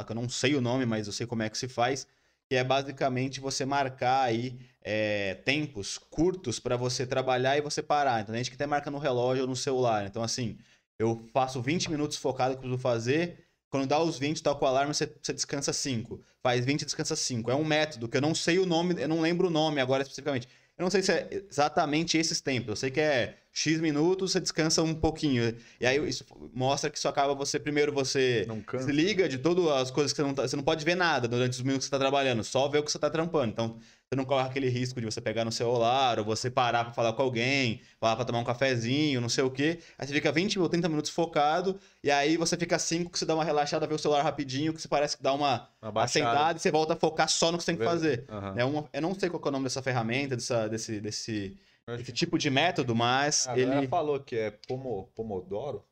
que 0.06 0.12
eu 0.12 0.16
não 0.16 0.28
sei 0.28 0.56
o 0.56 0.62
nome, 0.62 0.88
mas 0.88 1.06
eu 1.06 1.14
sei 1.14 1.28
como 1.28 1.44
é 1.44 1.50
que 1.50 1.58
se 1.58 1.68
faz, 1.68 2.08
que 2.50 2.56
é 2.56 2.64
basicamente 2.64 3.40
você 3.40 3.64
marcar 3.64 4.24
aí 4.24 4.58
é, 4.82 5.36
tempos 5.46 5.98
curtos 5.98 6.60
para 6.60 6.76
você 6.76 7.06
trabalhar 7.06 7.58
e 7.58 7.62
você 7.62 7.84
parar. 7.84 8.22
Então, 8.22 8.34
a 8.34 8.38
gente 8.38 8.50
que 8.50 8.56
até 8.56 8.66
marca 8.66 8.90
no 8.90 8.98
relógio 8.98 9.44
ou 9.44 9.48
no 9.48 9.56
celular. 9.56 10.06
Então, 10.08 10.24
assim, 10.24 10.58
eu 10.98 11.28
faço 11.32 11.62
20 11.62 11.92
minutos 11.92 12.18
focado 12.18 12.56
que 12.56 12.62
preciso 12.62 12.82
fazer. 12.82 13.46
Quando 13.70 13.88
dá 13.88 14.00
os 14.00 14.18
20, 14.18 14.42
toca 14.42 14.66
o 14.66 14.68
alarme, 14.68 14.94
você, 14.94 15.12
você 15.22 15.34
descansa 15.34 15.72
5. 15.72 16.22
Faz 16.42 16.66
20 16.66 16.86
descansa 16.86 17.16
5. 17.16 17.52
É 17.52 17.56
um 17.56 17.64
método 17.64 18.08
que 18.08 18.18
eu 18.18 18.22
não 18.22 18.36
sei 18.36 18.60
o 18.60 18.66
nome, 18.66 19.00
eu 19.00 19.08
não 19.08 19.22
lembro 19.22 19.48
o 19.48 19.52
nome 19.52 19.82
agora 19.82 20.04
especificamente. 20.04 20.48
Eu 20.78 20.84
não 20.84 20.92
sei 20.92 21.02
se 21.02 21.12
é 21.12 21.30
exatamente 21.50 22.18
esses 22.18 22.42
tempos. 22.42 22.70
Eu 22.70 22.76
sei 22.76 22.92
que 22.92 23.00
é 23.00 23.38
X 23.54 23.80
minutos, 23.80 24.32
você 24.32 24.40
descansa 24.40 24.82
um 24.82 24.96
pouquinho. 24.96 25.56
E 25.80 25.86
aí 25.86 25.98
isso 26.10 26.26
mostra 26.54 26.90
que 26.90 26.98
isso 26.98 27.08
acaba 27.08 27.36
você, 27.36 27.60
primeiro 27.60 27.94
você 27.94 28.46
se 28.82 28.92
liga 28.92 29.30
de 29.30 29.38
todas 29.38 29.68
as 29.68 29.92
coisas 29.92 30.12
que 30.12 30.18
você 30.18 30.24
não 30.24 30.34
tá, 30.34 30.48
Você 30.48 30.56
não 30.56 30.64
pode 30.64 30.84
ver 30.84 30.96
nada 30.96 31.28
durante 31.28 31.52
os 31.52 31.62
minutos 31.62 31.86
que 31.86 31.90
você 31.90 31.92
tá 31.92 32.00
trabalhando, 32.00 32.44
só 32.44 32.68
ver 32.68 32.80
o 32.80 32.84
que 32.84 32.92
você 32.92 32.98
tá 32.98 33.12
trampando. 33.12 33.52
Então, 33.52 33.78
você 34.10 34.16
não 34.16 34.26
corre 34.26 34.48
aquele 34.48 34.70
risco 34.70 35.00
de 35.00 35.06
você 35.06 35.22
pegar 35.22 35.46
no 35.46 35.52
celular, 35.52 36.18
ou 36.18 36.26
você 36.26 36.50
parar 36.50 36.84
pra 36.84 36.94
falar 36.94 37.14
com 37.14 37.22
alguém, 37.22 37.82
parar 38.00 38.16
pra 38.16 38.26
tomar 38.26 38.40
um 38.40 38.44
cafezinho, 38.44 39.22
não 39.22 39.30
sei 39.30 39.44
o 39.44 39.52
quê. 39.52 39.80
Aí 40.00 40.08
você 40.08 40.14
fica 40.14 40.32
20 40.32 40.60
ou 40.60 40.68
30 40.68 40.90
minutos 40.90 41.12
focado, 41.12 41.80
e 42.04 42.10
aí 42.10 42.38
você 42.38 42.58
fica 42.58 42.78
5 42.80 43.12
que 43.12 43.20
você 43.20 43.26
dá 43.26 43.36
uma 43.36 43.44
relaxada, 43.44 43.86
vê 43.86 43.94
o 43.94 44.00
celular 44.00 44.24
rapidinho, 44.24 44.74
que 44.74 44.82
você 44.82 44.88
parece 44.88 45.16
que 45.16 45.22
dá 45.24 45.32
uma 45.34 45.70
Uma 45.82 46.04
assentada 46.04 46.58
e 46.58 46.62
você 46.62 46.72
volta 46.72 46.94
a 46.94 46.96
focar 46.96 47.30
só 47.30 47.52
no 47.52 47.58
que 47.60 47.64
você 47.64 47.72
tem 47.72 47.80
que 47.80 47.86
fazer. 47.86 48.26
Aham. 48.30 48.54
É 48.58 48.66
uma, 48.66 48.90
eu 48.92 49.02
não 49.02 49.14
sei 49.14 49.30
qual 49.30 49.42
é 49.44 49.48
o 49.48 49.52
nome 49.52 49.64
dessa 49.66 49.82
ferramenta, 49.82 50.36
dessa, 50.36 50.68
desse, 50.68 51.00
desse, 51.00 51.58
esse 51.90 52.06
que- 52.06 52.12
tipo 52.14 52.38
de 52.38 52.50
método, 52.50 52.96
mas 52.96 53.48
A 53.48 53.58
ele. 53.58 53.88
falou 53.88 54.20
que 54.20 54.36
é 54.36 54.52
pomo, 54.52 55.08
Pomodoro. 55.16 55.86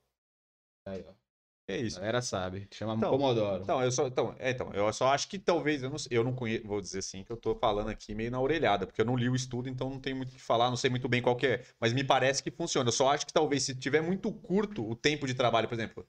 Aí, 0.85 1.03
ó. 1.07 1.13
É 1.67 1.75
A 1.75 1.77
isso. 1.77 1.97
galera 1.99 2.21
sabe. 2.21 2.67
Chama 2.71 2.95
Então, 2.95 3.11
Pomodoro. 3.11 3.63
Então, 3.63 3.81
eu 3.81 3.91
só, 3.91 4.07
então, 4.07 4.35
é, 4.39 4.51
então, 4.51 4.73
eu 4.73 4.91
só 4.91 5.07
acho 5.09 5.27
que 5.29 5.37
talvez, 5.39 5.83
eu 5.83 5.89
não, 5.89 5.95
eu 6.09 6.23
não 6.23 6.33
conheço, 6.35 6.67
vou 6.67 6.81
dizer 6.81 6.99
assim, 6.99 7.23
que 7.23 7.31
eu 7.31 7.37
tô 7.37 7.55
falando 7.55 7.89
aqui 7.89 8.13
meio 8.15 8.31
na 8.31 8.41
orelhada, 8.41 8.85
porque 8.85 8.99
eu 8.99 9.05
não 9.05 9.15
li 9.15 9.29
o 9.29 9.35
estudo, 9.35 9.69
então 9.69 9.89
não 9.89 9.99
tenho 9.99 10.15
muito 10.17 10.29
o 10.31 10.33
que 10.33 10.41
falar, 10.41 10.69
não 10.69 10.75
sei 10.75 10.89
muito 10.89 11.07
bem 11.07 11.21
qual 11.21 11.35
que 11.35 11.47
é, 11.47 11.63
mas 11.79 11.93
me 11.93 12.03
parece 12.03 12.41
que 12.43 12.51
funciona. 12.51 12.89
Eu 12.89 12.93
só 12.93 13.09
acho 13.09 13.25
que 13.25 13.31
talvez 13.33 13.63
se 13.63 13.75
tiver 13.75 14.01
muito 14.01 14.31
curto 14.33 14.89
o 14.89 14.95
tempo 14.95 15.25
de 15.27 15.33
trabalho, 15.33 15.67
por 15.67 15.75
exemplo, 15.75 16.05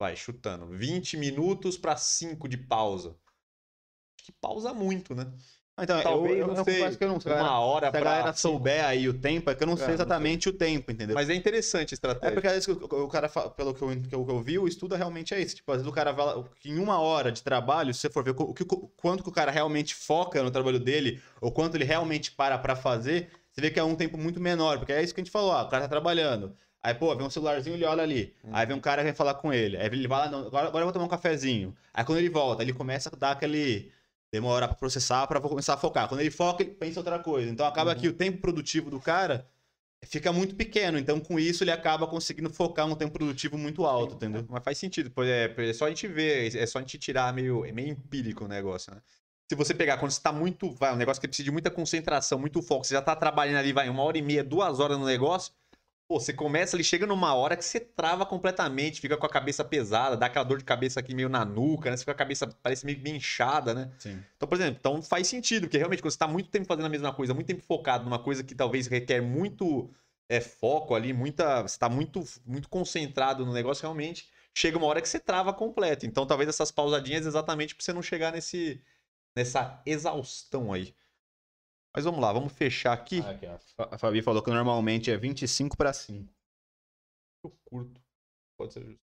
vai 0.00 0.16
chutando, 0.16 0.66
20 0.68 1.16
minutos 1.16 1.76
para 1.76 1.96
5 1.96 2.48
de 2.48 2.56
pausa. 2.56 3.10
Acho 4.16 4.26
que 4.26 4.32
pausa 4.32 4.72
muito, 4.72 5.14
né? 5.14 5.30
Então, 5.80 5.96
eu- 5.96 6.02
talvez, 6.02 6.38
eu, 6.38 6.46
não 6.46 6.56
eu 6.56 6.64
sei, 6.64 6.78
confesso 6.78 6.98
que 6.98 7.04
eu 7.04 7.08
não 7.08 7.20
sei. 7.20 7.32
Uma 7.32 7.58
hora 7.60 7.90
Se 7.90 7.96
a 7.96 8.00
galera 8.00 8.32
souber 8.34 8.84
aí 8.84 9.08
o 9.08 9.14
tempo, 9.14 9.50
é 9.50 9.54
que 9.54 9.62
eu 9.62 9.66
não 9.66 9.74
É, 9.74 9.76
sei 9.78 9.86
não 9.88 9.94
exatamente 9.94 10.48
o 10.48 10.52
tempo, 10.52 10.92
entendeu? 10.92 11.14
Mas 11.14 11.30
é 11.30 11.34
interessante 11.34 11.92
a 11.92 11.94
É 11.94 11.94
estratégia. 11.94 12.32
porque 12.34 12.46
às 12.46 12.52
vezes 12.54 12.68
o, 12.68 12.84
o 12.84 13.08
cara, 13.08 13.28
pelo 13.28 13.74
que 13.74 13.82
eu, 13.82 13.88
que 13.88 14.14
eu, 14.14 14.24
que 14.24 14.30
eu 14.30 14.40
vi, 14.42 14.58
o 14.58 14.68
estudo 14.68 14.94
realmente 14.94 15.32
é 15.34 15.40
isso. 15.40 15.56
Tipo, 15.56 15.72
às 15.72 15.78
vezes 15.78 15.90
o 15.90 15.94
cara 15.94 16.12
vai 16.12 16.26
lá, 16.26 16.44
que 16.60 16.68
em 16.70 16.78
uma 16.78 17.00
hora 17.00 17.32
de 17.32 17.42
trabalho, 17.42 17.92
se 17.94 18.00
você 18.00 18.10
for 18.10 18.22
ver 18.22 18.34
o 18.36 18.52
que, 18.54 18.62
o 18.64 18.66
quanto 18.96 19.22
que 19.22 19.28
o 19.30 19.32
cara 19.32 19.50
realmente 19.50 19.94
foca 19.94 20.42
no 20.42 20.50
trabalho 20.50 20.78
dele, 20.78 21.20
ou 21.40 21.50
quanto 21.50 21.74
ele 21.76 21.84
realmente 21.84 22.30
para 22.32 22.58
pra 22.58 22.76
fazer, 22.76 23.30
você 23.50 23.60
vê 23.60 23.70
que 23.70 23.80
é 23.80 23.84
um 23.84 23.94
tempo 23.94 24.18
muito 24.18 24.40
menor. 24.40 24.78
Porque 24.78 24.92
é 24.92 25.02
isso 25.02 25.14
que 25.14 25.20
a 25.20 25.24
gente 25.24 25.32
falou, 25.32 25.52
ah, 25.52 25.62
o 25.62 25.68
cara 25.68 25.84
tá 25.84 25.88
trabalhando. 25.88 26.54
Aí, 26.82 26.92
pô, 26.94 27.14
vem 27.16 27.24
um 27.26 27.30
celularzinho, 27.30 27.76
ele 27.76 27.84
olha 27.84 28.02
ali. 28.02 28.34
Hum. 28.44 28.50
Aí 28.52 28.66
vem 28.66 28.76
um 28.76 28.80
cara 28.80 29.02
que 29.02 29.06
vem 29.06 29.14
falar 29.14 29.34
com 29.34 29.52
ele. 29.52 29.76
Aí 29.76 29.86
ele 29.86 30.08
vai 30.08 30.20
lá, 30.26 30.30
não, 30.30 30.46
agora, 30.48 30.66
agora 30.66 30.82
eu 30.82 30.86
vou 30.86 30.92
tomar 30.92 31.04
um 31.04 31.08
cafezinho. 31.08 31.74
Aí 31.94 32.04
quando 32.04 32.18
ele 32.18 32.28
volta, 32.28 32.62
ele 32.62 32.72
começa 32.72 33.08
a 33.12 33.16
dar 33.16 33.30
aquele. 33.32 33.90
Demora 34.32 34.66
pra 34.66 34.76
processar, 34.76 35.26
pra 35.26 35.40
começar 35.40 35.74
a 35.74 35.76
focar. 35.76 36.08
Quando 36.08 36.20
ele 36.20 36.30
foca, 36.30 36.62
ele 36.62 36.72
pensa 36.72 37.00
outra 37.00 37.18
coisa. 37.18 37.50
Então 37.50 37.66
acaba 37.66 37.92
Uhum. 37.92 38.00
que 38.00 38.08
o 38.08 38.12
tempo 38.14 38.40
produtivo 38.40 38.90
do 38.90 38.98
cara 38.98 39.46
fica 40.04 40.32
muito 40.32 40.54
pequeno. 40.56 40.98
Então, 40.98 41.20
com 41.20 41.38
isso, 41.38 41.62
ele 41.62 41.70
acaba 41.70 42.06
conseguindo 42.06 42.48
focar 42.50 42.86
um 42.86 42.94
tempo 42.94 43.12
produtivo 43.12 43.58
muito 43.58 43.84
alto, 43.84 44.14
entendeu? 44.14 44.44
Mas 44.48 44.64
faz 44.64 44.78
sentido, 44.78 45.10
pô, 45.10 45.22
é, 45.22 45.54
é 45.56 45.72
só 45.74 45.84
a 45.84 45.88
gente 45.90 46.08
ver, 46.08 46.56
é 46.56 46.66
só 46.66 46.78
a 46.78 46.80
gente 46.80 46.98
tirar 46.98 47.32
meio, 47.34 47.64
é 47.66 47.72
meio 47.72 47.88
empírico 47.90 48.44
o 48.46 48.48
negócio, 48.48 48.92
né? 48.94 49.00
Se 49.50 49.54
você 49.54 49.74
pegar, 49.74 49.98
quando 49.98 50.10
você 50.12 50.20
tá 50.20 50.32
muito, 50.32 50.72
vai, 50.72 50.94
um 50.94 50.96
negócio 50.96 51.20
que 51.20 51.28
precisa 51.28 51.44
de 51.44 51.50
muita 51.50 51.70
concentração, 51.70 52.38
muito 52.38 52.62
foco, 52.62 52.84
você 52.86 52.94
já 52.94 53.02
tá 53.02 53.14
trabalhando 53.14 53.58
ali, 53.58 53.70
vai, 53.72 53.86
uma 53.90 54.02
hora 54.02 54.16
e 54.16 54.22
meia, 54.22 54.42
duas 54.42 54.80
horas 54.80 54.98
no 54.98 55.04
negócio, 55.04 55.52
pô, 56.12 56.20
você 56.20 56.32
começa 56.34 56.76
ali, 56.76 56.84
chega 56.84 57.06
numa 57.06 57.34
hora 57.34 57.56
que 57.56 57.64
você 57.64 57.80
trava 57.80 58.26
completamente, 58.26 59.00
fica 59.00 59.16
com 59.16 59.24
a 59.24 59.30
cabeça 59.30 59.64
pesada, 59.64 60.14
dá 60.14 60.26
aquela 60.26 60.44
dor 60.44 60.58
de 60.58 60.64
cabeça 60.64 61.00
aqui 61.00 61.14
meio 61.14 61.30
na 61.30 61.42
nuca, 61.42 61.90
né? 61.90 61.96
Você 61.96 62.02
fica 62.02 62.12
com 62.12 62.16
a 62.16 62.24
cabeça, 62.24 62.46
parece 62.62 62.84
meio, 62.84 63.00
meio 63.00 63.16
inchada, 63.16 63.72
né? 63.72 63.90
Sim. 63.98 64.22
Então, 64.36 64.46
por 64.46 64.56
exemplo, 64.56 64.76
então 64.78 65.02
faz 65.02 65.26
sentido, 65.26 65.62
porque 65.62 65.78
realmente 65.78 66.02
quando 66.02 66.10
você 66.10 66.16
está 66.16 66.28
muito 66.28 66.50
tempo 66.50 66.66
fazendo 66.66 66.84
a 66.84 66.90
mesma 66.90 67.14
coisa, 67.14 67.32
muito 67.32 67.46
tempo 67.46 67.62
focado 67.62 68.04
numa 68.04 68.18
coisa 68.18 68.44
que 68.44 68.54
talvez 68.54 68.88
requer 68.88 69.22
muito 69.22 69.90
é, 70.28 70.38
foco 70.38 70.94
ali, 70.94 71.14
muita, 71.14 71.62
você 71.62 71.76
está 71.76 71.88
muito, 71.88 72.22
muito 72.44 72.68
concentrado 72.68 73.46
no 73.46 73.52
negócio, 73.54 73.80
realmente 73.80 74.28
chega 74.54 74.76
uma 74.76 74.86
hora 74.86 75.00
que 75.00 75.08
você 75.08 75.18
trava 75.18 75.50
completo. 75.54 76.04
Então, 76.04 76.26
talvez 76.26 76.46
essas 76.46 76.70
pausadinhas 76.70 77.24
exatamente 77.24 77.74
para 77.74 77.82
você 77.82 77.92
não 77.94 78.02
chegar 78.02 78.32
nesse, 78.32 78.82
nessa 79.34 79.80
exaustão 79.86 80.74
aí. 80.74 80.94
Mas 81.94 82.04
vamos 82.04 82.20
lá, 82.20 82.32
vamos 82.32 82.52
fechar 82.52 82.92
aqui. 82.92 83.20
Ah, 83.20 83.30
aqui, 83.30 83.46
A 83.76 83.98
Fabi 83.98 84.22
falou 84.22 84.42
que 84.42 84.50
normalmente 84.50 85.10
é 85.10 85.16
25 85.16 85.76
para 85.76 85.92
5. 85.92 86.32
Eu 87.44 87.50
curto. 87.64 88.00
Pode 88.56 88.72
ser 88.72 88.84
justo. 88.84 89.00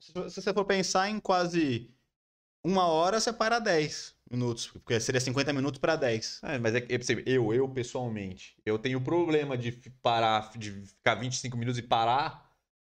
Se 0.00 0.30
se 0.30 0.42
você 0.42 0.52
for 0.52 0.64
pensar 0.64 1.08
em 1.08 1.20
quase 1.20 1.94
uma 2.64 2.86
hora, 2.86 3.20
você 3.20 3.32
para 3.32 3.58
10 3.58 4.16
minutos. 4.30 4.66
Porque 4.66 4.98
seria 4.98 5.20
50 5.20 5.52
minutos 5.52 5.78
para 5.78 5.94
10. 5.96 6.40
É, 6.42 6.58
mas 6.58 6.74
é 6.74 6.80
que, 6.80 6.94
é 6.94 6.98
eu, 7.26 7.52
eu 7.52 7.68
pessoalmente, 7.68 8.56
eu 8.64 8.78
tenho 8.78 9.00
problema 9.00 9.56
de 9.56 9.72
parar, 10.02 10.50
de 10.56 10.72
ficar 10.86 11.14
25 11.16 11.56
minutos 11.56 11.78
e 11.78 11.82
parar. 11.82 12.47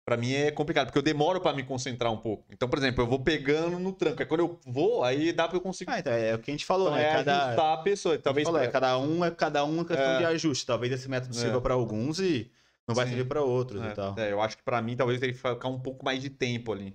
Pra 0.05 0.17
mim 0.17 0.33
é 0.33 0.51
complicado, 0.51 0.87
porque 0.87 0.97
eu 0.97 1.03
demoro 1.03 1.39
pra 1.39 1.53
me 1.53 1.63
concentrar 1.63 2.11
um 2.11 2.17
pouco. 2.17 2.43
Então, 2.51 2.67
por 2.67 2.77
exemplo, 2.77 3.01
eu 3.03 3.07
vou 3.07 3.19
pegando 3.21 3.79
no 3.79 3.93
tranco. 3.93 4.21
Aí 4.21 4.25
quando 4.27 4.41
eu 4.41 4.59
vou, 4.67 5.01
aí 5.03 5.31
dá 5.31 5.47
pra 5.47 5.55
eu 5.55 5.61
conseguir. 5.61 5.91
Ah, 5.91 5.99
então 5.99 6.11
é 6.11 6.35
o 6.35 6.39
que 6.39 6.51
a 6.51 6.53
gente 6.53 6.65
falou, 6.65 6.87
Então, 6.87 6.97
né? 6.97 7.05
é 7.09 7.13
Cada, 7.13 7.43
ajustar 7.45 7.73
a 7.73 7.77
pessoa. 7.83 8.17
Talvez. 8.17 8.45
falou, 8.45 8.61
é, 8.61 8.67
cada 8.67 8.97
um 8.99 9.23
é 9.23 9.31
cada 9.31 9.63
um 9.63 9.81
é 9.81 9.85
questão 9.85 10.05
É. 10.11 10.17
de 10.17 10.25
ajuste. 10.25 10.65
Talvez 10.65 10.91
esse 10.91 11.09
método 11.09 11.33
É. 11.35 11.39
sirva 11.39 11.61
para 11.61 11.73
alguns 11.73 12.19
e 12.19 12.51
não 12.85 12.93
vai 12.93 13.05
Sim. 13.05 13.11
servir 13.13 13.29
para 13.29 13.41
outros 13.41 13.81
É, 13.81 13.87
e 13.87 13.93
tal. 13.93 14.15
é, 14.19 14.29
eu 14.29 14.41
acho 14.41 14.57
que 14.57 14.63
pra 14.63 14.81
mim 14.81 14.97
talvez 14.97 15.21
tenha 15.21 15.31
que 15.31 15.37
ficar 15.39 15.69
um 15.69 15.79
pouco 15.79 16.03
mais 16.03 16.21
de 16.21 16.29
tempo 16.29 16.73
ali. 16.73 16.93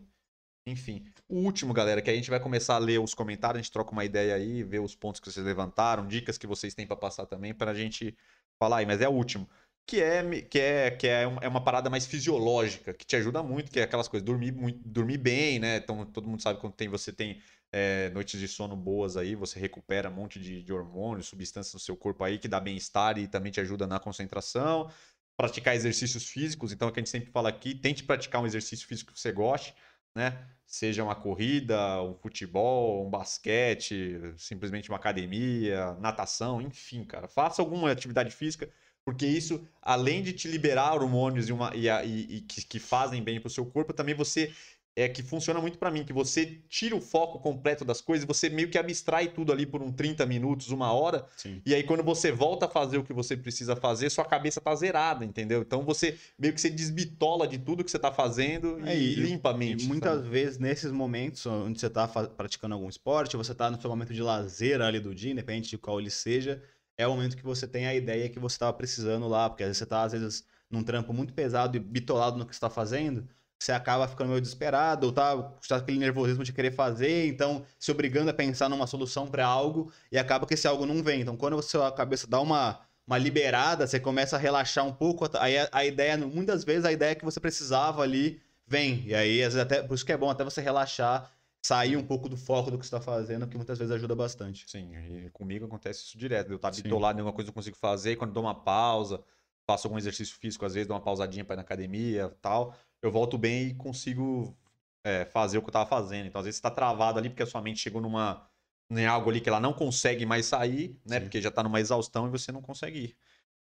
Enfim. 0.66 1.03
O 1.27 1.37
último, 1.38 1.73
galera, 1.73 2.03
que 2.03 2.11
a 2.11 2.14
gente 2.14 2.29
vai 2.29 2.38
começar 2.38 2.75
a 2.75 2.79
ler 2.79 3.01
os 3.01 3.14
comentários, 3.14 3.59
a 3.59 3.62
gente 3.62 3.73
troca 3.73 3.90
uma 3.90 4.05
ideia 4.05 4.35
aí, 4.35 4.62
ver 4.62 4.81
os 4.81 4.94
pontos 4.94 5.18
que 5.18 5.31
vocês 5.33 5.44
levantaram, 5.47 6.07
dicas 6.07 6.37
que 6.37 6.47
vocês 6.47 6.75
têm 6.75 6.87
pra 6.87 6.94
passar 6.94 7.25
também, 7.25 7.55
pra 7.55 7.73
gente 7.73 8.14
falar 8.59 8.79
aí. 8.79 8.87
Mas 8.87 9.01
é 9.01 9.09
o 9.09 9.12
último. 9.12 9.49
Que 9.88 10.03
é, 10.03 10.42
que 10.42 10.59
é, 10.61 10.90
que 10.90 11.07
é, 11.09 11.27
uma, 11.27 11.40
é 11.42 11.48
uma 11.48 11.64
parada 11.64 11.88
mais 11.88 12.05
fisiológica, 12.07 12.92
que 12.92 13.07
te 13.07 13.16
ajuda 13.16 13.42
muito, 13.42 13.70
que 13.72 13.81
é 13.81 13.85
aquelas 13.85 14.07
coisas, 14.07 14.24
dormir, 14.24 14.53
muito, 14.53 14.79
dormir 14.87 15.16
bem, 15.16 15.59
né? 15.59 15.79
Então, 15.79 16.05
todo 16.05 16.29
mundo 16.29 16.42
sabe 16.42 16.61
quando 16.61 16.74
tem, 16.74 16.88
você 16.88 17.11
tem 17.11 17.40
é, 17.72 18.11
noites 18.11 18.38
de 18.38 18.46
sono 18.46 18.77
boas 18.77 19.16
aí, 19.16 19.35
você 19.35 19.59
recupera 19.59 20.11
um 20.11 20.14
monte 20.14 20.38
de, 20.38 20.62
de 20.62 20.72
hormônios, 20.74 21.29
substâncias 21.29 21.72
no 21.72 21.81
seu 21.81 21.96
corpo 21.96 22.22
aí, 22.22 22.38
que 22.38 22.46
dá 22.46 22.61
bem-estar 22.61 23.16
e 23.18 23.27
também 23.27 23.51
te 23.51 23.61
ajuda 23.61 23.87
na 23.87 23.98
concentração 23.98 24.90
praticar 25.38 25.77
exercícios 25.77 26.29
físicos, 26.29 26.72
então 26.72 26.88
é 26.88 26.90
o 26.90 26.92
que 26.92 26.98
a 26.98 27.03
gente 27.03 27.11
sempre 27.11 27.31
fala 27.31 27.48
aqui, 27.48 27.72
tente 27.72 28.03
praticar 28.03 28.42
um 28.42 28.46
exercício 28.46 28.88
físico 28.88 29.12
que 29.12 29.20
você 29.20 29.31
goste, 29.31 29.72
né? 30.12 30.37
Seja 30.66 31.05
uma 31.05 31.14
corrida, 31.14 32.03
um 32.03 32.12
futebol, 32.16 33.07
um 33.07 33.09
basquete, 33.09 34.20
simplesmente 34.37 34.88
uma 34.90 34.98
academia, 34.98 35.94
natação, 36.01 36.61
enfim, 36.61 37.05
cara. 37.05 37.29
Faça 37.29 37.62
alguma 37.62 37.90
atividade 37.92 38.33
física, 38.35 38.68
porque 39.09 39.27
isso, 39.27 39.66
além 39.81 40.23
de 40.23 40.35
te 40.35 40.47
liberar 40.49 40.92
hormônios 40.92 41.49
e, 41.49 41.53
uma, 41.53 41.75
e, 41.75 41.88
a- 41.88 42.05
e- 42.05 42.27
e 42.29 42.40
que, 42.42 42.62
que 42.62 42.79
fazem 42.79 43.23
bem 43.23 43.40
pro 43.40 43.49
seu 43.49 43.64
corpo, 43.64 43.90
também 43.94 44.14
você 44.14 44.53
é 44.94 45.09
que 45.09 45.23
funciona 45.23 45.61
muito 45.62 45.79
pra 45.79 45.90
mim, 45.90 46.05
que 46.05 46.12
você 46.12 46.59
tira 46.68 46.94
o 46.94 47.01
foco 47.01 47.38
completo 47.38 47.85
das 47.87 48.03
coisas, 48.03 48.27
você 48.27 48.51
meio 48.51 48.68
que 48.68 48.77
abstrai 48.77 49.29
tudo 49.29 49.51
ali 49.51 49.64
por 49.64 49.81
um 49.81 49.90
30 49.90 50.27
minutos, 50.27 50.68
uma 50.71 50.92
hora, 50.92 51.25
Sim. 51.38 51.62
e 51.64 51.73
aí, 51.75 51.85
quando 51.85 52.03
você 52.03 52.31
volta 52.31 52.66
a 52.66 52.68
fazer 52.68 52.99
o 52.99 53.05
que 53.05 53.12
você 53.14 53.35
precisa 53.35 53.75
fazer, 53.77 54.11
sua 54.11 54.27
cabeça 54.27 54.61
tá 54.61 54.75
zerada, 54.75 55.25
entendeu? 55.25 55.62
Então 55.62 55.85
você 55.85 56.18
meio 56.38 56.53
que 56.53 56.61
você 56.61 56.68
desbitola 56.68 57.49
de 57.49 57.57
tudo 57.59 57.83
que 57.83 57.90
você 57.90 57.99
tá 57.99 58.12
fazendo 58.12 58.79
e, 58.81 58.88
É, 58.90 58.94
e- 58.99 59.14
limpa 59.14 59.51
a 59.51 59.55
E 59.55 59.57
mente. 59.57 59.87
muitas 59.87 60.16
sabe? 60.18 60.29
vezes, 60.29 60.59
nesses 60.59 60.92
momentos 60.92 61.47
onde 61.47 61.81
você 61.81 61.87
está 61.87 62.07
praticando 62.09 62.75
algum 62.75 62.88
esporte, 62.90 63.37
você 63.38 63.53
está 63.53 63.71
no 63.71 63.81
seu 63.81 63.88
momento 63.88 64.12
de 64.12 64.21
lazer 64.21 64.83
ali 64.83 65.01
do 65.01 65.14
dia, 65.14 65.31
independente 65.33 65.71
de 65.71 65.79
qual 65.79 65.99
ele 65.99 66.11
seja, 66.11 66.61
é 66.98 67.06
o 67.06 67.12
momento 67.12 67.37
que 67.37 67.44
você 67.44 67.66
tem 67.66 67.87
a 67.87 67.94
ideia 67.94 68.28
que 68.28 68.40
você 68.40 68.56
estava 68.56 68.72
precisando 68.72 69.28
lá, 69.28 69.48
porque 69.48 69.62
às 69.62 69.68
vezes 69.68 69.78
você 69.78 69.84
está, 69.84 70.02
às 70.02 70.12
vezes, 70.12 70.44
num 70.68 70.82
trampo 70.82 71.12
muito 71.12 71.32
pesado 71.32 71.76
e 71.76 71.80
bitolado 71.80 72.37
no 72.37 72.44
que 72.44 72.52
está 72.52 72.68
fazendo, 72.68 73.26
você 73.58 73.72
acaba 73.72 74.06
ficando 74.06 74.30
meio 74.30 74.40
desesperado, 74.40 75.06
ou 75.06 75.12
tá, 75.12 75.37
tá 75.68 75.76
aquele 75.76 75.98
nervosismo 75.98 76.44
de 76.44 76.52
querer 76.52 76.72
fazer, 76.72 77.28
então 77.28 77.64
se 77.78 77.90
obrigando 77.90 78.30
a 78.30 78.34
pensar 78.34 78.68
numa 78.68 78.87
solução 78.87 79.28
para 79.28 79.46
algo, 79.46 79.92
e 80.11 80.18
acaba 80.18 80.46
que 80.46 80.54
esse 80.54 80.66
algo 80.66 80.84
não 80.87 81.02
vem. 81.02 81.20
Então, 81.22 81.37
quando 81.37 81.58
a 81.58 81.62
sua 81.62 81.90
cabeça 81.92 82.26
dá 82.26 82.40
uma, 82.40 82.80
uma 83.06 83.16
liberada, 83.16 83.87
você 83.87 84.00
começa 84.00 84.37
a 84.37 84.38
relaxar 84.38 84.84
um 84.84 84.92
pouco, 84.92 85.28
aí 85.38 85.56
a, 85.56 85.68
a 85.72 85.84
ideia, 85.84 86.16
muitas 86.18 86.64
vezes, 86.64 86.84
a 86.84 86.92
ideia 86.92 87.14
que 87.14 87.24
você 87.24 87.40
precisava 87.40 88.02
ali 88.02 88.40
vem. 88.66 89.04
E 89.06 89.14
aí, 89.14 89.42
às 89.42 89.54
vezes, 89.54 89.66
até, 89.66 89.82
por 89.82 89.94
isso 89.94 90.04
que 90.04 90.12
é 90.12 90.16
bom 90.16 90.30
até 90.30 90.44
você 90.44 90.61
relaxar, 90.61 91.30
sair 91.68 91.98
um 91.98 92.02
pouco 92.02 92.31
do 92.31 92.37
foco 92.37 92.70
do 92.70 92.78
que 92.78 92.87
você 92.87 92.96
está 92.96 93.00
fazendo, 93.00 93.46
que 93.46 93.57
muitas 93.57 93.78
vezes 93.78 93.92
ajuda 93.92 94.14
bastante. 94.14 94.64
Sim, 94.66 94.90
e 94.96 95.28
comigo 95.31 95.66
acontece 95.66 96.02
isso 96.02 96.16
direto. 96.16 96.50
Eu 96.50 96.59
tá 96.59 96.72
Sim. 96.72 96.83
bitolado 96.83 97.18
em 97.18 97.20
alguma 97.20 97.35
coisa 97.35 97.46
que 97.46 97.50
eu 97.50 97.54
consigo 97.54 97.77
fazer, 97.77 98.16
quando 98.16 98.33
dou 98.33 98.42
uma 98.42 98.54
pausa, 98.54 99.23
faço 99.66 99.87
algum 99.87 99.98
exercício 99.98 100.35
físico, 100.38 100.64
às 100.64 100.73
vezes 100.73 100.88
dou 100.88 100.96
uma 100.96 101.02
pausadinha 101.02 101.44
para 101.44 101.54
ir 101.54 101.56
na 101.56 101.62
academia 101.62 102.35
tal, 102.40 102.75
eu 103.02 103.12
volto 103.12 103.37
bem 103.37 103.69
e 103.69 103.75
consigo 103.75 104.56
é, 105.04 105.27
fazer 105.27 105.58
o 105.58 105.62
que 105.62 105.69
eu 105.69 105.73
tava 105.73 105.85
fazendo. 105.85 106.27
Então, 106.27 106.38
às 106.38 106.46
vezes, 106.46 106.56
você 106.56 106.62
tá 106.62 106.71
travado 106.71 107.19
ali 107.19 107.29
porque 107.29 107.42
a 107.42 107.46
sua 107.46 107.60
mente 107.60 107.81
chegou 107.81 108.00
numa, 108.00 108.48
em 108.90 109.04
algo 109.04 109.29
ali 109.29 109.38
que 109.38 109.50
ela 109.50 109.60
não 109.60 109.75
consegue 109.75 110.25
mais 110.25 110.46
sair, 110.46 110.98
né? 111.04 111.19
Sim. 111.19 111.25
Porque 111.25 111.42
já 111.42 111.50
tá 111.50 111.62
numa 111.62 111.81
exaustão 111.81 112.27
e 112.27 112.31
você 112.31 112.50
não 112.50 112.62
consegue 112.62 112.98
ir. 112.98 113.16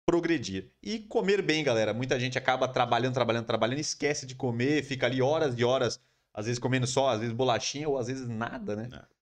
Progredir. 0.06 0.72
E 0.82 0.98
comer 0.98 1.42
bem, 1.42 1.62
galera. 1.62 1.92
Muita 1.92 2.18
gente 2.18 2.38
acaba 2.38 2.66
trabalhando, 2.66 3.12
trabalhando, 3.12 3.44
trabalhando, 3.44 3.80
esquece 3.80 4.26
de 4.26 4.34
comer, 4.34 4.82
fica 4.82 5.04
ali 5.04 5.20
horas 5.20 5.58
e 5.58 5.62
horas, 5.62 6.00
às 6.34 6.46
vezes 6.46 6.58
comendo 6.58 6.86
só, 6.86 7.08
às 7.08 7.20
vezes 7.20 7.34
bolachinha 7.34 7.88
ou 7.88 7.98
às 7.98 8.06
vezes 8.06 8.28
nada, 8.28 8.76
né? 8.76 8.88
É. 8.92 9.12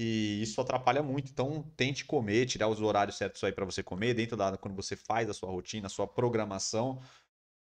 E 0.00 0.40
isso 0.42 0.60
atrapalha 0.60 1.02
muito. 1.02 1.30
Então, 1.30 1.62
tente 1.76 2.04
comer, 2.04 2.46
tirar 2.46 2.68
os 2.68 2.80
horários 2.80 3.16
certos 3.16 3.42
aí 3.42 3.50
para 3.50 3.64
você 3.64 3.82
comer, 3.82 4.14
dentro 4.14 4.36
da 4.36 4.56
quando 4.56 4.76
você 4.76 4.94
faz 4.94 5.28
a 5.28 5.34
sua 5.34 5.50
rotina, 5.50 5.86
a 5.86 5.90
sua 5.90 6.06
programação, 6.06 7.00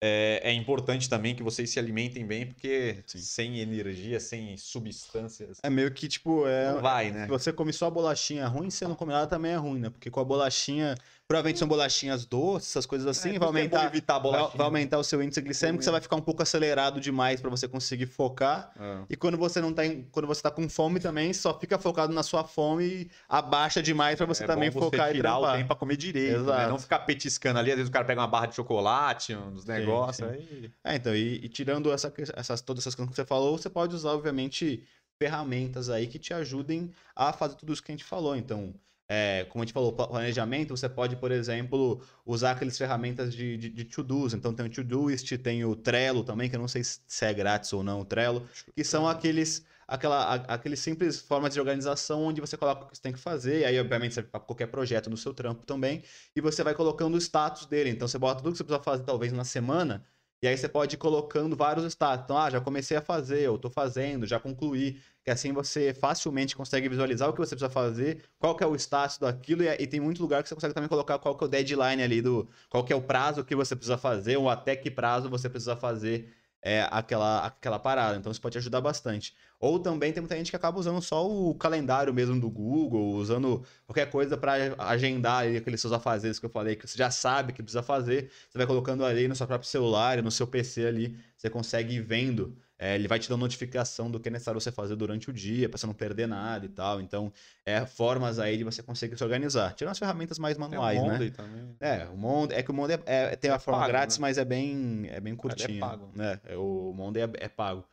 é, 0.02 0.42
é 0.44 0.54
importante 0.54 1.10
também 1.10 1.36
que 1.36 1.42
vocês 1.42 1.72
se 1.72 1.80
alimentem 1.80 2.26
bem, 2.26 2.46
porque 2.46 3.04
Sim. 3.08 3.18
sem 3.18 3.60
energia, 3.60 4.20
sem 4.20 4.56
substâncias, 4.56 5.58
É 5.64 5.70
meio 5.70 5.92
que, 5.92 6.08
tipo, 6.08 6.46
é. 6.48 6.74
não 6.74 6.82
vai, 6.82 7.12
né? 7.12 7.24
Se 7.24 7.30
você 7.30 7.52
come 7.52 7.74
só 7.74 7.88
a 7.88 7.92
bolachinha 7.92 8.48
ruim, 8.48 8.70
se 8.70 8.78
você 8.78 8.88
não 8.88 8.96
come 8.96 9.12
nada 9.12 9.26
também 9.26 9.54
é 9.54 9.56
ruim, 9.56 9.80
né? 9.80 9.90
Porque 9.90 10.12
com 10.12 10.20
a 10.20 10.24
bolachinha, 10.24 10.96
provavelmente 11.28 11.60
são 11.60 11.68
bolachinhas 11.68 12.26
doces, 12.26 12.70
essas 12.70 12.86
coisas 12.86 13.06
assim, 13.06 13.36
É, 13.36 13.40
vai 13.40 13.48
é 13.48 13.48
aumentar. 13.48 13.86
evitar 13.86 14.16
a 14.16 14.20
Vai, 14.20 14.42
aumentar 14.60 14.98
o 14.98 15.04
seu 15.04 15.22
índice 15.22 15.42
glicêmico, 15.42 15.84
você 15.84 15.92
vai 15.92 16.00
ficar 16.00 16.16
um 16.16 16.22
pouco 16.22 16.42
acelerado 16.42 17.02
demais 17.02 17.42
pra 17.42 17.50
você 17.50 17.68
conseguir 17.68 18.06
focar. 18.06 18.72
Ah. 18.80 19.04
E 19.10 19.16
quando 19.18 19.38
você 19.38 19.60
não 19.60 19.74
tá, 19.74 19.86
em- 19.86 20.04
quando 20.12 20.26
você 20.26 20.42
tá 20.42 20.50
com 20.50 20.68
fome 20.70 21.00
também, 21.02 21.34
só 21.34 21.58
fica 21.60 21.78
focado 21.78 22.14
na 22.14 22.24
sua 22.24 22.46
fome 22.46 22.86
e 22.86 23.12
abaixa 23.28 23.82
demais 23.84 24.16
pra 24.16 24.26
você 24.26 24.46
É 24.46 24.48
também 24.48 24.70
você 24.72 24.80
focar 24.80 25.10
e 25.12 25.16
tirar 25.16 25.38
o 25.38 25.52
tempo 25.52 25.68
pra 25.68 25.76
comer 25.76 25.98
direito, 25.98 26.44
né? 26.44 26.68
Não 26.68 26.80
ficar 26.80 27.00
petiscando 27.00 27.60
ali. 27.60 27.72
Às 27.72 27.78
vezes 27.78 27.90
o 27.90 27.94
cara 27.94 28.06
pega 28.06 28.22
uma 28.22 28.28
barra 28.28 28.46
de 28.46 28.56
chocolate, 28.56 29.36
uns 29.36 29.66
negócios. 29.66 30.26
sim. 30.30 30.34
Aí... 30.34 30.72
É, 30.84 30.96
então, 30.96 31.14
e, 31.14 31.44
e 31.44 31.50
tirando 31.50 31.92
essa, 31.92 32.12
essas, 32.36 32.62
todas 32.62 32.84
essas 32.84 32.96
coisas 32.96 33.10
que 33.14 33.16
você 33.22 33.26
falou, 33.26 33.58
você 33.58 33.70
pode 33.70 33.94
usar, 33.94 34.12
obviamente, 34.12 34.82
ferramentas 35.22 35.90
aí 35.90 36.08
que 36.08 36.20
te 36.20 36.34
ajudem 36.34 36.90
a 37.14 37.34
fazer 37.34 37.56
tudo 37.56 37.74
isso 37.74 37.84
que 37.84 37.92
a 37.92 37.96
gente 37.96 38.06
falou. 38.06 38.36
Então, 38.36 38.74
é, 39.10 39.46
como 39.50 39.64
a 39.64 39.66
gente 39.66 39.74
falou, 39.74 39.94
pla- 39.94 40.08
planejamento, 40.08 40.76
você 40.76 40.90
pode, 40.90 41.16
por 41.16 41.32
exemplo, 41.32 42.02
usar 42.26 42.52
aquelas 42.52 42.78
ferramentas 42.78 43.34
de, 43.34 43.58
de, 43.58 43.70
de 43.70 43.86
to-dos. 43.86 44.34
Então, 44.34 44.54
tem 44.54 44.66
o 44.66 44.70
Todoist, 44.70 45.38
tem 45.38 45.64
o 45.66 45.76
Trello 45.76 46.24
também, 46.24 46.50
que 46.50 46.56
eu 46.56 46.60
não 46.60 46.68
sei 46.68 46.84
se 46.84 47.26
é 47.26 47.34
grátis 47.34 47.72
ou 47.74 47.84
não, 47.84 48.02
o 48.02 48.06
Trello, 48.06 48.48
que 48.76 48.84
são 48.84 49.08
aqueles, 49.08 49.66
aquela, 49.88 50.36
aqueles 50.36 50.80
simples 50.80 51.20
formas 51.20 51.54
de 51.54 51.60
organização 51.60 52.24
onde 52.24 52.42
você 52.42 52.58
coloca 52.58 52.84
o 52.86 52.88
que 52.90 52.96
você 52.98 53.02
tem 53.02 53.14
que 53.14 53.20
fazer, 53.20 53.62
e 53.62 53.66
aí, 53.66 53.80
obviamente, 53.80 54.14
serve 54.14 54.30
para 54.30 54.40
qualquer 54.40 54.68
projeto 54.68 55.10
no 55.10 55.18
seu 55.18 55.34
trampo 55.34 55.66
também, 55.66 56.04
e 56.36 56.42
você 56.42 56.64
vai 56.64 56.74
colocando 56.74 57.16
o 57.16 57.18
status 57.18 57.66
dele. 57.66 57.90
Então, 57.90 58.08
você 58.08 58.18
bota 58.18 58.42
tudo 58.42 58.52
que 58.52 58.58
você 58.58 58.64
precisa 58.64 58.84
fazer, 58.84 59.04
talvez, 59.04 59.32
na 59.32 59.44
semana, 59.44 60.06
e 60.42 60.48
aí 60.48 60.56
você 60.58 60.70
pode 60.70 60.96
ir 60.96 60.98
colocando 60.98 61.56
vários 61.56 61.86
status. 61.86 62.26
Então, 62.26 62.38
ah, 62.38 62.50
já 62.50 62.62
comecei 62.62 62.96
a 62.96 63.02
fazer, 63.02 63.42
eu 63.42 63.58
tô 63.58 63.70
fazendo, 63.70 64.26
já 64.26 64.40
concluí. 64.40 65.02
Que 65.24 65.32
assim 65.32 65.52
você 65.52 65.94
facilmente 65.94 66.56
consegue 66.56 66.88
visualizar 66.88 67.30
o 67.30 67.34
que 67.34 67.40
você 67.40 67.56
precisa 67.56 67.70
fazer, 67.70 68.24
qual 68.40 68.56
que 68.56 68.64
é 68.64 68.68
o 68.68 68.76
status 68.76 69.18
daquilo, 69.18 69.62
e, 69.64 69.68
e 69.68 69.86
tem 69.86 70.00
muito 70.00 70.22
lugar 70.22 70.42
que 70.42 70.48
você 70.48 70.56
consegue 70.56 70.74
também 70.74 70.88
colocar 70.88 71.20
qual 71.20 71.36
que 71.38 71.44
é 71.44 71.48
o 71.48 71.50
deadline 71.50 72.02
ali, 72.02 72.22
do 72.22 72.48
qual 72.70 72.84
que 72.84 72.94
é 72.94 72.96
o 72.96 73.02
prazo 73.02 73.44
que 73.44 73.56
você 73.56 73.76
precisa 73.76 73.98
fazer, 73.98 74.38
ou 74.38 74.50
até 74.50 74.76
que 74.76 74.90
prazo 74.90 75.30
você 75.30 75.50
precisa 75.50 75.76
fazer 75.76 76.34
é, 76.68 76.86
aquela, 76.92 77.46
aquela 77.46 77.80
parada. 77.80 78.18
Então 78.18 78.30
isso 78.30 78.42
pode 78.42 78.58
ajudar 78.58 78.82
bastante. 78.82 79.34
Ou 79.58 79.80
também 79.80 80.12
tem 80.12 80.20
muita 80.20 80.36
gente 80.36 80.50
que 80.50 80.56
acaba 80.56 80.78
usando 80.78 81.02
só 81.02 81.26
o 81.26 81.56
calendário 81.56 82.14
mesmo 82.14 82.38
do 82.40 82.50
Google, 82.50 83.14
usando 83.16 83.64
qualquer 83.86 84.10
coisa 84.10 84.36
para 84.36 84.76
agendar 84.78 85.44
ali 85.44 85.56
aqueles 85.56 85.80
seus 85.80 85.94
afazeres 85.94 86.40
que 86.40 86.46
eu 86.46 86.50
falei, 86.50 86.76
que 86.76 86.86
você 86.86 86.98
já 86.98 87.10
sabe 87.10 87.54
que 87.54 87.64
precisa 87.64 87.82
fazer. 87.82 88.30
Você 88.50 88.58
vai 88.58 88.68
colocando 88.68 89.06
ali 89.06 89.30
no 89.30 89.36
seu 89.36 89.48
próprio 89.48 89.70
celular, 89.70 90.22
no 90.22 90.30
seu 90.30 90.46
PC 90.46 90.86
ali, 90.86 91.18
você 91.38 91.50
consegue 91.50 91.96
ir 91.96 92.02
vendo. 92.02 92.54
É, 92.80 92.94
ele 92.96 93.08
vai 93.08 93.18
te 93.18 93.28
dando 93.28 93.40
notificação 93.42 94.10
do 94.12 94.20
que 94.20 94.28
é 94.30 94.32
necessário 94.32 94.62
você 94.62 94.72
fazer 94.72 94.96
durante 94.96 95.30
o 95.30 95.34
dia, 95.34 95.68
para 95.68 95.78
você 95.80 95.88
não 95.88 95.94
perder 95.96 96.28
nada 96.28 96.66
e 96.66 96.70
tal. 96.70 97.02
Então, 97.02 97.32
é 97.66 97.86
formas 97.86 98.38
aí 98.38 98.56
de 98.58 98.64
você 98.64 98.84
conseguir 98.84 99.18
se 99.18 99.24
organizar. 99.24 99.74
Tirando 99.74 99.92
as 99.94 100.00
ferramentas 100.00 100.38
mais 100.38 100.58
manuais, 100.58 101.00
Tem 101.00 101.02
o 101.02 101.12
né? 101.12 101.14
Monday 101.14 101.32
também. 101.32 101.76
É, 101.80 102.06
o 102.06 102.18
Monday, 102.18 102.58
é 102.60 102.64
que 102.64 102.70
o 102.72 102.74
Monday 102.74 103.00
é, 103.06 103.34
é- 103.34 103.36
tem 103.36 103.50
a 103.50 103.56
É 103.56 103.60
forma 103.60 103.80
pago, 103.80 103.92
grátis, 103.92 104.18
né? 104.18 104.22
mas 104.22 104.38
é 104.38 104.46
bem, 104.46 105.08
é 105.10 105.20
bem 105.20 105.36
curtinho. 105.36 105.80
pago. 105.80 106.12
né? 106.16 106.40
É, 106.46 106.56
o 106.56 106.94
Monday 106.94 107.24
é, 107.24 107.46
é 107.46 107.50
pago. 107.50 107.84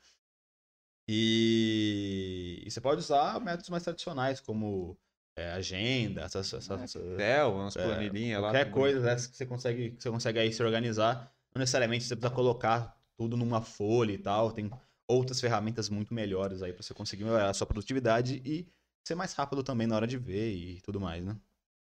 E, 1.06 2.62
e 2.66 2.70
você 2.70 2.80
pode 2.80 3.00
usar 3.00 3.38
métodos 3.40 3.68
mais 3.68 3.82
tradicionais, 3.82 4.40
como 4.40 4.96
é, 5.36 5.50
agenda, 5.52 6.22
essas, 6.22 6.52
essas, 6.52 6.94
Excel, 6.96 7.52
umas 7.54 7.76
É, 7.76 7.82
planilhinhas 7.82 8.40
lá. 8.40 8.48
qualquer 8.48 8.70
coisa 8.70 9.00
dessas 9.00 9.26
que 9.26 9.36
você 9.36 9.44
consegue, 9.46 9.90
que 9.90 10.02
você 10.02 10.10
consegue 10.10 10.38
aí 10.38 10.52
se 10.52 10.62
organizar. 10.62 11.30
Não 11.54 11.60
necessariamente 11.60 12.04
você 12.04 12.16
precisa 12.16 12.34
colocar 12.34 12.96
tudo 13.16 13.36
numa 13.36 13.60
folha 13.60 14.12
e 14.12 14.18
tal. 14.18 14.52
Tem 14.52 14.70
outras 15.08 15.40
ferramentas 15.40 15.88
muito 15.88 16.14
melhores 16.14 16.62
aí 16.62 16.72
para 16.72 16.82
você 16.82 16.94
conseguir 16.94 17.24
melhorar 17.24 17.50
a 17.50 17.54
sua 17.54 17.66
produtividade 17.66 18.42
e 18.44 18.66
ser 19.06 19.14
mais 19.14 19.32
rápido 19.34 19.62
também 19.62 19.86
na 19.86 19.96
hora 19.96 20.06
de 20.06 20.16
ver 20.16 20.52
e 20.52 20.80
tudo 20.80 21.00
mais, 21.00 21.24
né? 21.24 21.36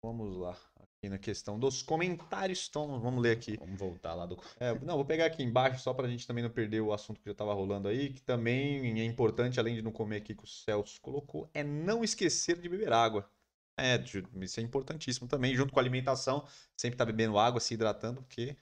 Vamos 0.03 0.35
lá. 0.37 0.57
Aqui 0.79 1.09
na 1.09 1.17
questão 1.17 1.59
dos 1.59 1.81
comentários, 1.81 2.67
Tom, 2.67 2.99
vamos 2.99 3.21
ler 3.21 3.31
aqui. 3.31 3.57
Vamos 3.57 3.79
voltar 3.79 4.15
lá 4.15 4.25
do. 4.25 4.37
É, 4.59 4.77
não, 4.79 4.95
vou 4.95 5.05
pegar 5.05 5.25
aqui 5.25 5.43
embaixo 5.43 5.81
só 5.83 5.93
pra 5.93 6.07
gente 6.07 6.25
também 6.25 6.43
não 6.43 6.49
perder 6.49 6.81
o 6.81 6.91
assunto 6.91 7.19
que 7.19 7.29
já 7.29 7.35
tava 7.35 7.53
rolando 7.53 7.87
aí, 7.87 8.11
que 8.13 8.21
também 8.21 8.99
é 8.99 9.05
importante, 9.05 9.59
além 9.59 9.75
de 9.75 9.81
não 9.81 9.91
comer 9.91 10.17
aqui 10.17 10.33
que 10.33 10.43
o 10.43 10.47
Celso 10.47 10.99
colocou, 11.01 11.49
é 11.53 11.63
não 11.63 12.03
esquecer 12.03 12.59
de 12.59 12.67
beber 12.67 12.91
água. 12.91 13.29
É, 13.77 13.95
isso 14.41 14.59
é 14.59 14.63
importantíssimo 14.63 15.27
também, 15.27 15.55
junto 15.55 15.73
com 15.73 15.79
a 15.79 15.81
alimentação, 15.81 16.45
sempre 16.77 16.97
tá 16.97 17.05
bebendo 17.05 17.37
água, 17.37 17.59
se 17.59 17.73
hidratando, 17.73 18.21
porque 18.21 18.55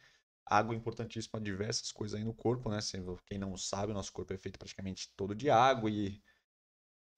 água 0.50 0.74
é 0.74 0.78
importantíssima 0.78 1.34
para 1.34 1.42
diversas 1.42 1.92
coisas 1.92 2.18
aí 2.18 2.26
no 2.26 2.34
corpo, 2.34 2.70
né? 2.70 2.80
Quem 3.28 3.38
não 3.38 3.56
sabe, 3.56 3.92
o 3.92 3.96
nosso 3.96 4.12
corpo 4.12 4.34
é 4.34 4.38
feito 4.38 4.58
praticamente 4.58 5.10
todo 5.16 5.36
de 5.36 5.50
água 5.50 5.90
e 5.90 6.22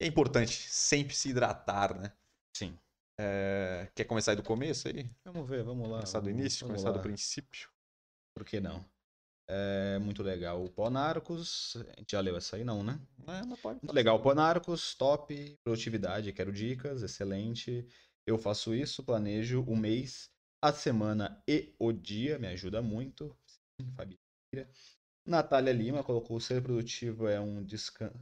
é 0.00 0.06
importante 0.06 0.52
sempre 0.68 1.14
se 1.14 1.30
hidratar, 1.30 1.98
né? 1.98 2.12
Sim. 2.54 2.78
É, 3.18 3.88
Quer 3.94 4.04
começar 4.04 4.32
aí 4.32 4.36
do 4.36 4.42
começo 4.42 4.88
aí? 4.88 5.08
Vamos 5.24 5.48
ver, 5.48 5.62
vamos 5.62 5.88
lá. 5.88 5.98
Começar 5.98 6.20
do 6.20 6.30
início, 6.30 6.66
vamos 6.66 6.82
começar 6.82 6.90
do 6.90 6.98
lá. 6.98 7.02
princípio? 7.02 7.68
Por 8.34 8.44
que 8.44 8.60
não? 8.60 8.84
É 9.48 9.98
muito 9.98 10.22
legal. 10.22 10.64
O 10.64 10.70
Ponarcos, 10.70 11.76
a 11.76 12.00
gente 12.00 12.12
já 12.12 12.20
leu 12.20 12.36
essa 12.36 12.56
aí, 12.56 12.64
não, 12.64 12.82
né? 12.82 12.98
É, 13.28 13.44
mas 13.44 13.60
pode 13.60 13.78
Muito 13.82 13.94
legal. 13.94 14.20
Ponarcos, 14.20 14.94
top, 14.94 15.58
produtividade, 15.62 16.32
quero 16.32 16.52
dicas, 16.52 17.02
excelente. 17.02 17.86
Eu 18.26 18.38
faço 18.38 18.74
isso, 18.74 19.04
planejo 19.04 19.62
o 19.64 19.76
mês, 19.76 20.31
a 20.62 20.72
semana 20.72 21.42
e 21.46 21.74
o 21.78 21.92
dia, 21.92 22.38
me 22.38 22.46
ajuda 22.46 22.80
muito. 22.80 23.36
Fabi. 23.96 24.16
Natália 25.26 25.72
Lima 25.72 26.04
colocou 26.04 26.38
ser 26.38 26.62
produtivo 26.62 27.26
é 27.26 27.40
um 27.40 27.64
descanso. 27.64 28.14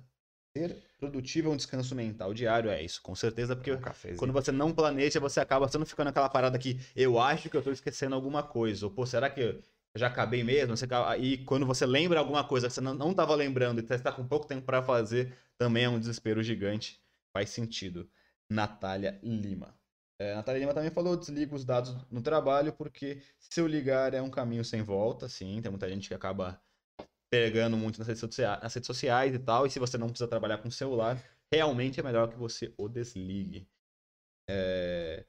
Ser 0.56 0.76
produtivo 0.98 1.48
é 1.48 1.52
um 1.52 1.56
descanso 1.56 1.94
mental 1.94 2.34
diário, 2.34 2.70
é 2.70 2.82
isso, 2.82 3.00
com 3.02 3.14
certeza, 3.14 3.54
porque 3.54 3.72
Um 3.72 3.80
cafezinho. 3.80 4.18
quando 4.18 4.32
você 4.32 4.50
não 4.50 4.72
planeja, 4.74 5.20
você 5.20 5.38
acaba 5.38 5.68
sendo 5.68 5.86
ficando 5.86 6.06
naquela 6.06 6.28
parada 6.28 6.58
que 6.58 6.80
eu 6.96 7.20
acho 7.20 7.48
que 7.48 7.56
eu 7.56 7.62
tô 7.62 7.70
esquecendo 7.70 8.14
alguma 8.14 8.42
coisa. 8.42 8.86
Ou, 8.86 8.92
pô, 8.92 9.06
será 9.06 9.30
que 9.30 9.40
eu 9.40 9.62
já 9.94 10.08
acabei 10.08 10.42
mesmo? 10.42 10.76
Você 10.76 10.86
E 11.20 11.38
quando 11.44 11.66
você 11.66 11.86
lembra 11.86 12.18
alguma 12.18 12.42
coisa 12.42 12.68
que 12.68 12.72
você 12.74 12.80
não, 12.80 12.94
não 12.94 13.14
tava 13.14 13.34
lembrando 13.34 13.80
e 13.80 13.86
você 13.86 13.94
está 13.94 14.10
com 14.10 14.26
pouco 14.26 14.46
tempo 14.46 14.66
para 14.66 14.82
fazer, 14.82 15.32
também 15.56 15.84
é 15.84 15.88
um 15.88 15.98
desespero 16.00 16.42
gigante. 16.42 17.00
Faz 17.32 17.50
sentido. 17.50 18.10
Natália 18.50 19.20
Lima. 19.22 19.79
É, 20.20 20.34
Natália 20.34 20.60
Lima 20.60 20.74
também 20.74 20.90
falou: 20.90 21.16
desliga 21.16 21.54
os 21.54 21.64
dados 21.64 21.96
no 22.10 22.20
trabalho, 22.20 22.74
porque 22.74 23.22
se 23.38 23.58
eu 23.58 23.66
ligar 23.66 24.12
é 24.12 24.20
um 24.20 24.30
caminho 24.30 24.62
sem 24.62 24.82
volta. 24.82 25.26
Sim, 25.30 25.62
tem 25.62 25.70
muita 25.70 25.88
gente 25.88 26.08
que 26.08 26.14
acaba 26.14 26.62
pegando 27.30 27.74
muito 27.76 27.98
nas 27.98 28.06
redes, 28.06 28.20
sociais, 28.20 28.62
nas 28.62 28.74
redes 28.74 28.86
sociais 28.86 29.34
e 29.34 29.38
tal. 29.38 29.64
E 29.66 29.70
se 29.70 29.78
você 29.78 29.96
não 29.96 30.08
precisa 30.08 30.28
trabalhar 30.28 30.58
com 30.58 30.70
celular, 30.70 31.18
realmente 31.50 31.98
é 31.98 32.02
melhor 32.02 32.28
que 32.28 32.36
você 32.36 32.74
o 32.76 32.86
desligue. 32.86 33.66
É, 34.48 35.24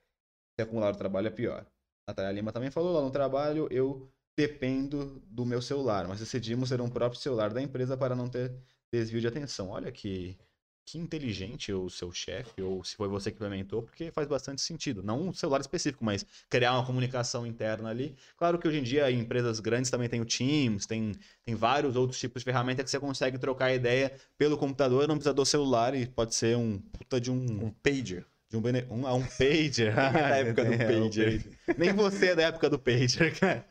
se 0.60 0.64
acumular 0.64 0.94
o 0.94 0.98
trabalho 0.98 1.28
é 1.28 1.32
pior. 1.32 1.66
Natália 2.06 2.32
Lima 2.34 2.52
também 2.52 2.70
falou 2.70 2.94
lá 2.94 3.02
no 3.02 3.12
trabalho, 3.12 3.70
eu 3.72 4.12
dependo 4.38 5.22
do 5.28 5.46
meu 5.46 5.62
celular, 5.62 6.08
mas 6.08 6.20
decidimos 6.20 6.70
ter 6.70 6.82
um 6.82 6.90
próprio 6.90 7.22
celular 7.22 7.54
da 7.54 7.62
empresa 7.62 7.96
para 7.96 8.16
não 8.16 8.28
ter 8.30 8.54
desvio 8.92 9.22
de 9.22 9.28
atenção. 9.28 9.70
Olha 9.70 9.92
que, 9.92 10.38
que 10.86 10.98
inteligente 10.98 11.72
o 11.72 11.90
seu 11.90 12.12
chefe, 12.12 12.62
ou 12.62 12.84
se 12.84 12.96
foi 12.96 13.08
você 13.08 13.32
que 13.32 13.36
implementou, 13.38 13.84
porque 13.84 14.12
faz 14.12 14.28
bastante 14.28 14.62
sentido. 14.62 15.02
Não 15.02 15.22
um 15.22 15.34
celular 15.34 15.62
específico, 15.62 16.04
mas 16.04 16.26
criar 16.50 16.74
uma 16.74 16.86
comunicação 16.86 17.46
interna 17.46 17.90
ali. 17.90 18.16
Claro 18.38 18.58
que 18.60 18.68
hoje 18.68 18.80
em 18.80 18.84
dia 18.84 19.10
em 19.10 19.20
empresas 19.20 19.60
grandes 19.60 19.90
também 19.90 20.10
tem 20.10 20.22
o 20.22 20.26
Teams, 20.26 20.86
tem, 20.86 21.14
tem 21.46 21.56
vários 21.56 21.96
outros 21.96 22.20
tipos 22.20 22.42
de 22.42 22.46
ferramenta 22.46 22.84
que 22.84 22.90
você 22.90 23.00
consegue 23.00 23.38
trocar 23.38 23.74
ideia 23.74 24.14
pelo 24.38 24.58
computador, 24.58 25.08
não 25.08 25.16
precisa 25.16 25.34
do 25.34 25.46
celular 25.46 25.96
e 25.96 26.06
pode 26.06 26.36
ser 26.36 26.58
um 26.58 26.78
puta 26.80 27.20
de 27.20 27.32
um 27.32 27.66
Um 27.66 27.72
pager. 27.72 28.26
De 28.52 28.58
um, 28.58 28.62
bene... 28.62 28.86
um, 28.90 29.08
ah, 29.08 29.14
um 29.14 29.22
pager. 29.24 29.96
da 29.96 30.38
época 30.38 30.66
do 30.66 30.74
É, 30.74 30.76
um 30.76 31.04
pager. 31.10 31.42
Nem 31.78 31.94
você 31.94 32.32
é 32.32 32.36
da 32.36 32.44
época 32.44 32.70
do 32.70 32.78
pager, 32.78 33.34
cara. 33.40 33.66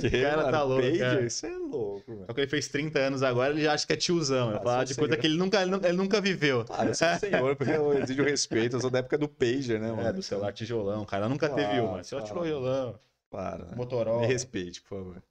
Que, 0.00 0.22
cara 0.22 0.50
tá 0.50 0.62
louco, 0.62 0.82
Pager, 0.82 0.98
cara. 0.98 1.26
isso 1.26 1.44
é 1.46 1.54
louco, 1.56 2.14
velho. 2.14 2.26
Só 2.26 2.32
que 2.32 2.40
ele 2.40 2.48
fez 2.50 2.68
30 2.68 2.98
anos 2.98 3.22
agora, 3.22 3.52
ele 3.52 3.62
já 3.62 3.74
acha 3.74 3.86
que 3.86 3.92
é 3.92 3.96
tiozão. 3.96 4.50
Eu 4.52 4.56
Ah, 4.56 4.60
falar 4.60 4.76
sou 4.78 4.84
de 4.86 4.94
coisa 4.94 5.12
senhor. 5.12 5.20
que 5.20 5.26
ele 5.26 5.36
nunca, 5.36 5.60
ele 5.60 5.70
nu- 5.70 5.80
ele 5.84 5.96
nunca 5.98 6.18
viveu. 6.20 6.64
Ah, 6.70 6.86
eu 6.86 6.94
sou 6.94 7.08
um 7.08 7.18
senhor, 7.18 7.56
porque 7.56 7.72
eu 7.72 7.92
exijo 8.02 8.22
respeito. 8.22 8.76
Eu 8.76 8.80
sou 8.80 8.90
da 8.90 9.00
época 9.00 9.18
do 9.18 9.28
pager, 9.28 9.78
né, 9.78 9.90
mano? 9.92 10.08
É, 10.08 10.12
do 10.14 10.22
celular 10.22 10.52
tijolão, 10.54 11.04
cara. 11.04 11.28
Nunca 11.28 11.50
teve 11.50 11.78
uma. 11.80 12.02
Celular 12.02 12.26
claro. 12.26 12.42
tijolão, 12.42 13.00
Claro, 13.30 13.66
né? 13.66 13.76
Motorola. 13.76 14.20
Me 14.22 14.26
respeite, 14.26 14.80
por 14.80 14.88
favor. 14.98 15.22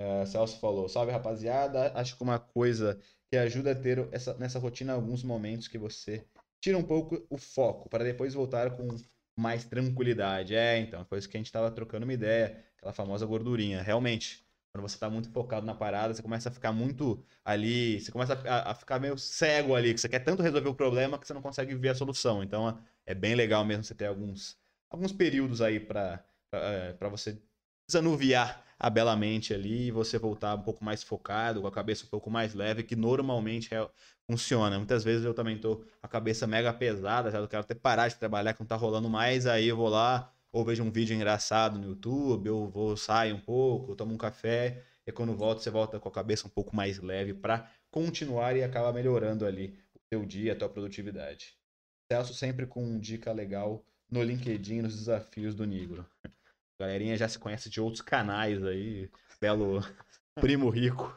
É, 0.00 0.24
Celso 0.24 0.58
falou, 0.58 0.88
salve 0.88 1.12
rapaziada, 1.12 1.92
acho 1.94 2.16
que 2.16 2.22
uma 2.22 2.38
coisa 2.38 2.98
que 3.30 3.36
ajuda 3.36 3.72
a 3.72 3.74
ter 3.74 4.08
essa, 4.12 4.34
nessa 4.38 4.58
rotina 4.58 4.94
alguns 4.94 5.22
momentos 5.22 5.68
que 5.68 5.76
você 5.76 6.24
tira 6.60 6.76
um 6.78 6.82
pouco 6.82 7.26
o 7.30 7.36
foco 7.38 7.88
para 7.88 8.04
depois 8.04 8.34
voltar 8.34 8.76
com 8.76 8.88
mais 9.36 9.64
tranquilidade. 9.64 10.54
É, 10.54 10.78
então, 10.78 11.04
foi 11.04 11.18
isso 11.18 11.28
que 11.28 11.36
a 11.36 11.40
gente 11.40 11.52
tava 11.52 11.70
trocando 11.70 12.04
uma 12.04 12.12
ideia, 12.12 12.64
aquela 12.76 12.92
famosa 12.92 13.24
gordurinha. 13.26 13.82
Realmente, 13.82 14.44
quando 14.72 14.82
você 14.88 14.98
tá 14.98 15.08
muito 15.10 15.30
focado 15.30 15.66
na 15.66 15.74
parada, 15.74 16.14
você 16.14 16.22
começa 16.22 16.48
a 16.48 16.52
ficar 16.52 16.72
muito 16.72 17.24
ali, 17.44 18.00
você 18.00 18.12
começa 18.12 18.34
a, 18.48 18.70
a 18.72 18.74
ficar 18.74 19.00
meio 19.00 19.16
cego 19.18 19.74
ali, 19.74 19.94
que 19.94 20.00
você 20.00 20.08
quer 20.08 20.20
tanto 20.20 20.42
resolver 20.42 20.68
o 20.68 20.74
problema 20.74 21.18
que 21.18 21.26
você 21.26 21.34
não 21.34 21.42
consegue 21.42 21.74
ver 21.74 21.90
a 21.90 21.94
solução. 21.94 22.42
Então, 22.42 22.78
é 23.06 23.14
bem 23.14 23.34
legal 23.34 23.64
mesmo 23.64 23.84
você 23.84 23.94
ter 23.94 24.06
alguns, 24.06 24.58
alguns 24.90 25.12
períodos 25.12 25.60
aí 25.60 25.80
para 25.80 26.24
para 26.98 27.08
você 27.08 27.40
desanuviar 27.90 28.64
a 28.78 28.88
bela 28.88 29.14
mente 29.14 29.52
ali 29.52 29.88
e 29.88 29.90
você 29.90 30.18
voltar 30.18 30.54
um 30.54 30.62
pouco 30.62 30.82
mais 30.82 31.02
focado, 31.02 31.60
com 31.60 31.66
a 31.66 31.72
cabeça 31.72 32.06
um 32.06 32.08
pouco 32.08 32.30
mais 32.30 32.54
leve, 32.54 32.82
que 32.82 32.96
normalmente 32.96 33.74
é, 33.74 33.86
funciona. 34.26 34.78
Muitas 34.78 35.04
vezes 35.04 35.24
eu 35.24 35.34
também 35.34 35.58
tô 35.58 35.84
a 36.02 36.08
cabeça 36.08 36.46
mega 36.46 36.72
pesada, 36.72 37.30
já 37.30 37.38
eu 37.38 37.48
quero 37.48 37.62
até 37.62 37.74
parar 37.74 38.08
de 38.08 38.16
trabalhar 38.16 38.54
que 38.54 38.60
não 38.60 38.66
tá 38.66 38.76
rolando 38.76 39.10
mais, 39.10 39.46
aí 39.46 39.68
eu 39.68 39.76
vou 39.76 39.88
lá, 39.88 40.32
ou 40.50 40.64
vejo 40.64 40.82
um 40.82 40.90
vídeo 40.90 41.14
engraçado 41.14 41.78
no 41.78 41.88
YouTube, 41.88 42.48
ou 42.48 42.70
vou 42.70 42.96
sair 42.96 43.34
um 43.34 43.40
pouco, 43.40 43.94
tomo 43.94 44.14
um 44.14 44.18
café, 44.18 44.82
e 45.06 45.12
quando 45.12 45.36
volta, 45.36 45.60
você 45.60 45.70
volta 45.70 46.00
com 46.00 46.08
a 46.08 46.12
cabeça 46.12 46.46
um 46.46 46.50
pouco 46.50 46.74
mais 46.74 46.98
leve 47.00 47.34
para 47.34 47.70
continuar 47.90 48.56
e 48.56 48.62
acabar 48.62 48.94
melhorando 48.94 49.44
ali 49.44 49.78
o 49.94 50.00
seu 50.08 50.24
dia, 50.24 50.54
a 50.54 50.56
tua 50.56 50.68
produtividade. 50.70 51.54
Celso 52.10 52.32
sempre 52.32 52.66
com 52.66 52.82
um 52.82 52.98
dica 52.98 53.30
legal 53.30 53.84
no 54.10 54.22
LinkedIn, 54.22 54.80
nos 54.80 54.96
desafios 54.96 55.54
do 55.54 55.66
Nigro. 55.66 56.06
Galerinha 56.80 57.14
já 57.14 57.28
se 57.28 57.38
conhece 57.38 57.68
de 57.68 57.78
outros 57.78 58.00
canais 58.00 58.64
aí, 58.64 59.10
belo 59.38 59.84
primo 60.34 60.70
rico. 60.70 61.14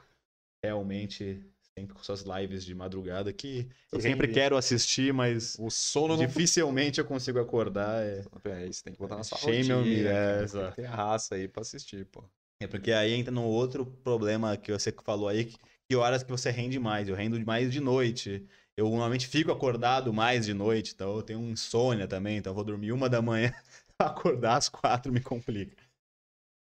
Realmente 0.61 1.41
sempre 1.73 1.95
com 1.95 2.03
suas 2.03 2.21
lives 2.21 2.65
de 2.65 2.75
madrugada 2.75 3.31
que 3.31 3.67
eu 3.91 4.01
sempre 4.01 4.27
quero 4.27 4.57
assistir, 4.57 5.13
mas 5.13 5.55
o 5.57 5.69
sono 5.69 6.17
dificilmente 6.17 6.99
não... 6.99 7.05
eu 7.05 7.07
consigo 7.07 7.39
acordar. 7.39 8.03
É, 8.03 8.25
é 8.45 8.67
isso 8.67 8.83
tem 8.83 8.91
que 8.91 8.99
botar 8.99 9.15
na 9.15 9.23
sua 9.23 9.37
Shame 9.37 9.71
rotina. 9.71 9.81
Me, 9.81 10.03
é, 10.03 10.45
tem 10.45 10.69
que 10.69 10.75
ter 10.75 10.85
raça 10.85 11.35
aí 11.35 11.47
pra 11.47 11.61
assistir, 11.61 12.05
pô. 12.07 12.23
É 12.59 12.67
porque 12.67 12.91
aí 12.91 13.13
entra 13.13 13.31
no 13.31 13.43
outro 13.43 13.85
problema 13.85 14.57
que 14.57 14.71
você 14.71 14.93
falou 15.03 15.29
aí, 15.29 15.45
que, 15.45 15.57
que 15.89 15.95
horas 15.95 16.23
que 16.23 16.29
você 16.29 16.51
rende 16.51 16.77
mais. 16.77 17.07
Eu 17.07 17.15
rendo 17.15 17.39
mais 17.45 17.71
de 17.71 17.79
noite. 17.79 18.45
Eu 18.75 18.89
normalmente 18.89 19.27
fico 19.27 19.51
acordado 19.51 20.11
mais 20.11 20.45
de 20.45 20.53
noite, 20.53 20.93
então 20.93 21.15
eu 21.15 21.21
tenho 21.21 21.39
insônia 21.41 22.07
também, 22.07 22.37
então 22.37 22.51
eu 22.51 22.55
vou 22.55 22.63
dormir 22.63 22.91
uma 22.91 23.07
da 23.07 23.21
manhã, 23.21 23.53
acordar 23.99 24.57
às 24.57 24.69
quatro 24.69 25.11
me 25.11 25.21
complica. 25.21 25.83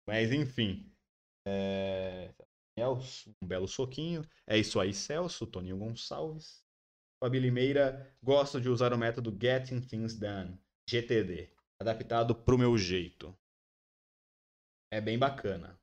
Mas 0.08 0.32
enfim. 0.32 0.92
É... 1.48 2.34
Um 3.42 3.48
belo 3.48 3.68
soquinho. 3.68 4.28
É 4.48 4.58
isso 4.58 4.80
aí, 4.80 4.94
Celso, 4.94 5.46
Toninho 5.46 5.78
Gonçalves. 5.78 6.64
Fabi 7.24 7.40
Limeira, 7.40 8.14
gosto 8.22 8.60
de 8.60 8.68
usar 8.68 8.94
o 8.94 8.98
método 8.98 9.38
Getting 9.40 9.80
Things 9.80 10.18
Done, 10.18 10.60
GTD, 10.90 11.54
adaptado 11.80 12.36
pro 12.36 12.58
meu 12.58 12.78
jeito 12.78 13.34
é 14.94 15.02
bem 15.02 15.18
bacana. 15.18 15.76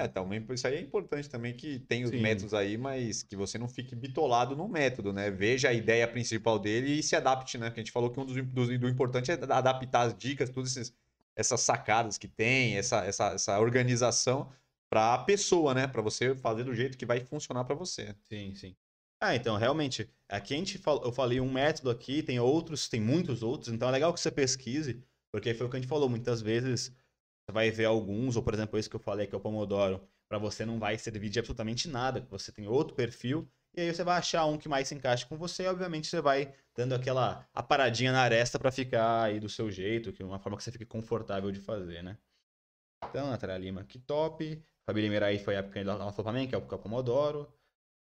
É, 0.00 0.08
também 0.08 0.44
isso 0.50 0.66
aí 0.66 0.76
é 0.76 0.80
importante 0.80 1.28
também 1.28 1.54
que 1.54 1.78
tem 1.80 2.04
os 2.04 2.10
Sim. 2.10 2.20
métodos 2.20 2.54
aí, 2.54 2.78
mas 2.78 3.22
que 3.22 3.36
você 3.36 3.58
não 3.58 3.68
fique 3.68 3.94
bitolado 3.94 4.56
no 4.56 4.66
método, 4.66 5.12
né? 5.12 5.30
Veja 5.30 5.68
a 5.68 5.72
ideia 5.74 6.08
principal 6.08 6.58
dele 6.58 6.98
e 6.98 7.02
se 7.02 7.14
adapte, 7.14 7.58
né? 7.58 7.66
Porque 7.66 7.80
a 7.80 7.84
gente 7.84 7.92
falou 7.92 8.10
que 8.10 8.18
um 8.18 8.24
dos, 8.24 8.36
dos 8.46 8.78
do 8.78 8.88
importante 8.88 9.30
é 9.30 9.34
adaptar 9.34 10.02
as 10.02 10.16
dicas, 10.16 10.48
todas 10.48 10.74
esses, 10.74 10.94
essas 11.36 11.60
sacadas 11.60 12.16
que 12.16 12.26
tem, 12.26 12.78
essa, 12.78 13.04
essa, 13.04 13.26
essa 13.34 13.60
organização 13.60 14.50
para 14.88 15.14
a 15.14 15.18
pessoa, 15.18 15.74
né? 15.74 15.86
Para 15.86 16.00
você 16.00 16.34
fazer 16.34 16.64
do 16.64 16.74
jeito 16.74 16.96
que 16.96 17.04
vai 17.04 17.20
funcionar 17.20 17.64
para 17.64 17.74
você. 17.74 18.14
Sim, 18.28 18.54
sim. 18.54 18.74
Ah, 19.20 19.36
então, 19.36 19.58
realmente, 19.58 20.08
aqui 20.26 20.54
a 20.54 20.56
gente 20.56 20.78
fal... 20.78 21.02
eu 21.04 21.12
falei 21.12 21.40
um 21.40 21.52
método 21.52 21.90
aqui, 21.90 22.22
tem 22.22 22.40
outros, 22.40 22.88
tem 22.88 23.02
muitos 23.02 23.42
outros, 23.42 23.70
então 23.70 23.86
é 23.86 23.92
legal 23.92 24.14
que 24.14 24.20
você 24.20 24.30
pesquise, 24.30 25.02
porque 25.30 25.52
foi 25.52 25.66
o 25.66 25.70
que 25.70 25.76
a 25.76 25.80
gente 25.80 25.88
falou, 25.88 26.08
muitas 26.08 26.40
vezes 26.40 26.90
você 27.50 27.52
vai 27.52 27.70
ver 27.70 27.84
alguns, 27.86 28.36
ou 28.36 28.42
por 28.42 28.54
exemplo, 28.54 28.78
esse 28.78 28.88
que 28.88 28.96
eu 28.96 29.00
falei, 29.00 29.26
que 29.26 29.34
é 29.34 29.38
o 29.38 29.40
Pomodoro, 29.40 30.00
para 30.28 30.38
você 30.38 30.64
não 30.64 30.78
vai 30.78 30.96
servir 30.96 31.28
de 31.28 31.38
absolutamente 31.40 31.88
nada, 31.88 32.24
você 32.30 32.52
tem 32.52 32.66
outro 32.68 32.94
perfil, 32.94 33.50
e 33.74 33.80
aí 33.80 33.92
você 33.92 34.04
vai 34.04 34.18
achar 34.18 34.46
um 34.46 34.56
que 34.56 34.68
mais 34.68 34.88
se 34.88 34.94
encaixe 34.94 35.26
com 35.26 35.36
você, 35.36 35.64
e 35.64 35.66
obviamente 35.66 36.06
você 36.06 36.20
vai 36.20 36.54
dando 36.74 36.94
aquela 36.94 37.48
a 37.52 37.62
paradinha 37.62 38.12
na 38.12 38.22
aresta 38.22 38.58
para 38.58 38.70
ficar 38.70 39.24
aí 39.24 39.40
do 39.40 39.48
seu 39.48 39.70
jeito, 39.70 40.12
que 40.12 40.22
é 40.22 40.26
uma 40.26 40.38
forma 40.38 40.56
que 40.56 40.64
você 40.64 40.72
fique 40.72 40.86
confortável 40.86 41.50
de 41.50 41.60
fazer, 41.60 42.02
né? 42.02 42.16
Então, 43.08 43.30
Natália 43.30 43.58
Lima, 43.58 43.84
que 43.84 43.98
top. 43.98 44.62
Limeira 44.92 45.26
aí 45.26 45.38
foi 45.38 45.54
a 45.54 45.60
época 45.60 45.84
da 45.84 45.96
nossa 45.96 46.22
também, 46.24 46.48
que 46.48 46.54
é 46.54 46.58
o 46.58 46.62
Pomodoro. 46.62 47.52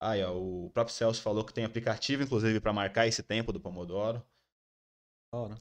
Aí, 0.01 0.23
ó, 0.25 0.37
o 0.37 0.71
próprio 0.71 0.95
Celso 0.95 1.23
falou 1.23 1.45
que 1.45 1.55
tem 1.55 1.65
aplicativo, 1.65 2.25
inclusive, 2.25 2.61
para 2.61 2.73
marcar 2.73 3.07
esse 3.07 3.23
tempo 3.23 3.53
do 3.53 3.61
Pomodoro. 3.61 4.21
Oh, 5.33 5.49
né? 5.49 5.57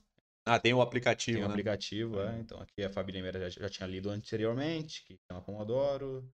Ah, 0.45 0.59
tem 0.59 0.73
o 0.73 0.81
aplicativo. 0.81 1.37
Tem 1.37 1.45
o 1.45 1.47
né? 1.47 1.53
aplicativo, 1.53 2.19
é. 2.21 2.39
Então 2.39 2.59
aqui 2.59 2.83
a 2.83 2.89
Fabi 2.89 3.11
Limeira 3.13 3.39
já, 3.49 3.61
já 3.61 3.69
tinha 3.69 3.87
lido 3.87 4.09
anteriormente, 4.09 5.03
que 5.05 5.17
chama 5.27 5.41
Pomodoro. 5.41 6.29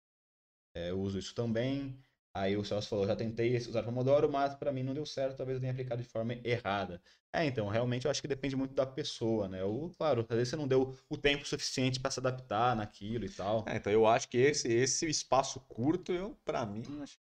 É, 0.75 0.91
eu 0.91 0.99
uso 0.99 1.19
isso 1.19 1.35
também. 1.35 1.99
Aí 2.33 2.55
o 2.55 2.63
Celso 2.63 2.87
falou, 2.87 3.07
já 3.07 3.15
tentei 3.15 3.57
usar 3.57 3.81
Pomodoro, 3.81 4.31
mas 4.31 4.53
para 4.53 4.71
mim 4.71 4.83
não 4.83 4.93
deu 4.93 5.07
certo, 5.07 5.37
talvez 5.37 5.55
eu 5.55 5.59
tenha 5.59 5.71
aplicado 5.71 6.03
de 6.03 6.07
forma 6.07 6.33
errada. 6.43 7.01
É, 7.33 7.43
então, 7.43 7.67
realmente 7.67 8.05
eu 8.05 8.11
acho 8.11 8.21
que 8.21 8.27
depende 8.27 8.55
muito 8.55 8.75
da 8.75 8.85
pessoa, 8.85 9.47
né? 9.47 9.63
Ou, 9.63 9.89
claro, 9.89 10.25
às 10.29 10.35
vezes 10.35 10.49
você 10.49 10.55
não 10.55 10.67
deu 10.67 10.95
o 11.09 11.17
tempo 11.17 11.47
suficiente 11.47 11.99
para 11.99 12.11
se 12.11 12.19
adaptar 12.19 12.75
naquilo 12.75 13.25
e 13.25 13.29
tal. 13.29 13.65
É, 13.67 13.77
então 13.77 13.91
eu 13.91 14.05
acho 14.05 14.29
que 14.29 14.37
esse, 14.37 14.67
esse 14.67 15.09
espaço 15.09 15.59
curto, 15.61 16.11
eu, 16.11 16.37
para 16.45 16.63
mim, 16.63 16.83
acho 17.01 17.17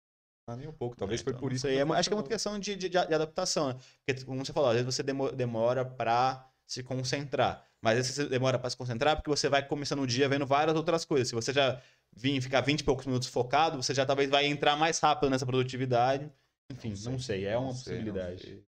nem 0.56 0.68
um 0.68 0.72
pouco. 0.72 0.96
Talvez 0.96 1.20
é, 1.20 1.22
então, 1.22 1.32
foi 1.34 1.40
por 1.40 1.52
isso. 1.52 1.66
É, 1.66 1.82
acho 1.82 2.08
que 2.08 2.14
é 2.14 2.16
uma 2.16 2.26
questão 2.26 2.58
de, 2.58 2.76
de, 2.76 2.88
de 2.88 2.98
adaptação, 2.98 3.68
né? 3.68 3.76
Porque, 4.04 4.24
como 4.24 4.44
você 4.44 4.52
falou, 4.52 4.70
às 4.70 4.76
vezes 4.76 4.94
você 4.94 5.02
demora 5.02 5.84
para 5.84 6.49
se 6.70 6.84
concentrar. 6.84 7.66
Mas 7.82 7.98
esse 7.98 8.12
você 8.12 8.28
demora 8.28 8.58
para 8.58 8.70
se 8.70 8.76
concentrar 8.76 9.16
porque 9.16 9.28
você 9.28 9.48
vai 9.48 9.66
começando 9.66 10.00
o 10.00 10.06
dia 10.06 10.28
vendo 10.28 10.46
várias 10.46 10.76
outras 10.76 11.04
coisas. 11.04 11.28
Se 11.28 11.34
você 11.34 11.52
já 11.52 11.82
vir 12.12 12.40
ficar 12.40 12.60
20 12.60 12.80
e 12.80 12.84
poucos 12.84 13.06
minutos 13.06 13.28
focado, 13.28 13.82
você 13.82 13.92
já 13.92 14.06
talvez 14.06 14.30
vai 14.30 14.46
entrar 14.46 14.76
mais 14.76 15.00
rápido 15.00 15.28
nessa 15.30 15.44
produtividade. 15.44 16.30
Enfim, 16.72 16.90
não 16.90 16.96
sei, 16.96 17.12
não 17.12 17.18
sei 17.18 17.44
é 17.44 17.58
uma 17.58 17.74
sei, 17.74 17.94
possibilidade. 17.94 18.64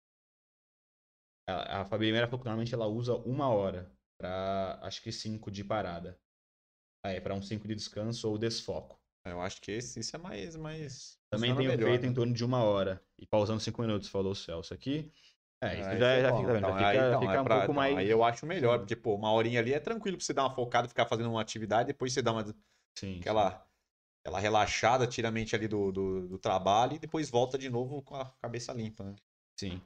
A, 1.46 1.80
a 1.80 1.84
Fabi 1.84 2.06
Limeira 2.06 2.26
falou 2.26 2.40
que 2.40 2.46
normalmente 2.46 2.74
ela 2.74 2.86
usa 2.86 3.14
uma 3.16 3.48
hora 3.48 3.92
para 4.18 4.78
acho 4.82 5.02
que 5.02 5.12
cinco 5.12 5.50
de 5.50 5.62
parada. 5.62 6.18
Ah, 7.04 7.12
é 7.12 7.20
para 7.20 7.34
um 7.34 7.42
cinco 7.42 7.68
de 7.68 7.74
descanso 7.74 8.30
ou 8.30 8.38
desfoco. 8.38 8.98
Eu 9.26 9.42
acho 9.42 9.60
que 9.60 9.72
esse, 9.72 10.00
esse 10.00 10.16
é 10.16 10.18
mais. 10.18 10.56
mais... 10.56 11.18
Também 11.30 11.54
tenho 11.54 11.70
melhor, 11.70 11.90
feito 11.90 12.02
né? 12.02 12.08
em 12.08 12.14
torno 12.14 12.32
de 12.32 12.44
uma 12.44 12.62
hora. 12.62 13.02
E 13.18 13.26
pausando 13.26 13.60
cinco 13.60 13.82
minutos, 13.82 14.08
falou 14.08 14.32
o 14.32 14.34
Celso 14.34 14.72
aqui. 14.72 15.12
É, 15.62 15.78
isso 15.78 15.98
já, 15.98 16.06
é 16.08 16.22
já, 16.22 16.36
fica, 16.36 16.58
então, 16.58 16.70
já 16.70 16.76
fica, 16.76 17.08
então, 17.08 17.20
fica 17.20 17.34
é 17.34 17.40
um 17.40 17.44
pra, 17.44 17.56
pouco 17.58 17.74
mais. 17.74 17.96
Aí 17.98 18.08
eu 18.08 18.24
acho 18.24 18.46
melhor, 18.46 18.78
porque, 18.78 18.96
pô, 18.96 19.14
uma 19.14 19.30
horinha 19.30 19.60
ali 19.60 19.74
é 19.74 19.78
tranquilo 19.78 20.16
pra 20.16 20.24
você 20.24 20.32
dar 20.32 20.44
uma 20.44 20.54
focada, 20.54 20.88
ficar 20.88 21.04
fazendo 21.04 21.30
uma 21.30 21.40
atividade, 21.40 21.88
depois 21.88 22.12
você 22.12 22.22
dá 22.22 22.32
uma. 22.32 22.44
Sim, 22.98 23.18
aquela, 23.20 23.50
sim. 23.50 23.58
aquela 24.24 24.40
relaxada, 24.40 25.06
tira 25.06 25.28
a 25.28 25.30
mente 25.30 25.54
ali 25.54 25.68
do, 25.68 25.92
do, 25.92 26.28
do, 26.28 26.38
trabalho 26.38 26.94
e 26.94 26.98
depois 26.98 27.28
volta 27.28 27.58
de 27.58 27.68
novo 27.68 28.00
com 28.02 28.16
a 28.16 28.24
cabeça 28.40 28.72
limpa, 28.72 29.04
né? 29.04 29.14
Sim. 29.54 29.82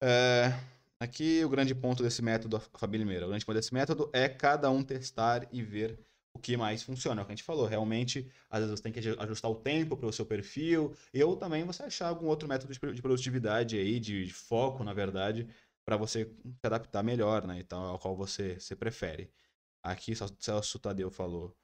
É, 0.00 0.52
aqui 1.00 1.44
o 1.44 1.48
grande 1.48 1.74
ponto 1.74 2.00
desse 2.00 2.22
método, 2.22 2.60
Fabi 2.78 2.98
Limeira, 2.98 3.26
o 3.26 3.28
grande 3.28 3.44
ponto 3.44 3.56
desse 3.56 3.74
método 3.74 4.08
é 4.12 4.28
cada 4.28 4.70
um 4.70 4.84
testar 4.84 5.48
e 5.50 5.62
ver 5.62 5.98
o 6.34 6.38
que 6.38 6.56
mais 6.56 6.82
funciona. 6.82 7.20
É 7.20 7.22
o 7.22 7.26
que 7.26 7.32
a 7.32 7.34
gente 7.34 7.44
falou. 7.44 7.66
Realmente, 7.66 8.30
às 8.50 8.60
vezes 8.60 8.78
você 8.78 8.82
tem 8.82 8.92
que 8.92 9.00
ajustar 9.18 9.50
o 9.50 9.54
tempo 9.54 9.96
para 9.96 10.06
o 10.06 10.12
seu 10.12 10.24
perfil. 10.24 10.94
Ou 11.24 11.36
também 11.36 11.64
você 11.64 11.82
achar 11.82 12.08
algum 12.08 12.26
outro 12.26 12.48
método 12.48 12.72
de 12.72 13.02
produtividade 13.02 13.76
aí, 13.76 14.00
de, 14.00 14.26
de 14.26 14.32
foco, 14.32 14.82
na 14.82 14.92
verdade, 14.92 15.46
para 15.84 15.96
você 15.96 16.24
se 16.24 16.66
adaptar 16.66 17.02
melhor, 17.02 17.46
né? 17.46 17.58
Então, 17.58 17.82
ao 17.82 17.98
qual 17.98 18.16
você, 18.16 18.58
você 18.58 18.74
prefere. 18.74 19.30
Aqui, 19.82 20.14
Celso 20.38 20.78
Tadeu 20.78 21.10
falou. 21.10 21.54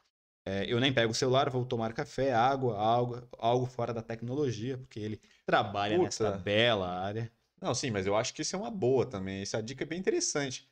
É, 0.44 0.64
eu 0.66 0.80
nem 0.80 0.92
pego 0.92 1.12
o 1.12 1.14
celular, 1.14 1.50
vou 1.50 1.64
tomar 1.64 1.92
café, 1.92 2.32
água, 2.32 2.76
algo, 2.76 3.28
algo 3.36 3.66
fora 3.66 3.92
da 3.92 4.00
tecnologia, 4.02 4.78
porque 4.78 4.98
ele 4.98 5.20
trabalha 5.44 5.96
Puta. 5.96 6.04
nessa 6.04 6.30
bela 6.32 6.88
área. 6.88 7.30
Não, 7.60 7.74
sim, 7.74 7.90
mas 7.90 8.06
eu 8.06 8.16
acho 8.16 8.32
que 8.32 8.42
isso 8.42 8.56
é 8.56 8.58
uma 8.58 8.70
boa 8.70 9.04
também. 9.04 9.42
Essa 9.42 9.62
dica 9.62 9.84
é 9.84 9.86
bem 9.86 9.98
interessante. 9.98 10.66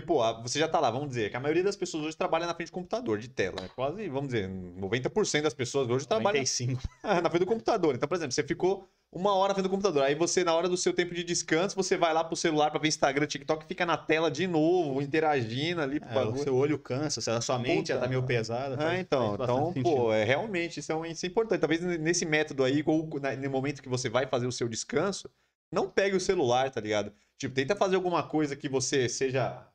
Pô, 0.00 0.20
você 0.42 0.58
já 0.58 0.68
tá 0.68 0.80
lá, 0.80 0.90
vamos 0.90 1.08
dizer, 1.08 1.30
que 1.30 1.36
a 1.36 1.40
maioria 1.40 1.62
das 1.62 1.76
pessoas 1.76 2.04
hoje 2.04 2.16
trabalha 2.16 2.46
na 2.46 2.54
frente 2.54 2.68
do 2.68 2.74
computador, 2.74 3.18
de 3.18 3.28
tela. 3.28 3.60
Né? 3.60 3.68
Quase, 3.74 4.08
vamos 4.08 4.28
dizer, 4.28 4.48
90% 4.48 5.42
das 5.42 5.54
pessoas 5.54 5.88
hoje 5.88 6.06
trabalham 6.06 6.40
95. 6.40 6.82
na 7.02 7.30
frente 7.30 7.40
do 7.40 7.46
computador. 7.46 7.94
Então, 7.94 8.08
por 8.08 8.14
exemplo, 8.16 8.32
você 8.32 8.42
ficou 8.42 8.88
uma 9.12 9.34
hora 9.34 9.48
na 9.48 9.54
frente 9.54 9.66
do 9.66 9.70
computador. 9.70 10.02
Aí 10.02 10.14
você, 10.14 10.44
na 10.44 10.54
hora 10.54 10.68
do 10.68 10.76
seu 10.76 10.92
tempo 10.92 11.14
de 11.14 11.24
descanso, 11.24 11.74
você 11.74 11.96
vai 11.96 12.12
lá 12.12 12.22
pro 12.22 12.36
celular 12.36 12.70
pra 12.70 12.80
ver 12.80 12.88
Instagram, 12.88 13.26
TikTok, 13.26 13.66
fica 13.66 13.86
na 13.86 13.96
tela 13.96 14.30
de 14.30 14.46
novo, 14.46 15.00
interagindo 15.00 15.80
ali. 15.80 16.00
É, 16.02 16.18
o 16.20 16.36
seu 16.36 16.54
olho 16.54 16.78
cansa, 16.78 17.36
a 17.36 17.40
sua 17.40 17.58
mente 17.58 17.88
já 17.88 17.98
tá 17.98 18.06
meio 18.06 18.22
pesada. 18.22 18.92
É, 18.92 19.00
então, 19.00 19.34
então 19.34 19.72
pô, 19.82 20.12
é, 20.12 20.24
realmente, 20.24 20.80
isso 20.80 20.92
é, 20.92 21.08
isso 21.10 21.24
é 21.24 21.28
importante. 21.28 21.60
Talvez 21.60 21.80
nesse 21.80 22.26
método 22.26 22.64
aí, 22.64 22.82
ou 22.84 23.08
no 23.40 23.50
momento 23.50 23.82
que 23.82 23.88
você 23.88 24.08
vai 24.08 24.26
fazer 24.26 24.46
o 24.46 24.52
seu 24.52 24.68
descanso, 24.68 25.30
não 25.72 25.88
pegue 25.88 26.16
o 26.16 26.20
celular, 26.20 26.70
tá 26.70 26.80
ligado? 26.80 27.12
Tipo, 27.38 27.54
tenta 27.54 27.74
fazer 27.74 27.96
alguma 27.96 28.22
coisa 28.22 28.56
que 28.56 28.68
você 28.68 29.08
seja 29.08 29.66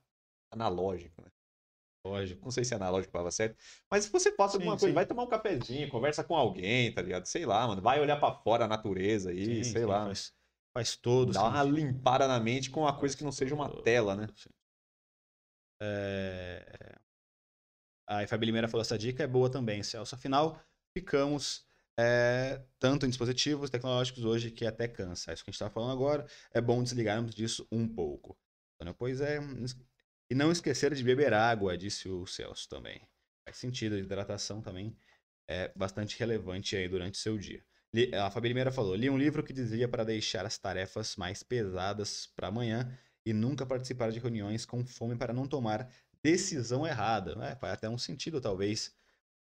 analógico, 0.51 1.21
né? 1.21 1.29
Lógico. 2.05 2.43
Não 2.43 2.51
sei 2.51 2.63
se 2.63 2.73
é 2.73 2.77
analógico 2.77 3.11
palavra 3.11 3.31
certa. 3.31 3.55
Mas 3.89 4.05
se 4.05 4.11
você 4.11 4.33
alguma 4.37 4.73
sim, 4.73 4.79
coisa, 4.79 4.93
vai 4.93 5.05
tomar 5.05 5.23
um 5.23 5.27
cafezinho, 5.27 5.89
conversa 5.89 6.23
com 6.23 6.35
alguém, 6.35 6.91
tá 6.91 7.01
ligado? 7.01 7.25
Sei 7.25 7.45
lá, 7.45 7.67
mano. 7.67 7.81
Vai 7.81 7.99
olhar 7.99 8.19
para 8.19 8.33
fora 8.33 8.65
a 8.65 8.67
natureza 8.67 9.29
aí, 9.29 9.63
sim, 9.63 9.71
sei 9.71 9.85
lá. 9.85 10.05
Faz, 10.05 10.33
faz 10.73 10.95
todo. 10.95 11.31
Dá 11.31 11.43
uma 11.43 11.63
limpada 11.63 12.27
na 12.27 12.39
mente 12.39 12.71
com 12.71 12.81
uma 12.81 12.97
coisa 12.97 13.15
que 13.15 13.23
não 13.23 13.31
seja 13.31 13.53
uma 13.53 13.69
tela, 13.83 14.15
né? 14.15 14.27
É... 15.79 16.95
A 18.07 18.27
Fabi 18.27 18.47
Limeira 18.47 18.67
falou: 18.67 18.81
essa 18.81 18.97
dica 18.97 19.23
é 19.23 19.27
boa 19.27 19.49
também, 19.49 19.83
Celso. 19.83 20.15
Afinal, 20.15 20.59
ficamos 20.97 21.65
é, 21.99 22.61
tanto 22.79 23.05
em 23.05 23.09
dispositivos 23.09 23.69
tecnológicos 23.69 24.25
hoje 24.25 24.49
que 24.49 24.65
até 24.65 24.87
cansa. 24.87 25.31
É 25.31 25.33
isso 25.33 25.43
que 25.43 25.49
a 25.49 25.51
gente 25.51 25.61
está 25.61 25.69
falando 25.69 25.91
agora. 25.91 26.25
É 26.51 26.59
bom 26.59 26.81
desligarmos 26.81 27.35
disso 27.35 27.67
um 27.71 27.87
pouco. 27.87 28.35
Pois 28.97 29.21
é, 29.21 29.39
e 30.31 30.33
não 30.33 30.49
esquecer 30.49 30.95
de 30.95 31.03
beber 31.03 31.33
água, 31.33 31.77
disse 31.77 32.07
o 32.07 32.25
Celso 32.25 32.69
também. 32.69 33.01
faz 33.43 33.57
sentido. 33.57 33.95
A 33.95 33.99
hidratação 33.99 34.61
também 34.61 34.95
é 35.45 35.69
bastante 35.75 36.17
relevante 36.17 36.73
aí 36.73 36.87
durante 36.87 37.15
o 37.15 37.17
seu 37.17 37.37
dia. 37.37 37.61
A 38.25 38.31
Fabi 38.31 38.47
Limeira 38.47 38.71
falou: 38.71 38.95
li 38.95 39.09
um 39.09 39.17
livro 39.17 39.43
que 39.43 39.51
dizia 39.51 39.89
para 39.89 40.05
deixar 40.05 40.45
as 40.45 40.57
tarefas 40.57 41.17
mais 41.17 41.43
pesadas 41.43 42.27
para 42.33 42.47
amanhã 42.47 42.97
e 43.25 43.33
nunca 43.33 43.65
participar 43.65 44.09
de 44.09 44.19
reuniões 44.19 44.65
com 44.65 44.85
fome 44.85 45.17
para 45.17 45.33
não 45.33 45.45
tomar 45.45 45.91
decisão 46.23 46.87
errada. 46.87 47.33
É, 47.43 47.53
faz 47.57 47.73
até 47.73 47.89
um 47.89 47.97
sentido, 47.97 48.39
talvez. 48.39 48.95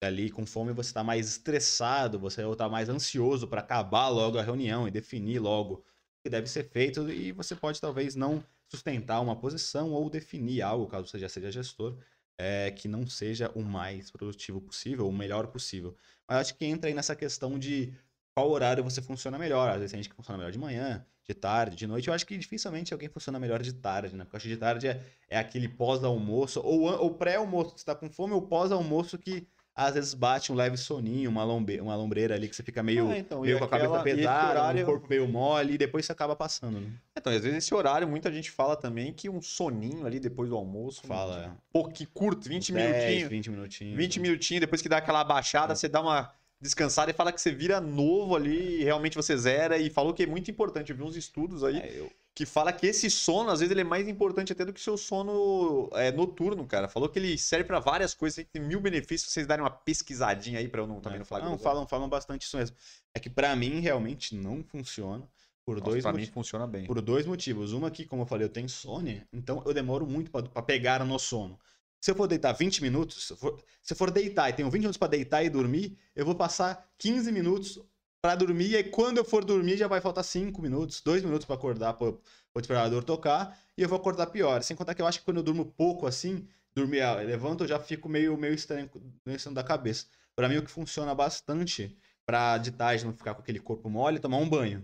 Ali 0.01 0.31
com 0.31 0.47
fome 0.47 0.73
você 0.73 0.91
está 0.91 1.03
mais 1.03 1.27
estressado, 1.27 2.17
você 2.17 2.47
está 2.49 2.69
mais 2.69 2.89
ansioso 2.89 3.49
para 3.49 3.61
acabar 3.61 4.09
logo 4.09 4.39
a 4.39 4.43
reunião 4.43 4.87
e 4.87 4.93
definir 4.93 5.41
logo 5.41 5.75
o 5.75 5.85
que 6.23 6.31
deve 6.31 6.47
ser 6.47 6.71
feito, 6.71 7.11
e 7.11 7.33
você 7.33 7.57
pode 7.57 7.81
talvez 7.81 8.15
não 8.15 8.45
sustentar 8.69 9.21
uma 9.21 9.37
posição 9.37 9.93
ou 9.93 10.11
definir 10.11 10.63
algo, 10.63 10.87
caso 10.87 11.07
você 11.07 11.19
já 11.19 11.29
seja 11.29 11.51
gestor, 11.51 11.99
é, 12.39 12.71
que 12.71 12.89
não 12.89 13.07
seja 13.07 13.51
o 13.55 13.63
mais 13.63 14.11
produtivo 14.11 14.61
possível, 14.61 15.09
o 15.09 15.13
melhor 15.13 15.47
possível. 15.49 15.97
Mas 16.29 16.39
acho 16.39 16.55
que 16.57 16.65
entra 16.65 16.91
aí 16.91 16.95
nessa 16.95 17.17
questão 17.17 17.59
de 17.59 17.95
qual 18.35 18.51
horário 18.51 18.85
você 18.85 19.01
funciona 19.01 19.39
melhor. 19.39 19.71
Às 19.71 19.79
vezes 19.79 19.93
tem 19.93 20.03
gente 20.03 20.11
que 20.11 20.17
funciona 20.17 20.37
melhor 20.37 20.53
de 20.53 20.59
manhã, 20.59 21.07
de 21.27 21.35
tarde, 21.35 21.77
de 21.77 21.87
noite. 21.87 22.09
Eu 22.09 22.15
acho 22.15 22.27
que 22.27 22.37
dificilmente 22.37 22.93
alguém 22.93 23.09
funciona 23.09 23.41
melhor 23.41 23.63
de 23.63 23.73
tarde, 23.73 24.15
né? 24.15 24.25
Porque 24.25 24.37
eu 24.37 24.39
acho 24.39 24.49
que 24.49 24.55
de 24.55 24.61
tarde 24.61 24.89
é, 24.89 25.03
é 25.29 25.39
aquele 25.39 25.69
pós-almoço, 25.69 26.61
ou, 26.61 26.83
ou 26.83 27.15
pré-almoço 27.15 27.75
que 27.75 27.81
você 27.81 27.87
tá 27.87 27.95
com 27.95 28.11
fome, 28.11 28.35
ou 28.35 28.43
pós-almoço 28.43 29.17
que 29.19 29.49
às 29.77 29.93
vezes 29.93 30.15
bate 30.15 30.51
um 30.51 30.55
leve 30.55 30.79
soninho, 30.79 31.29
uma, 31.29 31.45
lombe, 31.45 31.79
uma 31.83 31.95
lombreira 31.95 32.35
ali 32.35 32.49
que 32.49 32.57
você 32.57 32.63
fica 32.63 32.83
meio, 32.83 33.11
ah, 33.11 33.19
então, 33.19 33.43
meio 33.43 33.59
com 33.59 33.65
a 33.67 33.69
cabeça 33.69 34.03
pesada, 34.03 34.51
horário... 34.53 34.83
o 34.83 34.87
corpo 34.87 35.07
meio 35.07 35.29
mole, 35.29 35.75
e 35.75 35.79
depois 35.79 36.07
você 36.07 36.13
acaba 36.13 36.35
passando, 36.35 36.81
né? 36.81 36.91
Então, 37.15 37.31
às 37.31 37.43
vezes 37.43 37.59
esse 37.59 37.75
horário, 37.75 38.09
muita 38.09 38.33
gente 38.33 38.51
fala 38.51 38.75
também 38.75 39.13
que 39.13 39.29
um 39.29 39.43
soninho 39.43 40.07
ali 40.07 40.19
depois 40.19 40.49
do 40.49 40.57
almoço. 40.57 41.07
Fala, 41.07 41.45
é. 41.45 41.51
Pouco 41.71 41.93
curto, 42.15 42.49
20 42.49 42.73
10, 42.73 42.91
minutinhos. 42.91 43.29
20 43.29 43.51
minutinhos. 43.51 43.97
20 43.99 44.21
minutinhos, 44.21 44.61
depois 44.63 44.81
que 44.81 44.89
dá 44.89 44.97
aquela 44.97 45.23
baixada, 45.23 45.75
é. 45.75 45.77
você 45.77 45.89
dá 45.89 46.01
uma 46.01 46.33
descansada 46.59 47.11
e 47.11 47.15
fala 47.15 47.31
que 47.31 47.41
você 47.41 47.53
vira 47.53 47.79
novo 47.79 48.35
ali, 48.35 48.81
e 48.81 48.85
realmente 48.85 49.15
você 49.15 49.37
zera, 49.37 49.77
e 49.77 49.91
falou 49.91 50.15
que 50.15 50.23
é 50.23 50.27
muito 50.27 50.51
importante. 50.51 50.91
Eu 50.91 50.97
vi 50.97 51.03
uns 51.03 51.17
estudos 51.17 51.63
aí. 51.63 51.79
É, 51.79 52.01
eu 52.01 52.11
que 52.37 52.45
fala 52.45 52.71
que 52.71 52.87
esse 52.87 53.11
sono, 53.11 53.51
às 53.51 53.61
vezes, 53.61 53.73
ele 53.73 53.81
é 53.81 53.85
mais 53.85 54.07
importante 54.07 54.53
até 54.53 54.63
do 54.63 54.71
que 54.71 54.79
o 54.79 54.83
seu 54.83 54.99
sono 54.99 55.89
é, 55.95 56.13
noturno, 56.13 56.67
cara. 56.67 56.87
Falou 56.87 57.09
que 57.09 57.19
ele 57.19 57.39
serve 57.39 57.65
para 57.65 57.81
várias 57.81 58.13
coisas, 58.13 58.45
tem 58.53 58.61
mil 58.61 58.79
benefícios, 58.79 59.33
vocês 59.33 59.47
darem 59.47 59.65
uma 59.65 59.71
pesquisadinha 59.71 60.59
aí 60.59 60.69
para 60.69 60.83
eu 60.83 60.87
não 60.87 61.01
também 61.01 61.17
é, 61.17 61.19
não 61.21 61.25
falar. 61.25 61.47
Não, 61.47 61.57
falam, 61.57 61.89
falam 61.89 62.07
bastante 62.11 62.43
isso 62.43 62.59
mesmo. 62.59 62.77
É 63.15 63.19
que 63.19 63.31
para 63.31 63.57
mim 63.57 63.81
realmente 63.81 64.37
não 64.37 64.63
funciona. 64.63 65.27
Por 65.65 65.79
Nossa, 65.79 65.91
dois 65.91 66.03
pra 66.03 66.13
mim 66.13 66.27
funciona 66.27 66.67
bem. 66.67 66.85
Por 66.85 67.01
dois 67.01 67.25
motivos. 67.25 67.73
Uma 67.73 67.91
que, 67.91 68.05
como 68.05 68.21
eu 68.21 68.27
falei, 68.27 68.45
eu 68.45 68.51
tenho 68.51 68.67
insônia, 68.67 69.27
então 69.33 69.63
eu 69.65 69.73
demoro 69.73 70.07
muito 70.07 70.31
para 70.31 70.63
pegar 70.63 71.03
no 71.07 71.19
sono. 71.19 71.59
Se 71.99 72.11
eu 72.11 72.15
for 72.15 72.29
deitar 72.29 72.53
20 72.53 72.83
minutos, 72.83 73.29
se 73.29 73.33
eu 73.33 73.37
for, 73.39 73.65
se 73.83 73.95
eu 73.95 73.97
for 73.97 74.11
deitar 74.11 74.51
e 74.51 74.53
tenho 74.53 74.71
20 74.71 74.81
minutos 74.81 74.99
para 74.99 75.09
deitar 75.09 75.43
e 75.43 75.49
dormir, 75.49 75.97
eu 76.15 76.27
vou 76.27 76.35
passar 76.35 76.87
15 76.99 77.33
minutos 77.33 77.81
para 78.27 78.35
dormir, 78.35 78.71
e 78.71 78.77
aí 78.77 78.83
quando 78.83 79.19
eu 79.19 79.25
for 79.25 79.45
dormir 79.45 79.77
já 79.77 79.87
vai 79.87 80.01
faltar 80.01 80.25
5 80.25 80.61
minutos, 80.61 81.01
2 81.01 81.23
minutos 81.23 81.47
para 81.47 81.55
acordar 81.55 81.95
para 81.95 82.09
o 82.09 82.21
despertador 82.57 83.05
tocar, 83.05 83.57
e 83.79 83.83
eu 83.83 83.89
vou 83.89 83.97
acordar 83.97 84.27
pior. 84.27 84.65
Sem 84.65 84.77
contar 84.77 84.97
que 84.97 85.01
eu 85.01 85.07
acho 85.07 85.21
que 85.21 85.25
quando 85.25 85.37
eu 85.37 85.45
durmo 85.45 85.65
pouco 85.65 86.09
assim, 86.09 86.45
dormir, 86.75 87.03
ah, 87.03 87.15
levanto, 87.21 87.63
eu 87.63 87.69
já 87.69 87.79
fico 87.79 88.09
meio, 88.09 88.37
meio 88.37 88.53
estranho 88.53 88.91
no 89.25 89.55
da 89.55 89.63
cabeça. 89.63 90.07
Para 90.35 90.49
mim, 90.49 90.57
o 90.57 90.63
que 90.65 90.71
funciona 90.73 91.15
bastante 91.15 91.97
para 92.27 92.59
de 92.59 92.73
tarde 92.73 93.05
não 93.05 93.13
ficar 93.13 93.33
com 93.33 93.43
aquele 93.43 93.61
corpo 93.61 93.89
mole, 93.89 94.17
é 94.17 94.21
tomar 94.21 94.39
um 94.39 94.49
banho. 94.49 94.83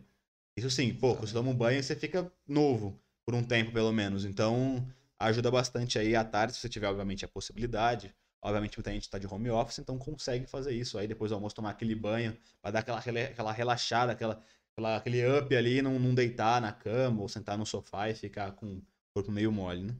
Isso 0.56 0.70
sim, 0.70 0.94
pô, 0.94 1.14
você 1.16 1.32
toma 1.32 1.50
um 1.50 1.56
banho, 1.56 1.82
você 1.82 1.96
fica 1.96 2.32
novo, 2.46 2.96
por 3.26 3.34
um 3.34 3.42
tempo 3.42 3.72
pelo 3.72 3.90
menos. 3.90 4.24
Então, 4.24 4.86
ajuda 5.18 5.50
bastante 5.50 5.98
aí 5.98 6.14
à 6.14 6.22
tarde, 6.22 6.54
se 6.54 6.60
você 6.60 6.68
tiver, 6.68 6.86
obviamente, 6.86 7.24
a 7.24 7.28
possibilidade. 7.28 8.14
Obviamente, 8.44 8.76
muita 8.76 8.90
gente 8.90 9.02
está 9.02 9.18
de 9.18 9.26
home 9.26 9.50
office, 9.50 9.78
então 9.78 9.96
consegue 9.96 10.46
fazer 10.46 10.72
isso. 10.72 10.98
Aí 10.98 11.06
depois 11.06 11.30
do 11.30 11.36
almoço 11.36 11.54
tomar 11.54 11.70
aquele 11.70 11.94
banho, 11.94 12.36
para 12.60 12.72
dar 12.72 12.78
aquela, 12.80 12.98
aquela 12.98 13.52
relaxada, 13.52 14.12
aquela, 14.12 14.42
aquela, 14.72 14.96
aquele 14.96 15.38
up 15.38 15.54
ali, 15.54 15.80
não, 15.80 15.98
não 15.98 16.12
deitar 16.12 16.60
na 16.60 16.72
cama 16.72 17.22
ou 17.22 17.28
sentar 17.28 17.56
no 17.56 17.64
sofá 17.64 18.10
e 18.10 18.14
ficar 18.14 18.52
com 18.52 18.66
o 18.66 18.82
corpo 19.14 19.30
meio 19.30 19.52
mole, 19.52 19.84
né? 19.84 19.96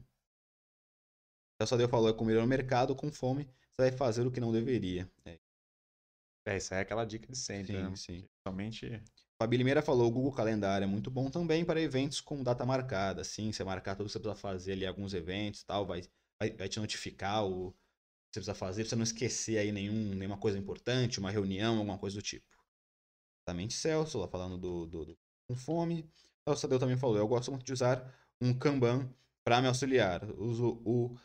O 1.61 1.65
Sadeu 1.65 1.87
falou, 1.87 2.09
é 2.09 2.13
comer 2.13 2.41
no 2.41 2.45
mercado 2.45 2.93
com 2.93 3.09
fome, 3.09 3.45
você 3.45 3.89
vai 3.89 3.91
fazer 3.93 4.27
o 4.27 4.31
que 4.31 4.41
não 4.41 4.51
deveria. 4.51 5.09
É, 5.23 5.39
é 6.45 6.55
essa 6.57 6.75
é 6.75 6.81
aquela 6.81 7.05
dica 7.05 7.31
de 7.31 7.37
sempre, 7.37 7.73
sim, 7.77 7.81
né? 7.81 7.95
Sim, 7.95 8.29
Somente... 8.45 9.01
Fabi 9.41 9.57
Limeira 9.57 9.81
falou, 9.81 10.07
o 10.07 10.11
Google 10.11 10.33
Calendário 10.33 10.83
é 10.83 10.87
muito 10.87 11.09
bom 11.09 11.29
também 11.29 11.63
para 11.63 11.79
eventos 11.81 12.19
com 12.19 12.43
data 12.43 12.65
marcada. 12.65 13.23
Sim, 13.23 13.51
você 13.51 13.63
marcar 13.63 13.95
tudo 13.95 14.07
que 14.07 14.11
você 14.11 14.19
precisa 14.19 14.39
fazer 14.39 14.73
ali, 14.73 14.85
alguns 14.85 15.13
eventos 15.13 15.61
e 15.61 15.65
tal, 15.65 15.85
vai, 15.85 16.01
vai, 16.39 16.51
vai 16.51 16.69
te 16.69 16.79
notificar 16.79 17.45
o 17.45 17.73
você 18.33 18.39
precisa 18.39 18.55
fazer, 18.55 18.83
pra 18.83 18.89
você 18.89 18.95
não 18.95 19.03
esquecer 19.03 19.57
aí 19.57 19.71
nenhum, 19.71 20.15
nenhuma 20.15 20.37
coisa 20.37 20.57
importante, 20.57 21.19
uma 21.19 21.29
reunião, 21.29 21.77
alguma 21.77 21.97
coisa 21.97 22.15
do 22.15 22.21
tipo. 22.21 22.45
Exatamente, 23.45 23.75
Celso, 23.75 24.17
lá 24.17 24.27
falando 24.27 24.57
do, 24.57 24.85
do, 24.87 25.05
do 25.05 25.17
com 25.47 25.55
fome. 25.55 26.09
O 26.47 26.55
Sadeu 26.55 26.79
também 26.79 26.97
falou, 26.97 27.17
eu 27.17 27.27
gosto 27.27 27.51
muito 27.51 27.65
de 27.65 27.73
usar 27.73 28.11
um 28.41 28.53
Kanban 28.53 29.09
para 29.45 29.61
me 29.61 29.67
auxiliar. 29.67 30.23
Uso 30.37 30.81
o 30.83 31.15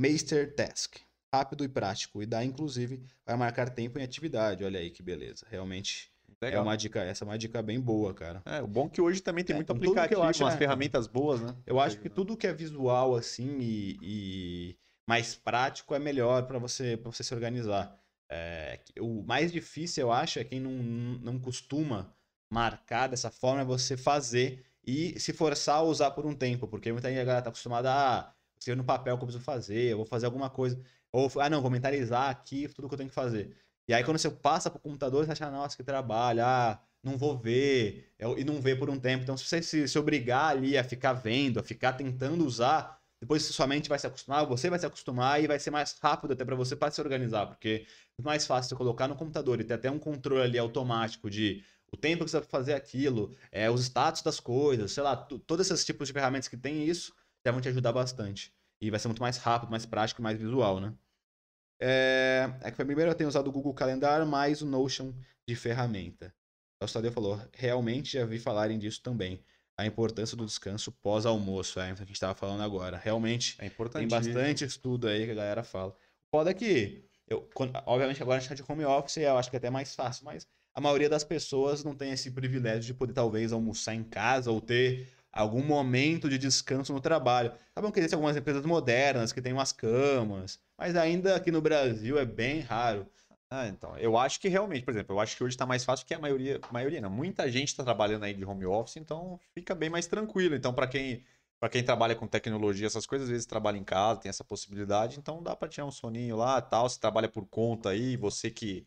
Master 0.00 0.54
Task. 0.54 0.96
Rápido 1.34 1.64
e 1.64 1.68
prático. 1.68 2.22
E 2.22 2.26
dá, 2.26 2.44
inclusive, 2.44 3.02
vai 3.26 3.36
marcar 3.36 3.70
tempo 3.70 3.98
em 3.98 4.02
atividade. 4.02 4.64
Olha 4.64 4.80
aí 4.80 4.90
que 4.90 5.02
beleza. 5.02 5.46
Realmente 5.50 6.10
é 6.40 6.46
Legal. 6.46 6.60
é 6.60 6.62
uma 6.62 6.76
dica, 6.76 7.00
essa 7.00 7.24
é 7.24 7.26
uma 7.26 7.36
dica 7.36 7.60
bem 7.62 7.80
boa, 7.80 8.14
cara. 8.14 8.42
É, 8.46 8.62
o 8.62 8.66
bom 8.66 8.86
é 8.86 8.88
que 8.88 9.00
hoje 9.00 9.20
também 9.20 9.44
tem 9.44 9.54
é, 9.54 9.56
muito 9.56 9.72
aplicativo, 9.72 10.22
acho, 10.22 10.42
umas 10.44 10.54
é, 10.54 10.58
ferramentas 10.58 11.06
boas, 11.06 11.40
né? 11.40 11.54
Eu 11.66 11.80
acho 11.80 11.98
que 11.98 12.08
tudo 12.08 12.36
que 12.36 12.46
é 12.46 12.52
visual, 12.52 13.14
assim, 13.16 13.58
e, 13.60 13.98
e 14.00 14.78
mais 15.08 15.34
prático 15.34 15.94
é 15.94 15.98
melhor 15.98 16.46
para 16.46 16.58
você, 16.58 16.96
você 16.96 17.24
se 17.24 17.32
organizar. 17.32 17.98
É, 18.30 18.78
o 19.00 19.22
mais 19.22 19.50
difícil, 19.50 20.02
eu 20.02 20.12
acho, 20.12 20.38
é 20.38 20.44
quem 20.44 20.60
não, 20.60 20.70
não 20.70 21.38
costuma 21.38 22.14
marcar 22.52 23.08
dessa 23.08 23.30
forma, 23.30 23.62
é 23.62 23.64
você 23.64 23.96
fazer 23.96 24.66
e 24.86 25.18
se 25.18 25.32
forçar 25.32 25.76
a 25.76 25.82
usar 25.82 26.10
por 26.10 26.26
um 26.26 26.34
tempo, 26.34 26.68
porque 26.68 26.92
muita 26.92 27.08
gente 27.08 27.20
está 27.20 27.38
acostumada 27.38 27.90
a 27.90 28.34
escrever 28.58 28.76
no 28.76 28.84
papel 28.84 29.14
o 29.14 29.16
que 29.16 29.24
eu 29.24 29.26
preciso 29.28 29.44
fazer, 29.44 29.92
eu 29.92 29.96
vou 29.96 30.04
fazer 30.04 30.26
alguma 30.26 30.50
coisa, 30.50 30.78
ou, 31.10 31.30
ah, 31.40 31.48
não, 31.48 31.62
vou 31.62 31.70
mentalizar 31.70 32.28
aqui 32.28 32.68
tudo 32.68 32.86
que 32.86 32.92
eu 32.94 32.98
tenho 32.98 33.08
que 33.08 33.14
fazer. 33.14 33.56
E 33.88 33.94
aí, 33.94 34.04
quando 34.04 34.18
você 34.18 34.30
passa 34.30 34.68
para 34.68 34.76
o 34.76 34.80
computador, 34.82 35.24
você 35.24 35.32
acha, 35.32 35.50
nossa, 35.50 35.74
que 35.74 35.82
trabalho, 35.82 36.44
ah, 36.44 36.78
não 37.02 37.16
vou 37.16 37.38
ver, 37.38 38.12
e 38.36 38.44
não 38.44 38.60
vê 38.60 38.76
por 38.76 38.90
um 38.90 39.00
tempo. 39.00 39.22
Então, 39.22 39.38
se 39.38 39.46
você 39.46 39.62
se, 39.62 39.88
se 39.88 39.98
obrigar 39.98 40.50
ali 40.50 40.76
a 40.76 40.84
ficar 40.84 41.14
vendo, 41.14 41.58
a 41.58 41.62
ficar 41.62 41.94
tentando 41.94 42.44
usar, 42.44 42.97
depois 43.20 43.42
sua 43.42 43.66
mente 43.66 43.88
vai 43.88 43.98
se 43.98 44.06
acostumar, 44.06 44.46
você 44.46 44.70
vai 44.70 44.78
se 44.78 44.86
acostumar 44.86 45.42
e 45.42 45.46
vai 45.46 45.58
ser 45.58 45.70
mais 45.70 45.96
rápido 46.00 46.32
até 46.32 46.44
para 46.44 46.54
você 46.54 46.76
para 46.76 46.90
se 46.90 47.00
organizar, 47.00 47.46
porque 47.46 47.86
é 48.18 48.22
mais 48.22 48.46
fácil 48.46 48.70
você 48.70 48.76
colocar 48.76 49.08
no 49.08 49.16
computador 49.16 49.60
e 49.60 49.64
ter 49.64 49.74
até 49.74 49.90
um 49.90 49.98
controle 49.98 50.42
ali 50.42 50.58
automático 50.58 51.28
de 51.28 51.64
o 51.92 51.96
tempo 51.96 52.24
que 52.24 52.30
você 52.30 52.38
vai 52.38 52.48
fazer 52.48 52.74
aquilo, 52.74 53.34
é, 53.50 53.68
os 53.70 53.82
status 53.82 54.22
das 54.22 54.38
coisas, 54.38 54.92
sei 54.92 55.02
lá, 55.02 55.16
todos 55.16 55.66
esses 55.70 55.84
tipos 55.84 56.06
de 56.06 56.12
ferramentas 56.12 56.46
que 56.46 56.56
tem 56.56 56.86
isso 56.86 57.14
já 57.44 57.50
vão 57.50 57.60
te 57.60 57.68
ajudar 57.68 57.92
bastante. 57.92 58.54
E 58.80 58.90
vai 58.90 59.00
ser 59.00 59.08
muito 59.08 59.22
mais 59.22 59.38
rápido, 59.38 59.70
mais 59.70 59.84
prático, 59.84 60.22
mais 60.22 60.38
visual, 60.38 60.78
né? 60.78 60.94
É, 61.80 62.52
é 62.60 62.70
que 62.70 62.84
primeiro 62.84 63.10
eu 63.10 63.14
tenho 63.14 63.28
usado 63.28 63.48
o 63.48 63.52
Google 63.52 63.74
Calendar 63.74 64.24
mais 64.26 64.62
o 64.62 64.66
Notion 64.66 65.12
de 65.48 65.56
ferramenta. 65.56 66.34
O 66.80 66.86
Tadeu 66.86 67.10
falou, 67.10 67.40
realmente 67.52 68.12
já 68.12 68.24
vi 68.24 68.38
falarem 68.38 68.78
disso 68.78 69.02
também 69.02 69.42
a 69.78 69.86
importância 69.86 70.36
do 70.36 70.44
descanso 70.44 70.90
pós-almoço, 70.90 71.78
é, 71.78 71.92
a 71.92 71.94
gente 71.94 72.10
estava 72.10 72.34
falando 72.34 72.64
agora. 72.64 72.96
Realmente 72.98 73.56
é 73.60 73.70
tem 73.70 74.08
bastante 74.08 74.64
estudo 74.64 75.06
aí 75.06 75.24
que 75.24 75.30
a 75.30 75.34
galera 75.36 75.62
fala. 75.62 75.94
Foda 76.32 76.50
é 76.50 76.54
que, 76.54 77.04
eu, 77.28 77.48
quando, 77.54 77.80
obviamente 77.86 78.20
agora 78.20 78.38
a 78.38 78.40
gente 78.40 78.52
está 78.52 78.64
de 78.64 78.72
home 78.72 78.84
office, 78.84 79.18
eu 79.18 79.38
acho 79.38 79.48
que 79.48 79.54
é 79.54 79.58
até 79.58 79.70
mais 79.70 79.94
fácil, 79.94 80.24
mas 80.24 80.48
a 80.74 80.80
maioria 80.80 81.08
das 81.08 81.22
pessoas 81.22 81.84
não 81.84 81.94
tem 81.94 82.10
esse 82.10 82.32
privilégio 82.32 82.82
de 82.82 82.94
poder 82.94 83.12
talvez 83.12 83.52
almoçar 83.52 83.94
em 83.94 84.02
casa 84.02 84.50
ou 84.50 84.60
ter 84.60 85.08
algum 85.32 85.62
momento 85.62 86.28
de 86.28 86.38
descanso 86.38 86.92
no 86.92 87.00
trabalho. 87.00 87.52
Sabem 87.72 87.92
que 87.92 88.00
existem 88.00 88.16
algumas 88.16 88.36
empresas 88.36 88.66
modernas 88.66 89.32
que 89.32 89.40
têm 89.40 89.52
umas 89.52 89.70
camas, 89.70 90.58
mas 90.76 90.96
ainda 90.96 91.36
aqui 91.36 91.52
no 91.52 91.62
Brasil 91.62 92.18
é 92.18 92.24
bem 92.24 92.60
raro. 92.60 93.06
Ah, 93.50 93.66
então. 93.66 93.96
Eu 93.96 94.16
acho 94.18 94.38
que 94.40 94.48
realmente, 94.48 94.84
por 94.84 94.90
exemplo, 94.90 95.16
eu 95.16 95.20
acho 95.20 95.36
que 95.36 95.42
hoje 95.42 95.54
está 95.54 95.64
mais 95.64 95.84
fácil 95.84 96.06
que 96.06 96.12
a 96.12 96.18
maioria, 96.18 96.60
maioria 96.70 97.00
não. 97.00 97.08
Muita 97.08 97.50
gente 97.50 97.68
está 97.68 97.82
trabalhando 97.82 98.24
aí 98.24 98.34
de 98.34 98.44
home 98.44 98.66
office, 98.66 98.96
então 98.96 99.40
fica 99.54 99.74
bem 99.74 99.88
mais 99.88 100.06
tranquilo. 100.06 100.54
Então, 100.54 100.72
para 100.74 100.86
quem 100.86 101.24
para 101.60 101.68
quem 101.70 101.82
trabalha 101.82 102.14
com 102.14 102.24
tecnologia, 102.28 102.86
essas 102.86 103.04
coisas, 103.04 103.26
às 103.26 103.32
vezes 103.32 103.46
trabalha 103.46 103.76
em 103.76 103.82
casa, 103.82 104.20
tem 104.20 104.28
essa 104.30 104.44
possibilidade, 104.44 105.18
então 105.18 105.42
dá 105.42 105.56
para 105.56 105.68
tirar 105.68 105.86
um 105.86 105.90
soninho 105.90 106.36
lá, 106.36 106.62
tal, 106.62 106.88
você 106.88 107.00
trabalha 107.00 107.28
por 107.28 107.46
conta 107.48 107.90
aí, 107.90 108.16
você 108.16 108.48
que 108.50 108.86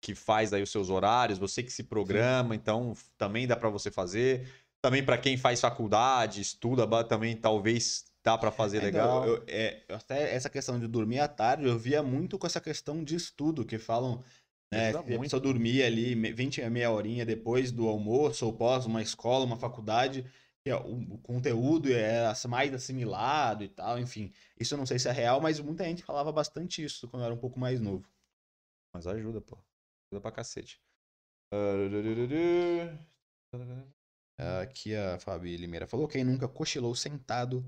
que 0.00 0.14
faz 0.14 0.52
aí 0.52 0.62
os 0.62 0.70
seus 0.70 0.90
horários, 0.90 1.38
você 1.38 1.62
que 1.62 1.72
se 1.72 1.84
programa, 1.84 2.54
Sim. 2.54 2.60
então 2.60 2.94
também 3.16 3.46
dá 3.46 3.56
para 3.56 3.68
você 3.68 3.90
fazer. 3.90 4.48
Também 4.80 5.04
para 5.04 5.18
quem 5.18 5.36
faz 5.36 5.60
faculdade, 5.60 6.40
estuda, 6.40 6.86
também 7.04 7.36
talvez 7.36 8.04
dá 8.24 8.36
para 8.36 8.50
fazer 8.50 8.78
é, 8.78 8.80
legal. 8.82 9.26
eu, 9.26 9.44
é, 9.46 9.84
até 9.88 10.34
essa 10.34 10.50
questão 10.50 10.78
de 10.78 10.86
dormir 10.86 11.20
à 11.20 11.28
tarde, 11.28 11.66
eu 11.66 11.78
via 11.78 12.02
muito 12.02 12.38
com 12.38 12.46
essa 12.46 12.60
questão 12.60 13.02
de 13.02 13.14
estudo, 13.14 13.64
que 13.64 13.78
falam 13.78 14.22
né, 14.72 14.92
que 14.92 15.14
a 15.14 15.20
pessoa 15.20 15.40
dormir 15.40 15.82
ali 15.82 16.14
20 16.32 16.62
a 16.62 16.70
meia 16.70 16.90
horinha 16.90 17.24
depois 17.24 17.72
do 17.72 17.88
almoço 17.88 18.44
ou 18.44 18.52
pós 18.52 18.84
uma 18.84 19.00
escola, 19.00 19.44
uma 19.44 19.56
faculdade, 19.56 20.24
que 20.62 20.72
o, 20.72 21.14
o 21.14 21.18
conteúdo 21.18 21.90
é 21.92 22.32
mais 22.46 22.74
assimilado 22.74 23.64
e 23.64 23.68
tal, 23.68 23.98
enfim. 23.98 24.32
Isso 24.58 24.74
eu 24.74 24.78
não 24.78 24.86
sei 24.86 24.98
se 24.98 25.08
é 25.08 25.12
real, 25.12 25.40
mas 25.40 25.58
muita 25.60 25.84
gente 25.84 26.02
falava 26.02 26.30
bastante 26.30 26.84
isso 26.84 27.08
quando 27.08 27.22
eu 27.22 27.26
era 27.26 27.34
um 27.34 27.38
pouco 27.38 27.58
mais 27.58 27.80
novo. 27.80 28.06
Mas 28.94 29.06
ajuda, 29.06 29.40
pô. 29.40 29.56
Ajuda 30.10 30.20
pra 30.20 30.32
cacete. 30.32 30.80
Aqui 34.62 34.94
a 34.94 35.18
Fabi 35.18 35.56
Limeira 35.56 35.86
falou: 35.86 36.06
quem 36.06 36.22
nunca 36.22 36.46
cochilou 36.46 36.94
sentado 36.94 37.64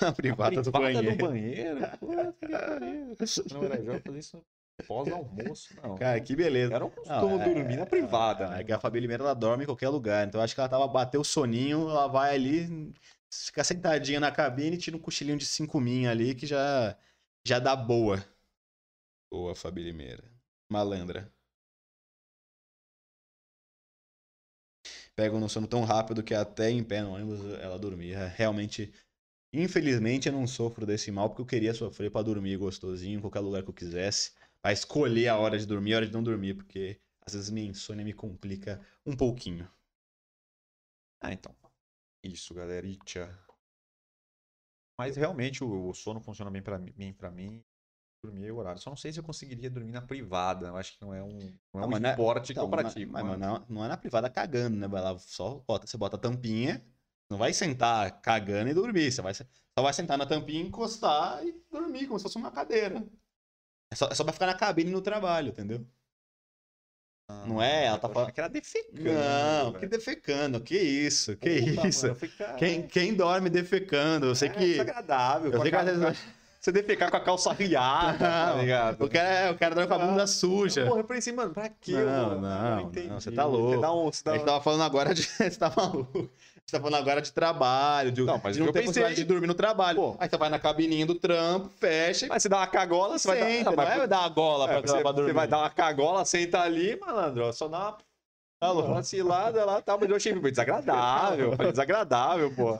na 0.00 0.12
privada, 0.12 0.62
do 0.62 0.72
privada 0.72 0.80
banheiro. 0.80 1.16
do 1.16 1.16
banheiro? 1.28 1.86
Pô. 1.98 2.34
Não 3.50 3.64
era 3.64 3.82
jogo 3.82 4.02
fazer 4.04 4.18
isso 4.18 4.44
pós-almoço, 4.86 5.74
não. 5.82 5.96
Cara, 5.96 6.20
que 6.20 6.34
beleza. 6.36 6.74
Era 6.74 6.84
um 6.84 6.90
costume 6.90 7.32
Não, 7.32 7.42
é- 7.42 7.54
dormir 7.54 7.76
na 7.76 7.86
privada, 7.86 8.46
É 8.46 8.48
né? 8.58 8.64
que 8.64 8.72
a 8.72 8.78
Fabi 8.80 9.00
Limeira 9.00 9.22
ela 9.24 9.34
dorme 9.34 9.64
em 9.64 9.66
qualquer 9.66 9.88
lugar. 9.88 10.26
Então 10.26 10.40
acho 10.40 10.54
que 10.54 10.60
ela 10.60 10.68
tava 10.68 10.86
bateu 10.88 11.20
o 11.20 11.24
soninho, 11.24 11.88
ela 11.88 12.06
vai 12.06 12.34
ali, 12.34 12.92
fica 13.32 13.64
sentadinha 13.64 14.20
na 14.20 14.30
cabine 14.30 14.76
e 14.76 14.78
tira 14.78 14.96
um 14.96 15.00
cochilinho 15.00 15.38
de 15.38 15.46
cinco 15.46 15.80
minha 15.80 16.10
ali 16.10 16.34
que 16.34 16.46
já, 16.46 16.96
já 17.46 17.58
dá 17.58 17.74
boa. 17.76 18.24
Boa, 19.30 19.54
Fabi 19.54 19.82
Limeira. 19.84 20.30
Malandra. 20.68 21.32
Pega 25.14 25.38
no 25.38 25.48
sono 25.48 25.66
tão 25.66 25.84
rápido 25.84 26.22
que 26.22 26.34
até 26.34 26.70
em 26.70 26.82
pé 26.84 27.02
no 27.02 27.12
ônibus 27.12 27.40
ela 27.60 27.78
dormia. 27.78 28.28
Realmente, 28.28 28.92
infelizmente, 29.52 30.28
eu 30.28 30.32
não 30.32 30.46
sofro 30.46 30.84
desse 30.86 31.10
mal 31.10 31.28
porque 31.28 31.42
eu 31.42 31.46
queria 31.46 31.74
sofrer 31.74 32.10
pra 32.10 32.22
dormir 32.22 32.56
gostosinho, 32.56 33.18
em 33.18 33.20
qualquer 33.20 33.40
lugar 33.40 33.62
que 33.62 33.70
eu 33.70 33.74
quisesse. 33.74 34.32
Pra 34.60 34.72
escolher 34.72 35.28
a 35.28 35.38
hora 35.38 35.58
de 35.58 35.66
dormir 35.66 35.90
e 35.90 35.94
a 35.94 35.96
hora 35.98 36.06
de 36.06 36.12
não 36.12 36.22
dormir, 36.22 36.54
porque 36.54 37.00
às 37.24 37.34
vezes 37.34 37.50
minha 37.50 37.68
insônia 37.68 38.04
me 38.04 38.12
complica 38.12 38.80
um 39.06 39.16
pouquinho. 39.16 39.70
Ah, 41.20 41.32
então. 41.32 41.54
Isso, 42.22 42.54
galera. 42.54 42.86
Itcha. 42.86 43.38
Mas 44.98 45.16
realmente 45.16 45.62
o, 45.62 45.88
o 45.88 45.94
sono 45.94 46.20
funciona 46.20 46.50
bem 46.50 46.62
pra 46.62 46.78
mim, 46.78 47.12
pra 47.12 47.30
mim. 47.30 47.62
Dormir 48.24 48.46
é 48.48 48.52
o 48.52 48.56
horário. 48.56 48.80
Só 48.80 48.90
não 48.90 48.96
sei 48.96 49.12
se 49.12 49.20
eu 49.20 49.24
conseguiria 49.24 49.70
dormir 49.70 49.92
na 49.92 50.02
privada. 50.02 50.66
Eu 50.66 50.76
acho 50.76 50.94
que 50.94 51.00
não 51.00 51.14
é 51.14 51.22
um, 51.22 51.38
não 51.72 51.80
é 51.80 51.84
Ah, 51.84 51.86
um 51.86 51.90
não 51.90 52.08
é- 52.08 52.10
esporte 52.10 52.50
Então, 52.50 52.68
que 52.68 52.74
eu 52.74 52.82
pratico. 52.82 53.12
Mas, 53.12 53.24
mas- 53.24 53.38
mas 53.38 53.48
não, 53.48 53.66
não 53.68 53.84
é 53.84 53.88
na 53.88 53.96
privada 53.96 54.28
cagando, 54.28 54.76
né? 54.76 54.88
Vai 54.88 55.00
lá, 55.00 55.16
só 55.18 55.62
bota, 55.66 55.86
você 55.86 55.96
bota 55.96 56.16
a 56.16 56.18
tampinha, 56.18 56.84
não 57.30 57.38
vai 57.38 57.52
sentar 57.52 58.20
cagando 58.20 58.70
e 58.70 58.74
dormir. 58.74 59.10
Você 59.12 59.22
vai, 59.22 59.34
só 59.34 59.44
vai 59.76 59.92
sentar 59.92 60.16
na 60.18 60.26
tampinha, 60.26 60.62
encostar 60.62 61.44
e 61.46 61.52
dormir, 61.70 62.06
como 62.06 62.18
se 62.18 62.22
fosse 62.22 62.36
uma 62.36 62.50
cadeira. 62.50 63.04
É 63.90 63.94
só, 63.96 64.08
é 64.08 64.14
só 64.14 64.24
pra 64.24 64.32
ficar 64.32 64.46
na 64.46 64.54
cabine 64.54 64.90
no 64.90 65.00
trabalho, 65.00 65.48
entendeu? 65.48 65.86
Não 67.46 67.62
é? 67.62 67.84
Ela 67.84 67.98
tá 67.98 68.08
falando- 68.08 68.32
que 68.32 68.40
era 68.40 68.48
defecando. 68.48 69.02
Não, 69.02 69.72
que 69.74 69.86
defecando, 69.86 70.60
que 70.62 70.78
isso, 70.78 71.36
que 71.36 71.74
Puta, 71.74 71.88
isso. 71.88 72.06
mano, 72.06 72.18
falei, 72.18 72.34
cara, 72.34 72.54
Quem, 72.54 72.86
quem 72.86 73.14
dorme 73.14 73.50
defecando? 73.50 74.26
Eu 74.26 74.34
sei 74.34 74.48
é 74.48 74.52
que. 74.52 74.70
desagradável. 74.70 75.52
Eu 75.52 75.60
sei 75.60 75.70
que 75.70 75.76
às 75.76 75.84
vezes. 75.84 76.18
Você 76.60 76.72
defecar 76.72 77.08
com 77.08 77.16
a 77.16 77.20
calça 77.20 77.52
riada, 77.52 78.18
tá 78.18 78.54
Não, 78.54 78.60
ligado? 78.60 79.04
O 79.04 79.08
cara, 79.08 79.52
o 79.52 79.58
cara 79.58 79.74
dorme 79.76 79.88
com 79.88 79.94
a 79.94 80.06
bunda 80.06 80.26
suja. 80.26 80.86
Porra, 80.86 81.04
eu 81.08 81.16
assim, 81.16 81.30
mano, 81.30 81.54
pra 81.54 81.68
quê? 81.68 81.92
Não, 81.92 82.30
mano? 82.30 82.40
não, 82.40 82.80
entendi. 82.80 83.06
não, 83.08 83.20
você 83.20 83.30
tá 83.30 83.44
louco. 83.44 83.74
Você 83.76 83.80
dá 83.80 83.94
um, 83.94 84.04
você 84.06 84.24
dá 84.24 84.32
A 84.32 84.34
gente 84.36 84.44
tava 84.46 84.60
falando 84.60 84.82
agora 84.82 85.14
de. 85.14 85.22
Você 85.38 85.50
tá 85.50 85.72
maluco? 85.74 86.28
Gente 86.68 86.72
tá 86.72 86.80
falando 86.80 87.00
agora 87.00 87.22
de 87.22 87.32
trabalho, 87.32 88.12
de 88.12 88.20
Não, 88.22 88.38
mas 88.44 88.54
de 88.54 88.62
não 88.62 88.70
ter 88.70 88.82
pensei- 88.84 89.14
de 89.14 89.24
dormir 89.24 89.46
no 89.46 89.54
trabalho. 89.54 89.96
Pô. 89.96 90.16
Aí 90.20 90.28
você 90.28 90.36
vai 90.36 90.50
na 90.50 90.58
cabininha 90.58 91.06
do 91.06 91.14
trampo, 91.14 91.70
fecha 91.80 92.26
Mas 92.28 92.42
você 92.42 92.48
dá 92.50 92.58
uma 92.58 92.66
cagola, 92.66 93.18
você 93.18 93.26
vai 93.26 93.38
dar... 93.40 93.46
senta. 93.46 93.64
Não, 93.64 93.70
Não, 93.70 93.84
mas- 93.84 93.98
é 94.02 94.06
dar 94.06 94.24
a 94.24 94.28
gola 94.28 94.64
É, 94.66 94.68
pra, 94.68 94.80
você, 94.82 95.00
pra 95.00 95.12
dormir. 95.12 95.30
você 95.30 95.32
vai 95.34 95.48
dar 95.48 95.58
uma 95.60 95.70
cagola, 95.70 96.26
senta 96.26 96.60
ali, 96.60 96.94
malandro, 97.00 97.50
só 97.54 97.68
dá 97.68 97.78
uma, 97.78 97.98
Tá 98.60 98.72
louco. 98.72 98.88
uma 98.88 98.96
vacilada 98.96 99.64
lá, 99.64 99.80
tá, 99.80 99.96
mas 99.96 100.10
eu 100.10 100.16
achei 100.16 100.34
foi 100.40 100.50
desagradável, 100.50 101.54
foi 101.56 101.70
desagradável, 101.70 102.52
pô. 102.56 102.76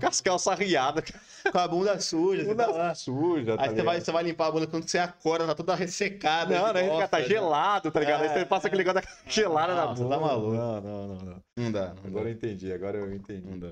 Com 0.00 0.06
as 0.06 0.22
calças 0.22 0.58
riadas, 0.58 1.04
com 1.52 1.58
a 1.58 1.68
bunda 1.68 2.00
suja. 2.00 2.44
você 2.46 2.54
tá 2.54 2.66
bunda 2.66 2.94
suja, 2.94 3.56
tá 3.58 3.62
Aí 3.64 3.68
você 3.74 3.82
vai, 3.82 4.00
você 4.00 4.10
vai 4.10 4.22
limpar 4.24 4.46
a 4.46 4.50
bunda 4.52 4.66
quando 4.66 4.88
você 4.88 4.98
acorda, 4.98 5.46
tá 5.46 5.54
toda 5.54 5.74
ressecada. 5.74 6.58
Não, 6.58 6.72
não, 6.72 6.88
bosta, 6.88 7.08
tá 7.08 7.20
já. 7.20 7.28
gelado, 7.28 7.90
tá 7.90 8.00
ligado? 8.00 8.22
Aí 8.22 8.28
você 8.30 8.38
É, 8.38 8.44
passa 8.46 8.68
aquele 8.68 8.84
negócio 8.84 9.02
da 9.06 9.30
gelada 9.30 9.74
na 9.74 9.84
Não, 9.84 9.96
você 9.96 10.02
bunda. 10.02 10.14
tá 10.14 10.20
maluco. 10.22 10.54
Não, 10.56 10.80
não, 10.80 11.08
não, 11.08 11.16
não. 11.16 11.42
Não 11.58 11.72
dá, 11.72 11.88
não 11.94 12.04
Agora 12.06 12.20
eu 12.20 12.24
dá. 12.24 12.30
entendi, 12.30 12.72
agora 12.72 12.96
eu 12.98 13.12
entendi. 13.12 13.46
Não 13.46 13.58
dá. 13.58 13.68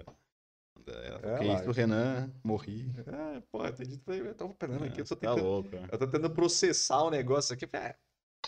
É, 0.89 1.39
que 1.39 1.45
isso 1.47 1.63
pro 1.65 1.73
Renan, 1.73 2.31
morri. 2.45 2.87
É, 3.07 3.43
pô, 3.51 3.65
eu 3.65 3.71
entendi. 3.71 4.01
Eu 4.07 4.35
tô 4.35 4.47
esperando 4.47 4.85
aqui, 4.85 5.01
eu 5.01 5.05
tô 5.07 5.17
tá 5.17 5.21
tentando, 5.31 5.43
louco. 5.45 5.71
cara. 5.71 5.89
eu 5.91 5.99
tô 5.99 6.07
tentando 6.07 6.31
processar 6.31 7.03
o 7.03 7.11
negócio 7.11 7.55
aqui. 7.55 7.67
É 7.73 7.95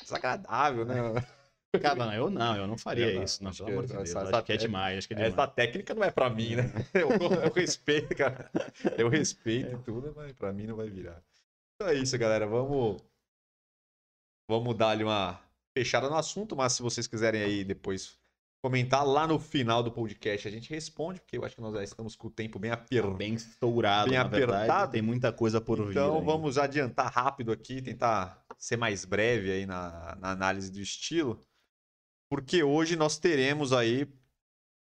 desagradável, 0.02 0.84
né? 0.84 0.96
Cara, 1.82 1.94
não, 1.96 2.14
eu 2.14 2.30
não, 2.30 2.56
eu 2.56 2.66
não 2.66 2.78
faria 2.78 3.10
Eu 3.10 3.16
não, 3.16 3.22
isso. 3.24 3.44
Não, 3.44 3.52
pelo 3.52 3.68
amor 3.68 3.86
de 3.86 3.92
Deus. 3.92 4.08
essa- 4.08 4.20
Acho 4.36 4.42
que 4.44 4.52
é 4.52 4.56
te- 4.56 4.60
demais, 4.62 4.98
acho 4.98 5.06
que 5.08 5.12
é 5.14 5.16
demais. 5.16 5.32
Essa 5.34 5.46
técnica 5.46 5.94
não 5.94 6.02
é 6.02 6.10
pra 6.10 6.30
mim, 6.30 6.56
né? 6.56 6.62
Eu, 6.94 7.10
eu 7.10 7.52
respeito, 7.52 8.16
cara. 8.16 8.50
Eu 8.96 9.08
respeito 9.08 9.78
tudo, 9.84 10.12
mas 10.16 10.32
pra 10.32 10.52
mim 10.52 10.66
não 10.66 10.76
vai 10.76 10.88
virar. 10.88 11.22
Então 11.76 11.92
é 11.92 11.94
isso, 11.98 12.16
galera. 12.18 12.46
Vamos. 12.46 13.02
Vamos 14.50 14.74
dar 14.76 14.90
ali 14.90 15.04
uma 15.04 15.38
fechada 15.76 16.08
no 16.08 16.16
assunto, 16.16 16.56
mas 16.56 16.72
se 16.72 16.82
vocês 16.82 17.06
quiserem 17.06 17.42
aí 17.42 17.62
depois 17.64 18.18
comentar 18.64 19.06
lá 19.06 19.26
no 19.26 19.38
final 19.38 19.82
do 19.82 19.92
podcast, 19.92 20.48
a 20.48 20.50
gente 20.50 20.70
responde, 20.70 21.20
porque 21.20 21.36
eu 21.36 21.44
acho 21.44 21.54
que 21.54 21.60
nós 21.60 21.74
já 21.74 21.84
estamos 21.84 22.16
com 22.16 22.26
o 22.26 22.30
tempo 22.30 22.58
bem 22.58 22.70
apertado. 22.72 23.14
bem 23.14 23.34
estourado, 23.34 24.10
Bem 24.10 24.18
na 24.18 24.24
verdade, 24.24 24.54
apertado. 24.64 24.92
Tem 24.92 25.02
muita 25.02 25.32
coisa 25.32 25.60
por 25.60 25.84
vir. 25.84 25.90
Então 25.90 26.14
ainda. 26.14 26.24
vamos 26.24 26.58
adiantar 26.58 27.12
rápido 27.12 27.52
aqui, 27.52 27.80
tentar 27.82 28.42
ser 28.56 28.76
mais 28.76 29.04
breve 29.04 29.52
aí 29.52 29.66
na, 29.66 30.16
na 30.18 30.30
análise 30.32 30.72
do 30.72 30.80
estilo. 30.80 31.38
Porque 32.30 32.62
hoje 32.62 32.94
nós 32.96 33.18
teremos 33.18 33.72
aí 33.72 34.06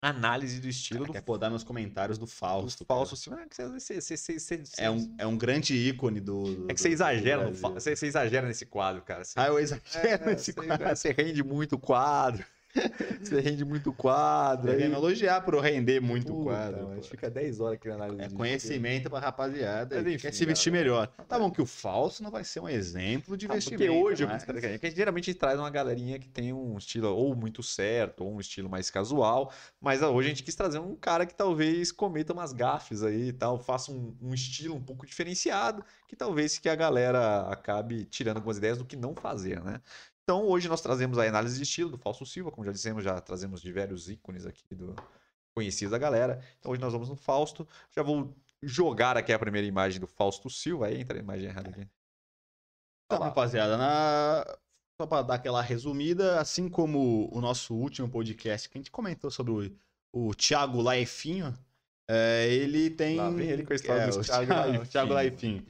análise 0.03 0.61
do 0.61 0.68
estilo 0.68 1.01
Cara, 1.01 1.07
do 1.09 1.12
quer 1.12 1.20
podar 1.22 1.51
meus 1.51 1.64
comentários 1.64 2.18
do 2.18 2.26
Fausto. 2.26 2.85
do 2.85 2.87
falso 2.87 3.16
Silva. 3.16 3.43
É 3.43 3.68
você- 3.68 4.01
você- 4.01 4.39
você-. 4.39 4.62
É 4.79 4.91
um, 4.91 5.14
é 5.18 5.26
um 5.26 5.37
grande 5.37 5.74
ícone 5.74 6.20
do. 6.20 6.43
do- 6.55 6.70
é 6.70 6.74
que 6.74 6.81
você 6.81 6.89
exagera, 6.89 7.45
no 7.51 7.53
você, 7.55 7.95
exagera 8.07 8.47
nesse 8.47 8.64
quadro, 8.64 9.03
cara. 9.03 9.24
Você, 9.24 9.39
Ah, 9.39 9.49
eu 9.49 9.59
exagero 9.59 10.24
É, 10.24 10.26
nesse 10.26 10.53
quadro. 10.53 10.89
Você 10.97 11.11
rende 11.12 11.43
muito 11.43 11.74
o 11.74 11.79
quadro. 11.79 12.45
Você 13.23 13.41
rende 13.41 13.64
muito 13.64 13.93
quadro. 13.93 14.71
Devia 14.71 14.87
Aí, 14.87 14.91
me 14.91 14.97
elogiar 14.97 15.41
por 15.41 15.55
eu 15.55 15.61
render 15.61 16.01
muito 16.01 16.33
Puta, 16.33 16.45
quadro. 16.45 16.77
mano, 16.79 16.93
a 16.93 16.95
gente 16.97 17.09
fica 17.09 17.31
10 17.31 17.61
horas 17.61 17.75
aqui 17.77 17.89
na 17.89 17.95
análise. 17.95 18.23
É 18.23 18.29
conhecimento 18.29 19.09
pra 19.11 19.19
rapaziada 19.21 19.97
Mas 19.97 20.07
enfim, 20.07 20.19
quer 20.23 20.33
se 20.35 20.45
vestir 20.45 20.71
galera. 20.71 20.91
melhor. 20.91 21.07
Tá 21.27 21.39
bom 21.39 21.51
que 21.51 21.62
o 21.62 21.66
falso 21.66 22.23
não 22.23 22.31
vai 22.31 22.45
ser 22.45 22.61
um 22.61 22.69
exemplo 22.69 23.37
de 23.37 23.47
Ah, 23.47 23.55
vestimento. 23.55 23.79
porque 23.81 23.91
hoje, 23.91 24.23
eu 24.25 24.29
mas- 24.29 24.45
trazer- 24.45 24.66
é 24.75 24.79
que 24.79 24.91
geralmente 24.91 25.25
a 25.25 25.33
gente 25.33 25.41
traz 25.41 25.59
uma 25.59 25.71
galerinha 25.71 26.19
que 26.19 26.29
tem 26.29 26.53
um 26.53 26.77
estilo 26.77 27.09
ou 27.09 27.35
muito 27.35 27.62
certo, 27.62 28.25
ou 28.25 28.35
um 28.35 28.41
estilo 28.41 28.69
mais 28.69 28.91
casual, 28.91 29.53
mas 29.81 30.03
hoje 30.03 30.27
a 30.29 30.31
gente 30.31 30.43
quis 30.43 30.55
trazer 30.55 30.79
um 30.79 30.95
cara 30.95 31.25
que 31.27 31.35
talvez 31.35 31.91
cometa 31.91 32.33
umas 32.33 32.53
gafes 32.53 33.03
aí 33.03 33.29
e 33.29 33.33
tal, 33.33 33.59
faça 33.59 33.91
um, 33.91 34.14
um 34.21 34.35
estilo 34.35 34.75
um 34.75 34.83
pouco 34.83 35.07
diferenciado, 35.07 35.85
que 36.07 36.14
talvez 36.14 36.59
que 36.59 36.69
a 36.69 36.75
galera 36.75 37.41
acabe 37.49 38.05
tirando 38.05 38.37
algumas 38.37 38.59
ideias 38.59 38.79
do 38.79 38.85
que 38.85 38.97
não 38.97 39.14
fazer, 39.14 39.62
né? 39.62 39.81
Então 40.29 40.47
hoje 40.47 40.68
nós 40.68 40.83
trazemos 40.83 41.18
a 41.18 41.26
análise 41.26 41.57
de 41.57 41.62
estilo 41.62 41.89
do 41.89 41.97
Falso 41.97 42.26
Silva, 42.26 42.51
como 42.51 42.66
já 42.66 42.70
dissemos, 42.70 43.03
já 43.03 43.18
trazemos 43.18 43.62
diversos 43.62 44.11
ícones 44.11 44.45
aqui 44.45 44.74
do 44.74 44.95
conhecidos 45.55 45.91
da 45.91 45.97
galera. 45.97 46.45
Então 46.59 46.70
hoje 46.70 46.83
nós 46.83 46.93
vamos 46.93 47.09
no 47.09 47.16
Fausto. 47.16 47.66
Já 47.97 48.03
vou 48.03 48.37
jogar 48.62 49.16
aqui 49.16 49.33
a 49.33 49.39
primeira 49.39 49.66
imagem 49.66 49.99
do 49.99 50.07
Fausto 50.07 50.51
Silva, 50.51 50.89
aí 50.89 51.01
entra 51.01 51.16
a 51.16 51.22
imagem 51.22 51.49
errada 51.49 51.70
aqui. 51.70 51.89
Então, 53.07 53.24
rapaziada, 53.24 53.79
na... 53.79 54.45
só 55.01 55.07
pra 55.07 55.22
dar 55.22 55.37
aquela 55.37 55.62
resumida, 55.62 56.39
assim 56.39 56.68
como 56.68 57.35
o 57.35 57.41
nosso 57.41 57.74
último 57.74 58.07
podcast 58.11 58.68
que 58.68 58.76
a 58.76 58.81
gente 58.81 58.91
comentou 58.91 59.31
sobre 59.31 59.79
o, 60.12 60.29
o 60.29 60.35
Thiago 60.35 60.83
Laifinho, 60.83 61.57
é, 62.07 62.49
ele 62.49 62.91
tem. 62.91 63.16
Lá 63.16 63.31
vem 63.31 63.49
ele 63.49 63.64
com 63.64 63.72
a 63.72 63.76
história 63.76 64.03
é, 64.03 64.09
do 64.09 64.20
Thiago 64.20 64.87
Thiago, 64.87 65.14
Laifinho. 65.14 65.55
Laifinho. 65.55 65.66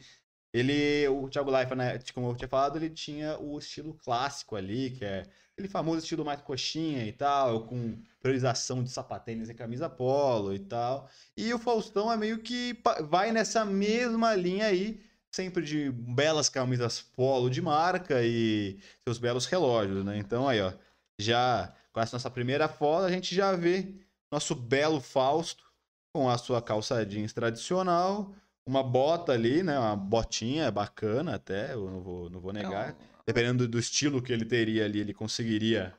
Ele, 0.53 1.07
o 1.09 1.29
Thiago 1.29 1.51
Laifa, 1.51 1.75
né, 1.75 1.99
como 2.15 2.31
eu 2.31 2.37
tinha 2.37 2.49
falado, 2.49 2.77
ele 2.77 2.89
tinha 2.91 3.39
o 3.39 3.59
estilo 3.59 3.95
clássico 3.95 4.57
ali, 4.57 4.91
que 4.91 5.05
é 5.05 5.25
aquele 5.53 5.69
famoso 5.69 5.99
estilo 5.99 6.25
mais 6.25 6.41
coxinha 6.41 7.05
e 7.05 7.13
tal, 7.13 7.67
com 7.67 8.01
priorização 8.21 8.83
de 8.83 8.91
sapatênis 8.91 9.49
e 9.49 9.55
camisa 9.55 9.91
polo 9.91 10.55
e 10.55 10.59
tal. 10.59 11.09
E 11.37 11.53
o 11.53 11.59
Faustão 11.59 12.11
é 12.11 12.17
meio 12.17 12.39
que 12.39 12.81
vai 13.09 13.33
nessa 13.33 13.65
mesma 13.65 14.35
linha 14.35 14.67
aí, 14.67 15.03
sempre 15.31 15.63
de 15.65 15.91
belas 15.91 16.49
camisas 16.49 17.03
polo 17.03 17.51
de 17.51 17.61
marca 17.61 18.23
e 18.23 18.79
seus 19.05 19.19
belos 19.19 19.47
relógios, 19.47 20.05
né? 20.05 20.17
Então 20.17 20.49
aí, 20.49 20.61
ó, 20.61 20.73
já 21.19 21.75
com 21.93 22.01
essa 22.01 22.17
nossa 22.17 22.31
primeira 22.31 22.69
foto, 22.69 23.05
a 23.05 23.11
gente 23.11 23.35
já 23.35 23.53
vê 23.53 23.95
nosso 24.31 24.55
belo 24.55 25.01
Fausto 25.01 25.65
com 26.13 26.29
a 26.29 26.39
sua 26.39 26.63
calça 26.63 27.05
jeans 27.05 27.33
tradicional, 27.33 28.35
uma 28.69 28.83
bota 28.83 29.33
ali, 29.33 29.63
né? 29.63 29.79
Uma 29.79 29.97
botinha 29.97 30.71
bacana 30.71 31.35
até, 31.37 31.73
eu 31.73 31.91
não 31.91 32.01
vou, 32.03 32.29
não 32.29 32.39
vou 32.39 32.53
negar. 32.53 32.95
Dependendo 33.27 33.67
do 33.67 33.79
estilo 33.79 34.23
que 34.23 34.33
ele 34.33 34.45
teria 34.45 34.85
ali, 34.85 35.01
ele 35.01 35.15
conseguiria 35.15 35.95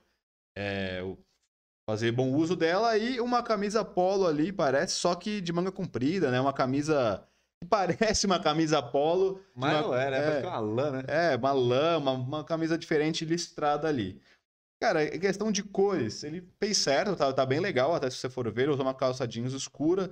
é, 0.56 1.02
fazer 1.90 2.12
bom 2.12 2.32
uso 2.36 2.56
dela. 2.56 2.96
E 2.98 3.20
uma 3.20 3.42
camisa 3.42 3.84
polo 3.84 4.28
ali, 4.28 4.52
parece, 4.52 4.94
só 4.94 5.16
que 5.16 5.42
de 5.42 5.52
manga 5.52 5.72
comprida, 5.72 6.30
né? 6.30 6.40
Uma 6.40 6.54
camisa 6.54 7.28
que 7.62 7.68
parece 7.70 8.28
uma 8.28 8.40
camisa 8.40 8.82
polo. 8.82 9.42
Mas 9.56 9.74
uma- 9.74 9.82
não 9.82 9.96
é, 9.96 10.12
né? 10.12 10.18
é. 10.18 10.22
Parece 10.22 10.42
que 10.42 10.46
é 10.46 10.50
uma 10.50 10.60
lã, 10.60 10.92
né? 10.92 11.04
É, 11.08 11.36
uma 11.36 11.52
lã, 11.52 11.98
uma, 11.98 12.12
uma 12.12 12.44
camisa 12.44 12.78
diferente 12.78 13.26
listrada 13.26 13.88
ali. 13.88 14.22
Cara, 14.82 15.06
questão 15.20 15.52
de 15.52 15.62
cores, 15.62 16.24
ele 16.24 16.48
fez 16.58 16.78
certo, 16.78 17.14
tá, 17.16 17.34
tá 17.34 17.46
bem 17.46 17.60
legal, 17.60 17.94
até 17.94 18.10
se 18.10 18.16
você 18.16 18.30
for 18.30 18.50
ver, 18.50 18.70
usou 18.70 18.86
uma 18.86 18.94
calça 18.94 19.28
jeans 19.28 19.52
escura, 19.52 20.10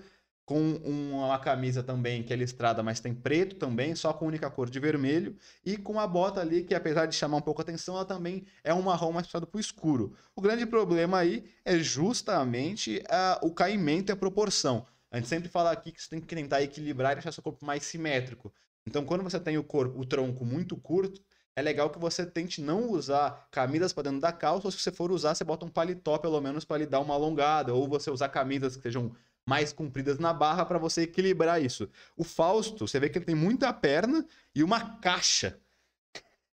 com 0.47 0.75
uma 0.85 1.37
camisa 1.39 1.83
também 1.83 2.23
que 2.23 2.31
é 2.31 2.35
listrada, 2.37 2.81
mas 2.81 3.01
tem 3.01 3.13
preto 3.13 3.57
também, 3.57 3.93
só 3.95 4.13
com 4.13 4.25
única 4.25 4.49
cor 4.49 4.69
de 4.69 4.79
vermelho, 4.79 5.35
e 5.65 5.75
com 5.75 5.91
uma 5.91 6.07
bota 6.07 6.39
ali 6.39 6.63
que, 6.63 6.73
apesar 6.73 7.05
de 7.05 7.17
chamar 7.17 7.35
um 7.35 7.41
pouco 7.41 7.59
a 7.59 7.63
atenção, 7.63 7.95
ela 7.95 8.05
também 8.05 8.45
é 8.63 8.73
um 8.73 8.81
marrom 8.81 9.11
mais 9.11 9.27
puxado 9.27 9.45
para 9.45 9.57
o 9.57 9.59
escuro. 9.59 10.15
O 10.33 10.41
grande 10.41 10.65
problema 10.65 11.17
aí 11.17 11.43
é 11.65 11.77
justamente 11.77 13.03
uh, 13.09 13.45
o 13.45 13.53
caimento 13.53 14.09
e 14.09 14.13
a 14.13 14.15
proporção. 14.15 14.85
A 15.11 15.17
gente 15.17 15.27
sempre 15.27 15.49
fala 15.49 15.69
aqui 15.69 15.91
que 15.91 16.01
você 16.01 16.11
tem 16.11 16.21
que 16.21 16.33
tentar 16.33 16.61
equilibrar 16.61 17.11
e 17.11 17.15
deixar 17.15 17.33
seu 17.33 17.43
corpo 17.43 17.65
mais 17.65 17.83
simétrico. 17.83 18.53
Então, 18.85 19.03
quando 19.03 19.25
você 19.25 19.37
tem 19.41 19.57
o 19.57 19.63
corpo, 19.65 19.99
o 19.99 20.05
tronco 20.05 20.45
muito 20.45 20.77
curto, 20.77 21.21
é 21.57 21.61
legal 21.61 21.89
que 21.89 21.99
você 21.99 22.25
tente 22.25 22.61
não 22.61 22.89
usar 22.89 23.49
camisas 23.51 23.91
para 23.91 24.03
dentro 24.03 24.21
da 24.21 24.31
calça, 24.31 24.65
ou 24.65 24.71
se 24.71 24.79
você 24.79 24.93
for 24.93 25.11
usar, 25.11 25.35
você 25.35 25.43
bota 25.43 25.65
um 25.65 25.69
paletó 25.69 26.17
pelo 26.17 26.39
menos 26.39 26.63
para 26.63 26.77
lhe 26.77 26.85
dar 26.85 27.01
uma 27.01 27.15
alongada, 27.15 27.73
ou 27.73 27.85
você 27.85 28.09
usar 28.09 28.29
camisas 28.29 28.77
que 28.77 28.83
sejam 28.83 29.13
mais 29.47 29.71
compridas 29.71 30.19
na 30.19 30.33
barra 30.33 30.65
para 30.65 30.77
você 30.77 31.03
equilibrar 31.03 31.63
isso. 31.63 31.89
O 32.17 32.23
Fausto, 32.25 32.85
você 32.85 32.99
vê 32.99 33.07
que 33.07 33.17
ele 33.17 33.25
tem 33.25 33.33
muita 33.33 33.71
perna 33.71 34.25
e 34.53 34.61
uma 34.61 34.97
caixa. 34.99 35.57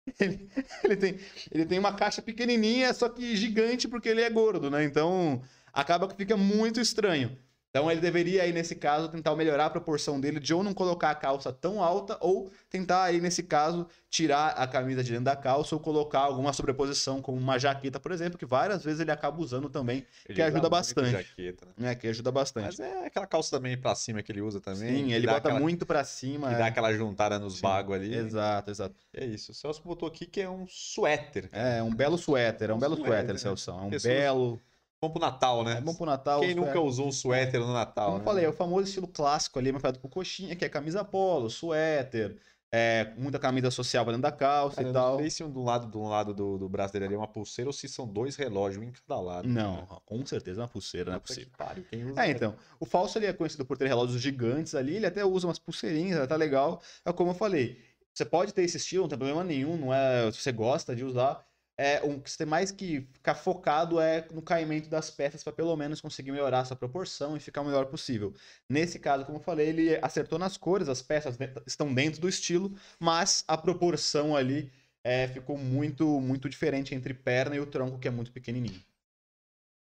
Ele, 0.19 0.49
ele, 0.83 0.97
tem, 0.97 1.19
ele 1.49 1.65
tem 1.65 1.79
uma 1.79 1.95
caixa 1.95 2.21
pequenininha, 2.21 2.93
só 2.93 3.07
que 3.07 3.37
gigante 3.37 3.87
porque 3.87 4.09
ele 4.09 4.19
é 4.19 4.29
gordo, 4.29 4.69
né? 4.69 4.83
Então 4.83 5.41
acaba 5.71 6.09
que 6.09 6.15
fica 6.17 6.35
muito 6.35 6.81
estranho. 6.81 7.39
Então 7.75 7.89
ele 7.89 7.99
deveria 7.99 8.43
aí 8.43 8.53
nesse 8.53 8.75
caso 8.75 9.09
tentar 9.09 9.35
melhorar 9.35 9.65
a 9.65 9.69
proporção 9.71 10.21
dele 10.21 10.39
de 10.39 10.53
ou 10.53 10.63
não 10.63 10.75
colocar 10.75 11.09
a 11.09 11.15
calça 11.15 11.51
tão 11.51 11.81
alta 11.81 12.15
ou 12.21 12.51
tentar 12.69 13.05
aí 13.05 13.19
nesse 13.19 13.41
caso 13.41 13.87
tirar 14.11 14.49
a 14.49 14.67
camisa 14.67 15.03
de 15.03 15.09
dentro 15.09 15.25
da 15.25 15.35
calça 15.35 15.73
ou 15.73 15.81
colocar 15.81 16.19
alguma 16.19 16.53
sobreposição 16.53 17.19
como 17.19 17.35
uma 17.35 17.57
jaqueta, 17.57 17.99
por 17.99 18.11
exemplo, 18.11 18.37
que 18.37 18.45
várias 18.45 18.83
vezes 18.83 18.99
ele 18.99 19.09
acaba 19.09 19.41
usando 19.41 19.71
também, 19.71 20.05
ele 20.29 20.35
que 20.35 20.41
ajuda 20.43 20.69
bastante. 20.69 21.09
Jaqueta, 21.09 21.67
né? 21.75 21.93
É, 21.93 21.95
que 21.95 22.07
ajuda 22.07 22.31
bastante. 22.31 22.65
Mas 22.65 22.79
é 22.79 23.07
aquela 23.07 23.25
calça 23.25 23.49
também 23.49 23.75
para 23.75 23.95
cima 23.95 24.21
que 24.21 24.31
ele 24.31 24.41
usa 24.41 24.61
também. 24.61 25.05
Sim, 25.05 25.11
ele 25.11 25.25
bota 25.25 25.39
aquela... 25.39 25.59
muito 25.59 25.83
para 25.83 26.03
cima. 26.03 26.49
Que 26.49 26.53
é. 26.53 26.57
dá 26.59 26.67
aquela 26.67 26.93
juntada 26.93 27.39
nos 27.39 27.59
bagos 27.59 27.95
ali. 27.95 28.13
Exato, 28.13 28.69
exato. 28.69 28.95
É 29.11 29.25
isso. 29.25 29.51
O 29.51 29.55
Celso 29.55 29.81
botou 29.83 30.07
aqui 30.07 30.27
que 30.27 30.41
é 30.41 30.47
um 30.47 30.67
suéter. 30.67 31.49
É, 31.51 31.81
um 31.81 31.91
belo 31.91 32.19
suéter, 32.19 32.69
é 32.69 32.73
um, 32.73 32.77
um 32.77 32.79
belo 32.79 32.95
suéter, 32.95 33.15
suéter 33.15 33.39
Celso. 33.39 33.71
É 33.71 33.73
um 33.73 33.89
Pessoas... 33.89 34.13
belo 34.13 34.61
Bom 35.03 35.09
pro 35.09 35.19
Natal, 35.19 35.65
né? 35.65 35.79
É 35.79 35.81
bom 35.81 35.93
pro 35.93 36.05
Natal. 36.05 36.39
Quem 36.39 36.55
nunca 36.55 36.79
usou 36.79 37.09
um 37.09 37.11
suéter 37.11 37.59
no 37.59 37.73
Natal? 37.73 38.05
Como 38.05 38.17
né? 38.19 38.21
eu 38.21 38.25
falei, 38.25 38.45
é 38.45 38.49
o 38.49 38.53
famoso 38.53 38.87
estilo 38.87 39.05
clássico 39.05 39.59
ali, 39.59 39.69
marcado 39.69 39.99
por 39.99 40.09
coxinha, 40.09 40.55
que 40.55 40.63
é 40.63 40.69
camisa 40.69 41.03
polo, 41.03 41.49
suéter, 41.49 42.37
é, 42.71 43.11
muita 43.17 43.37
camisa 43.37 43.69
social 43.69 44.05
dentro 44.05 44.21
da 44.21 44.31
calça 44.31 44.77
Cara, 44.77 44.89
e 44.89 44.93
tal. 44.93 45.11
Não 45.11 45.19
sei 45.19 45.29
se 45.29 45.43
um 45.43 45.51
do 45.51 45.61
lado, 45.61 45.87
do 45.87 46.03
lado 46.03 46.33
do, 46.33 46.57
do 46.57 46.69
braço 46.69 46.93
dele 46.93 47.03
ali 47.03 47.15
é 47.15 47.17
uma 47.17 47.27
pulseira 47.27 47.67
ou 47.67 47.73
se 47.73 47.89
são 47.89 48.07
dois 48.07 48.37
relógios, 48.37 48.81
um 48.81 48.87
em 48.87 48.93
cada 48.93 49.19
lado. 49.19 49.45
Não, 49.45 49.85
cara. 49.85 50.01
com 50.05 50.25
certeza 50.25 50.61
é 50.61 50.63
uma 50.63 50.69
pulseira, 50.69 51.11
não 51.11 51.17
é 51.17 51.19
possível. 51.19 51.51
Pare, 51.57 51.81
quem 51.81 52.05
usa 52.05 52.25
é, 52.25 52.31
então. 52.31 52.55
O 52.79 52.85
falso 52.85 53.17
ele 53.17 53.25
é 53.25 53.33
conhecido 53.33 53.65
por 53.65 53.77
ter 53.77 53.87
relógios 53.87 54.21
gigantes 54.21 54.73
ali, 54.73 54.95
ele 54.95 55.05
até 55.05 55.25
usa 55.25 55.47
umas 55.47 55.59
pulseirinhas, 55.59 56.25
tá 56.29 56.37
legal. 56.37 56.81
É 57.03 57.11
como 57.11 57.31
eu 57.31 57.35
falei. 57.35 57.77
Você 58.13 58.23
pode 58.23 58.53
ter 58.53 58.63
esse 58.63 58.77
estilo, 58.77 59.03
não 59.03 59.09
tem 59.09 59.17
problema 59.17 59.43
nenhum, 59.43 59.75
não 59.75 59.93
é. 59.93 60.31
Se 60.31 60.37
você 60.37 60.53
gosta 60.53 60.95
de 60.95 61.03
usar, 61.03 61.45
é, 61.77 62.03
um, 62.03 62.19
você 62.19 62.37
tem 62.37 62.47
mais 62.47 62.71
que 62.71 63.01
ficar 63.13 63.35
focado 63.35 63.99
é 63.99 64.27
no 64.31 64.41
caimento 64.41 64.89
das 64.89 65.09
peças 65.09 65.43
para 65.43 65.53
pelo 65.53 65.75
menos 65.75 65.99
conseguir 65.99 66.31
melhorar 66.31 66.59
essa 66.59 66.75
proporção 66.75 67.35
e 67.35 67.39
ficar 67.39 67.61
o 67.61 67.65
melhor 67.65 67.87
possível. 67.87 68.33
Nesse 68.69 68.99
caso, 68.99 69.25
como 69.25 69.39
eu 69.39 69.41
falei, 69.43 69.69
ele 69.69 69.99
acertou 70.01 70.37
nas 70.37 70.55
cores, 70.55 70.87
as 70.87 71.01
peças 71.01 71.37
estão 71.65 71.93
dentro 71.93 72.21
do 72.21 72.29
estilo, 72.29 72.75
mas 72.99 73.43
a 73.47 73.57
proporção 73.57 74.35
ali 74.35 74.71
é, 75.03 75.27
ficou 75.27 75.57
muito 75.57 76.21
muito 76.21 76.47
diferente 76.47 76.93
entre 76.93 77.13
perna 77.13 77.55
e 77.55 77.59
o 77.59 77.65
tronco, 77.65 77.99
que 77.99 78.07
é 78.07 78.11
muito 78.11 78.31
pequenininho. 78.31 78.81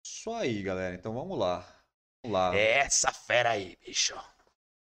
Isso 0.05 0.31
aí, 0.33 0.63
galera. 0.63 0.95
Então 0.95 1.15
vamos 1.15 1.39
lá. 1.39 1.61
Vamos 2.23 2.35
lá. 2.35 2.57
É 2.57 2.79
essa 2.79 3.13
fera 3.13 3.51
aí, 3.51 3.77
bicho. 3.85 4.15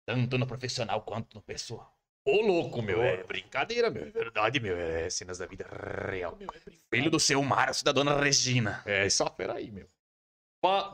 Tanto 0.06 0.38
no 0.38 0.46
profissional 0.46 1.02
quanto 1.02 1.34
no 1.34 1.42
pessoal. 1.42 1.95
Ô, 2.26 2.40
louco, 2.40 2.82
meu. 2.82 3.00
É 3.00 3.22
brincadeira, 3.22 3.88
meu. 3.88 4.02
É 4.02 4.10
verdade, 4.10 4.58
meu. 4.58 4.76
É 4.76 5.08
cenas 5.08 5.38
da 5.38 5.46
vida 5.46 5.64
real, 6.10 6.36
meu. 6.36 6.48
É 6.52 6.70
Filho 6.90 7.08
do 7.08 7.20
seu 7.20 7.40
Márcio 7.40 7.84
da 7.84 7.92
dona 7.92 8.20
Regina. 8.20 8.82
É, 8.84 9.08
só 9.08 9.28
peraí, 9.28 9.70
meu. 9.70 9.88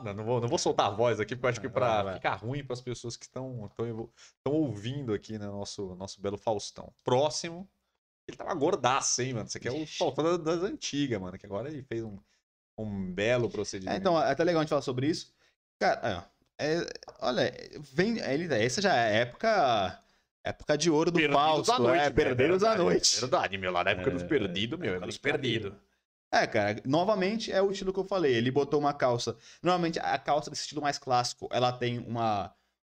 Não, 0.03 0.13
não, 0.13 0.23
vou, 0.23 0.39
não 0.39 0.47
vou 0.47 0.59
soltar 0.59 0.85
a 0.85 0.89
voz 0.91 1.19
aqui, 1.19 1.35
porque 1.35 1.45
eu 1.47 1.49
acho 1.49 1.61
que 1.61 1.69
pra 1.69 2.13
ficar 2.13 2.35
ruim 2.35 2.63
para 2.63 2.75
as 2.75 2.81
pessoas 2.81 3.17
que 3.17 3.25
estão 3.25 3.67
ouvindo 4.45 5.11
aqui, 5.11 5.39
né, 5.39 5.47
nosso, 5.47 5.95
nosso 5.95 6.21
belo 6.21 6.37
Faustão. 6.37 6.93
Próximo, 7.03 7.67
ele 8.27 8.37
tava 8.37 8.53
gordaço, 8.53 9.23
hein, 9.23 9.33
mano. 9.33 9.47
Isso 9.47 9.57
aqui 9.57 9.67
é 9.67 9.71
o 9.71 9.87
Faustão 9.87 10.23
das, 10.23 10.37
das 10.37 10.69
antigas, 10.69 11.19
mano. 11.19 11.35
Que 11.39 11.47
agora 11.47 11.69
ele 11.69 11.81
fez 11.81 12.03
um, 12.03 12.19
um 12.77 13.11
belo 13.11 13.49
procedimento. 13.49 13.95
É, 13.95 13.99
então, 13.99 14.21
é 14.21 14.29
até 14.29 14.43
legal 14.43 14.59
a 14.59 14.63
gente 14.63 14.69
falar 14.69 14.83
sobre 14.83 15.07
isso. 15.07 15.33
Cara, 15.79 16.29
é, 16.59 16.75
é, 16.75 16.87
olha, 17.19 17.51
vem, 17.79 18.19
ele, 18.19 18.53
essa 18.53 18.79
já 18.79 18.93
é 18.93 18.99
a 18.99 19.19
época 19.21 20.02
Época 20.43 20.77
de 20.77 20.89
ouro 20.89 21.09
do 21.09 21.17
perdidos 21.19 21.41
Fausto. 21.41 21.81
Noite, 21.81 22.01
é, 22.01 22.09
perderam 22.09 22.55
à 22.67 22.75
noite. 22.75 23.17
É 23.17 23.21
verdade, 23.21 23.57
meu. 23.57 23.71
Lá 23.71 23.83
na 23.83 23.91
época 23.91 24.09
é, 24.09 24.13
dos 24.13 24.23
perdidos, 24.23 24.77
meu. 24.77 24.91
Época 24.91 25.05
dos 25.05 25.17
perdidos. 25.17 25.71
É, 26.33 26.45
cara, 26.47 26.81
novamente 26.83 27.51
é 27.51 27.61
o 27.61 27.71
estilo 27.71 27.93
que 27.93 27.99
eu 27.99 28.03
falei. 28.03 28.33
Ele 28.33 28.51
botou 28.51 28.79
uma 28.79 28.93
calça. 28.93 29.37
Normalmente 29.61 29.99
a 29.99 30.17
calça 30.17 30.49
desse 30.49 30.63
estilo 30.63 30.81
mais 30.81 30.97
clássico, 30.97 31.47
ela 31.51 31.71
tem 31.71 31.99
uma. 31.99 32.53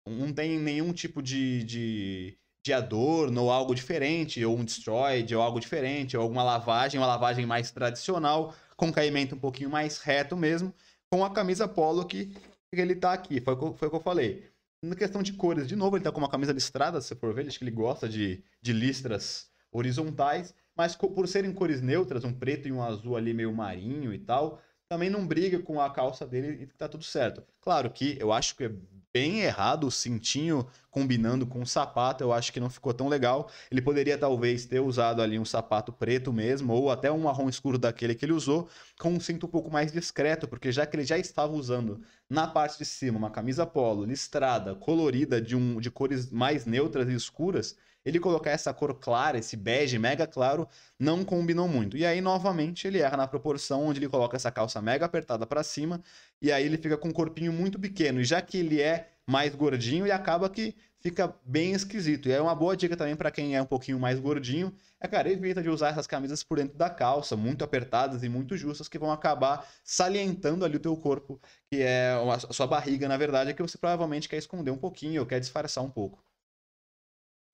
Não 0.08 0.34
tem 0.34 0.58
nenhum 0.58 0.94
tipo 0.94 1.22
de, 1.22 1.64
de, 1.64 2.38
de 2.64 2.74
adorno 2.74 3.44
ou 3.44 3.52
algo 3.52 3.76
diferente, 3.76 4.44
ou 4.44 4.58
um 4.58 4.64
destroyed, 4.64 5.36
ou 5.36 5.42
algo 5.42 5.60
diferente, 5.60 6.16
ou 6.16 6.24
alguma 6.24 6.44
lavagem, 6.44 7.00
uma 7.00 7.08
lavagem 7.08 7.46
mais 7.46 7.72
tradicional, 7.72 8.56
com 8.78 8.92
caimento 8.92 9.36
um 9.36 9.40
pouquinho 9.40 9.70
mais 9.70 9.98
reto 9.98 10.38
mesmo, 10.38 10.74
com 11.12 11.26
a 11.26 11.30
camisa 11.30 11.68
polo 11.68 12.06
que, 12.06 12.28
que 12.74 12.82
ele 12.82 12.96
tá 12.96 13.14
aqui. 13.14 13.42
Foi, 13.42 13.56
foi 13.56 13.88
o 13.88 13.92
que 13.92 13.98
eu 13.98 14.02
falei. 14.02 14.55
Na 14.86 14.96
questão 14.96 15.24
de 15.24 15.34
cores, 15.34 15.68
de 15.68 15.76
novo, 15.76 15.98
ele 15.98 16.04
tá 16.04 16.12
com 16.12 16.20
uma 16.20 16.30
camisa 16.30 16.54
listrada, 16.54 17.02
se 17.02 17.08
você 17.08 17.16
for 17.16 17.34
ver, 17.34 17.48
acho 17.48 17.58
que 17.58 17.64
ele 17.64 17.72
gosta 17.72 18.08
de, 18.08 18.44
de 18.62 18.72
listras 18.72 19.50
horizontais, 19.72 20.54
mas 20.76 20.96
por 20.96 21.28
serem 21.28 21.52
cores 21.52 21.82
neutras, 21.82 22.24
um 22.24 22.32
preto 22.32 22.68
e 22.68 22.72
um 22.72 22.84
azul 22.84 23.18
ali 23.18 23.34
meio 23.34 23.52
marinho 23.52 24.14
e 24.14 24.20
tal, 24.20 24.62
também 24.88 25.10
não 25.10 25.26
briga 25.26 25.60
com 25.60 25.82
a 25.82 25.90
calça 25.90 26.26
dele 26.26 26.64
e 26.64 26.68
tá 26.68 26.88
tudo 26.88 27.04
certo. 27.04 27.44
Claro 27.60 27.90
que 27.90 28.16
eu 28.20 28.32
acho 28.32 28.56
que 28.56 28.66
é 28.66 28.72
bem 29.16 29.40
errado 29.40 29.88
o 29.88 29.92
cintinho 29.92 30.68
combinando 30.92 31.48
com 31.48 31.62
o 31.62 31.66
sapato, 31.66 32.22
eu 32.22 32.34
acho 32.34 32.52
que 32.52 32.60
não 32.60 32.70
ficou 32.70 32.94
tão 32.94 33.08
legal. 33.08 33.50
Ele 33.72 33.82
poderia 33.82 34.18
talvez 34.18 34.66
ter 34.66 34.82
usado 34.82 35.22
ali 35.22 35.40
um 35.40 35.46
sapato 35.46 35.94
preto 35.94 36.34
mesmo, 36.34 36.74
ou 36.74 36.92
até 36.92 37.10
um 37.10 37.20
marrom 37.20 37.48
escuro 37.48 37.78
daquele 37.78 38.14
que 38.14 38.26
ele 38.26 38.34
usou, 38.34 38.68
com 39.00 39.12
um 39.12 39.20
cinto 39.22 39.46
um 39.46 39.50
pouco 39.50 39.72
mais 39.72 39.90
discreto, 39.90 40.50
porque 40.50 40.70
já 40.70 40.86
que 40.86 40.98
ele 40.98 41.06
já 41.06 41.18
estava 41.18 41.54
usando 41.54 42.02
na 42.30 42.46
parte 42.46 42.78
de 42.78 42.84
cima 42.84 43.18
uma 43.18 43.32
camisa 43.32 43.66
polo 43.66 44.04
listrada, 44.04 44.76
colorida, 44.76 45.42
de, 45.42 45.56
um, 45.56 45.80
de 45.80 45.90
cores 45.90 46.30
mais 46.30 46.66
neutras 46.66 47.08
e 47.08 47.14
escuras, 47.14 47.78
ele 48.06 48.20
colocar 48.20 48.52
essa 48.52 48.74
cor 48.74 48.94
clara, 49.00 49.38
esse 49.40 49.58
bege 49.58 49.98
mega 49.98 50.28
claro, 50.28 50.68
não 51.00 51.26
combinou 51.26 51.68
muito. 51.68 51.98
E 51.98 52.06
aí, 52.06 52.22
novamente, 52.22 52.88
ele 52.88 53.00
erra 53.00 53.18
na 53.18 53.28
proporção 53.28 53.86
onde 53.86 54.00
ele 54.00 54.08
coloca 54.10 54.38
essa 54.38 54.52
calça 54.52 54.82
mega 54.82 55.06
apertada 55.06 55.46
para 55.48 55.64
cima, 55.64 56.02
e 56.42 56.52
aí 56.52 56.66
ele 56.66 56.78
fica 56.78 56.98
com 56.98 57.10
um 57.10 57.14
corpinho 57.14 57.52
muito 57.52 57.80
pequeno. 57.80 58.22
E 58.22 58.24
já 58.24 58.42
que 58.42 58.58
ele 58.58 58.82
é 58.82 59.10
mais 59.28 59.56
gordinho, 59.56 60.06
ele 60.06 60.12
acaba 60.12 60.50
que 60.50 60.76
fica 61.00 61.34
bem 61.46 61.74
esquisito. 61.74 62.28
E 62.28 62.32
é 62.32 62.42
uma 62.42 62.56
boa 62.56 62.76
dica 62.76 62.96
também 62.98 63.16
para 63.16 63.32
quem 63.32 63.56
é 63.56 63.62
um 63.62 63.66
pouquinho 63.66 64.00
mais 64.00 64.20
gordinho, 64.20 64.74
é, 65.00 65.08
cara, 65.08 65.30
evita 65.30 65.62
de 65.62 65.70
usar 65.70 65.90
essas 65.90 66.08
camisas 66.08 66.44
por 66.44 66.58
dentro 66.58 66.78
da 66.78 66.90
calça, 66.90 67.36
muito 67.36 67.64
apertadas 67.64 68.24
e 68.24 68.30
muito 68.30 68.58
justas, 68.58 68.88
que 68.88 68.98
vão 68.98 69.12
acabar 69.12 69.68
salientando 69.84 70.66
ali 70.66 70.78
o 70.78 70.80
teu 70.80 70.96
corpo, 70.98 71.40
que 71.70 71.82
é 71.82 72.12
a 72.50 72.54
sua 72.54 72.66
barriga, 72.68 73.08
na 73.08 73.18
verdade, 73.18 73.54
que 73.54 73.62
você 73.62 73.78
provavelmente 73.78 74.28
quer 74.28 74.38
esconder 74.38 74.72
um 74.72 74.78
pouquinho 74.78 75.22
ou 75.22 75.28
quer 75.28 75.40
disfarçar 75.40 75.84
um 75.84 75.90
pouco. 75.92 76.24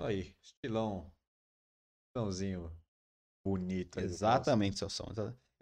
Aí, 0.05 0.35
estilão. 0.41 1.11
Estilãozinho 2.07 2.71
bonito. 3.43 3.99
Exatamente, 3.99 4.77
Celso. 4.77 5.03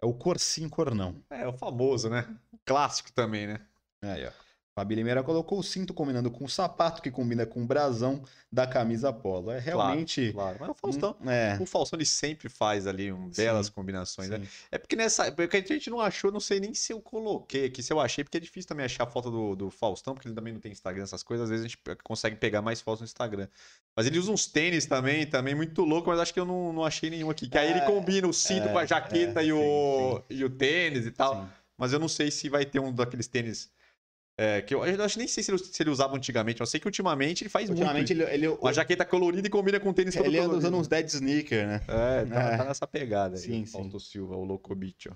É 0.02 0.06
o 0.06 0.14
cor 0.14 0.38
sim, 0.38 0.68
cor 0.68 0.94
não. 0.94 1.22
É, 1.30 1.46
o 1.46 1.52
famoso, 1.52 2.08
né? 2.08 2.38
Clássico 2.64 3.12
também, 3.12 3.46
né? 3.46 3.66
Aí, 4.02 4.26
ó. 4.26 4.32
Fabi 4.80 4.94
Limeira 4.94 5.22
colocou 5.22 5.58
o 5.58 5.62
cinto 5.62 5.92
combinando 5.92 6.30
com 6.30 6.42
o 6.42 6.48
sapato, 6.48 7.02
que 7.02 7.10
combina 7.10 7.44
com 7.44 7.62
o 7.62 7.66
brasão 7.66 8.22
da 8.50 8.66
camisa 8.66 9.12
polo. 9.12 9.50
É 9.50 9.58
realmente. 9.58 10.32
Claro, 10.32 10.56
claro. 10.56 10.58
Mas 10.58 10.70
o 10.70 10.74
Faustão, 10.74 11.16
um, 11.20 11.30
é... 11.30 11.58
o 11.60 11.66
Faustão 11.66 11.98
ele 11.98 12.06
sempre 12.06 12.48
faz 12.48 12.86
ali 12.86 13.12
um, 13.12 13.28
belas 13.28 13.66
sim, 13.66 13.72
combinações. 13.72 14.30
Né? 14.30 14.40
É 14.70 14.78
porque 14.78 14.96
nessa. 14.96 15.30
Porque 15.32 15.58
a 15.58 15.60
gente 15.60 15.90
não 15.90 16.00
achou, 16.00 16.32
não 16.32 16.40
sei 16.40 16.60
nem 16.60 16.72
se 16.72 16.94
eu 16.94 17.00
coloquei 17.00 17.66
aqui, 17.66 17.82
se 17.82 17.92
eu 17.92 18.00
achei, 18.00 18.24
porque 18.24 18.38
é 18.38 18.40
difícil 18.40 18.68
também 18.68 18.86
achar 18.86 19.04
a 19.04 19.06
foto 19.06 19.30
do, 19.30 19.54
do 19.54 19.70
Faustão, 19.70 20.14
porque 20.14 20.28
ele 20.28 20.34
também 20.34 20.54
não 20.54 20.60
tem 20.60 20.72
Instagram, 20.72 21.02
essas 21.02 21.22
coisas. 21.22 21.44
Às 21.44 21.50
vezes 21.50 21.66
a 21.66 21.68
gente 21.68 21.78
consegue 22.02 22.36
pegar 22.36 22.62
mais 22.62 22.80
fotos 22.80 23.00
no 23.00 23.04
Instagram. 23.04 23.48
Mas 23.94 24.06
ele 24.06 24.18
usa 24.18 24.32
uns 24.32 24.46
tênis 24.46 24.86
também, 24.86 25.26
também 25.26 25.54
muito 25.54 25.84
louco, 25.84 26.08
mas 26.08 26.20
acho 26.20 26.32
que 26.32 26.40
eu 26.40 26.46
não, 26.46 26.72
não 26.72 26.84
achei 26.86 27.10
nenhum 27.10 27.28
aqui. 27.28 27.50
Que 27.50 27.58
aí 27.58 27.68
ele 27.68 27.80
é, 27.80 27.84
combina 27.84 28.26
o 28.26 28.32
cinto 28.32 28.66
é, 28.68 28.72
com 28.72 28.78
a 28.78 28.86
jaqueta 28.86 29.42
é, 29.42 29.46
e, 29.46 29.52
o, 29.52 30.22
sim, 30.30 30.36
e 30.38 30.42
o 30.42 30.48
tênis 30.48 31.04
e 31.04 31.10
tal. 31.10 31.46
Mas 31.76 31.92
eu 31.92 31.98
não 31.98 32.08
sei 32.08 32.30
se 32.30 32.48
vai 32.48 32.64
ter 32.64 32.80
um 32.80 32.90
daqueles 32.90 33.26
tênis 33.26 33.70
é, 34.42 34.62
que 34.62 34.74
eu, 34.74 34.82
eu 34.86 35.04
acho 35.04 35.18
nem 35.18 35.28
sei 35.28 35.42
se 35.42 35.50
ele, 35.50 35.58
se 35.58 35.82
ele, 35.82 35.90
usava 35.90 36.16
antigamente, 36.16 36.60
eu 36.62 36.66
sei 36.66 36.80
que 36.80 36.86
ultimamente 36.86 37.42
ele 37.42 37.50
faz 37.50 37.68
ultimamente 37.68 38.14
muito. 38.14 38.26
Ele, 38.30 38.46
ele, 38.46 38.48
Uma 38.48 38.72
jaqueta 38.72 39.04
colorida 39.04 39.46
e 39.46 39.50
combina 39.50 39.78
com 39.78 39.92
tênis 39.92 40.14
todo 40.14 40.24
Ele 40.24 40.38
anda 40.38 40.56
usando 40.56 40.78
uns 40.78 40.88
dead 40.88 41.06
sneaker, 41.08 41.66
né? 41.66 41.82
É, 41.86 42.24
tá, 42.24 42.40
é. 42.40 42.56
tá 42.56 42.64
nessa 42.64 42.86
pegada 42.86 43.36
sim, 43.36 43.60
aí. 43.60 43.66
Sim. 43.66 43.98
Silva, 43.98 44.36
o 44.36 44.44
Locobicho. 44.44 45.14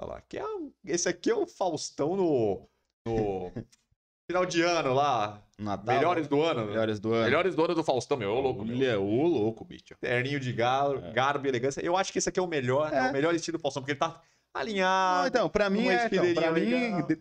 Olha 0.00 0.12
lá. 0.12 0.22
Que 0.22 0.38
é, 0.38 0.46
um- 0.46 0.72
esse 0.86 1.06
aqui 1.06 1.30
é 1.30 1.34
o 1.34 1.46
Faustão 1.46 2.16
no, 2.16 2.66
no 3.06 3.52
final 4.26 4.46
de 4.46 4.62
ano 4.62 4.94
lá. 4.94 5.46
Natal. 5.58 5.94
Melhores 5.94 6.26
do 6.26 6.40
ano. 6.40 6.64
Melhores 6.64 6.98
do 6.98 7.12
ano. 7.12 7.24
Melhores 7.24 7.54
do 7.54 7.62
ano 7.62 7.74
do 7.74 7.84
Faustão, 7.84 8.16
meu. 8.16 8.30
Ô, 8.30 8.40
louco. 8.40 8.64
meu. 8.64 8.74
Olha, 8.74 9.00
ô 9.00 9.26
louco, 9.26 9.66
bicho. 9.66 9.94
Terninho 10.00 10.40
de 10.40 10.50
galo, 10.54 11.04
É. 11.04 11.12
garbo 11.12 11.46
e 11.46 11.50
elegância. 11.50 11.82
Eu 11.84 11.94
acho 11.94 12.10
que 12.10 12.18
esse 12.18 12.28
aqui 12.30 12.40
é 12.40 12.42
o 12.42 12.48
melhor, 12.48 12.90
é, 12.90 12.96
É. 12.96 13.10
o 13.10 13.12
melhor 13.12 13.34
estilo 13.34 13.58
do 13.58 13.60
Faustão, 13.60 13.82
porque 13.82 13.92
ele 13.92 13.98
tá 13.98 14.18
alinhado. 14.54 15.20
Não, 15.20 15.26
então, 15.28 15.48
pra 15.48 15.70
mim 15.70 15.88
é, 15.88 16.06
então, 16.06 16.34
pra 16.34 16.52
mim, 16.52 16.70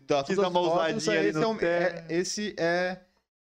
das 0.07 0.27
Quis 0.27 0.37
dar 0.37 0.49
uma 0.49 0.59
ousadinha 0.59 0.97
esse, 0.97 1.09
é 1.11 1.29
é- 1.29 1.55
terno. 1.57 2.05
esse 2.09 2.55
é 2.57 2.97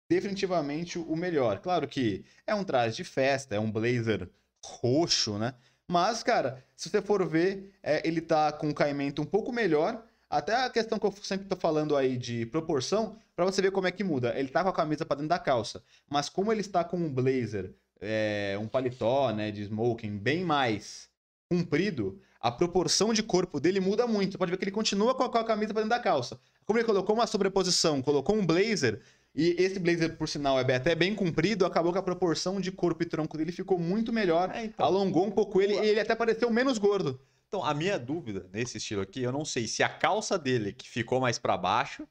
definitivamente 0.08 0.98
o 0.98 1.16
melhor. 1.16 1.58
Claro 1.60 1.88
que 1.88 2.24
é 2.46 2.54
um 2.54 2.64
traje 2.64 2.96
de 2.96 3.04
festa, 3.04 3.54
é 3.54 3.60
um 3.60 3.70
blazer 3.70 4.28
roxo, 4.64 5.38
né? 5.38 5.54
Mas, 5.88 6.22
cara, 6.22 6.62
se 6.76 6.88
você 6.88 7.02
for 7.02 7.26
ver, 7.26 7.72
é, 7.82 8.06
ele 8.06 8.20
tá 8.20 8.52
com 8.52 8.68
um 8.68 8.74
caimento 8.74 9.20
um 9.20 9.26
pouco 9.26 9.52
melhor. 9.52 10.02
Até 10.30 10.54
a 10.54 10.70
questão 10.70 10.98
que 10.98 11.04
eu 11.04 11.12
sempre 11.22 11.46
tô 11.46 11.56
falando 11.56 11.94
aí 11.94 12.16
de 12.16 12.46
proporção, 12.46 13.16
pra 13.36 13.44
você 13.44 13.60
ver 13.60 13.70
como 13.70 13.86
é 13.86 13.90
que 13.90 14.02
muda. 14.02 14.32
Ele 14.38 14.48
tá 14.48 14.62
com 14.62 14.70
a 14.70 14.72
camisa 14.72 15.04
pra 15.04 15.16
dentro 15.16 15.28
da 15.28 15.38
calça, 15.38 15.82
mas 16.08 16.30
como 16.30 16.50
ele 16.50 16.62
está 16.62 16.82
com 16.82 16.96
um 16.96 17.12
blazer, 17.12 17.74
é, 18.00 18.56
um 18.58 18.66
paletó, 18.66 19.30
né, 19.30 19.50
de 19.50 19.62
smoking 19.62 20.16
bem 20.16 20.42
mais 20.42 21.10
comprido, 21.50 22.18
a 22.42 22.50
proporção 22.50 23.14
de 23.14 23.22
corpo 23.22 23.60
dele 23.60 23.78
muda 23.78 24.06
muito. 24.06 24.36
Pode 24.36 24.50
ver 24.50 24.58
que 24.58 24.64
ele 24.64 24.70
continua 24.72 25.14
com 25.14 25.22
a, 25.22 25.30
com 25.30 25.38
a 25.38 25.44
camisa 25.44 25.72
pra 25.72 25.82
dentro 25.82 25.96
da 25.96 26.02
calça. 26.02 26.40
Como 26.66 26.76
ele 26.78 26.84
colocou 26.84 27.14
uma 27.14 27.26
sobreposição, 27.26 28.02
colocou 28.02 28.34
um 28.34 28.44
blazer, 28.44 29.00
e 29.34 29.54
esse 29.58 29.78
blazer, 29.78 30.16
por 30.18 30.28
sinal, 30.28 30.58
é 30.58 30.64
bem- 30.64 30.76
até 30.76 30.94
bem 30.94 31.14
comprido, 31.14 31.64
acabou 31.64 31.92
que 31.92 31.98
a 31.98 32.02
proporção 32.02 32.60
de 32.60 32.72
corpo 32.72 33.02
e 33.02 33.06
tronco 33.06 33.38
dele 33.38 33.52
ficou 33.52 33.78
muito 33.78 34.12
melhor. 34.12 34.50
É, 34.52 34.64
então. 34.64 34.84
Alongou 34.84 35.24
um 35.24 35.30
pouco 35.30 35.62
ele 35.62 35.74
e 35.74 35.86
ele 35.88 36.00
até 36.00 36.14
pareceu 36.16 36.50
menos 36.50 36.78
gordo. 36.78 37.20
Então, 37.46 37.64
a 37.64 37.72
minha 37.72 37.98
dúvida 37.98 38.48
nesse 38.52 38.78
estilo 38.78 39.02
aqui, 39.02 39.22
eu 39.22 39.30
não 39.30 39.44
sei 39.44 39.68
se 39.68 39.82
a 39.82 39.88
calça 39.88 40.38
dele 40.38 40.72
que 40.72 40.88
ficou 40.88 41.20
mais 41.20 41.38
pra 41.38 41.56
baixo, 41.56 42.08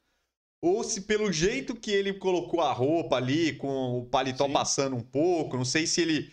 ou 0.61 0.83
se 0.83 1.01
pelo 1.01 1.31
jeito 1.31 1.75
que 1.75 1.91
ele 1.91 2.13
colocou 2.13 2.61
a 2.61 2.71
roupa 2.71 3.17
ali, 3.17 3.53
com 3.53 3.99
o 3.99 4.05
paletó 4.05 4.45
Sim. 4.45 4.53
passando 4.53 4.95
um 4.95 5.01
pouco, 5.01 5.57
não 5.57 5.65
sei 5.65 5.87
se 5.87 6.01
ele, 6.01 6.31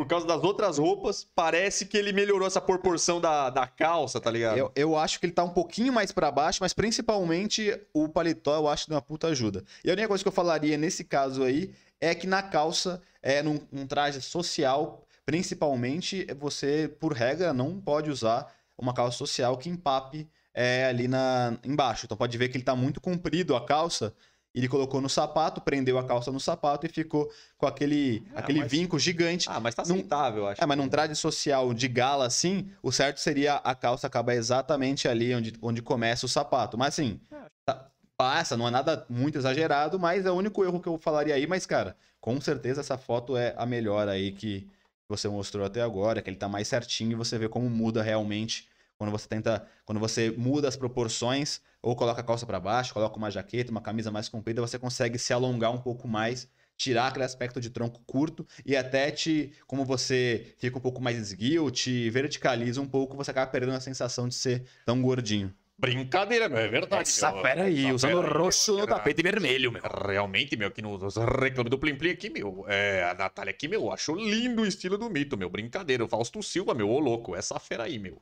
por 0.00 0.06
causa 0.06 0.26
das 0.26 0.42
outras 0.42 0.78
roupas, 0.78 1.26
parece 1.34 1.84
que 1.84 1.94
ele 1.94 2.10
melhorou 2.10 2.46
essa 2.46 2.58
proporção 2.58 3.20
da, 3.20 3.50
da 3.50 3.66
calça, 3.66 4.18
tá 4.18 4.30
ligado? 4.30 4.56
Eu, 4.56 4.72
eu 4.74 4.96
acho 4.96 5.20
que 5.20 5.26
ele 5.26 5.32
tá 5.34 5.44
um 5.44 5.50
pouquinho 5.50 5.92
mais 5.92 6.10
pra 6.10 6.30
baixo, 6.30 6.60
mas 6.62 6.72
principalmente 6.72 7.78
o 7.92 8.08
paletó 8.08 8.56
eu 8.56 8.66
acho 8.66 8.86
de 8.86 8.94
uma 8.94 9.02
puta 9.02 9.26
ajuda. 9.26 9.62
E 9.84 9.90
a 9.90 9.92
única 9.92 10.08
coisa 10.08 10.24
que 10.24 10.28
eu 10.28 10.32
falaria 10.32 10.78
nesse 10.78 11.04
caso 11.04 11.42
aí 11.42 11.74
é 12.00 12.14
que 12.14 12.26
na 12.26 12.42
calça, 12.42 13.02
é 13.22 13.42
num, 13.42 13.60
num 13.70 13.86
traje 13.86 14.22
social, 14.22 15.04
principalmente, 15.26 16.26
você, 16.38 16.90
por 16.98 17.12
regra, 17.12 17.52
não 17.52 17.78
pode 17.78 18.10
usar 18.10 18.50
uma 18.78 18.94
calça 18.94 19.18
social 19.18 19.58
que 19.58 19.68
empape 19.68 20.26
é, 20.54 20.86
ali 20.86 21.08
na, 21.08 21.58
embaixo. 21.62 22.06
Então 22.06 22.16
pode 22.16 22.38
ver 22.38 22.48
que 22.48 22.56
ele 22.56 22.64
tá 22.64 22.74
muito 22.74 23.02
comprido 23.02 23.54
a 23.54 23.66
calça. 23.66 24.14
Ele 24.54 24.68
colocou 24.68 25.00
no 25.00 25.08
sapato, 25.08 25.60
prendeu 25.60 25.96
a 25.96 26.04
calça 26.04 26.32
no 26.32 26.40
sapato 26.40 26.84
e 26.84 26.88
ficou 26.88 27.30
com 27.56 27.66
aquele, 27.66 28.24
Ah, 28.34 28.40
aquele 28.40 28.60
mas- 28.60 28.70
vinco 28.70 28.98
gigante. 28.98 29.48
Ah, 29.48 29.60
mas 29.60 29.74
tá 29.76 29.82
aceitável, 29.82 30.48
acho. 30.48 30.62
É, 30.62 30.66
mas 30.66 30.76
num 30.76 30.88
traje 30.88 31.14
social 31.14 31.72
de 31.72 31.86
gala 31.86 32.26
assim, 32.26 32.68
o 32.82 32.90
certo 32.90 33.18
seria 33.20 33.54
a 33.56 33.74
calça 33.76 34.08
acabar 34.08 34.34
exatamente 34.34 35.06
ali 35.06 35.32
onde, 35.34 35.52
onde 35.62 35.80
começa 35.80 36.26
o 36.26 36.28
sapato. 36.28 36.76
Mas 36.76 36.94
assim, 36.94 37.20
tá- 37.64 37.86
passa, 38.16 38.56
não 38.56 38.66
é 38.66 38.70
nada 38.72 39.06
muito 39.08 39.38
exagerado, 39.38 39.98
mas 40.00 40.26
é 40.26 40.30
o 40.30 40.34
único 40.34 40.64
erro 40.64 40.80
que 40.80 40.88
eu 40.88 40.98
falaria 40.98 41.34
aí. 41.36 41.46
Mas, 41.46 41.64
cara, 41.64 41.96
com 42.20 42.40
certeza 42.40 42.80
essa 42.80 42.98
foto 42.98 43.36
é 43.36 43.54
a 43.56 43.64
melhor 43.64 44.08
aí 44.08 44.32
que 44.32 44.66
você 45.08 45.28
mostrou 45.28 45.64
até 45.64 45.80
agora, 45.80 46.20
que 46.20 46.28
ele 46.28 46.36
tá 46.36 46.48
mais 46.48 46.66
certinho 46.66 47.12
e 47.12 47.14
você 47.14 47.38
vê 47.38 47.48
como 47.48 47.70
muda 47.70 48.02
realmente 48.02 48.68
quando 49.00 49.10
você 49.12 49.26
tenta, 49.26 49.66
quando 49.86 49.98
você 49.98 50.30
muda 50.30 50.68
as 50.68 50.76
proporções 50.76 51.62
ou 51.80 51.96
coloca 51.96 52.20
a 52.20 52.22
calça 52.22 52.44
para 52.44 52.60
baixo, 52.60 52.92
coloca 52.92 53.16
uma 53.16 53.30
jaqueta, 53.30 53.70
uma 53.70 53.80
camisa 53.80 54.10
mais 54.10 54.28
comprida, 54.28 54.60
você 54.60 54.78
consegue 54.78 55.18
se 55.18 55.32
alongar 55.32 55.72
um 55.72 55.80
pouco 55.80 56.06
mais, 56.06 56.46
tirar 56.76 57.06
aquele 57.06 57.24
aspecto 57.24 57.62
de 57.62 57.70
tronco 57.70 58.02
curto 58.06 58.46
e 58.62 58.76
até 58.76 59.10
te, 59.10 59.54
como 59.66 59.86
você 59.86 60.54
fica 60.58 60.76
um 60.76 60.82
pouco 60.82 61.00
mais 61.00 61.16
esguio, 61.16 61.70
te 61.70 62.10
verticaliza 62.10 62.78
um 62.78 62.86
pouco, 62.86 63.16
você 63.16 63.30
acaba 63.30 63.50
perdendo 63.50 63.72
a 63.72 63.80
sensação 63.80 64.28
de 64.28 64.34
ser 64.34 64.64
tão 64.84 65.00
gordinho. 65.00 65.50
Brincadeira, 65.78 66.46
meu, 66.46 66.58
é 66.58 66.68
verdade. 66.68 67.08
Essa 67.08 67.32
meu. 67.32 67.40
fera 67.40 67.62
aí, 67.62 67.86
Essa 67.86 67.94
usando 67.94 68.22
fera 68.22 68.38
roxo 68.38 68.74
meu, 68.74 68.82
no 68.82 68.86
tapete 68.86 69.22
vermelho, 69.22 69.72
meu. 69.72 69.80
Realmente, 69.82 70.58
meu, 70.58 70.68
aqui 70.68 70.82
nos 70.82 71.16
reclame 71.16 71.70
do 71.70 71.78
Plim 71.78 71.96
Plim 71.96 72.10
aqui, 72.10 72.28
meu. 72.28 72.66
É, 72.68 73.04
a 73.04 73.14
Natália 73.14 73.50
aqui, 73.50 73.66
meu, 73.66 73.90
achou 73.90 74.14
lindo 74.14 74.60
o 74.60 74.66
estilo 74.66 74.98
do 74.98 75.08
mito, 75.08 75.38
meu. 75.38 75.48
Brincadeira. 75.48 76.04
O 76.04 76.08
Fausto 76.08 76.42
Silva, 76.42 76.74
meu, 76.74 76.90
ô 76.90 76.98
louco. 76.98 77.34
Essa 77.34 77.58
fera 77.58 77.84
aí, 77.84 77.98
meu. 77.98 78.20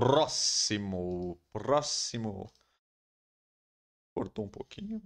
Próximo. 0.00 1.38
Próximo. 1.52 2.50
Cortou 4.14 4.44
um 4.44 4.48
pouquinho. 4.48 5.00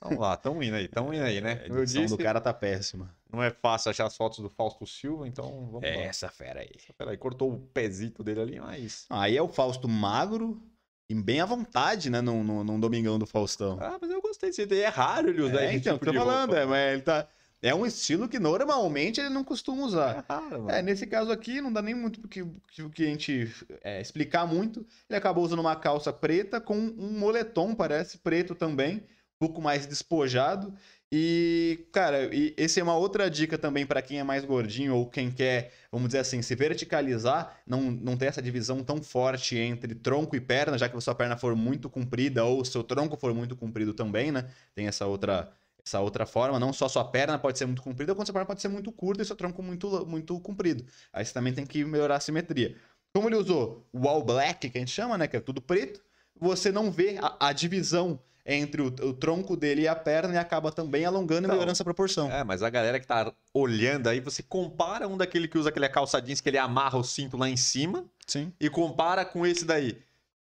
Vamos 0.00 0.18
lá, 0.18 0.36
tão 0.36 0.62
indo 0.62 0.76
aí, 0.76 0.88
tão 0.88 1.12
indo 1.12 1.24
aí, 1.24 1.40
né? 1.40 1.52
A 1.52 1.56
Como 1.64 1.74
eu 1.78 1.82
edição 1.82 2.02
disse, 2.02 2.16
do 2.16 2.22
cara 2.22 2.40
tá 2.40 2.52
péssima. 2.52 3.14
não 3.32 3.42
é 3.42 3.50
fácil 3.50 3.90
achar 3.90 4.06
as 4.06 4.16
fotos 4.16 4.38
do 4.40 4.50
Fausto 4.50 4.86
Silva, 4.86 5.26
então 5.26 5.48
vamos 5.70 5.82
lá. 5.82 5.88
essa 5.88 6.28
fera 6.28 6.60
aí. 6.60 6.70
Peraí, 6.98 7.16
cortou 7.16 7.52
o 7.52 7.58
pezito 7.58 8.22
dele 8.22 8.40
ali, 8.40 8.60
mas. 8.60 9.06
Aí 9.08 9.36
é 9.36 9.42
o 9.42 9.48
Fausto 9.48 9.88
magro 9.88 10.62
e 11.08 11.14
bem 11.14 11.40
à 11.40 11.46
vontade, 11.46 12.10
né, 12.10 12.20
num, 12.20 12.44
num, 12.44 12.62
num 12.62 12.78
domingão 12.80 13.18
do 13.18 13.26
Faustão. 13.26 13.78
Ah, 13.80 13.96
mas 14.00 14.10
eu 14.10 14.20
gostei 14.20 14.50
desse 14.50 14.62
É 14.80 14.88
raro 14.88 15.30
ele 15.30 15.40
usar 15.42 15.62
É, 15.62 15.68
esse 15.68 15.76
então, 15.78 15.94
tipo 15.94 16.04
tô 16.06 16.12
falando, 16.12 16.50
roupa. 16.50 16.60
é, 16.62 16.66
mas 16.66 16.92
ele 16.92 17.02
tá... 17.02 17.28
É 17.62 17.74
um 17.74 17.86
estilo 17.86 18.28
que 18.28 18.38
normalmente 18.38 19.20
ele 19.20 19.30
não 19.30 19.42
costuma 19.42 19.84
usar. 19.84 20.24
É 20.28 20.32
raro. 20.32 20.70
É, 20.70 20.82
nesse 20.82 21.06
caso 21.06 21.32
aqui, 21.32 21.60
não 21.60 21.72
dá 21.72 21.80
nem 21.80 21.94
muito 21.94 22.20
porque 22.20 22.44
que, 22.70 22.88
que 22.90 23.02
a 23.02 23.06
gente 23.06 23.52
é, 23.82 24.00
explicar 24.00 24.46
muito. 24.46 24.86
Ele 25.08 25.16
acabou 25.16 25.44
usando 25.44 25.60
uma 25.60 25.76
calça 25.76 26.12
preta 26.12 26.60
com 26.60 26.76
um 26.76 27.18
moletom, 27.18 27.74
parece, 27.74 28.18
preto 28.18 28.54
também, 28.54 28.96
um 28.96 29.38
pouco 29.38 29.60
mais 29.60 29.86
despojado. 29.86 30.74
E, 31.10 31.86
cara, 31.92 32.34
e 32.34 32.52
esse 32.56 32.80
é 32.80 32.82
uma 32.82 32.96
outra 32.96 33.30
dica 33.30 33.56
também 33.56 33.86
para 33.86 34.02
quem 34.02 34.18
é 34.18 34.24
mais 34.24 34.44
gordinho 34.44 34.96
ou 34.96 35.08
quem 35.08 35.30
quer, 35.30 35.72
vamos 35.90 36.08
dizer 36.08 36.18
assim, 36.18 36.42
se 36.42 36.54
verticalizar, 36.56 37.60
não, 37.64 37.80
não 37.92 38.16
ter 38.16 38.26
essa 38.26 38.42
divisão 38.42 38.82
tão 38.82 39.00
forte 39.00 39.56
entre 39.56 39.94
tronco 39.94 40.34
e 40.34 40.40
perna, 40.40 40.76
já 40.76 40.88
que 40.88 40.96
a 40.96 41.00
sua 41.00 41.14
perna 41.14 41.36
for 41.36 41.54
muito 41.54 41.88
comprida 41.88 42.44
ou 42.44 42.60
o 42.60 42.64
seu 42.64 42.82
tronco 42.82 43.16
for 43.16 43.32
muito 43.32 43.54
comprido 43.54 43.94
também, 43.94 44.32
né? 44.32 44.50
Tem 44.74 44.88
essa 44.88 45.06
outra 45.06 45.52
essa 45.86 46.00
outra 46.00 46.26
forma, 46.26 46.58
não 46.58 46.72
só 46.72 46.88
sua 46.88 47.04
perna 47.04 47.38
pode 47.38 47.58
ser 47.58 47.66
muito 47.66 47.80
comprida, 47.80 48.14
quanto 48.14 48.26
sua 48.26 48.32
perna 48.32 48.46
pode 48.46 48.60
ser 48.60 48.68
muito 48.68 48.90
curta 48.90 49.22
e 49.22 49.24
seu 49.24 49.36
tronco 49.36 49.62
muito, 49.62 50.04
muito 50.04 50.38
comprido. 50.40 50.84
Aí 51.12 51.24
você 51.24 51.32
também 51.32 51.52
tem 51.52 51.64
que 51.64 51.84
melhorar 51.84 52.16
a 52.16 52.20
simetria. 52.20 52.76
Como 53.14 53.28
ele 53.28 53.36
usou 53.36 53.86
o 53.92 54.08
all 54.08 54.24
black, 54.24 54.68
que 54.68 54.76
a 54.76 54.80
gente 54.80 54.90
chama, 54.90 55.16
né, 55.16 55.28
que 55.28 55.36
é 55.36 55.40
tudo 55.40 55.60
preto, 55.60 56.02
você 56.38 56.72
não 56.72 56.90
vê 56.90 57.18
a, 57.20 57.48
a 57.48 57.52
divisão 57.52 58.18
entre 58.44 58.82
o, 58.82 58.86
o 58.86 59.12
tronco 59.12 59.56
dele 59.56 59.82
e 59.82 59.88
a 59.88 59.94
perna 59.94 60.34
e 60.34 60.36
acaba 60.36 60.70
também 60.72 61.04
alongando 61.04 61.42
e 61.42 61.44
Então, 61.44 61.50
melhorando 61.50 61.72
essa 61.72 61.84
proporção. 61.84 62.30
É, 62.30 62.42
mas 62.44 62.62
a 62.62 62.70
galera 62.70 62.98
que 62.98 63.06
tá 63.06 63.32
olhando 63.54 64.08
aí, 64.08 64.20
você 64.20 64.42
compara 64.42 65.06
um 65.06 65.16
daquele 65.16 65.48
que 65.48 65.56
usa 65.56 65.68
aquele 65.68 65.88
calça 65.88 66.20
jeans 66.20 66.40
que 66.40 66.48
ele 66.48 66.58
amarra 66.58 66.98
o 66.98 67.04
cinto 67.04 67.36
lá 67.36 67.48
em 67.48 67.56
cima 67.56 68.04
Sim. 68.26 68.52
e 68.60 68.68
compara 68.68 69.24
com 69.24 69.46
esse 69.46 69.64
daí. 69.64 69.98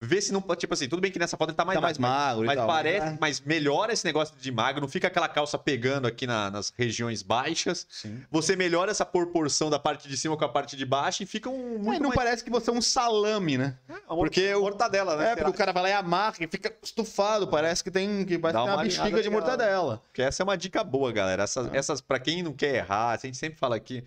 Vê 0.05 0.21
se 0.21 0.33
não. 0.33 0.41
Tipo 0.41 0.73
assim, 0.73 0.87
tudo 0.89 1.01
bem 1.01 1.09
que 1.11 1.17
nessa 1.17 1.37
foto 1.37 1.49
ele 1.49 1.55
tá 1.55 1.63
mais 1.63 1.77
Tá 1.77 1.81
mais 1.81 1.97
magro 1.97 2.45
Mas 2.45 2.53
e 2.55 2.57
tal. 2.57 2.67
parece, 2.67 3.07
É, 3.07 3.17
mas 3.21 3.39
melhora 3.39 3.93
esse 3.93 4.03
negócio 4.05 4.35
de 4.37 4.51
magro, 4.51 4.81
não 4.81 4.87
fica 4.87 5.07
aquela 5.07 5.29
calça 5.29 5.57
pegando 5.57 6.05
aqui 6.07 6.27
na- 6.27 6.51
nas 6.51 6.73
regiões 6.77 7.21
baixas. 7.23 7.87
Sim. 7.89 8.21
Você 8.29 8.55
melhora 8.55 8.91
essa 8.91 9.05
proporção 9.05 9.69
da 9.69 9.79
parte 9.79 10.07
de 10.09 10.17
cima 10.17 10.35
com 10.35 10.43
a 10.43 10.49
parte 10.49 10.75
de 10.75 10.85
baixo 10.85 11.23
e 11.23 11.25
fica 11.25 11.49
um 11.49 11.75
É, 11.75 11.77
muito 11.77 11.95
e 11.95 11.99
não 11.99 12.09
mais... 12.09 12.15
parece 12.15 12.43
que 12.43 12.49
você 12.49 12.69
é 12.69 12.73
um 12.73 12.81
salame, 12.81 13.57
né? 13.57 13.77
porque 14.07 14.53
o- 14.53 14.61
mortadela, 14.61 15.15
né? 15.15 15.31
É, 15.31 15.35
porque 15.35 15.49
o 15.49 15.53
cara 15.53 15.71
vai 15.71 15.83
lá 15.83 15.89
e 15.89 15.93
amarra 15.93 16.35
e 16.39 16.47
fica 16.47 16.75
estufado, 16.83 17.47
parece 17.47 17.83
que 17.83 17.89
tem, 17.89 18.25
que 18.25 18.37
parece 18.37 18.53
Dá 18.57 18.63
que 18.63 18.69
uma 18.69 18.75
uma 18.77 18.83
bexiga 18.83 19.21
de 19.21 19.29
mortadela. 19.29 20.01
Porque 20.07 20.21
essa 20.21 20.41
é 20.41 20.43
uma 20.43 20.57
dica 20.57 20.83
boa, 20.83 21.11
galera. 21.11 21.43
Essas, 21.43 21.73
É. 21.73 21.77
essas 21.77 22.01
para 22.01 22.19
quem 22.19 22.43
não 22.43 22.53
quer 22.53 22.75
errar, 22.75 23.11
a 23.11 23.17
gente 23.17 23.37
sempre 23.37 23.57
fala 23.57 23.75
aqui, 23.75 24.03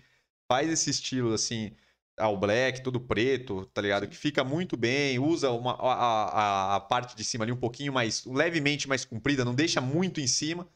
faz 0.47 0.69
esse 0.69 0.89
estilo 0.89 1.33
assim, 1.33 1.71
ao 2.17 2.35
black, 2.35 2.81
todo 2.81 2.99
preto, 2.99 3.65
tá 3.73 3.81
ligado? 3.81 4.07
Que 4.07 4.17
fica 4.17 4.43
muito 4.43 4.75
bem, 4.75 5.19
usa 5.19 5.51
uma, 5.51 5.73
a, 5.73 5.93
a, 5.93 6.75
a 6.75 6.79
parte 6.79 7.15
de 7.15 7.23
cima 7.23 7.45
ali 7.45 7.51
um 7.51 7.57
pouquinho 7.57 7.93
mais, 7.93 8.25
levemente 8.25 8.87
mais 8.87 9.05
comprida, 9.05 9.45
não 9.45 9.53
deixa 9.53 9.79
muito 9.79 10.19
em 10.19 10.27
cima 10.27 10.67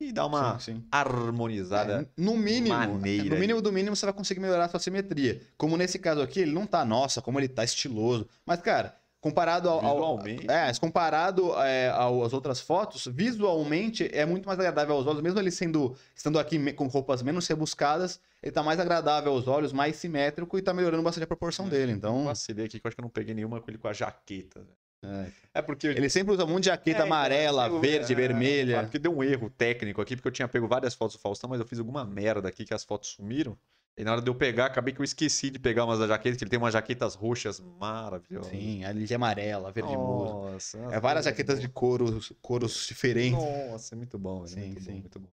e 0.00 0.12
dá 0.12 0.26
uma 0.26 0.58
Sim, 0.58 0.74
sim. 0.74 0.84
harmonizada. 0.90 2.02
É, 2.02 2.20
no 2.20 2.36
mínimo, 2.36 2.76
maneira 2.76 3.34
no 3.34 3.40
mínimo 3.40 3.62
do 3.62 3.72
mínimo 3.72 3.96
você 3.96 4.06
vai 4.06 4.12
conseguir 4.12 4.40
melhorar 4.40 4.66
a 4.66 4.68
sua 4.68 4.80
simetria. 4.80 5.40
Como 5.56 5.76
nesse 5.76 5.98
caso 5.98 6.20
aqui, 6.20 6.40
ele 6.40 6.52
não 6.52 6.66
tá, 6.66 6.84
nossa, 6.84 7.22
como 7.22 7.38
ele 7.38 7.48
tá 7.48 7.64
estiloso. 7.64 8.28
Mas, 8.44 8.60
cara, 8.60 8.96
comparado 9.20 9.68
ao. 9.68 9.84
ao- 9.84 10.26
é, 10.28 10.72
comparado 10.80 11.52
é, 11.62 11.88
ao- 11.90 12.22
às 12.24 12.32
outras 12.32 12.60
fotos, 12.60 13.06
visualmente 13.06 14.08
é 14.12 14.24
muito 14.24 14.46
mais 14.46 14.58
agradável 14.58 14.94
aos 14.94 15.06
olhos, 15.06 15.20
mesmo 15.22 15.38
ele 15.38 15.50
sendo 15.50 15.96
estando 16.14 16.38
aqui 16.38 16.72
com 16.72 16.86
roupas 16.86 17.22
menos 17.22 17.46
rebuscadas, 17.46 18.20
ele 18.42 18.52
tá 18.52 18.62
mais 18.62 18.78
agradável 18.78 19.32
aos 19.32 19.48
olhos, 19.48 19.72
mais 19.72 19.96
simétrico 19.96 20.56
e 20.58 20.62
tá 20.62 20.72
melhorando 20.72 21.02
bastante 21.02 21.24
a 21.24 21.26
proporção 21.26 21.66
É. 21.66 21.70
dele. 21.70 21.92
Então, 21.92 22.24
Vacilei 22.24 22.66
aqui, 22.66 22.78
que 22.78 22.86
eu 22.86 22.88
acho 22.88 22.96
que 22.96 23.00
eu 23.00 23.04
não 23.04 23.10
peguei 23.10 23.34
nenhuma 23.34 23.60
com 23.60 23.70
ele 23.70 23.78
com 23.78 23.88
a 23.88 23.92
jaqueta. 23.92 24.64
é. 25.04 25.26
É 25.54 25.62
porque 25.62 25.86
ele 25.88 26.08
sempre 26.10 26.32
usa 26.34 26.44
um 26.44 26.48
monte 26.48 26.64
de 26.64 26.68
jaqueta 26.70 27.02
É, 27.02 27.04
então, 27.04 27.06
amarela, 27.06 27.66
eu- 27.66 27.80
verde, 27.80 28.12
é, 28.12 28.16
vermelha. 28.16 28.82
Porque 28.82 28.98
deu 28.98 29.16
um 29.16 29.22
erro 29.24 29.50
técnico 29.50 30.00
aqui, 30.00 30.14
porque 30.16 30.28
eu 30.28 30.32
tinha 30.32 30.46
pego 30.48 30.68
várias 30.68 30.94
fotos 30.94 31.16
do 31.16 31.20
Faustão, 31.20 31.50
mas 31.50 31.58
eu 31.60 31.66
fiz 31.66 31.78
alguma 31.80 32.04
merda 32.04 32.48
aqui 32.48 32.64
que 32.64 32.74
as 32.74 32.84
fotos 32.84 33.10
sumiram. 33.10 33.56
E 33.98 34.04
na 34.04 34.12
hora 34.12 34.22
de 34.22 34.30
eu 34.30 34.34
pegar, 34.34 34.66
acabei 34.66 34.94
que 34.94 35.00
eu 35.00 35.04
esqueci 35.04 35.50
de 35.50 35.58
pegar 35.58 35.84
umas 35.84 35.98
da 35.98 36.06
jaqueta, 36.06 36.36
que 36.36 36.44
ele 36.44 36.50
tem 36.50 36.58
umas 36.58 36.72
jaquetas 36.72 37.14
roxas 37.16 37.60
maravilhosas. 37.80 38.50
Sim, 38.52 38.84
ali 38.84 39.04
de 39.04 39.14
amarela, 39.14 39.72
verde 39.72 39.96
muro. 39.96 40.30
Nossa. 40.52 40.78
É 40.92 41.00
várias 41.00 41.24
jaquetas 41.24 41.60
de 41.60 41.68
couro, 41.68 42.20
couros 42.40 42.86
diferentes. 42.86 43.42
Nossa, 43.42 43.94
é 43.94 43.96
muito 43.96 44.16
bom, 44.16 44.44
velho. 44.44 44.48
Sim, 44.54 44.66
muito 44.68 44.80
sim. 44.80 44.92
bom, 44.92 44.98
muito 45.00 45.18
bom. 45.18 45.28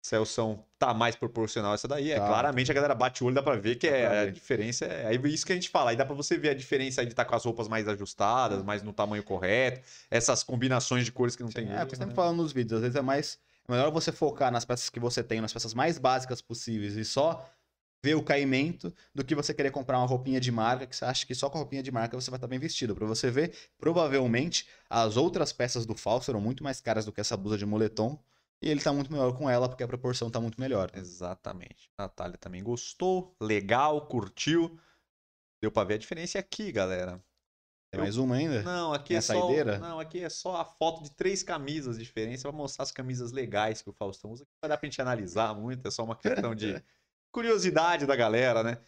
Celção 0.00 0.64
tá 0.78 0.94
mais 0.94 1.16
proporcional 1.16 1.74
essa 1.74 1.88
daí. 1.88 2.12
É 2.12 2.20
Tá. 2.20 2.26
claramente 2.28 2.70
a 2.70 2.74
galera 2.74 2.94
bate 2.94 3.24
o 3.24 3.26
olho, 3.26 3.34
dá 3.34 3.42
pra 3.42 3.56
ver 3.56 3.74
que 3.74 3.90
Dá 3.90 3.96
é, 3.96 4.20
a 4.20 4.30
diferença 4.30 4.84
é. 4.84 5.06
Aí 5.08 5.20
isso 5.24 5.44
que 5.44 5.50
a 5.50 5.54
gente 5.56 5.68
fala. 5.68 5.90
Aí 5.90 5.96
dá 5.96 6.06
pra 6.06 6.14
você 6.14 6.38
ver 6.38 6.50
a 6.50 6.54
diferença 6.54 7.00
aí 7.00 7.06
de 7.06 7.12
estar 7.12 7.24
com 7.24 7.34
as 7.34 7.44
roupas 7.44 7.66
mais 7.66 7.88
ajustadas, 7.88 8.62
mais 8.62 8.84
no 8.84 8.92
tamanho 8.92 9.24
correto, 9.24 9.80
essas 10.08 10.44
combinações 10.44 11.04
de 11.04 11.10
cores 11.10 11.34
que 11.34 11.42
não 11.42 11.50
tem 11.50 11.66
Sim, 11.66 11.72
é, 11.72 11.74
erro, 11.74 11.80
porque 11.86 11.96
sempre 11.96 12.10
né? 12.10 12.14
falando 12.14 12.36
nos 12.36 12.52
vídeos, 12.52 12.74
às 12.74 12.82
vezes 12.82 12.94
é 12.96 13.02
mais. 13.02 13.40
É 13.68 13.72
melhor 13.72 13.90
você 13.90 14.12
focar 14.12 14.52
nas 14.52 14.64
peças 14.64 14.88
que 14.88 15.00
você 15.00 15.24
tem, 15.24 15.40
nas 15.40 15.52
peças 15.52 15.74
mais 15.74 15.98
básicas 15.98 16.40
possíveis 16.40 16.94
e 16.94 17.04
só 17.04 17.44
ver 18.06 18.14
o 18.14 18.22
caimento 18.22 18.94
do 19.12 19.24
que 19.24 19.34
você 19.34 19.52
querer 19.52 19.72
comprar 19.72 19.98
uma 19.98 20.06
roupinha 20.06 20.38
de 20.38 20.52
marca 20.52 20.86
que 20.86 20.94
você 20.94 21.04
acha 21.04 21.26
que 21.26 21.34
só 21.34 21.50
com 21.50 21.58
a 21.58 21.60
roupinha 21.62 21.82
de 21.82 21.90
marca 21.90 22.14
você 22.14 22.30
vai 22.30 22.38
estar 22.38 22.46
bem 22.46 22.58
vestido. 22.58 22.94
Pra 22.94 23.04
você 23.04 23.32
ver, 23.32 23.52
provavelmente 23.76 24.68
as 24.88 25.16
outras 25.16 25.52
peças 25.52 25.84
do 25.84 25.96
falso 25.96 26.30
eram 26.30 26.40
muito 26.40 26.62
mais 26.62 26.80
caras 26.80 27.04
do 27.04 27.10
que 27.12 27.20
essa 27.20 27.36
blusa 27.36 27.58
de 27.58 27.66
moletom 27.66 28.16
e 28.62 28.70
ele 28.70 28.80
tá 28.80 28.92
muito 28.92 29.10
melhor 29.12 29.36
com 29.36 29.50
ela 29.50 29.68
porque 29.68 29.82
a 29.82 29.88
proporção 29.88 30.30
tá 30.30 30.40
muito 30.40 30.60
melhor. 30.60 30.88
Exatamente. 30.94 31.90
Natália 31.98 32.38
também 32.38 32.62
gostou, 32.62 33.34
legal, 33.40 34.06
curtiu. 34.06 34.78
Deu 35.60 35.72
pra 35.72 35.82
ver 35.82 35.94
a 35.94 35.98
diferença 35.98 36.38
aqui, 36.38 36.70
galera. 36.70 37.20
Tem 37.90 38.00
mais 38.00 38.16
uma 38.16 38.36
ainda? 38.36 38.62
Não, 38.62 38.92
aqui 38.92 39.08
Tem 39.08 39.16
é 39.16 39.18
a 39.18 39.22
só. 39.22 39.32
saideira? 39.32 39.78
Não, 39.78 39.98
aqui 39.98 40.20
é 40.22 40.28
só 40.28 40.60
a 40.60 40.64
foto 40.64 41.02
de 41.02 41.10
três 41.10 41.42
camisas 41.42 41.98
diferentes 41.98 42.42
pra 42.42 42.52
mostrar 42.52 42.84
as 42.84 42.92
camisas 42.92 43.32
legais 43.32 43.82
que 43.82 43.90
o 43.90 43.92
Faustão 43.92 44.30
usa. 44.30 44.44
Não 44.44 44.58
vai 44.60 44.68
dar 44.68 44.76
pra 44.76 44.86
gente 44.86 45.02
analisar 45.02 45.54
muito, 45.54 45.88
é 45.88 45.90
só 45.90 46.04
uma 46.04 46.14
questão 46.14 46.54
de 46.54 46.80
curiosidade 47.32 48.06
da 48.06 48.16
galera, 48.16 48.62
né? 48.62 48.78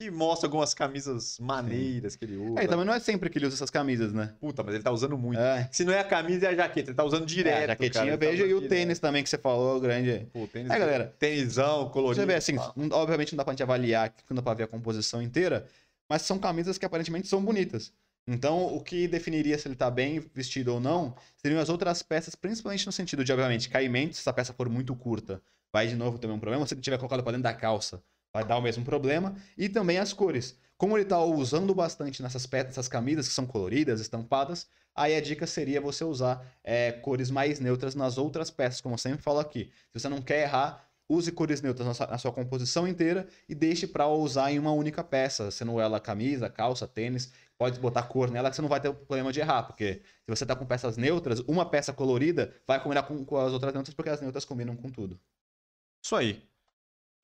E 0.00 0.12
mostra 0.12 0.46
algumas 0.46 0.74
camisas 0.74 1.40
maneiras 1.40 2.14
que 2.14 2.24
ele 2.24 2.36
usa. 2.36 2.62
É, 2.62 2.68
também 2.68 2.86
não 2.86 2.94
é 2.94 3.00
sempre 3.00 3.28
que 3.28 3.36
ele 3.36 3.46
usa 3.46 3.56
essas 3.56 3.68
camisas, 3.70 4.12
né? 4.12 4.32
Puta, 4.40 4.62
mas 4.62 4.74
ele 4.76 4.84
tá 4.84 4.92
usando 4.92 5.18
muito. 5.18 5.40
É. 5.40 5.68
Se 5.72 5.84
não 5.84 5.92
é 5.92 5.98
a 5.98 6.04
camisa, 6.04 6.46
é 6.46 6.50
a 6.50 6.54
jaqueta. 6.54 6.90
Ele 6.90 6.96
tá 6.96 7.02
usando 7.02 7.26
direto. 7.26 7.58
É, 7.58 7.64
a 7.64 7.66
jaquetinha 7.66 8.04
cara, 8.04 8.14
eu 8.14 8.18
tá 8.18 8.26
e 8.26 8.42
o 8.42 8.46
direto. 8.60 8.68
tênis 8.68 9.00
também 9.00 9.24
que 9.24 9.28
você 9.28 9.38
falou, 9.38 9.80
grande. 9.80 10.28
Pô, 10.32 10.46
tênis, 10.46 10.70
É, 10.70 10.78
galera, 10.78 11.12
Tênisão, 11.18 11.88
colorido. 11.88 12.20
Você 12.20 12.26
vê 12.26 12.34
assim, 12.36 12.54
obviamente 12.92 13.32
não 13.32 13.38
dá 13.38 13.44
pra 13.44 13.52
gente 13.52 13.62
avaliar, 13.64 14.14
não 14.30 14.36
dá 14.36 14.42
pra 14.42 14.54
ver 14.54 14.62
a 14.62 14.68
composição 14.68 15.20
inteira, 15.20 15.66
mas 16.08 16.22
são 16.22 16.38
camisas 16.38 16.78
que 16.78 16.86
aparentemente 16.86 17.26
são 17.26 17.42
bonitas. 17.44 17.92
Então, 18.24 18.72
o 18.72 18.80
que 18.80 19.08
definiria 19.08 19.58
se 19.58 19.66
ele 19.66 19.74
tá 19.74 19.90
bem 19.90 20.20
vestido 20.32 20.74
ou 20.74 20.78
não, 20.78 21.16
seriam 21.38 21.60
as 21.60 21.70
outras 21.70 22.02
peças, 22.04 22.36
principalmente 22.36 22.86
no 22.86 22.92
sentido 22.92 23.24
de, 23.24 23.32
obviamente, 23.32 23.68
caimento, 23.68 24.14
se 24.14 24.20
essa 24.20 24.32
peça 24.32 24.52
for 24.52 24.68
muito 24.68 24.94
curta, 24.94 25.42
vai 25.72 25.86
de 25.86 25.96
novo 25.96 26.18
ter 26.18 26.28
um 26.28 26.38
problema, 26.38 26.66
se 26.66 26.74
ele 26.74 26.80
tiver 26.80 26.98
colocado 26.98 27.22
pra 27.22 27.32
dentro 27.32 27.44
da 27.44 27.54
calça, 27.54 28.02
vai 28.32 28.44
dar 28.44 28.56
o 28.56 28.62
mesmo 28.62 28.84
problema, 28.84 29.34
e 29.56 29.68
também 29.68 29.98
as 29.98 30.12
cores. 30.12 30.56
Como 30.76 30.96
ele 30.96 31.04
tá 31.04 31.20
usando 31.20 31.74
bastante 31.74 32.22
nessas 32.22 32.46
peças, 32.46 32.70
essas 32.70 32.88
camisas 32.88 33.26
que 33.26 33.34
são 33.34 33.46
coloridas, 33.46 34.00
estampadas, 34.00 34.68
aí 34.94 35.16
a 35.16 35.20
dica 35.20 35.46
seria 35.46 35.80
você 35.80 36.04
usar 36.04 36.46
é, 36.62 36.92
cores 36.92 37.30
mais 37.30 37.58
neutras 37.58 37.94
nas 37.94 38.16
outras 38.16 38.50
peças, 38.50 38.80
como 38.80 38.94
eu 38.94 38.98
sempre 38.98 39.20
falo 39.20 39.40
aqui. 39.40 39.72
Se 39.92 39.98
você 39.98 40.08
não 40.08 40.22
quer 40.22 40.42
errar, 40.42 40.88
use 41.08 41.32
cores 41.32 41.62
neutras 41.62 41.86
na 41.86 41.94
sua, 41.94 42.06
na 42.06 42.18
sua 42.18 42.32
composição 42.32 42.86
inteira 42.86 43.26
e 43.48 43.54
deixe 43.54 43.86
para 43.86 44.06
usar 44.06 44.52
em 44.52 44.58
uma 44.58 44.72
única 44.72 45.02
peça, 45.02 45.50
sendo 45.50 45.80
ela 45.80 45.98
camisa, 45.98 46.48
calça, 46.48 46.86
tênis. 46.86 47.32
Pode 47.56 47.80
botar 47.80 48.04
cor 48.04 48.30
nela 48.30 48.50
que 48.50 48.54
você 48.54 48.62
não 48.62 48.68
vai 48.68 48.80
ter 48.80 48.92
problema 48.92 49.32
de 49.32 49.40
errar, 49.40 49.64
porque 49.64 49.94
se 49.94 50.28
você 50.28 50.46
tá 50.46 50.54
com 50.54 50.64
peças 50.64 50.96
neutras, 50.96 51.40
uma 51.40 51.68
peça 51.68 51.92
colorida 51.92 52.54
vai 52.66 52.80
combinar 52.80 53.02
com, 53.02 53.24
com 53.24 53.36
as 53.36 53.52
outras 53.52 53.72
neutras, 53.72 53.94
porque 53.94 54.10
as 54.10 54.20
neutras 54.20 54.44
combinam 54.44 54.76
com 54.76 54.88
tudo. 54.90 55.18
Isso 56.02 56.16
aí. 56.16 56.42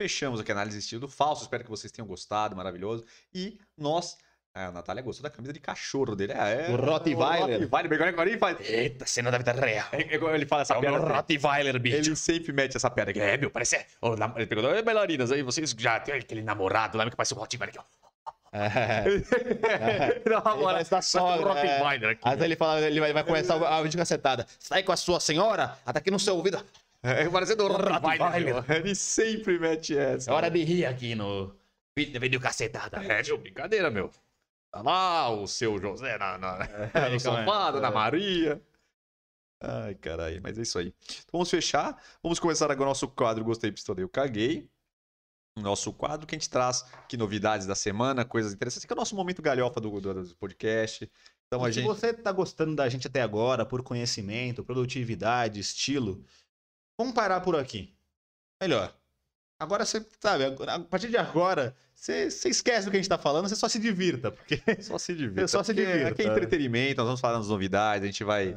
Fechamos 0.00 0.40
aqui 0.40 0.50
a 0.50 0.54
análise 0.54 0.76
de 0.78 0.82
estilo 0.82 1.08
falso. 1.08 1.42
Espero 1.42 1.62
que 1.64 1.70
vocês 1.70 1.92
tenham 1.92 2.06
gostado, 2.06 2.56
maravilhoso. 2.56 3.04
E 3.32 3.58
nós. 3.76 4.16
A 4.56 4.70
Natália 4.70 5.02
gostou 5.02 5.24
da 5.24 5.30
camisa 5.30 5.52
de 5.52 5.58
cachorro 5.58 6.14
dele. 6.14 6.32
É, 6.32 6.66
é, 6.66 6.70
O 6.70 6.76
Rottweiler. 6.76 7.62
O 7.62 7.68
Rottweiler. 7.68 8.08
Agora 8.08 8.28
ele 8.30 8.38
faz. 8.38 8.56
Eita, 8.60 9.04
cena 9.04 9.28
da 9.28 9.38
vida 9.38 9.50
real. 9.52 9.88
É 9.90 10.14
igual 10.14 10.32
Ele 10.32 10.46
fala 10.46 10.62
essa 10.62 10.74
É 10.74 10.78
o 10.78 10.80
meu 10.80 10.92
piada. 10.92 11.12
Rottweiler, 11.12 11.80
bicho. 11.80 11.96
Ele 11.96 12.14
sempre 12.16 12.52
mete 12.52 12.76
essa 12.76 12.88
piada 12.88 13.10
aqui. 13.10 13.18
É, 13.20 13.36
meu, 13.36 13.50
parece. 13.50 13.84
Ô, 14.00 14.14
nam- 14.14 14.32
Ele 14.36 14.46
perguntou, 14.46 14.70
"Oi, 14.72 14.80
bailarinas 14.82 15.32
aí, 15.32 15.42
vocês 15.42 15.74
já 15.76 15.98
tem 15.98 16.14
aquele 16.14 16.42
namorado 16.42 16.96
lá 16.96 17.10
que 17.10 17.16
parece 17.16 17.34
um 17.34 17.38
Rottweiler 17.38 17.68
aqui, 17.70 17.78
ó. 17.80 17.84
É. 18.54 20.20
Da 20.88 21.02
sogra, 21.02 21.52
Um 21.52 21.56
é. 21.58 21.62
Rottweiler 21.78 22.10
aqui. 22.10 22.20
Aí 22.22 22.40
ele 22.42 22.54
fala, 22.56 22.80
ele 22.80 23.00
vai, 23.00 23.12
vai 23.12 23.24
começar 23.24 23.54
a 23.56 23.82
vídeo 23.82 23.98
cacetada. 23.98 24.46
Sai 24.60 24.82
com 24.84 24.92
a 24.92 24.96
sua 24.96 25.18
senhora, 25.18 25.76
até 25.84 25.98
aqui 25.98 26.10
no 26.12 26.18
seu 26.20 26.36
ouvido. 26.36 26.64
É 27.04 27.28
parecendo 27.28 27.64
um 27.64 27.68
Rottweiler. 27.68 28.64
Ele 28.70 28.94
sempre 28.94 29.58
mete 29.58 29.96
essa. 29.96 30.30
É 30.30 30.34
hora 30.34 30.50
de 30.50 30.64
rir 30.64 30.86
aqui 30.86 31.14
no 31.14 31.54
vídeo, 31.96 32.40
cacetada. 32.40 32.96
É, 33.04 33.22
meu, 33.22 33.36
brincadeira, 33.36 33.90
meu. 33.90 34.10
Tá 34.72 34.80
lá 34.80 35.28
o 35.28 35.46
seu 35.46 35.78
José 35.78 36.16
na, 36.16 36.38
na, 36.38 36.58
É, 36.94 37.10
no 37.12 37.20
sofá, 37.20 37.72
é. 37.76 37.80
na 37.80 37.90
Maria. 37.90 38.60
Ai, 39.62 39.94
caralho, 39.96 40.40
mas 40.42 40.58
é 40.58 40.62
isso 40.62 40.78
aí. 40.78 40.94
Então 41.06 41.32
vamos 41.32 41.50
fechar. 41.50 42.02
Vamos 42.22 42.40
começar 42.40 42.70
agora 42.70 42.88
o 42.88 42.90
nosso 42.90 43.06
quadro 43.08 43.44
Gostei, 43.44 43.70
Pistolei, 43.70 44.02
eu 44.02 44.08
Caguei. 44.08 44.66
O 45.56 45.60
Nosso 45.60 45.92
quadro 45.92 46.26
que 46.26 46.34
a 46.34 46.38
gente 46.38 46.50
traz 46.50 46.82
aqui 47.04 47.16
novidades 47.16 47.64
da 47.64 47.76
semana, 47.76 48.24
coisas 48.24 48.52
interessantes, 48.52 48.84
que 48.84 48.92
é 48.92 48.96
o 48.96 48.98
nosso 48.98 49.14
momento 49.14 49.40
galhofa 49.40 49.80
do, 49.80 50.00
do, 50.00 50.24
do 50.24 50.36
podcast. 50.36 51.08
Então 51.46 51.64
a 51.64 51.68
Se 51.68 51.74
gente. 51.74 51.86
você 51.86 52.12
tá 52.12 52.32
gostando 52.32 52.74
da 52.74 52.88
gente 52.88 53.06
até 53.06 53.22
agora, 53.22 53.64
por 53.64 53.80
conhecimento, 53.82 54.64
produtividade, 54.64 55.60
estilo, 55.60 56.24
vamos 56.98 57.14
parar 57.14 57.40
por 57.40 57.56
aqui. 57.56 57.94
Melhor. 58.60 58.94
Agora 59.58 59.84
você, 59.84 60.04
sabe, 60.20 60.44
a 60.44 60.80
partir 60.80 61.08
de 61.08 61.16
agora, 61.16 61.74
você, 61.94 62.30
você 62.30 62.48
esquece 62.48 62.86
do 62.86 62.90
que 62.90 62.96
a 62.96 63.00
gente 63.00 63.08
tá 63.08 63.16
falando, 63.16 63.48
você 63.48 63.56
só 63.56 63.68
se 63.68 63.78
divirta, 63.78 64.30
porque 64.30 64.60
Só 64.82 64.98
se 64.98 65.14
divirta. 65.14 65.48
Só 65.48 65.62
se 65.62 65.72
porque 65.72 65.86
divirta. 65.86 66.10
Aqui 66.10 66.22
é 66.22 66.26
entretenimento, 66.26 66.98
nós 66.98 67.06
vamos 67.06 67.20
falar 67.20 67.38
das 67.38 67.48
novidades, 67.48 68.02
a 68.02 68.06
gente 68.06 68.24
vai. 68.24 68.56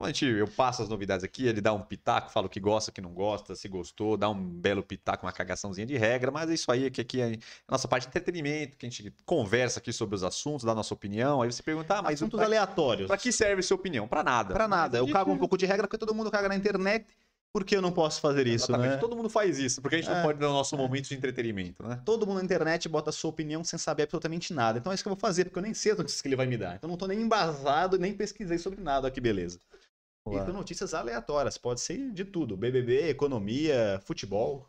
A 0.00 0.06
gente, 0.08 0.24
eu 0.24 0.48
passo 0.48 0.82
as 0.82 0.88
novidades 0.88 1.22
aqui, 1.22 1.46
ele 1.46 1.60
dá 1.60 1.72
um 1.72 1.80
pitaco, 1.80 2.32
fala 2.32 2.46
o 2.46 2.50
que 2.50 2.58
gosta, 2.58 2.90
o 2.90 2.94
que 2.94 3.00
não 3.00 3.14
gosta, 3.14 3.54
se 3.54 3.68
gostou, 3.68 4.16
dá 4.16 4.28
um 4.28 4.34
belo 4.34 4.82
pitaco, 4.82 5.24
uma 5.24 5.32
cagaçãozinha 5.32 5.86
de 5.86 5.96
regra, 5.96 6.32
mas 6.32 6.50
é 6.50 6.54
isso 6.54 6.72
aí, 6.72 6.90
que 6.90 7.00
aqui 7.00 7.20
é 7.20 7.34
a 7.68 7.70
nossa 7.70 7.86
parte 7.86 8.04
de 8.04 8.08
entretenimento, 8.08 8.76
que 8.76 8.84
a 8.84 8.90
gente 8.90 9.14
conversa 9.24 9.78
aqui 9.78 9.92
sobre 9.92 10.16
os 10.16 10.24
assuntos, 10.24 10.64
dá 10.64 10.72
a 10.72 10.74
nossa 10.74 10.92
opinião, 10.92 11.40
aí 11.40 11.52
você 11.52 11.62
pergunta, 11.62 11.98
ah, 11.98 12.02
mas 12.02 12.14
assuntos 12.14 12.36
pra, 12.36 12.46
aleatórios. 12.46 13.06
pra 13.06 13.16
que 13.16 13.30
serve 13.30 13.60
a 13.60 13.62
sua 13.62 13.76
opinião? 13.76 14.08
Pra 14.08 14.24
nada. 14.24 14.52
Pra 14.52 14.66
nada. 14.66 14.98
Eu 14.98 15.04
Mas 15.04 15.12
cago 15.12 15.30
um 15.30 15.38
pouco 15.38 15.56
de 15.56 15.66
regra 15.66 15.86
porque 15.86 15.98
todo 15.98 16.12
mundo 16.12 16.32
caga 16.32 16.48
na 16.48 16.56
internet. 16.56 17.06
Por 17.54 17.64
que 17.64 17.76
eu 17.76 17.82
não 17.82 17.92
posso 17.92 18.18
fazer 18.20 18.46
isso, 18.46 18.70
Exatamente, 18.70 18.94
né? 18.94 18.96
todo 18.96 19.14
mundo 19.14 19.28
faz 19.28 19.58
isso, 19.58 19.82
porque 19.82 19.96
a 19.96 19.98
gente 19.98 20.08
não 20.10 20.16
É. 20.16 20.22
pode 20.22 20.38
dar 20.38 20.48
o 20.48 20.52
nosso 20.54 20.74
momento 20.74 21.08
de 21.08 21.14
entretenimento, 21.14 21.86
né? 21.86 22.00
Todo 22.02 22.26
mundo 22.26 22.38
na 22.38 22.44
internet 22.44 22.88
bota 22.88 23.10
a 23.10 23.12
sua 23.12 23.28
opinião 23.28 23.62
sem 23.62 23.78
saber 23.78 24.04
absolutamente 24.04 24.54
nada. 24.54 24.78
Então 24.78 24.90
é 24.90 24.94
isso 24.94 25.04
que 25.04 25.08
eu 25.08 25.14
vou 25.14 25.20
fazer, 25.20 25.44
porque 25.44 25.58
eu 25.58 25.62
nem 25.62 25.74
sei 25.74 25.92
as 25.92 25.98
notícias 25.98 26.22
que 26.22 26.28
ele 26.28 26.36
vai 26.36 26.46
me 26.46 26.56
dar. 26.56 26.76
Então 26.76 26.88
eu 26.88 26.92
não 26.92 26.96
tô 26.96 27.06
nem 27.06 27.20
embasado, 27.20 27.98
nem 27.98 28.14
pesquisei 28.14 28.56
sobre 28.56 28.80
nada. 28.80 29.06
Olha 29.06 29.12
que 29.12 29.20
beleza. 29.20 29.60
Vamos 30.24 30.38
lá. 30.38 30.44
Então 30.44 30.54
notícias 30.54 30.94
aleatórias, 30.94 31.58
pode 31.58 31.82
ser 31.82 32.10
de 32.12 32.24
tudo. 32.24 32.56
BBB, 32.56 33.10
economia, 33.10 34.00
futebol, 34.06 34.66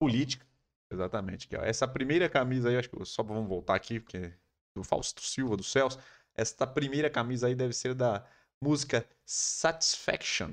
política. 0.00 0.44
Exatamente. 0.92 1.46
Aqui, 1.46 1.56
ó. 1.56 1.62
Essa 1.62 1.86
primeira 1.86 2.28
camisa 2.28 2.70
aí, 2.70 2.76
acho 2.76 2.90
que 2.90 3.04
só 3.04 3.22
vamos 3.22 3.48
voltar 3.48 3.76
aqui, 3.76 4.00
porque 4.00 4.32
do 4.76 4.82
Fausto 4.82 5.22
Silva, 5.22 5.56
do 5.56 5.62
Celso. 5.62 6.00
Esta 6.34 6.66
primeira 6.66 7.08
camisa 7.08 7.46
aí 7.46 7.54
deve 7.54 7.72
ser 7.72 7.94
da 7.94 8.26
música 8.60 9.06
Satisfaction. 9.24 10.50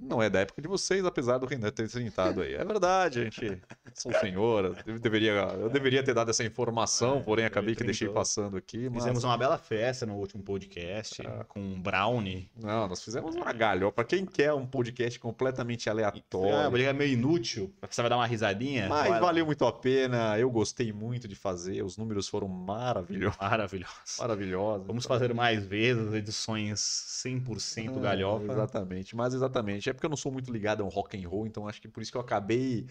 Não 0.00 0.22
é 0.22 0.28
da 0.28 0.40
época 0.40 0.60
de 0.60 0.68
vocês, 0.68 1.02
apesar 1.06 1.38
do 1.38 1.46
Renan 1.46 1.70
ter 1.70 1.88
sentado 1.88 2.42
aí. 2.42 2.54
É 2.54 2.64
verdade, 2.64 3.22
gente. 3.24 3.58
Sou 3.94 4.12
senhora. 4.12 4.74
Eu 4.86 4.98
deveria, 4.98 5.32
eu 5.32 5.70
deveria 5.70 6.02
ter 6.02 6.12
dado 6.12 6.30
essa 6.30 6.44
informação, 6.44 7.22
porém 7.22 7.46
acabei 7.46 7.74
que 7.74 7.82
deixei 7.82 8.08
passando 8.08 8.56
aqui. 8.58 8.90
Mas... 8.90 9.02
Fizemos 9.02 9.24
uma 9.24 9.36
bela 9.38 9.56
festa 9.56 10.04
no 10.04 10.14
último 10.16 10.42
podcast, 10.42 11.22
Ah. 11.26 11.44
com 11.48 11.58
um 11.60 11.80
brownie. 11.80 12.50
Não, 12.54 12.86
nós 12.86 13.02
fizemos 13.02 13.34
uma 13.34 13.50
galhofa. 13.52 13.92
Pra 13.92 14.04
quem 14.04 14.26
quer 14.26 14.52
um 14.52 14.66
podcast 14.66 15.18
completamente 15.18 15.88
aleatório. 15.88 16.70
mas 16.70 16.82
é 16.82 16.92
meio 16.92 17.14
inútil, 17.14 17.72
você 17.88 18.02
vai 18.02 18.10
dar 18.10 18.16
uma 18.16 18.26
risadinha. 18.26 18.88
Mas 18.90 19.10
Olha, 19.10 19.20
valeu 19.20 19.46
muito 19.46 19.64
a 19.64 19.72
pena. 19.72 20.38
Eu 20.38 20.50
gostei 20.50 20.92
muito 20.92 21.26
de 21.26 21.34
fazer. 21.34 21.82
Os 21.82 21.96
números 21.96 22.28
foram 22.28 22.46
maravilhosos. 22.48 23.38
Maravilhoso. 23.40 23.94
Maravilhosos. 24.18 24.86
Vamos 24.86 25.06
fazer 25.06 25.32
mais 25.32 25.64
vezes 25.64 26.12
edições 26.12 26.78
100% 27.24 27.96
Ah, 27.96 28.00
galhofa. 28.00 28.52
Exatamente, 28.52 29.16
mas 29.16 29.32
exatamente. 29.32 29.61
É 29.70 29.92
porque 29.92 30.06
eu 30.06 30.10
não 30.10 30.16
sou 30.16 30.30
muito 30.32 30.50
ligado 30.52 30.82
a 30.82 30.86
um 30.86 30.88
rock 30.88 31.16
and 31.22 31.28
roll, 31.28 31.46
então 31.46 31.68
acho 31.68 31.80
que 31.80 31.88
por 31.88 32.02
isso 32.02 32.10
que 32.12 32.16
eu 32.16 32.20
acabei 32.22 32.86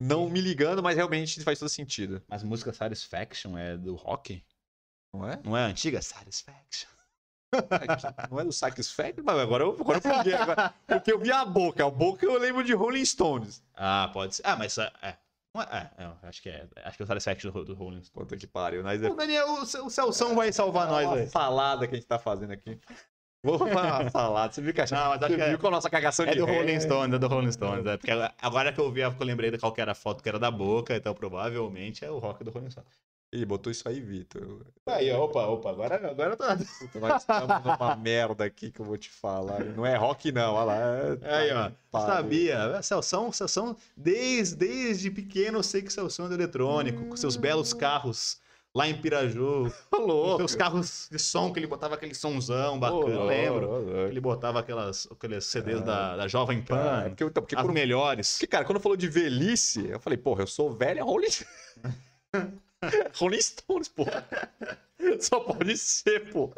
não 0.00 0.28
me 0.28 0.40
ligando, 0.40 0.82
mas 0.82 0.96
realmente 0.96 1.42
faz 1.42 1.58
todo 1.58 1.68
sentido. 1.68 2.22
Mas 2.28 2.42
música 2.42 2.72
Satisfaction 2.72 3.56
é 3.56 3.76
do 3.76 3.94
rock? 3.94 4.44
Não 5.12 5.28
é? 5.28 5.40
Não 5.44 5.56
é 5.56 5.62
a 5.62 5.66
antiga? 5.66 6.02
Satisfaction. 6.02 6.88
Não 8.30 8.40
é 8.40 8.44
do 8.44 8.52
Satisfaction, 8.52 9.22
mas 9.24 9.38
agora 9.38 9.62
eu, 9.64 9.76
agora 9.80 9.98
eu 9.98 10.02
pluguei, 10.02 10.34
agora- 10.34 10.74
Porque 10.86 11.12
eu 11.12 11.18
vi 11.20 11.30
a 11.30 11.44
boca. 11.44 11.86
A 11.86 11.90
boca 11.90 12.26
eu 12.26 12.36
lembro 12.38 12.64
de 12.64 12.74
Rolling 12.74 13.04
Stones. 13.04 13.62
Ah, 13.74 14.10
pode 14.12 14.34
ser. 14.36 14.42
Ah, 14.44 14.56
mas 14.56 14.76
é. 14.78 14.92
é. 15.02 15.16
É, 15.56 16.02
é, 16.02 16.10
acho 16.24 16.42
que 16.42 16.48
é. 16.48 16.66
Acho 16.84 16.96
que 16.96 17.02
é 17.02 17.04
o 17.04 17.06
Satisfaction 17.06 17.52
do, 17.52 17.64
do 17.64 17.74
Rolling 17.74 18.02
Stone. 18.02 18.26
Puta 18.26 18.36
que 18.36 18.44
pariu. 18.44 18.84
É 18.88 19.08
O 19.08 19.14
Daniel, 19.14 19.46
o, 19.50 19.60
o 19.62 19.90
Celção 19.90 20.34
vai 20.34 20.52
salvar 20.52 20.88
nós 20.88 21.06
uma 21.06 21.14
aí. 21.18 21.26
falada 21.28 21.86
que 21.86 21.94
a 21.94 21.96
gente 21.96 22.08
tá 22.08 22.18
fazendo 22.18 22.50
aqui. 22.52 22.80
Vou 23.44 23.58
falar. 24.10 24.50
Você 24.52 24.60
viu 24.62 24.72
que, 24.74 24.80
a, 24.80 24.86
Não, 24.90 25.10
mas 25.10 25.22
acho 25.22 25.28
você 25.28 25.36
que 25.36 25.42
é- 25.42 25.48
viu 25.50 25.58
com 25.58 25.66
a 25.68 25.70
nossa 25.70 25.90
cagação 25.90 26.24
É 26.26 26.32
de 26.32 26.38
do 26.38 26.44
ré? 26.46 26.56
Rolling 26.58 26.80
Stones, 26.80 27.14
é 27.14 27.18
do 27.18 27.28
Rolling 27.28 27.52
Stones. 27.52 27.86
É 27.86 27.96
porque 27.96 28.10
agora 28.40 28.72
que 28.72 28.80
eu 28.80 28.90
vi, 28.90 29.00
eu 29.02 29.14
lembrei 29.20 29.50
de 29.50 29.58
qual 29.58 29.70
que 29.72 29.80
era 29.80 29.92
a 29.92 29.94
foto 29.94 30.22
que 30.22 30.28
era 30.28 30.38
da 30.38 30.50
boca, 30.50 30.96
então 30.96 31.14
provavelmente 31.14 32.04
é 32.04 32.10
o 32.10 32.18
rock 32.18 32.42
do 32.42 32.50
Rolling 32.50 32.70
Stones. 32.70 32.88
Ele 33.32 33.44
botou 33.46 33.72
isso 33.72 33.88
aí, 33.88 34.00
Vitor. 34.00 34.60
Aí, 34.86 35.10
opa, 35.12 35.44
opa, 35.46 35.68
agora, 35.68 35.96
agora 36.08 36.30
eu 36.30 36.36
tô. 36.36 36.44
Puta, 36.46 37.00
Nós 37.00 37.22
estamos 37.22 37.64
numa 37.64 37.96
merda 37.96 38.44
aqui 38.44 38.70
que 38.70 38.78
eu 38.80 38.84
vou 38.84 38.96
te 38.96 39.10
falar. 39.10 39.58
Não 39.64 39.84
é 39.84 39.96
rock, 39.96 40.30
não. 40.30 40.54
Olha 40.54 40.64
lá. 40.66 40.76
É- 40.76 41.34
Aí, 41.34 41.52
ó. 41.52 41.70
Pariu. 41.90 42.06
Sabia? 42.14 42.80
Celção, 42.82 43.32
Celção, 43.32 43.76
desde, 43.96 44.54
desde 44.54 45.10
pequeno 45.10 45.58
eu 45.58 45.62
sei 45.64 45.82
que 45.82 45.92
Celção 45.92 46.26
é 46.26 46.28
do 46.28 46.34
eletrônico, 46.34 47.04
com 47.06 47.16
seus 47.16 47.34
belos 47.34 47.72
carros 47.74 48.38
lá 48.74 48.88
em 48.88 49.00
Piraju. 49.00 49.72
Louco. 49.92 50.38
seus 50.38 50.54
carros 50.56 51.08
de 51.10 51.18
som, 51.18 51.52
que 51.52 51.58
ele 51.60 51.66
botava 51.66 51.94
aquele 51.94 52.14
somzão 52.14 52.78
bacana, 52.78 53.00
louco, 53.06 53.24
lembro. 53.26 53.68
ô, 53.68 53.78
louco. 53.78 53.90
Ele 54.08 54.20
botava 54.20 54.60
aquelas, 54.60 55.06
aqueles 55.10 55.44
CDs 55.46 55.80
Ah. 55.82 55.84
da, 55.84 56.16
da 56.16 56.28
Jovem 56.28 56.62
Pan, 56.62 56.76
Cara, 56.76 57.08
porque, 57.10 57.24
então, 57.24 57.42
porque, 57.42 57.54
as 57.54 57.62
quando, 57.62 57.72
melhores. 57.72 58.32
porque, 58.32 58.46
cara, 58.46 58.64
quando 58.64 58.80
falou 58.80 58.96
de 58.96 59.08
velhice, 59.08 59.88
eu 59.88 60.00
falei, 60.00 60.16
porra, 60.18 60.42
eu 60.42 60.46
sou 60.46 60.72
velho, 60.72 60.98
é 60.98 61.02
Rolling 61.02 61.28
Rolling 63.18 63.40
Stones, 63.40 63.88
porra. 63.88 64.26
Só 65.20 65.40
pode 65.40 65.76
ser, 65.78 66.30
pô. 66.32 66.52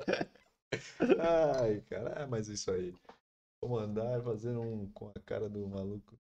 Ai, 1.21 1.83
cara, 1.89 2.11
é, 2.23 2.27
mas 2.27 2.49
isso 2.49 2.71
aí. 2.71 2.95
Vou 3.63 3.81
mandar 3.81 4.21
fazendo 4.23 4.61
um 4.61 4.89
com 4.93 5.09
a 5.15 5.21
cara 5.25 5.49
do 5.49 5.67
maluco. 5.67 6.19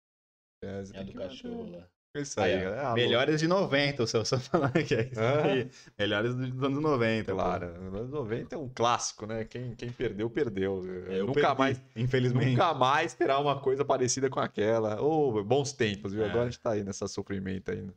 É, 0.62 0.80
você 0.84 0.92
tem 0.92 1.06
que 1.06 1.16
mandar. 1.48 1.88
Isso 2.16 2.40
aí, 2.40 2.54
Aí. 2.54 2.64
Ah, 2.78 2.94
Melhores 2.94 3.40
de 3.40 3.48
90, 3.48 4.02
o 4.02 4.06
Celso 4.06 4.38
falando 4.38 4.72
que 4.84 4.94
é 4.94 5.02
isso 5.10 5.20
Ah. 5.20 5.42
aí. 5.44 5.70
Melhores 5.98 6.34
dos 6.34 6.62
anos 6.62 6.80
90. 6.82 7.32
pô. 7.32 7.38
Claro, 7.38 7.82
nos 7.82 7.94
anos 7.94 8.10
90 8.10 8.54
é 8.54 8.58
um 8.58 8.68
clássico, 8.68 9.26
né? 9.26 9.44
Quem, 9.44 9.74
quem 9.74 9.90
perdeu, 9.90 10.30
perdeu. 10.30 10.82
É, 11.08 11.18
Eu 11.18 11.26
nunca 11.26 11.40
perdi, 11.40 11.58
mais 11.58 11.82
Infelizmente. 11.96 12.50
Nunca 12.52 12.72
mais 12.72 13.14
terá 13.14 13.38
uma 13.40 13.58
coisa 13.58 13.84
parecida 13.84 14.30
com 14.30 14.38
aquela. 14.38 15.00
Ô, 15.02 15.42
bons 15.42 15.72
tempos, 15.72 16.12
viu? 16.12 16.24
É. 16.24 16.28
Agora 16.30 16.42
a 16.42 16.50
gente 16.50 16.60
tá 16.60 16.70
aí 16.72 16.84
nessa 16.84 17.08
sofrimento 17.08 17.70
ainda. 17.70 17.92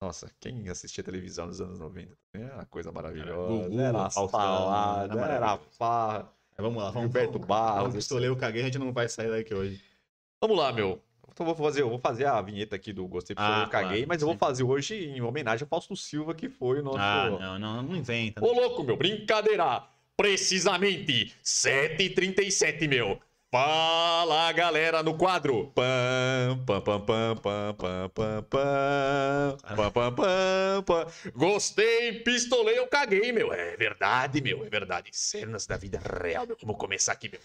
Nossa, 0.00 0.30
quem 0.40 0.68
assistia 0.68 1.02
televisão 1.02 1.46
nos 1.46 1.60
anos 1.60 1.78
90 1.78 2.16
também 2.32 2.46
era 2.48 2.56
uma 2.58 2.66
coisa 2.66 2.90
maravilhosa. 2.92 3.68
Gugu, 3.68 3.80
era 3.80 4.10
salada, 4.10 5.20
era 5.20 5.34
era 5.34 5.58
farra. 5.78 6.32
Vamos 6.56 6.82
lá, 6.82 6.90
vamos 6.90 7.02
Gilberto 7.12 7.38
Barros. 7.38 7.92
Vamos 7.92 8.10
eu 8.24 8.36
caguei, 8.36 8.62
a 8.62 8.64
gente 8.64 8.78
não 8.78 8.92
vai 8.92 9.08
sair 9.08 9.30
daqui 9.30 9.54
hoje. 9.54 9.80
Vamos 10.40 10.56
lá, 10.56 10.72
meu. 10.72 11.00
Então 11.38 11.46
eu 11.46 11.54
vou 11.54 11.64
fazer, 11.66 11.82
eu 11.82 11.88
vou 11.88 12.00
fazer 12.00 12.24
a 12.26 12.42
vinheta 12.42 12.74
aqui 12.74 12.92
do 12.92 13.06
Gostei 13.06 13.36
porque 13.36 13.48
Ah, 13.48 13.62
eu 13.64 13.70
caguei, 13.70 13.98
claro, 13.98 14.08
mas 14.08 14.22
eu 14.22 14.26
vou 14.26 14.34
sim. 14.34 14.38
fazer 14.40 14.64
hoje 14.64 14.96
em 14.96 15.20
homenagem 15.22 15.62
ao 15.62 15.68
Fausto 15.68 15.94
Silva, 15.94 16.34
que 16.34 16.48
foi 16.48 16.80
o 16.80 16.82
nosso. 16.82 16.98
Ah, 16.98 17.30
não, 17.30 17.58
não, 17.60 17.82
não 17.84 17.94
inventa. 17.94 18.44
Ô, 18.44 18.52
louco, 18.52 18.82
meu, 18.82 18.96
brincadeira! 18.96 19.84
Precisamente 20.16 21.32
7h37, 21.44 22.88
meu. 22.88 23.20
Fala, 23.52 24.50
galera, 24.50 25.00
no 25.00 25.16
quadro. 25.16 25.68
Pam, 25.76 26.58
pam, 26.66 26.80
pam, 26.80 27.00
pam, 27.04 27.36
pam, 27.36 27.74
pam, 27.76 28.42
pam, 28.50 29.92
pam, 29.92 30.12
pam, 30.12 30.82
pam. 30.82 31.06
Gostei, 31.36 32.14
pistolei, 32.14 32.76
eu 32.80 32.88
caguei, 32.88 33.30
meu. 33.30 33.52
É 33.52 33.76
verdade, 33.76 34.40
meu, 34.40 34.64
é 34.64 34.68
verdade. 34.68 35.10
Cenas 35.12 35.68
da 35.68 35.76
vida 35.76 36.00
real, 36.20 36.48
meu. 36.48 36.56
Vamos 36.60 36.78
começar 36.78 37.12
aqui, 37.12 37.28
meu. 37.28 37.40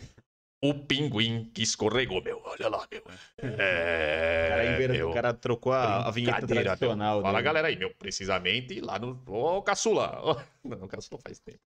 O 0.63 0.73
pinguim 0.73 1.51
que 1.53 1.61
escorregou, 1.61 2.23
meu. 2.23 2.41
Olha 2.45 2.69
lá, 2.69 2.87
meu. 2.89 3.03
É, 3.37 4.45
O 4.45 4.49
cara, 4.49 4.65
inver- 4.73 4.91
meu. 4.91 5.09
o 5.09 5.13
cara 5.13 5.33
trocou 5.33 5.73
a, 5.73 6.07
a 6.07 6.11
vinheta 6.11 6.37
Brincadeira, 6.37 6.61
meu. 6.69 6.77
tradicional. 6.77 7.21
Fala, 7.21 7.33
dele. 7.33 7.43
galera 7.43 7.67
aí, 7.67 7.75
meu. 7.75 7.93
Precisamente 7.95 8.79
lá 8.79 8.97
no. 8.97 9.21
Ô, 9.27 9.61
caçula. 9.61 10.21
Ô, 10.23 10.35
Não, 10.63 10.83
o 10.85 10.87
caçula 10.87 11.19
faz 11.21 11.39
tempo. 11.39 11.59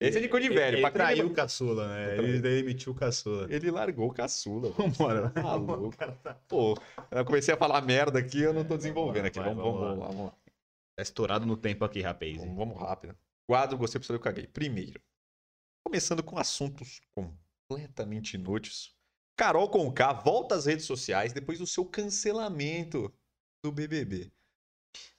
Esse 0.00 0.18
é 0.18 0.20
de 0.20 0.28
cor 0.28 0.40
de 0.40 0.48
velho. 0.48 0.76
Ele, 0.76 0.80
pra 0.82 0.92
traiu 0.92 1.26
o 1.26 1.34
caçula, 1.34 1.88
né? 1.88 2.16
Ele 2.18 2.38
demitiu 2.38 2.92
o 2.92 2.94
caçula. 2.94 3.48
Ele 3.52 3.68
largou 3.72 4.08
o 4.08 4.12
caçula. 4.14 4.70
Vambora. 4.70 5.32
Louco. 5.58 5.96
Pô, 6.46 6.78
eu 7.10 7.24
comecei 7.24 7.52
a 7.52 7.56
falar 7.56 7.80
merda 7.82 8.20
aqui 8.20 8.40
eu 8.42 8.54
não 8.54 8.64
tô 8.64 8.76
desenvolvendo 8.76 9.26
aqui. 9.26 9.40
Vai, 9.40 9.48
Vamos, 9.52 9.64
vamos 9.64 9.80
vamos, 9.80 9.98
lá. 9.98 10.06
vamos 10.06 10.24
lá. 10.26 10.32
Tá 10.96 11.02
estourado 11.02 11.44
no 11.44 11.56
tempo 11.56 11.84
aqui, 11.84 12.00
rapaz. 12.00 12.36
Vamos, 12.36 12.56
vamos 12.56 12.78
rápido. 12.78 13.16
Quadro 13.48 13.76
Gostei, 13.76 13.98
Pessoal, 14.00 14.16
eu 14.18 14.20
caguei. 14.22 14.46
Primeiro, 14.46 15.00
começando 15.84 16.22
com 16.22 16.38
assuntos 16.38 17.00
completamente 17.68 18.34
inúteis. 18.34 18.96
Carol 19.36 19.68
Conká 19.68 20.12
volta 20.12 20.54
às 20.54 20.64
redes 20.66 20.86
sociais 20.86 21.32
depois 21.32 21.58
do 21.58 21.66
seu 21.66 21.84
cancelamento 21.84 23.12
do 23.62 23.70
BBB. 23.70 24.32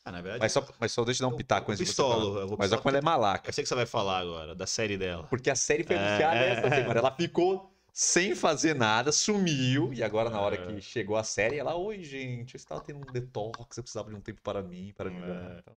Ah, 0.03 0.11
na 0.11 0.21
verdade, 0.21 0.41
Mas 0.41 0.51
só, 0.51 0.67
mas 0.79 0.91
só 0.91 1.05
deixa 1.05 1.23
eu 1.23 1.29
dar 1.29 1.35
um 1.35 1.37
pitaco 1.37 1.71
antes 1.71 1.85
pistolo. 1.87 2.47
vou 2.47 2.57
Mas 2.57 2.71
olha 2.71 2.81
como 2.81 2.89
ela 2.89 2.97
é 2.97 3.01
malaca. 3.01 3.49
Eu 3.49 3.53
sei 3.53 3.63
que 3.63 3.67
você 3.69 3.75
vai 3.75 3.85
falar 3.85 4.19
agora, 4.19 4.55
da 4.55 4.65
série 4.65 4.97
dela. 4.97 5.27
Porque 5.27 5.49
a 5.49 5.55
série 5.55 5.83
foi 5.83 5.95
É, 5.95 5.99
anunciada 5.99 6.35
é, 6.37 6.49
essa 6.51 6.69
semana. 6.75 6.99
Ela 6.99 7.15
ficou 7.15 7.71
sem 7.93 8.35
fazer 8.35 8.73
nada, 8.73 9.11
sumiu. 9.11 9.93
E 9.93 10.03
agora, 10.03 10.29
na 10.29 10.41
hora 10.41 10.55
É. 10.55 10.65
que 10.65 10.81
chegou 10.81 11.15
a 11.15 11.23
série, 11.23 11.57
ela, 11.57 11.75
oi, 11.75 12.03
gente, 12.03 12.55
eu 12.55 12.57
estava 12.57 12.81
tendo 12.81 12.97
um 12.99 13.11
detox, 13.11 13.77
eu 13.77 13.83
precisava 13.83 14.09
de 14.09 14.15
um 14.15 14.21
tempo 14.21 14.41
para 14.41 14.63
mim, 14.63 14.91
para 14.97 15.11
É. 15.11 15.13
Então, 15.13 15.75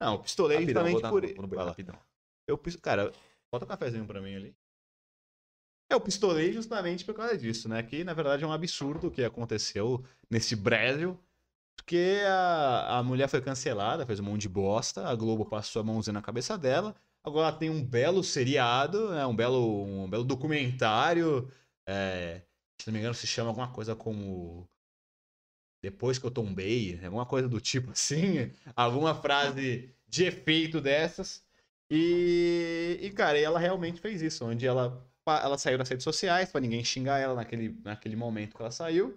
Não, 0.00 0.12
eu 0.14 0.18
pistolei 0.20 0.58
rapidão, 0.58 0.82
justamente 0.84 1.02
vou, 1.02 1.10
por 1.10 1.22
vou 1.22 1.42
no 1.42 1.48
banheiro 1.48 1.56
Vai 1.56 1.64
lá. 1.64 1.70
rapidão. 1.70 1.98
Eu, 2.46 2.58
cara, 2.80 3.12
bota 3.50 3.64
um 3.64 3.68
cafezinho 3.68 4.06
pra 4.06 4.20
mim 4.20 4.34
ali. 4.34 4.56
Eu 5.92 6.00
pistolei 6.00 6.52
justamente 6.52 7.04
por 7.04 7.14
causa 7.14 7.36
disso, 7.36 7.68
né? 7.68 7.82
Que 7.82 8.04
na 8.04 8.14
verdade 8.14 8.44
é 8.44 8.46
um 8.46 8.52
absurdo 8.52 9.08
o 9.08 9.10
que 9.10 9.24
aconteceu 9.24 10.04
nesse 10.30 10.56
Brasil. 10.56 11.18
Porque 11.76 12.20
a, 12.26 12.98
a 12.98 13.02
mulher 13.02 13.28
foi 13.28 13.40
cancelada, 13.40 14.06
fez 14.06 14.20
um 14.20 14.24
monte 14.24 14.42
de 14.42 14.48
bosta, 14.48 15.06
a 15.08 15.14
Globo 15.14 15.44
passou 15.44 15.80
a 15.80 15.84
mãozinha 15.84 16.12
na 16.14 16.22
cabeça 16.22 16.56
dela. 16.56 16.94
Agora 17.24 17.48
ela 17.48 17.56
tem 17.58 17.70
um 17.70 17.84
belo 17.84 18.22
seriado, 18.22 19.10
né? 19.10 19.24
um, 19.26 19.34
belo, 19.34 19.84
um 19.84 20.08
belo 20.08 20.24
documentário. 20.24 21.50
é, 21.86 22.42
se 22.80 22.88
não 22.88 22.94
me 22.94 22.98
engano, 22.98 23.14
se 23.14 23.26
chama 23.26 23.50
alguma 23.50 23.68
coisa 23.68 23.94
como. 23.94 24.68
Depois 25.82 26.18
que 26.18 26.26
eu 26.26 26.30
tombei, 26.30 27.00
alguma 27.04 27.26
coisa 27.26 27.48
do 27.48 27.60
tipo 27.60 27.90
assim. 27.92 28.50
Alguma 28.76 29.14
frase 29.14 29.94
de 30.08 30.24
efeito 30.24 30.80
dessas. 30.80 31.44
E, 31.90 32.98
e, 33.02 33.10
cara, 33.10 33.38
ela 33.38 33.58
realmente 33.58 34.00
fez 34.00 34.22
isso, 34.22 34.44
onde 34.46 34.66
ela, 34.66 35.06
ela 35.26 35.58
saiu 35.58 35.78
das 35.78 35.88
redes 35.88 36.04
sociais 36.04 36.50
pra 36.50 36.60
ninguém 36.60 36.84
xingar 36.84 37.18
ela 37.18 37.34
naquele, 37.34 37.78
naquele 37.84 38.16
momento 38.16 38.56
que 38.56 38.62
ela 38.62 38.70
saiu. 38.70 39.16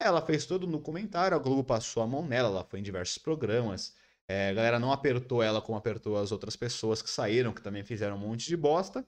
Ela 0.00 0.22
fez 0.24 0.46
todo 0.46 0.66
no 0.66 0.80
comentário, 0.80 1.36
a 1.36 1.40
Globo 1.40 1.64
passou 1.64 2.02
a 2.02 2.06
mão 2.06 2.26
nela, 2.26 2.48
ela 2.48 2.64
foi 2.64 2.80
em 2.80 2.82
diversos 2.82 3.18
programas. 3.18 3.94
É, 4.28 4.50
a 4.50 4.54
galera 4.54 4.78
não 4.78 4.92
apertou 4.92 5.42
ela 5.42 5.60
como 5.62 5.78
apertou 5.78 6.16
as 6.16 6.32
outras 6.32 6.56
pessoas 6.56 7.02
que 7.02 7.10
saíram, 7.10 7.52
que 7.52 7.62
também 7.62 7.84
fizeram 7.84 8.16
um 8.16 8.18
monte 8.18 8.46
de 8.46 8.56
bosta. 8.56 9.06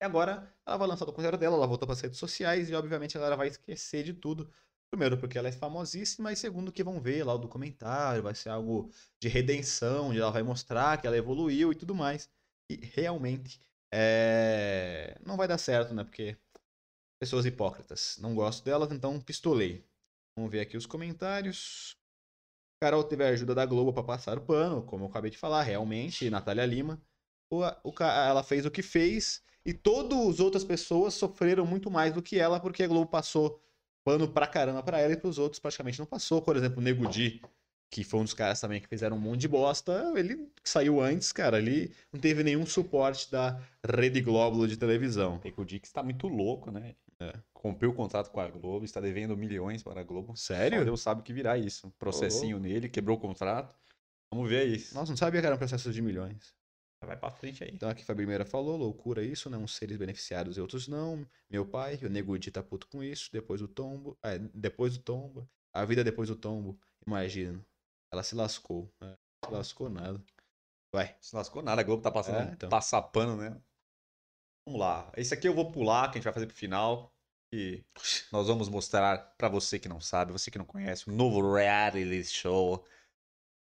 E 0.00 0.04
agora 0.04 0.52
ela 0.66 0.76
vai 0.76 0.88
lançar 0.88 1.04
o 1.04 1.06
documentário 1.06 1.38
dela, 1.38 1.56
ela 1.56 1.66
voltou 1.66 1.86
para 1.86 1.94
as 1.94 2.00
redes 2.00 2.18
sociais 2.18 2.68
e 2.70 2.74
obviamente 2.74 3.16
a 3.16 3.20
galera 3.20 3.36
vai 3.36 3.48
esquecer 3.48 4.04
de 4.04 4.12
tudo. 4.12 4.50
Primeiro, 4.90 5.18
porque 5.18 5.36
ela 5.38 5.48
é 5.48 5.52
famosíssima, 5.52 6.32
e 6.32 6.36
segundo, 6.36 6.70
que 6.70 6.84
vão 6.84 7.00
ver 7.00 7.24
lá 7.24 7.34
o 7.34 7.38
documentário, 7.38 8.22
vai 8.22 8.34
ser 8.34 8.50
algo 8.50 8.90
de 9.20 9.28
redenção, 9.28 10.10
onde 10.10 10.20
ela 10.20 10.30
vai 10.30 10.42
mostrar 10.42 11.00
que 11.00 11.06
ela 11.06 11.16
evoluiu 11.16 11.72
e 11.72 11.74
tudo 11.74 11.94
mais. 11.94 12.30
E 12.70 12.76
realmente 12.94 13.60
é, 13.96 15.16
não 15.24 15.36
vai 15.36 15.46
dar 15.46 15.56
certo, 15.56 15.94
né? 15.94 16.02
Porque 16.02 16.36
pessoas 17.20 17.46
hipócritas. 17.46 18.18
Não 18.20 18.34
gosto 18.34 18.64
delas, 18.64 18.90
então 18.90 19.20
pistolei. 19.20 19.86
Vamos 20.36 20.50
ver 20.50 20.60
aqui 20.60 20.76
os 20.76 20.84
comentários. 20.84 21.96
Carol 22.82 23.04
teve 23.04 23.24
a 23.24 23.28
ajuda 23.28 23.54
da 23.54 23.64
Globo 23.64 23.92
para 23.92 24.02
passar 24.02 24.36
o 24.36 24.40
pano, 24.40 24.82
como 24.82 25.04
eu 25.04 25.08
acabei 25.08 25.30
de 25.30 25.38
falar, 25.38 25.62
realmente, 25.62 26.28
Natália 26.28 26.66
Lima. 26.66 27.00
O, 27.48 27.60
o 27.60 27.94
ela 28.02 28.42
fez 28.42 28.66
o 28.66 28.70
que 28.70 28.82
fez 28.82 29.40
e 29.64 29.72
todas 29.72 30.18
as 30.18 30.40
outras 30.40 30.64
pessoas 30.64 31.14
sofreram 31.14 31.64
muito 31.64 31.88
mais 31.88 32.12
do 32.12 32.20
que 32.20 32.38
ela, 32.38 32.58
porque 32.58 32.82
a 32.82 32.88
Globo 32.88 33.08
passou 33.08 33.62
pano 34.04 34.28
pra 34.28 34.46
caramba 34.46 34.82
pra 34.82 34.98
ela 34.98 35.12
e 35.12 35.16
pros 35.16 35.38
outros 35.38 35.60
praticamente 35.60 36.00
não 36.00 36.06
passou. 36.06 36.42
Por 36.42 36.56
exemplo, 36.56 36.80
o 36.80 36.82
Nego 36.82 37.06
Di, 37.06 37.40
que 37.94 38.02
foi 38.02 38.18
um 38.18 38.24
dos 38.24 38.34
caras 38.34 38.60
também 38.60 38.80
que 38.80 38.88
fizeram 38.88 39.16
um 39.16 39.20
monte 39.20 39.42
de 39.42 39.46
bosta, 39.46 40.12
ele 40.16 40.48
saiu 40.64 41.00
antes, 41.00 41.30
cara, 41.30 41.58
ele 41.58 41.94
não 42.12 42.18
teve 42.18 42.42
nenhum 42.42 42.66
suporte 42.66 43.30
da 43.30 43.62
Rede 43.88 44.20
Globo 44.20 44.66
de 44.66 44.76
televisão. 44.76 45.38
Tem 45.38 45.52
que 45.52 45.60
o 45.60 45.64
Dix 45.64 45.92
tá 45.92 46.02
muito 46.02 46.26
louco, 46.26 46.72
né? 46.72 46.96
É. 47.20 47.32
Cumpriu 47.52 47.90
o 47.90 47.94
contrato 47.94 48.32
com 48.32 48.40
a 48.40 48.48
Globo, 48.48 48.84
está 48.84 49.00
devendo 49.00 49.36
milhões 49.36 49.80
para 49.80 50.00
a 50.00 50.02
Globo. 50.02 50.36
Sério? 50.36 50.78
Só 50.78 50.84
Deus 50.84 51.00
sabe 51.02 51.20
o 51.20 51.22
que 51.22 51.32
virá 51.32 51.56
isso. 51.56 51.88
Processinho 51.96 52.58
nele, 52.58 52.88
quebrou 52.88 53.16
o 53.16 53.20
contrato. 53.20 53.76
Vamos 54.28 54.50
ver 54.50 54.66
isso. 54.66 54.92
Nossa, 54.92 55.12
não 55.12 55.16
sabia 55.16 55.40
que 55.40 55.46
era 55.46 55.54
um 55.54 55.58
processo 55.58 55.92
de 55.92 56.02
milhões. 56.02 56.52
Vai 57.00 57.16
pra 57.16 57.30
frente 57.30 57.62
aí. 57.62 57.70
Então 57.72 57.88
aqui 57.88 58.02
a 58.08 58.14
primeira 58.14 58.44
falou, 58.44 58.76
loucura 58.76 59.22
isso, 59.22 59.48
né? 59.48 59.56
Uns 59.56 59.76
seres 59.76 59.96
beneficiados 59.96 60.56
e 60.56 60.60
outros 60.60 60.88
não. 60.88 61.24
Meu 61.48 61.64
pai, 61.64 61.96
o 62.02 62.08
Nego 62.08 62.36
Di 62.40 62.50
tá 62.50 62.60
puto 62.60 62.88
com 62.88 63.04
isso, 63.04 63.30
depois 63.32 63.60
do 63.60 63.68
tombo. 63.68 64.18
É, 64.20 64.36
depois 64.52 64.98
do 64.98 65.04
tombo. 65.04 65.48
A 65.72 65.84
vida 65.84 66.02
depois 66.02 66.28
do 66.28 66.34
tombo, 66.34 66.76
imagina. 67.06 67.64
Ela 68.14 68.22
se 68.22 68.34
lascou. 68.34 68.88
né? 69.00 69.14
Se 69.44 69.50
lascou 69.52 69.90
nada. 69.90 70.22
Vai. 70.94 71.16
Se 71.20 71.34
lascou 71.34 71.62
nada, 71.62 71.80
a 71.80 71.84
Globo 71.84 72.02
tá 72.02 72.10
passando 72.10 72.48
É, 72.48 72.52
então. 72.52 72.68
passar 72.68 73.02
pano, 73.02 73.36
né? 73.36 73.60
Vamos 74.66 74.80
lá. 74.80 75.12
Esse 75.16 75.34
aqui 75.34 75.48
eu 75.48 75.54
vou 75.54 75.70
pular, 75.72 76.04
que 76.10 76.12
a 76.12 76.14
gente 76.20 76.24
vai 76.24 76.32
fazer 76.32 76.46
pro 76.46 76.56
final. 76.56 77.12
E 77.52 77.84
nós 78.32 78.46
vamos 78.46 78.68
mostrar 78.68 79.34
pra 79.36 79.48
você 79.48 79.78
que 79.78 79.88
não 79.88 80.00
sabe, 80.00 80.32
você 80.32 80.50
que 80.50 80.58
não 80.58 80.64
conhece, 80.64 81.08
um 81.10 81.14
novo 81.14 81.54
reality 81.54 82.24
show 82.24 82.84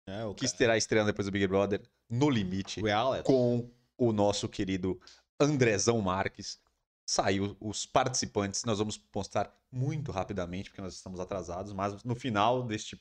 É, 0.06 0.24
o 0.24 0.34
que 0.34 0.44
estará 0.44 0.76
estreando 0.76 1.06
depois 1.10 1.26
do 1.26 1.32
Big 1.32 1.46
Brother 1.46 1.82
No 2.08 2.28
Limite 2.30 2.80
Reality. 2.80 3.24
com 3.24 3.68
o 3.98 4.12
nosso 4.12 4.48
querido 4.48 5.00
Andrezão 5.40 6.00
Marques. 6.00 6.60
saiu 7.08 7.56
os 7.60 7.84
participantes. 7.86 8.64
Nós 8.64 8.78
vamos 8.78 8.96
postar 8.96 9.52
muito 9.72 10.12
rapidamente, 10.12 10.70
porque 10.70 10.82
nós 10.82 10.94
estamos 10.94 11.18
atrasados, 11.18 11.72
mas 11.72 12.04
no 12.04 12.14
final 12.14 12.62
deste, 12.64 13.00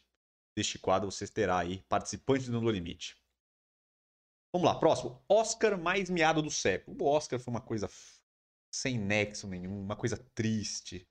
deste 0.60 0.78
quadro 0.78 1.10
você 1.10 1.26
terá 1.28 1.60
aí 1.60 1.84
participantes 1.88 2.48
do 2.48 2.62
No 2.62 2.70
Limite. 2.70 3.18
Vamos 4.54 4.68
lá, 4.68 4.76
próximo. 4.76 5.22
Oscar 5.30 5.78
mais 5.78 6.10
miado 6.10 6.42
do 6.42 6.52
século. 6.52 6.98
O 7.00 7.06
Oscar 7.08 7.40
foi 7.40 7.52
uma 7.52 7.62
coisa 7.62 7.90
sem 8.74 8.98
nexo 8.98 9.48
nenhum, 9.48 9.82
uma 9.82 9.96
coisa 9.96 10.18
triste. 10.36 11.08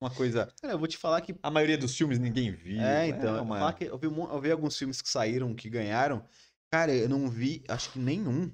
Uma 0.00 0.10
coisa. 0.10 0.52
Cara, 0.60 0.74
eu 0.74 0.78
vou 0.78 0.88
te 0.88 0.96
falar 0.96 1.20
que. 1.20 1.34
A 1.42 1.50
maioria 1.50 1.76
dos 1.76 1.96
filmes 1.96 2.18
ninguém 2.18 2.52
viu. 2.52 2.80
É, 2.80 3.08
então. 3.08 3.34
É 3.34 3.38
eu, 3.38 3.42
uma... 3.42 3.76
eu, 3.80 3.98
vi, 3.98 4.06
eu 4.06 4.40
vi 4.40 4.50
alguns 4.50 4.76
filmes 4.76 5.02
que 5.02 5.08
saíram, 5.08 5.54
que 5.54 5.68
ganharam. 5.68 6.26
Cara, 6.70 6.92
eu 6.92 7.08
não 7.08 7.28
vi, 7.28 7.64
acho 7.68 7.92
que 7.92 7.98
nenhum. 7.98 8.50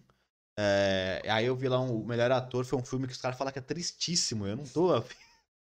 É, 0.59 1.23
aí 1.28 1.47
eu 1.47 1.56
vi 1.56 1.69
lá 1.69 1.81
um, 1.81 2.02
o 2.02 2.06
melhor 2.06 2.31
ator, 2.31 2.64
foi 2.64 2.78
um 2.78 2.85
filme 2.85 3.06
que 3.06 3.12
os 3.12 3.20
caras 3.20 3.36
falam 3.36 3.52
que 3.52 3.59
é 3.59 3.62
tristíssimo. 3.62 4.47
Eu 4.47 4.56
não 4.56 4.64
tô. 4.64 4.93
afim. 4.94 5.16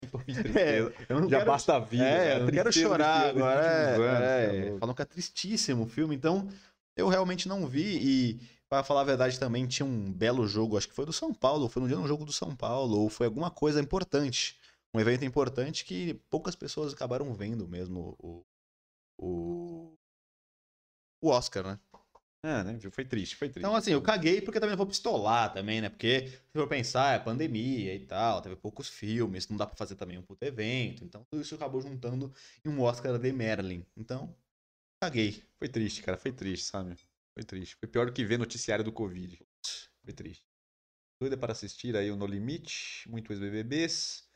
É, 0.57 0.81
Já 0.81 1.29
quero- 1.29 1.47
basta 1.47 1.77
a 1.77 1.79
vida. 1.79 2.05
É, 2.05 2.35
né? 2.35 2.37
eu 2.37 2.45
não 2.45 2.51
quero 2.53 2.73
chorar 2.73 3.29
agora. 3.31 3.65
É, 3.65 4.45
é, 4.45 4.47
tá 4.61 4.63
louco. 4.67 4.79
falam 4.81 4.95
que 4.95 5.03
é 5.03 5.05
tristíssimo 5.05 5.85
o 5.85 5.89
filme, 5.89 6.15
então 6.15 6.49
eu 6.97 7.09
realmente 7.09 7.49
não 7.49 7.67
vi. 7.67 7.99
E, 7.99 8.41
pra 8.69 8.83
falar 8.85 9.03
a 9.03 9.05
verdade, 9.05 9.39
também 9.39 9.67
tinha 9.67 9.87
um 9.87 10.13
belo 10.13 10.47
jogo, 10.47 10.77
acho 10.77 10.89
que 10.89 10.95
foi 10.95 11.07
do 11.07 11.13
São 11.13 11.33
Paulo, 11.33 11.69
foi 11.69 11.83
no 11.83 11.89
dia 11.89 11.97
no 11.97 12.07
jogo 12.09 12.25
do 12.25 12.33
São 12.33 12.55
Paulo, 12.55 12.99
ou 12.99 13.09
foi 13.09 13.27
alguma 13.27 13.51
coisa 13.51 13.81
importante. 13.81 14.59
Um 14.95 15.01
evento 15.01 15.25
importante 15.25 15.85
que 15.85 16.15
poucas 16.31 16.55
pessoas 16.55 16.93
acabaram 16.93 17.33
vendo 17.35 17.69
mesmo 17.69 18.17
o, 18.19 18.43
o, 19.19 19.95
o 21.21 21.29
Oscar, 21.29 21.65
né? 21.65 21.79
É, 22.47 22.63
né? 22.63 22.79
Foi 22.93 23.05
triste, 23.05 23.35
foi 23.35 23.49
triste. 23.49 23.67
Então, 23.67 23.75
assim, 23.75 23.91
eu 23.91 24.01
caguei 24.01 24.41
porque 24.41 24.61
também 24.61 24.71
não 24.71 24.77
vou 24.77 24.87
pistolar 24.87 25.53
também, 25.53 25.81
né? 25.81 25.89
Porque, 25.89 26.29
se 26.29 26.53
for 26.55 26.69
pensar, 26.69 27.17
é 27.17 27.19
pandemia 27.19 27.93
e 27.93 28.07
tal, 28.07 28.41
teve 28.41 28.55
poucos 28.55 28.89
filmes, 28.89 29.49
não 29.49 29.57
dá 29.57 29.67
pra 29.67 29.75
fazer 29.75 29.97
também 29.97 30.17
um 30.17 30.23
puto 30.23 30.45
evento. 30.45 31.03
Então, 31.03 31.25
tudo 31.29 31.43
isso 31.43 31.57
acabou 31.57 31.81
juntando 31.81 32.33
em 32.65 32.69
um 32.69 32.81
Oscar 32.83 33.19
de 33.19 33.33
Merlin. 33.33 33.85
Então, 33.97 34.33
caguei. 35.03 35.43
Foi 35.59 35.69
triste, 35.69 36.05
cara. 36.05 36.17
Foi 36.17 36.31
triste, 36.31 36.67
sabe? 36.67 36.95
Foi 37.35 37.43
triste. 37.43 37.75
Foi 37.81 37.89
pior 37.89 38.07
do 38.07 38.13
que 38.13 38.25
ver 38.25 38.39
noticiário 38.39 38.85
do 38.85 38.93
Covid. 38.93 39.45
Foi 40.05 40.13
triste. 40.15 40.47
Doida 41.21 41.37
para 41.37 41.51
assistir 41.51 41.97
aí 41.97 42.13
o 42.13 42.17
No 42.17 42.27
Limite, 42.27 43.11
muito 43.11 43.33
ex-BBBs. 43.33 44.31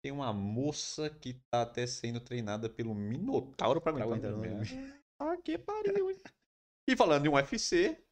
Tem 0.00 0.12
uma 0.12 0.32
moça 0.32 1.10
que 1.10 1.34
tá 1.50 1.62
até 1.62 1.88
sendo 1.88 2.20
treinada 2.20 2.70
pelo 2.70 2.94
Minotauro 2.94 3.80
pra 3.80 3.90
aguentar 3.90 4.30
no 4.30 4.38
meio. 4.38 4.58
Ah, 5.20 5.36
que 5.36 5.58
pariu, 5.58 6.12
hein? 6.12 6.16
E 6.88 6.96
falando 6.96 7.26
em 7.26 7.28
um 7.28 7.34
UFC, 7.34 8.02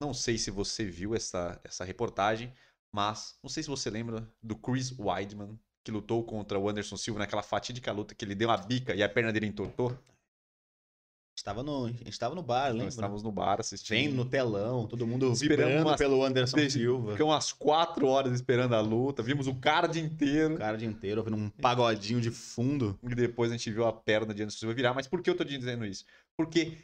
não 0.00 0.14
sei 0.14 0.38
se 0.38 0.50
você 0.50 0.84
viu 0.84 1.14
essa, 1.14 1.60
essa 1.64 1.84
reportagem, 1.84 2.52
mas 2.94 3.36
não 3.42 3.50
sei 3.50 3.62
se 3.62 3.68
você 3.68 3.90
lembra 3.90 4.30
do 4.42 4.56
Chris 4.56 4.96
Weidman, 4.96 5.58
que 5.84 5.90
lutou 5.90 6.22
contra 6.24 6.58
o 6.58 6.68
Anderson 6.68 6.96
Silva 6.96 7.18
naquela 7.20 7.42
fatídica 7.42 7.90
luta 7.92 8.14
que 8.14 8.24
ele 8.24 8.34
deu 8.34 8.48
uma 8.48 8.56
bica 8.56 8.94
e 8.94 9.02
a 9.02 9.08
perna 9.08 9.32
dele 9.32 9.46
entortou. 9.46 9.98
Estava 11.38 11.62
no, 11.62 11.84
a 11.86 11.90
gente 11.90 12.18
tava 12.18 12.34
no 12.34 12.42
bar, 12.42 12.68
Nós 12.68 12.72
lembra? 12.74 12.88
estávamos 12.88 13.22
no 13.22 13.30
bar 13.30 13.60
assistindo. 13.60 13.96
Vendo 13.98 14.14
no 14.16 14.24
telão, 14.24 14.86
todo 14.86 15.06
mundo 15.06 15.30
Esperamos 15.32 15.66
vibrando 15.66 15.88
umas- 15.88 15.98
pelo 15.98 16.24
Anderson 16.24 16.56
Desde- 16.56 16.78
Silva. 16.78 17.12
Ficamos 17.12 17.34
umas 17.34 17.52
quatro 17.52 18.06
horas 18.06 18.32
esperando 18.32 18.74
a 18.74 18.80
luta, 18.80 19.22
vimos 19.22 19.46
o 19.46 19.54
card 19.54 20.00
inteiro. 20.00 20.54
O 20.54 20.76
dia 20.76 20.88
inteiro, 20.88 21.20
ouvindo 21.20 21.36
um 21.36 21.50
pagodinho 21.50 22.22
de 22.22 22.30
fundo. 22.30 22.98
E 23.02 23.14
depois 23.14 23.50
a 23.50 23.56
gente 23.56 23.70
viu 23.70 23.84
a 23.84 23.92
perna 23.92 24.32
de 24.32 24.42
Anderson 24.42 24.58
Silva 24.60 24.74
virar. 24.74 24.94
Mas 24.94 25.06
por 25.06 25.20
que 25.22 25.28
eu 25.28 25.36
tô 25.36 25.44
dizendo 25.44 25.84
isso? 25.84 26.06
Porque 26.38 26.78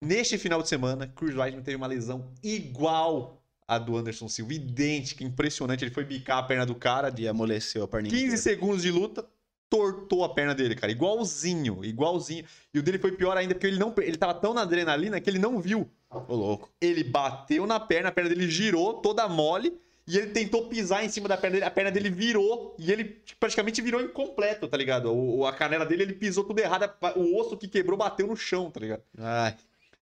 neste 0.00 0.38
final 0.38 0.62
de 0.62 0.68
semana, 0.68 1.06
Chris 1.06 1.36
Weidman 1.36 1.62
teve 1.62 1.76
uma 1.76 1.86
lesão 1.86 2.32
igual 2.42 3.42
à 3.66 3.78
do 3.78 3.96
Anderson 3.96 4.28
Silva, 4.28 4.54
idêntica, 4.54 5.22
impressionante. 5.22 5.84
Ele 5.84 5.92
foi 5.92 6.04
bicar 6.04 6.38
a 6.38 6.42
perna 6.42 6.66
do 6.66 6.74
cara 6.74 7.12
E 7.16 7.28
amoleceu 7.28 7.84
a 7.84 7.88
perninha 7.88 8.10
15 8.10 8.24
inteira. 8.24 8.42
segundos 8.42 8.82
de 8.82 8.90
luta, 8.90 9.24
tortou 9.68 10.24
a 10.24 10.28
perna 10.34 10.54
dele, 10.54 10.74
cara. 10.74 10.90
Igualzinho, 10.90 11.84
igualzinho. 11.84 12.44
E 12.74 12.78
o 12.78 12.82
dele 12.82 12.98
foi 12.98 13.12
pior 13.12 13.36
ainda, 13.36 13.54
porque 13.54 13.68
ele 13.68 13.78
não 13.78 13.94
ele 13.98 14.16
tava 14.16 14.34
tão 14.34 14.52
na 14.52 14.62
adrenalina 14.62 15.20
que 15.20 15.30
ele 15.30 15.38
não 15.38 15.60
viu. 15.60 15.88
Ô, 16.10 16.34
louco. 16.34 16.68
Ele 16.80 17.04
bateu 17.04 17.66
na 17.66 17.78
perna, 17.78 18.08
a 18.08 18.12
perna 18.12 18.30
dele 18.30 18.50
girou 18.50 18.94
toda 18.94 19.28
mole. 19.28 19.78
E 20.06 20.18
ele 20.18 20.28
tentou 20.28 20.66
pisar 20.66 21.04
em 21.04 21.08
cima 21.08 21.28
da 21.28 21.36
perna 21.36 21.54
dele, 21.54 21.66
a 21.66 21.70
perna 21.70 21.90
dele 21.92 22.10
virou 22.10 22.74
e 22.76 22.90
ele 22.90 23.22
praticamente 23.38 23.80
virou 23.80 24.00
incompleto, 24.00 24.66
tá 24.66 24.76
ligado? 24.76 25.14
O, 25.14 25.46
a 25.46 25.52
canela 25.52 25.86
dele, 25.86 26.02
ele 26.02 26.14
pisou 26.14 26.42
tudo 26.42 26.58
errado, 26.58 26.90
o 27.14 27.38
osso 27.38 27.56
que 27.56 27.68
quebrou 27.68 27.96
bateu 27.96 28.26
no 28.26 28.34
chão, 28.34 28.72
tá 28.72 28.80
ligado? 28.80 29.04
Ai, 29.16 29.54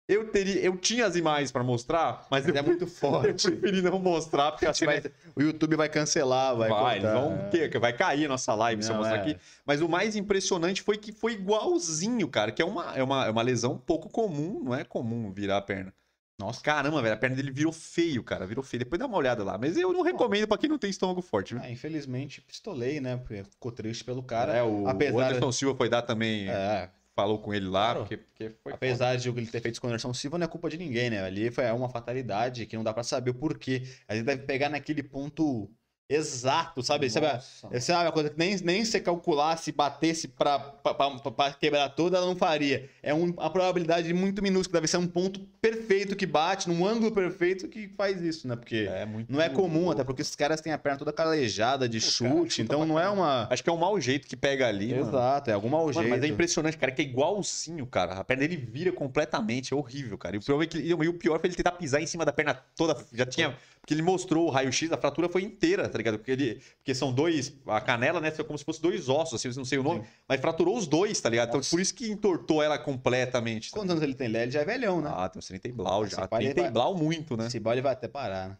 Eu 0.10 0.28
teria, 0.30 0.60
eu 0.60 0.76
tinha 0.76 1.06
as 1.06 1.16
imagens 1.16 1.52
pra 1.52 1.64
mostrar, 1.64 2.26
mas, 2.32 2.48
eu, 2.48 2.56
é 2.56 2.62
muito 2.64 2.84
eu 2.86 2.88
forte. 2.88 3.50
preferi 3.52 3.82
não 3.84 4.00
mostrar, 4.00 4.52
porque 4.52 4.66
assim 4.66 4.86
Vai- 4.86 5.04
o 5.36 5.42
YouTube 5.42 5.76
vai 5.76 5.88
cancelar, 5.88 6.56
vai, 6.58 6.68
vai, 6.68 7.00
vão, 7.00 7.38
que- 7.52 7.78
vai 7.78 7.94
cair 7.94 8.26
a 8.26 8.28
nossa 8.30 8.56
live 8.56 8.82
se 8.82 8.90
eu 8.90 8.94
Não, 8.96 9.02
mostrar 9.02 9.18
é. 9.18 9.22
aqui. 9.22 9.38
Mas 9.64 9.82
o 9.82 9.88
mais 9.88 10.16
impressionante 10.16 10.82
foi 10.82 10.98
que 10.98 11.12
foi 11.12 11.34
igualzinho, 11.34 12.28
cara, 12.28 12.52
que 12.52 12.60
é 12.62 12.66
uma, 12.66 12.98
é 12.98 13.04
uma, 13.04 13.26
é 13.28 13.30
uma 13.30 13.42
lesão 13.44 13.78
pouco 13.78 14.10
comum, 14.10 14.60
não 14.64 14.74
é 14.74 14.84
comum 14.84 15.32
virar 15.32 15.58
a 15.58 15.62
perna. 15.62 15.94
Nossa. 16.40 16.62
Caramba, 16.62 17.02
velho, 17.02 17.14
a 17.14 17.18
perna 17.18 17.36
dele 17.36 17.52
virou 17.52 17.74
feio, 17.74 18.24
cara, 18.24 18.48
virou 18.48 18.64
feio. 18.64 18.80
Depois 18.80 18.98
dá 18.98 19.06
uma 19.06 19.18
olhada 19.18 19.44
lá. 19.44 19.58
Mas 19.58 19.76
eu 19.76 19.92
não 19.92 20.02
recomendo 20.02 20.48
pra 20.48 20.58
quem 20.58 20.70
não 20.70 20.78
tem 20.80 20.90
estômago 20.90 21.22
forte, 21.22 21.54
viu? 21.54 21.62
Ah, 21.62 21.70
infelizmente, 21.70 22.40
pistolei, 22.42 23.02
né? 23.02 23.18
Porque 23.18 23.44
ficou 23.44 23.74
triste 23.74 24.06
pelo 24.06 24.24
cara. 24.24 24.56
é, 24.56 24.64
o, 24.64 24.88
apesar- 24.88 25.14
o 25.16 25.20
Anderson 25.20 25.52
Silva 25.52 25.76
foi 25.78 25.90
dar 25.90 26.02
também, 26.02 26.48
É, 26.50 26.90
falou 27.20 27.40
com 27.40 27.54
ele 27.54 27.68
lá, 27.68 27.94
Claro. 27.94 28.00
porque, 28.02 28.18
porque 28.18 28.50
foi 28.64 28.74
apesar 28.74 29.16
de 29.18 29.30
o 29.30 29.34
que 29.34 29.40
ele 29.42 29.48
ter 29.48 29.62
feito 29.62 29.80
com 29.82 29.88
o 29.88 29.90
Anderson 29.90 30.14
Silva, 30.14 30.38
não 30.38 30.46
é 30.46 30.48
culpa 30.48 30.70
de 30.70 30.78
ninguém, 30.78 31.10
né? 31.10 31.22
Ali 31.24 31.52
foi 31.52 31.70
uma 31.72 31.90
fatalidade 31.90 32.66
que 32.66 32.76
não 32.78 32.84
dá 32.84 32.94
pra 32.94 33.04
saber 33.04 33.32
o 33.32 33.34
porquê. 33.36 33.84
A 34.08 34.16
gente 34.16 34.26
deve 34.26 34.44
pegar 34.44 34.70
naquele 34.70 35.04
ponto 35.04 35.70
exato, 36.10 36.82
sabe? 36.82 37.10
Sabe, 37.10 37.28
a- 37.28 37.34
Nossa, 37.36 37.68
essa 37.72 37.94
é 37.94 37.98
uma 37.98 38.12
coisa 38.12 38.30
que 38.32 38.38
nem, 38.40 38.58
nem 38.64 38.84
se 38.84 39.00
calculasse, 39.00 39.72
batesse 39.72 40.28
pra, 40.28 40.58
pra, 40.60 40.94
pra- 40.94 41.20
pra 41.32 41.54
quebrar 41.54 41.90
toda, 41.90 42.18
ela 42.18 42.26
não 42.26 42.36
faria. 42.36 42.90
É 43.04 43.14
um- 43.14 43.26
uma 43.32 43.50
probabilidade 43.50 44.12
muito 44.14 44.42
minúscula, 44.42 44.80
deve 44.80 44.88
ser 44.88 44.98
um 44.98 45.08
ponto 45.08 45.40
perfeito 45.62 46.16
que 46.16 46.26
bate, 46.26 46.68
num 46.68 46.86
ângulo 46.86 47.12
perfeito 47.12 47.68
que 47.68 47.88
faz 47.90 48.22
isso, 48.22 48.48
né? 48.48 48.56
Porque 48.56 48.88
é 48.90 49.08
não 49.28 49.40
é 49.40 49.50
comum, 49.50 49.92
até 49.92 50.04
porque 50.04 50.22
esses 50.22 50.36
caras 50.36 50.60
têm 50.62 50.74
a 50.74 50.78
perna 50.78 50.98
toda 50.98 51.14
calejada 51.14 51.88
de 51.88 52.02
chute, 52.02 52.62
então 52.62 52.86
não 52.86 53.00
é 53.00 53.08
uma. 53.10 53.48
Acho 53.52 53.64
que 53.64 53.70
é 53.70 53.74
um 53.74 53.78
mau 53.78 54.00
jeito 54.02 54.28
que 54.28 54.36
pega 54.36 54.68
ali, 54.68 54.94
mano. 54.94 55.10
Exato, 55.10 55.50
é 55.50 55.54
algum 55.54 55.70
mau 55.70 55.82
Mano, 55.82 55.94
jeito. 55.94 56.10
mas 56.10 56.24
é 56.24 56.28
impressionante, 56.28 56.78
cara, 56.78 56.92
que 56.92 57.02
é 57.02 57.06
igualzinho, 57.06 57.86
cara. 57.86 58.14
A 58.16 58.24
perna 58.24 58.48
dele 58.48 58.56
vira 58.58 58.92
completamente, 58.92 59.74
é 59.74 59.76
horrível, 59.76 60.18
cara. 60.18 60.36
E 60.36 60.40
o 60.40 60.42
pior, 60.42 60.64
é 60.64 60.66
que, 60.66 60.78
e 60.80 60.94
o 60.94 61.14
pior 61.14 61.40
foi 61.40 61.50
ele 61.50 61.56
tentar 61.56 61.74
pisar 61.74 62.02
em 62.02 62.08
cima 62.08 62.26
da 62.26 62.32
perna 62.34 62.54
toda. 62.76 62.98
Já 63.14 63.26
tinha. 63.26 63.56
Porque 63.90 63.96
ele 63.96 64.04
mostrou 64.04 64.46
o 64.46 64.52
raio-x, 64.52 64.92
a 64.92 64.98
fratura 64.98 65.28
foi 65.28 65.42
inteira, 65.42 65.90
tá 65.90 65.98
ligado? 65.98 66.20
Porque, 66.20 66.30
ele, 66.30 66.62
porque 66.78 66.94
são 66.94 67.12
dois. 67.12 67.52
A 67.66 67.82
canela, 67.82 68.22
né? 68.22 68.30
Foi 68.30 68.46
como 68.46 68.56
se 68.56 68.64
fosse 68.64 68.80
dois 68.80 69.10
ossos, 69.10 69.34
assim, 69.44 69.58
não 69.58 69.66
sei 69.66 69.80
o 69.80 69.84
nome. 69.84 70.02
Sim. 70.02 70.08
Mas 70.28 70.40
fraturou 70.40 70.78
os 70.78 70.86
dois, 70.86 71.20
tá 71.20 71.28
ligado? 71.28 71.48
Então 71.48 71.58
Nossa. 71.60 71.72
por 71.72 71.80
isso 71.82 71.96
que 71.96 72.08
entortou 72.08 72.62
ela 72.62 72.78
completamente. 72.78 73.72
tá 73.72 73.78
Quantos 73.78 73.90
anos 73.90 74.04
ele 74.04 74.14
tem? 74.14 74.28
Ele 74.28 74.52
já 74.52 74.62
é 74.62 74.66
velhão, 74.66 75.02
né? 75.02 75.12
Ah, 75.12 75.28
tem 75.28 75.40
uns 75.40 75.48
30 75.48 75.70
e 75.70 75.72
blau 75.72 76.06
já. 76.06 76.28
pai, 76.28 76.44
ele 76.46 76.54
30 76.54 76.70
e 76.70 76.72
blau 76.72 76.96
muito, 76.96 77.36
né? 77.36 77.48
Esse 77.48 77.60
boy 77.60 77.82
vai 77.82 77.94
até 77.94 78.08
parar, 78.08 78.50
né? 78.50 78.58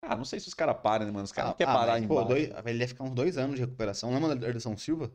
Ah, 0.00 0.14
não 0.14 0.24
sei 0.24 0.38
se 0.38 0.46
os 0.46 0.54
caras 0.54 0.76
param, 0.80 1.06
né, 1.06 1.10
mano? 1.10 1.24
Os 1.24 1.32
caras 1.32 1.48
Ah, 1.48 1.50
não 1.50 1.56
querem 1.56 1.72
ah, 1.72 1.76
parar 1.76 1.92
mas, 1.94 2.04
em 2.04 2.06
pô, 2.06 2.22
dois- 2.22 2.48
ele 2.66 2.78
ia 2.78 2.86
ficar 2.86 3.02
uns 3.02 3.14
dois 3.14 3.36
anos 3.36 3.56
de 3.56 3.62
recuperação. 3.62 4.14
Lembra 4.14 4.36
da 4.36 4.46
Anderson 4.46 4.76
Silva? 4.76 5.10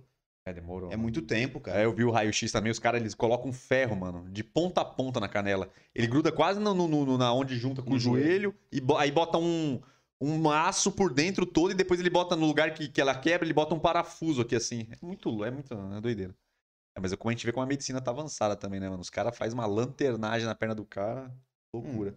É, 0.45 0.53
demorou. 0.53 0.91
É 0.91 0.97
muito 0.97 1.21
tempo, 1.21 1.59
cara. 1.59 1.79
É, 1.81 1.85
eu 1.85 1.93
vi 1.93 2.03
o 2.03 2.11
raio-x 2.11 2.51
também, 2.51 2.71
os 2.71 2.79
caras 2.79 2.99
eles 2.99 3.15
colocam 3.15 3.53
ferro, 3.53 3.95
mano, 3.95 4.29
de 4.29 4.43
ponta 4.43 4.81
a 4.81 4.85
ponta 4.85 5.19
na 5.19 5.29
canela. 5.29 5.69
Ele 5.95 6.05
gruda 6.07 6.31
quase 6.31 6.59
no, 6.59 6.73
no- 6.73 6.87
no- 6.87 7.17
na 7.17 7.31
onde 7.33 7.55
junta 7.57 7.81
com 7.81 7.91
No 7.91 7.95
o 7.95 7.99
joelho, 7.99 8.53
e 8.71 8.81
bo- 8.81 8.97
aí 8.97 9.09
bota 9.09 9.37
um, 9.37 9.81
um 10.19 10.49
aço 10.49 10.91
por 10.91 11.13
dentro 11.13 11.45
todo 11.45 11.71
e 11.71 11.75
depois 11.75 11.99
ele 11.99 12.09
bota 12.09 12.35
no 12.35 12.45
lugar 12.45 12.73
que, 12.73 12.89
que 12.89 12.99
ela 12.99 13.17
quebra, 13.17 13.45
ele 13.45 13.53
bota 13.53 13.73
um 13.73 13.79
parafuso 13.79 14.41
aqui 14.41 14.55
assim. 14.55 14.85
É 14.91 15.05
muito, 15.05 15.43
é 15.45 15.51
muito 15.51 15.73
é 15.73 16.01
doideira. 16.01 16.35
É, 16.95 16.99
mas 16.99 17.13
é 17.13 17.17
como 17.17 17.29
a 17.29 17.33
gente 17.33 17.45
vê 17.45 17.51
como 17.53 17.63
a 17.63 17.67
medicina 17.67 18.01
tá 18.01 18.11
avançada 18.11 18.55
também, 18.55 18.79
né, 18.79 18.89
mano? 18.89 19.01
Os 19.01 19.09
caras 19.09 19.37
fazem 19.37 19.53
uma 19.57 19.65
lanternagem 19.65 20.45
na 20.45 20.53
perna 20.55 20.75
do 20.75 20.85
cara, 20.85 21.33
loucura. 21.73 22.15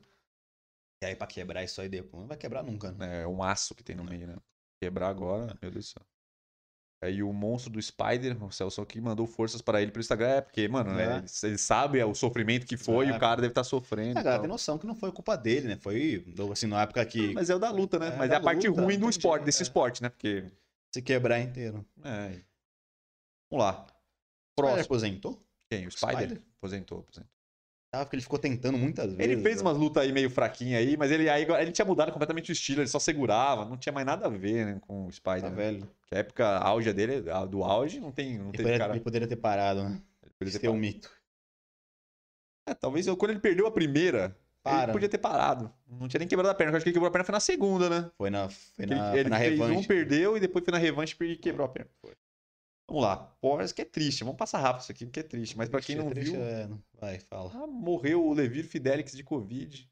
E 1.03 1.07
aí, 1.07 1.15
pra 1.17 1.27
quebrar 1.27 1.63
isso 1.63 1.81
aí 1.81 1.89
depois, 1.89 2.23
não 2.23 2.29
vai 2.29 2.37
quebrar 2.37 2.63
nunca, 2.63 2.91
né? 2.93 3.23
É 3.23 3.27
um 3.27 3.43
aço 3.43 3.75
que 3.75 3.85
tem 3.85 3.95
no 3.97 4.05
meio, 4.05 4.27
né? 4.27 4.37
Quebrar 4.83 5.09
agora, 5.09 5.57
meu 5.63 5.71
Deus 5.71 5.87
do 5.87 5.89
céu. 5.93 6.16
Aí 7.03 7.23
o 7.23 7.31
monstro 7.33 7.71
do 7.71 7.81
Spider, 7.81 8.43
o 8.43 8.51
Celso 8.51 8.81
aqui 8.81 9.01
mandou 9.01 9.27
forças 9.27 9.61
para 9.61 9.83
ele 9.83 9.91
pelo 9.91 10.01
Instagram. 10.01 10.29
É, 10.29 10.41
porque, 10.41 10.67
mano, 10.67 10.99
É. 10.99 11.03
é, 11.05 11.17
ele, 11.19 11.27
ele 11.45 11.59
sabe 11.59 12.03
o 12.03 12.15
sofrimento 12.15 12.67
que 12.67 12.77
foi 12.77 13.07
e 13.07 13.11
É. 13.11 13.17
o 13.17 13.21
cara 13.21 13.37
deve 13.37 13.49
estar 13.53 13.65
sofrendo. 13.65 14.17
A 14.19 14.21
e 14.21 14.25
galera 14.25 14.33
tal. 14.37 14.41
tem 14.43 14.49
noção 14.49 14.79
que 14.79 14.87
não 14.87 14.95
foi 14.95 15.13
culpa 15.13 15.37
dele, 15.37 15.69
né? 15.69 15.77
Foi, 15.77 16.25
assim, 16.51 16.67
na 16.67 16.83
época 16.83 17.05
que 17.05 17.35
Mas 17.35 17.51
é 17.51 17.55
o 17.55 17.59
da 17.59 17.71
luta, 17.71 17.99
né? 17.99 18.09
É, 18.09 18.17
Mas 18.17 18.31
é 18.31 18.37
a 18.37 18.41
parte 18.41 18.67
luta, 18.67 18.81
ruim 18.81 18.99
do 18.99 19.11
esporte, 19.11 19.45
desse 19.45 19.63
é. 19.63 19.65
esporte, 19.65 20.03
né? 20.03 20.09
Porque. 20.09 20.45
se 20.95 21.03
quebrar 21.03 21.39
inteiro. 21.41 21.85
É. 22.03 22.41
Vamos 23.51 23.65
lá. 23.67 23.73
Spider 23.75 23.95
Próximo. 24.57 24.81
apossentou? 24.85 25.47
Quem? 25.71 25.87
O 25.87 25.91
Spider? 25.91 26.17
Spider? 26.17 26.43
Aposentou, 26.59 26.99
aposentou. 27.01 27.31
Tava 27.97 28.05
porque 28.05 28.17
ele 28.17 28.23
ficou 28.23 28.39
tentando 28.39 28.77
muitas 28.77 29.07
vezes. 29.15 29.33
Ele 29.33 29.43
fez 29.43 29.57
né? 29.57 29.63
umas 29.63 29.79
lutas 29.79 30.03
aí 30.03 30.13
meio 30.13 30.29
fraquinhas 30.29 30.83
aí, 30.83 30.99
mas 30.99 31.11
ele 31.11 31.31
aí 31.31 31.47
ele 31.61 31.73
tinha 31.73 31.87
mudado 31.87 32.13
completamente 32.13 32.51
o 32.51 32.53
estilo, 32.53 32.83
ele 32.83 32.89
só 32.89 32.99
segurava, 32.99 33.65
não 33.65 33.79
tinha 33.79 33.91
mais 33.93 34.05
nada 34.07 34.27
a 34.27 34.29
ver, 34.29 34.67
né, 34.67 34.79
com 34.87 35.07
o 35.07 35.11
Spider. 35.11 35.41
Tá 35.45 35.51
né? 35.51 35.57
velho. 35.57 35.91
Que 36.07 36.15
a 36.15 36.19
época 36.19 36.59
auge 36.59 36.93
dele, 36.93 37.31
a- 37.31 37.47
do 37.47 37.65
auge, 37.65 37.99
não 37.99 38.13
tem, 38.13 38.37
não 38.37 38.49
Ele 38.49 38.59
poderia, 38.59 38.79
cara. 38.79 38.93
ele 38.93 39.01
poderia 39.01 39.27
ter 39.27 39.37
parado, 39.37 39.83
né? 39.85 40.03
ele 40.23 40.33
poderia 40.39 40.61
ter 40.61 40.69
um 40.69 40.77
mito. 40.77 41.11
É, 42.69 42.75
talvez 42.75 43.07
eu, 43.07 43.17
quando 43.17 43.31
ele 43.31 43.41
perdeu 43.41 43.67
a 43.67 43.71
primeira, 43.71 44.37
Para. 44.63 44.83
Ele 44.85 44.93
podia 44.93 45.09
ter 45.09 45.19
parado. 45.19 45.73
Não 45.89 46.09
tinha 46.09 46.19
nem 46.19 46.27
quebrado 46.29 46.51
a 46.51 46.55
perna. 46.55 46.73
Eu 46.73 46.77
acho 46.77 46.83
que 46.85 46.89
ele 46.91 46.95
quebrou 46.95 47.09
a 47.09 47.13
perna 47.13 47.25
foi 47.25 47.33
na 47.33 47.41
segunda, 47.41 47.89
né? 47.89 48.11
Foi 48.19 48.29
na, 48.29 48.49
foi 48.49 48.85
Ele, 48.85 48.95
na, 48.97 49.13
ele 49.15 49.23
foi 49.23 49.31
na 49.31 49.39
fez 49.39 49.51
revanche. 49.53 49.79
um, 49.79 49.85
perdeu 49.85 50.37
e 50.37 50.41
depois 50.41 50.65
foi 50.65 50.73
na 50.73 50.79
revanche 50.79 51.17
e 51.21 51.37
quebrou 51.37 51.65
a 51.65 51.69
perna. 51.69 51.91
Foi. 52.03 52.13
Vamos 52.89 53.03
lá. 53.03 53.17
Porsche 53.41 53.75
que 53.75 53.83
é 53.83 53.85
triste. 53.85 54.25
Vamos 54.25 54.39
passar 54.39 54.61
rápido 54.61 54.83
isso 54.83 54.93
aqui, 54.93 55.05
porque 55.07 55.21
é 55.21 55.23
triste. 55.23 55.57
Mas 55.57 55.69
pra 55.69 55.83
quem 55.83 55.97
não 55.97 56.09
Triste, 56.09 56.37
viu, 56.37 56.43
é, 56.43 56.69
Vai, 57.01 57.19
fala. 57.21 57.53
ah, 57.53 57.67
morreu 57.67 58.25
o 58.27 58.33
Levir 58.33 58.65
Fidelix 58.69 59.13
de 59.13 59.25
Covid. 59.25 59.91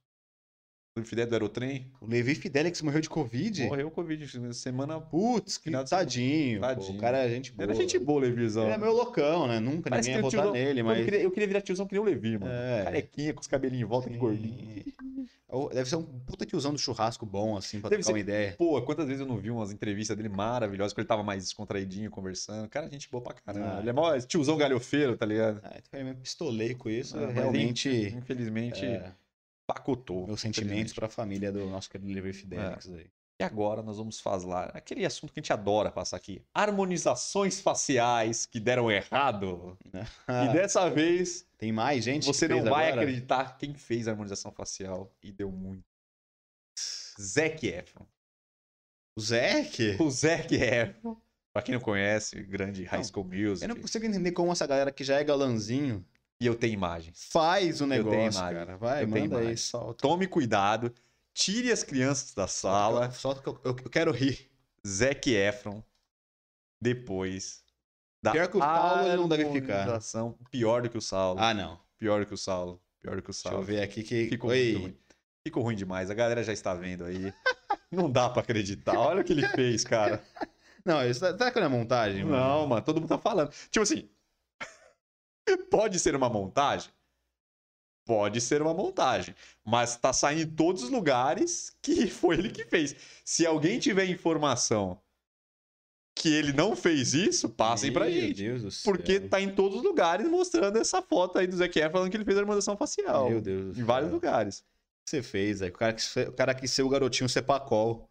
Fidelix 1.02 1.28
do 1.28 1.34
Aerotrem. 1.34 1.90
O 2.00 2.06
Levi 2.06 2.36
Fidelix 2.36 2.80
morreu 2.80 3.00
de 3.00 3.10
Covid? 3.10 3.64
Morreu 3.66 3.90
Covid. 3.90 4.54
Semana. 4.54 5.00
Putz, 5.00 5.58
que 5.58 5.64
semana. 5.64 5.84
tadinho. 5.84 6.60
pô, 6.60 6.66
Tadinho. 6.68 6.98
o 6.98 7.00
cara 7.00 7.18
é 7.18 7.28
gente 7.28 7.50
boa. 7.52 7.64
Era 7.64 7.74
gente 7.74 7.98
boa, 7.98 8.20
Levirzão. 8.20 8.64
Ele 8.64 8.74
é 8.74 8.78
meio 8.78 8.92
loucão, 8.92 9.48
né? 9.48 9.58
Nunca 9.58 9.90
Parece 9.90 10.08
ninguém 10.10 10.24
ia 10.24 10.30
votar 10.30 10.52
nele, 10.52 10.82
mas. 10.84 10.98
Eu 11.00 11.04
queria, 11.04 11.20
eu 11.20 11.30
queria 11.32 11.48
virar 11.48 11.60
tiozão 11.62 11.84
que 11.86 11.94
nem 11.94 12.00
o 12.00 12.04
Levir, 12.04 12.38
mano. 12.38 12.52
É. 12.52 12.84
Carequinha, 12.84 13.34
com 13.34 13.40
os 13.40 13.46
cabelinhos 13.48 13.82
em 13.84 13.88
volta, 13.88 14.08
que 14.08 14.16
gordinho. 14.16 14.84
Ou 15.48 15.68
Deve 15.68 15.88
ser 15.88 15.96
um 15.96 16.02
puta 16.04 16.46
tiozão 16.46 16.72
do 16.72 16.78
churrasco 16.78 17.26
bom, 17.26 17.56
assim, 17.56 17.80
pra 17.80 17.90
Deve 17.90 18.02
trocar 18.02 18.06
ser- 18.06 18.12
uma 18.12 18.20
ideia. 18.20 18.54
Pô, 18.56 18.80
quantas 18.82 19.06
vezes 19.06 19.20
eu 19.20 19.26
não 19.26 19.36
vi 19.36 19.50
umas 19.50 19.72
entrevistas 19.72 20.16
dele 20.16 20.28
maravilhosas, 20.28 20.92
que 20.92 21.00
ele 21.00 21.06
tava 21.08 21.22
mais 21.24 21.42
descontraidinho, 21.42 22.08
conversando. 22.10 22.68
Cara, 22.68 22.88
gente 22.88 23.08
boa 23.10 23.22
pra 23.22 23.34
caramba. 23.34 23.76
Ah. 23.78 23.80
Ele 23.80 23.90
é 23.90 23.92
mó 23.92 24.16
tiozão 24.20 24.56
galhofeiro, 24.56 25.16
tá 25.16 25.26
ligado? 25.26 25.60
Ah, 25.64 25.76
então 25.76 25.98
eu 25.98 26.06
me 26.06 26.14
pistolei 26.14 26.74
com 26.74 26.88
isso. 26.88 27.16
Ah, 27.18 27.28
realmente. 27.30 27.88
Infelizmente, 28.16 28.84
é, 28.84 29.12
pacotou. 29.66 30.26
meus 30.26 30.40
sentimentos 30.40 30.70
infelizmente. 30.70 30.94
pra 30.94 31.08
família 31.08 31.50
do 31.52 31.66
nosso 31.68 31.90
querido 31.90 32.12
Levi 32.12 32.32
Fidelix 32.32 32.88
aí. 32.90 33.06
E 33.40 33.42
agora 33.42 33.82
nós 33.82 33.96
vamos 33.96 34.20
falar 34.20 34.66
aquele 34.76 35.04
assunto 35.04 35.32
que 35.32 35.40
a 35.40 35.42
gente 35.42 35.52
adora 35.52 35.90
passar 35.90 36.16
aqui. 36.16 36.40
Harmonizações 36.54 37.60
faciais 37.60 38.46
que 38.46 38.60
deram 38.60 38.90
errado. 38.90 39.76
E 40.28 40.52
dessa 40.52 40.88
vez, 40.88 41.44
Tem 41.58 41.72
mais 41.72 42.04
gente? 42.04 42.26
você 42.26 42.46
que 42.46 42.54
não 42.54 42.62
vai 42.70 42.88
agora? 42.92 43.02
acreditar 43.02 43.58
quem 43.58 43.74
fez 43.74 44.06
a 44.06 44.12
harmonização 44.12 44.52
facial 44.52 45.12
e 45.22 45.32
deu 45.32 45.50
muito. 45.50 45.82
Zac 47.20 47.66
Efron. 47.66 48.06
O 49.16 49.20
Zeke? 49.20 49.96
O 50.00 50.10
Zac 50.10 50.54
Efron. 50.54 51.16
Pra 51.52 51.62
quem 51.62 51.74
não 51.74 51.80
conhece, 51.80 52.42
grande 52.42 52.82
High 52.84 52.98
Não, 52.98 53.04
School 53.04 53.24
Music. 53.26 53.62
Eu 53.64 53.74
não 53.74 53.80
consigo 53.80 54.04
entender 54.04 54.32
como 54.32 54.50
essa 54.50 54.66
galera 54.66 54.90
que 54.90 55.04
já 55.04 55.20
é 55.20 55.24
galanzinho 55.24 56.04
E 56.40 56.46
eu 56.46 56.54
tenho 56.54 56.74
imagens. 56.74 57.28
faz 57.30 57.80
o 57.80 57.86
negócio, 57.86 58.40
cara. 58.40 58.76
Vai, 58.76 59.04
Eu 59.04 59.08
manda 59.08 59.38
aí, 59.38 59.56
solta. 59.56 60.02
Tome 60.02 60.26
cuidado. 60.26 60.92
Tire 61.32 61.70
as 61.72 61.82
crianças 61.82 62.34
da 62.34 62.46
sala. 62.46 63.10
Solta 63.10 63.40
que 63.42 63.48
eu, 63.48 63.60
eu- 63.64 63.76
eu 63.84 63.90
quero 63.90 64.12
rir. 64.12 64.50
Zac 64.86 65.30
Efron. 65.30 65.82
Depois. 66.80 67.62
Da 68.22 68.32
Pior 68.32 68.48
que 68.48 68.56
o 68.56 68.60
Saulo, 68.60 69.06
ele 69.06 69.16
não 69.16 69.28
deve 69.28 69.50
ficar. 69.52 69.98
Pior 70.50 70.82
do 70.82 70.88
que 70.90 70.98
o 70.98 71.00
Saulo. 71.00 71.40
Ah, 71.40 71.52
não. 71.54 71.78
Pior 71.98 72.20
do 72.20 72.26
que 72.26 72.34
o 72.34 72.38
Saulo. 72.38 72.80
Pior 73.00 73.16
do 73.16 73.22
que 73.22 73.30
o 73.30 73.32
Deixa 73.32 73.48
eu 73.48 73.52
Saulo. 73.52 73.64
ver 73.66 73.82
aqui 73.82 74.02
que. 74.02 74.28
Ficou 74.28 74.50
Oi. 74.50 74.74
ruim. 74.74 74.96
Ficou 75.46 75.62
ruim 75.62 75.76
demais. 75.76 76.10
A 76.10 76.14
galera 76.14 76.42
já 76.42 76.52
está 76.52 76.72
vendo 76.74 77.04
aí. 77.04 77.32
Não 77.90 78.10
dá 78.10 78.30
pra 78.30 78.40
acreditar. 78.42 78.98
Olha 78.98 79.20
o 79.20 79.24
que 79.24 79.32
ele 79.32 79.46
fez, 79.48 79.84
cara. 79.84 80.22
Não, 80.84 81.02
isso 81.08 81.20
tá, 81.20 81.32
será 81.36 81.50
que 81.50 81.58
não 81.58 81.66
é 81.66 81.70
montagem? 81.70 82.24
mano? 82.24 82.36
Não, 82.36 82.66
mano, 82.66 82.82
todo 82.82 83.00
mundo 83.00 83.08
tá 83.08 83.16
falando. 83.16 83.50
Tipo 83.70 83.80
assim, 83.82 84.06
pode 85.70 85.98
ser 85.98 86.14
uma 86.16 86.28
montagem? 86.28 86.90
Pode 88.06 88.38
ser 88.42 88.60
uma 88.60 88.74
montagem, 88.74 89.34
mas 89.64 89.96
tá 89.96 90.12
saindo 90.12 90.42
em 90.42 90.54
todos 90.54 90.82
os 90.82 90.90
lugares 90.90 91.74
que 91.80 92.06
foi 92.10 92.36
ele 92.36 92.50
que 92.50 92.66
fez. 92.66 92.94
Se 93.24 93.46
alguém 93.46 93.78
tiver 93.78 94.04
informação 94.04 95.00
que 96.16 96.28
ele 96.32 96.52
não 96.52 96.76
fez 96.76 97.14
isso, 97.14 97.48
passem 97.48 97.92
pra 97.92 98.04
Meu 98.04 98.12
gente. 98.14 98.42
Deus 98.44 98.62
do 98.62 98.70
céu. 98.70 98.92
Porque 98.92 99.18
tá 99.20 99.40
em 99.40 99.54
todos 99.54 99.78
os 99.78 99.82
lugares 99.84 100.28
mostrando 100.28 100.76
essa 100.78 101.00
foto 101.02 101.38
aí 101.38 101.46
do 101.46 101.56
Zac 101.56 101.76
Efron 101.78 101.90
falando 101.92 102.10
que 102.10 102.16
ele 102.16 102.24
fez 102.24 102.36
a 102.36 102.40
harmonização 102.42 102.76
facial. 102.76 103.30
Meu 103.30 103.40
Deus 103.40 103.64
do 103.64 103.70
Em 103.72 103.74
céu. 103.76 103.86
vários 103.86 104.12
lugares. 104.12 104.58
O 104.60 104.62
que 105.06 105.10
você 105.10 105.22
fez, 105.22 105.60
aí? 105.62 105.70
O 105.70 105.72
cara 105.72 105.98
ser- 105.98 106.28
o 106.28 106.32
cara 106.32 106.54
quis 106.54 106.70
ser 106.70 106.82
o 106.82 106.88
garotinho 106.88 107.28
Cepacol. 107.28 108.08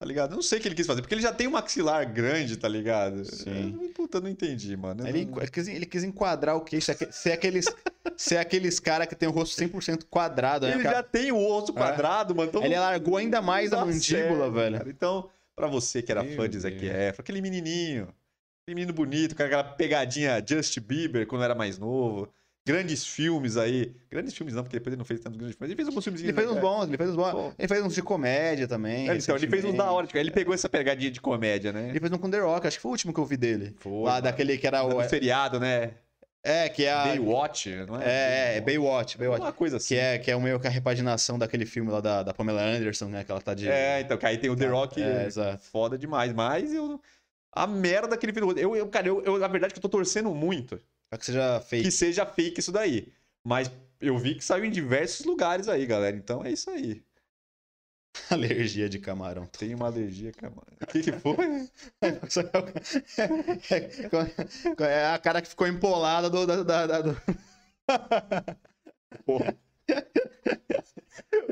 Tá 0.00 0.06
ligado? 0.06 0.30
Eu 0.32 0.36
não 0.36 0.42
sei 0.42 0.58
o 0.58 0.62
que 0.62 0.68
ele 0.68 0.76
quis 0.76 0.86
fazer, 0.86 1.00
porque 1.02 1.12
ele 1.14 1.22
já 1.22 1.32
tem 1.32 1.48
um 1.48 1.50
maxilar 1.50 2.10
grande, 2.12 2.56
tá 2.56 2.68
ligado? 2.68 3.24
Sim. 3.24 3.76
Eu, 3.82 3.88
puta, 3.88 4.20
não 4.20 4.28
entendi, 4.28 4.76
mano. 4.76 5.06
Ele, 5.06 5.24
não- 5.24 5.38
ele 5.38 5.50
quis, 5.50 5.66
ele 5.66 5.86
quis 5.86 6.04
enquadrar 6.04 6.54
o 6.56 6.60
queixo, 6.60 6.86
ser, 6.94 7.12
ser 7.12 7.32
aqueles, 7.32 7.64
ser 8.16 8.36
aqueles 8.36 8.78
cara 8.78 9.08
que 9.08 9.16
tem 9.16 9.28
o 9.28 9.32
rosto 9.32 9.56
100% 9.60 10.04
quadrado. 10.08 10.66
Né? 10.68 10.74
Ele 10.74 10.84
cara- 10.84 10.96
já 10.98 11.02
tem 11.02 11.32
o 11.32 11.44
osso 11.44 11.72
quadrado, 11.72 12.32
mano. 12.32 12.48
Então 12.48 12.62
Ele 12.64 12.76
não 12.76 12.82
largou 12.82 13.16
ainda 13.16 13.42
mais 13.42 13.72
a 13.72 13.84
mandíbula, 13.84 13.98
certo, 14.44 14.52
velho. 14.52 14.78
cara. 14.78 14.88
Então, 14.90 15.28
pra 15.56 15.66
você 15.66 16.00
que 16.00 16.12
era 16.12 16.22
Meu 16.22 16.36
fã 16.36 16.48
de 16.48 16.60
Zac. 16.60 16.76
Efron, 16.76 17.20
aquele 17.20 17.42
menininho, 17.42 18.04
aquele 18.62 18.76
menino 18.76 18.92
bonito, 18.92 19.34
com 19.34 19.42
aquela 19.42 19.64
pegadinha 19.64 20.40
Justin 20.48 20.80
Bieber 20.80 21.26
quando 21.26 21.42
era 21.42 21.56
mais 21.56 21.76
novo. 21.76 22.32
Grandes 22.68 23.06
filmes 23.06 23.56
aí. 23.56 23.94
Grandes 24.10 24.34
filmes 24.34 24.54
não, 24.54 24.62
porque 24.62 24.76
depois 24.76 24.92
ele 24.92 24.98
não 24.98 25.04
fez 25.06 25.20
tantos 25.20 25.38
grandes 25.38 25.56
filmes. 25.56 25.70
Ele 25.70 25.76
fez 25.76 25.88
alguns 25.88 26.04
filmes 26.04 26.22
Ele 26.22 26.32
fez 26.34 26.50
uns 26.50 26.60
bons, 26.60 26.86
ele 26.86 26.96
fez 26.98 27.10
uns 27.10 27.16
bons. 27.16 27.54
Ele 27.58 27.68
fez 27.68 27.82
uns 27.82 27.94
de 27.94 28.02
comédia 28.02 28.68
também. 28.68 29.08
então, 29.08 29.36
ele 29.36 29.46
fez 29.46 29.64
uns 29.64 29.74
da 29.74 29.90
hora. 29.90 30.06
tipo, 30.06 30.18
Ele 30.18 30.30
pegou 30.30 30.52
essa 30.52 30.68
pegadinha 30.68 31.10
de 31.10 31.18
comédia, 31.18 31.72
né? 31.72 31.88
Ele 31.88 31.98
fez 31.98 32.12
um 32.12 32.18
com 32.18 32.30
The 32.30 32.40
Rock, 32.40 32.66
acho 32.66 32.76
que 32.76 32.82
foi 32.82 32.90
o 32.90 32.92
último 32.92 33.14
que 33.14 33.20
eu 33.20 33.24
vi 33.24 33.38
dele. 33.38 33.74
Foi, 33.78 33.92
Lá 34.02 34.10
mano. 34.10 34.22
daquele 34.22 34.58
que 34.58 34.66
era 34.66 34.82
o. 34.82 35.02
Do 35.02 35.08
seriado, 35.08 35.58
né? 35.58 35.92
É, 36.42 36.68
que 36.68 36.84
é 36.84 36.92
a. 36.92 37.04
Baywatch, 37.04 37.70
não 37.86 38.00
é? 38.00 38.04
É, 38.04 38.56
é, 38.56 38.60
Baywatch, 38.60 39.16
Baywatch. 39.16 39.42
Uma 39.42 39.52
coisa 39.52 39.78
assim. 39.78 39.94
Que 39.94 40.00
é, 40.00 40.18
que 40.18 40.30
é 40.30 40.38
meio 40.38 40.60
que 40.60 40.66
a 40.66 40.70
repaginação 40.70 41.38
daquele 41.38 41.64
filme 41.64 41.90
lá 41.90 42.02
da, 42.02 42.22
da 42.22 42.34
Pamela 42.34 42.62
Anderson, 42.62 43.06
né? 43.06 43.24
Que 43.24 43.30
ela 43.30 43.40
tá 43.40 43.54
de. 43.54 43.66
É, 43.66 44.00
então, 44.02 44.18
que 44.18 44.26
aí 44.26 44.36
tem 44.36 44.50
o 44.50 44.56
The 44.56 44.66
Rock. 44.66 45.02
É, 45.02 45.26
exato. 45.26 45.62
foda 45.64 45.96
demais. 45.96 46.34
Mas 46.34 46.72
eu. 46.74 47.00
A 47.50 47.66
merda 47.66 48.14
que 48.16 48.26
ele. 48.26 48.38
Eu, 48.60 48.76
eu, 48.76 48.88
cara, 48.88 49.08
eu, 49.08 49.22
eu, 49.24 49.38
na 49.38 49.48
verdade, 49.48 49.72
que 49.72 49.78
eu 49.78 49.82
tô 49.82 49.88
torcendo 49.88 50.34
muito 50.34 50.78
Só 51.12 51.18
que 51.18 51.24
seja 51.26 51.60
fake. 51.60 51.84
que 51.84 51.90
seja 51.90 52.24
fake 52.26 52.60
isso 52.60 52.72
daí. 52.72 53.12
Mas 53.44 53.70
eu 54.00 54.16
vi 54.18 54.34
que 54.34 54.44
saiu 54.44 54.64
em 54.64 54.70
diversos 54.70 55.24
lugares 55.26 55.68
aí, 55.68 55.84
galera. 55.86 56.16
Então 56.16 56.44
é 56.44 56.50
isso 56.52 56.70
aí. 56.70 57.02
Alergia 58.30 58.88
de 58.88 58.98
camarão. 58.98 59.46
Tem 59.46 59.74
uma 59.74 59.86
alergia, 59.86 60.32
cara. 60.32 60.52
O 60.82 60.86
que, 60.86 61.00
que 61.02 61.12
foi? 61.12 61.68
É 62.02 62.08
É 64.84 65.06
a 65.14 65.18
cara 65.18 65.40
que 65.42 65.48
ficou 65.48 65.66
empolada 65.66 66.28
do. 66.28 66.46
da- 66.46 66.62
da- 66.86 67.00
do- 67.02 67.16
Porra. 69.24 69.56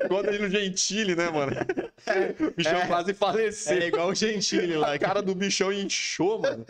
Conta 0.09 0.29
ele 0.31 0.39
no 0.41 0.51
Gentile, 0.51 1.15
né, 1.17 1.31
mano? 1.31 1.53
O 2.41 2.51
bichão 2.53 2.79
É. 2.81 2.87
quase 2.87 3.15
faleceu. 3.15 3.79
É 3.79 3.87
igual 3.87 4.09
o 4.09 4.15
Gentili 4.15 4.77
lá. 4.77 4.95
A 4.95 4.99
cara 4.99 5.23
do 5.23 5.35
bichão 5.35 5.73
inchou, 5.73 6.41
mano. 6.41 6.65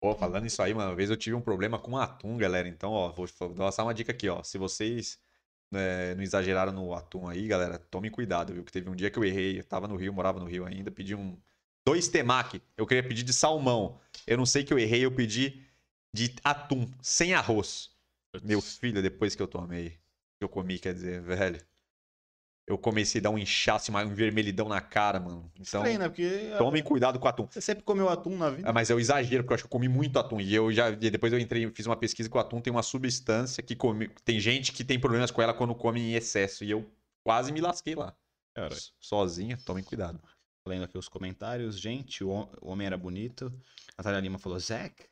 Pô, 0.00 0.14
falando 0.14 0.46
isso 0.46 0.62
aí, 0.62 0.72
uma 0.72 0.94
vez 0.94 1.10
eu 1.10 1.16
tive 1.16 1.36
um 1.36 1.42
problema 1.42 1.78
com 1.78 1.96
atum, 1.96 2.36
galera. 2.38 2.66
Então, 2.66 2.90
ó, 2.92 3.12
vou 3.12 3.26
vou 3.38 3.54
passar 3.54 3.84
uma 3.84 3.92
dica 3.94 4.12
aqui, 4.12 4.28
ó. 4.28 4.42
Se 4.42 4.56
vocês 4.56 5.20
né, 5.70 6.14
não 6.14 6.22
exageraram 6.22 6.72
no 6.72 6.94
atum 6.94 7.28
aí, 7.28 7.46
galera, 7.46 7.78
tomem 7.78 8.10
cuidado, 8.10 8.52
viu? 8.54 8.64
Que 8.64 8.72
teve 8.72 8.88
um 8.88 8.96
dia 8.96 9.10
que 9.10 9.18
eu 9.18 9.24
errei. 9.24 9.58
Eu 9.60 9.64
tava 9.64 9.86
no 9.86 9.96
Rio, 9.96 10.12
morava 10.12 10.40
no 10.40 10.46
Rio 10.46 10.64
ainda, 10.64 10.90
pedi 10.90 11.14
um. 11.14 11.38
Dois 11.86 12.08
temaki. 12.08 12.62
Eu 12.76 12.86
queria 12.86 13.02
pedir 13.06 13.22
de 13.22 13.32
salmão. 13.32 14.00
Eu 14.26 14.38
não 14.38 14.46
sei 14.46 14.64
que 14.64 14.72
eu 14.72 14.78
errei, 14.78 15.04
eu 15.04 15.12
pedi 15.12 15.66
de 16.12 16.34
atum, 16.44 16.90
sem 17.02 17.34
arroz. 17.34 17.90
Meu 18.42 18.60
filho, 18.60 19.02
depois 19.02 19.34
que 19.34 19.42
eu 19.42 19.48
tomei, 19.48 19.90
que 20.38 20.44
eu 20.44 20.48
comi, 20.48 20.78
quer 20.78 20.94
dizer, 20.94 21.20
velho. 21.22 21.60
Eu 22.72 22.78
comecei 22.78 23.20
a 23.20 23.22
dar 23.24 23.30
um 23.30 23.38
inchaço, 23.38 23.90
uma- 23.90 24.02
um 24.04 24.14
vermelhidão 24.14 24.68
na 24.68 24.80
cara, 24.80 25.18
mano. 25.18 25.50
Então, 25.54 25.80
Estranho, 25.80 25.98
né? 25.98 26.08
Porque 26.08 26.52
tomem 26.58 26.82
cuidado 26.82 27.18
com 27.18 27.26
o 27.26 27.28
atum. 27.28 27.46
você 27.50 27.60
sempre 27.60 27.82
comeu 27.84 28.08
atum 28.08 28.36
na 28.36 28.50
vida. 28.50 28.68
Ah, 28.68 28.72
mas 28.72 28.90
é 28.90 28.94
o 28.94 29.00
exagero, 29.00 29.42
porque 29.42 29.52
eu 29.52 29.54
acho 29.56 29.64
que 29.64 29.66
eu 29.66 29.70
comi 29.70 29.88
muito 29.88 30.18
atum. 30.18 30.40
E 30.40 30.54
eu 30.54 30.70
já. 30.72 30.90
e 30.90 30.96
depois 31.10 31.32
eu 31.32 31.38
entrei, 31.38 31.68
fiz 31.70 31.86
uma 31.86 31.96
pesquisa 31.96 32.28
que 32.28 32.36
o 32.36 32.40
atum 32.40 32.60
tem 32.60 32.70
uma 32.72 32.82
substância 32.82 33.62
que 33.62 33.74
come. 33.74 34.08
Tem 34.24 34.38
gente 34.38 34.72
que 34.72 34.84
tem 34.84 34.98
problemas 35.00 35.30
com 35.30 35.42
ela 35.42 35.52
quando 35.54 35.74
come 35.74 36.00
em 36.00 36.14
excesso. 36.14 36.64
E 36.64 36.70
eu 36.70 36.88
quase 37.24 37.52
me 37.52 37.60
lasquei 37.60 37.94
lá. 37.94 38.14
Cara, 38.54 38.74
Sozinha, 38.98 39.58
tomem 39.64 39.82
cuidado. 39.84 40.20
lendo 40.66 40.84
aqui 40.84 40.96
os 40.98 41.08
comentários. 41.08 41.78
Gente, 41.80 42.22
o 42.22 42.28
hom- 42.30 42.48
o 42.60 42.70
homem 42.70 42.86
era 42.86 42.96
bonito. 42.96 43.52
Natália 43.98 44.20
Lima 44.20 44.38
falou, 44.38 44.58
Zack. 44.60 45.04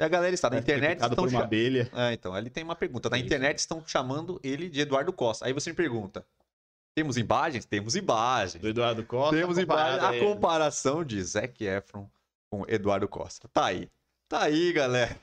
E 0.00 0.04
a 0.04 0.08
galera 0.08 0.34
está 0.34 0.48
na 0.48 0.56
ter 0.56 0.62
internet. 0.62 1.02
Estão 1.02 1.14
por 1.14 1.28
uma 1.28 1.42
abelha. 1.42 1.90
Ah, 1.92 2.12
então, 2.14 2.32
ali 2.34 2.48
tem 2.48 2.64
uma 2.64 2.74
pergunta. 2.74 3.10
Na 3.10 3.18
internet 3.18 3.58
estão 3.58 3.82
chamando 3.86 4.40
ele 4.42 4.70
de 4.70 4.80
Eduardo 4.80 5.12
Costa. 5.12 5.44
Aí 5.46 5.52
você 5.52 5.70
me 5.70 5.76
pergunta: 5.76 6.24
temos 6.94 7.16
imagens? 7.16 7.64
Temos 7.64 7.96
imagens. 7.96 8.60
Do 8.60 8.68
Eduardo 8.68 9.04
Costa. 9.04 9.36
Temos 9.36 9.58
imagens. 9.58 10.02
A 10.02 10.18
comparação 10.18 11.04
de 11.04 11.22
Zac 11.22 11.64
Efron 11.64 12.08
com 12.50 12.64
Eduardo 12.68 13.08
Costa. 13.08 13.48
Tá 13.48 13.66
aí. 13.66 13.90
Tá 14.28 14.42
aí, 14.44 14.72
galera. 14.72 15.18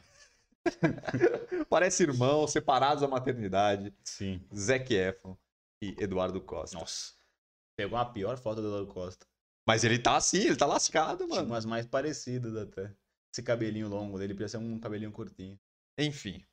Parece 1.69 2.03
irmão, 2.03 2.47
separados 2.47 3.01
da 3.01 3.07
maternidade. 3.07 3.93
Sim. 4.03 4.43
Zac 4.55 4.93
Efron 4.93 5.37
e 5.81 5.95
Eduardo 5.99 6.41
Costa. 6.41 6.77
Nossa. 6.77 7.13
Pegou 7.77 7.97
a 7.97 8.05
pior 8.05 8.37
foto 8.37 8.61
do 8.61 8.67
Eduardo 8.67 8.93
Costa. 8.93 9.25
Mas 9.67 9.83
ele 9.83 9.99
tá 9.99 10.17
assim, 10.17 10.39
ele 10.39 10.55
tá 10.55 10.65
lascado, 10.65 11.25
Tinha 11.25 11.35
mano. 11.35 11.47
umas 11.47 11.65
mais 11.65 11.85
parecidas 11.85 12.55
até. 12.55 12.91
Esse 13.31 13.43
cabelinho 13.43 13.87
longo 13.87 14.17
dele 14.17 14.33
podia 14.33 14.47
ser 14.47 14.57
um 14.57 14.79
cabelinho 14.79 15.11
curtinho. 15.11 15.59
Enfim. 15.97 16.43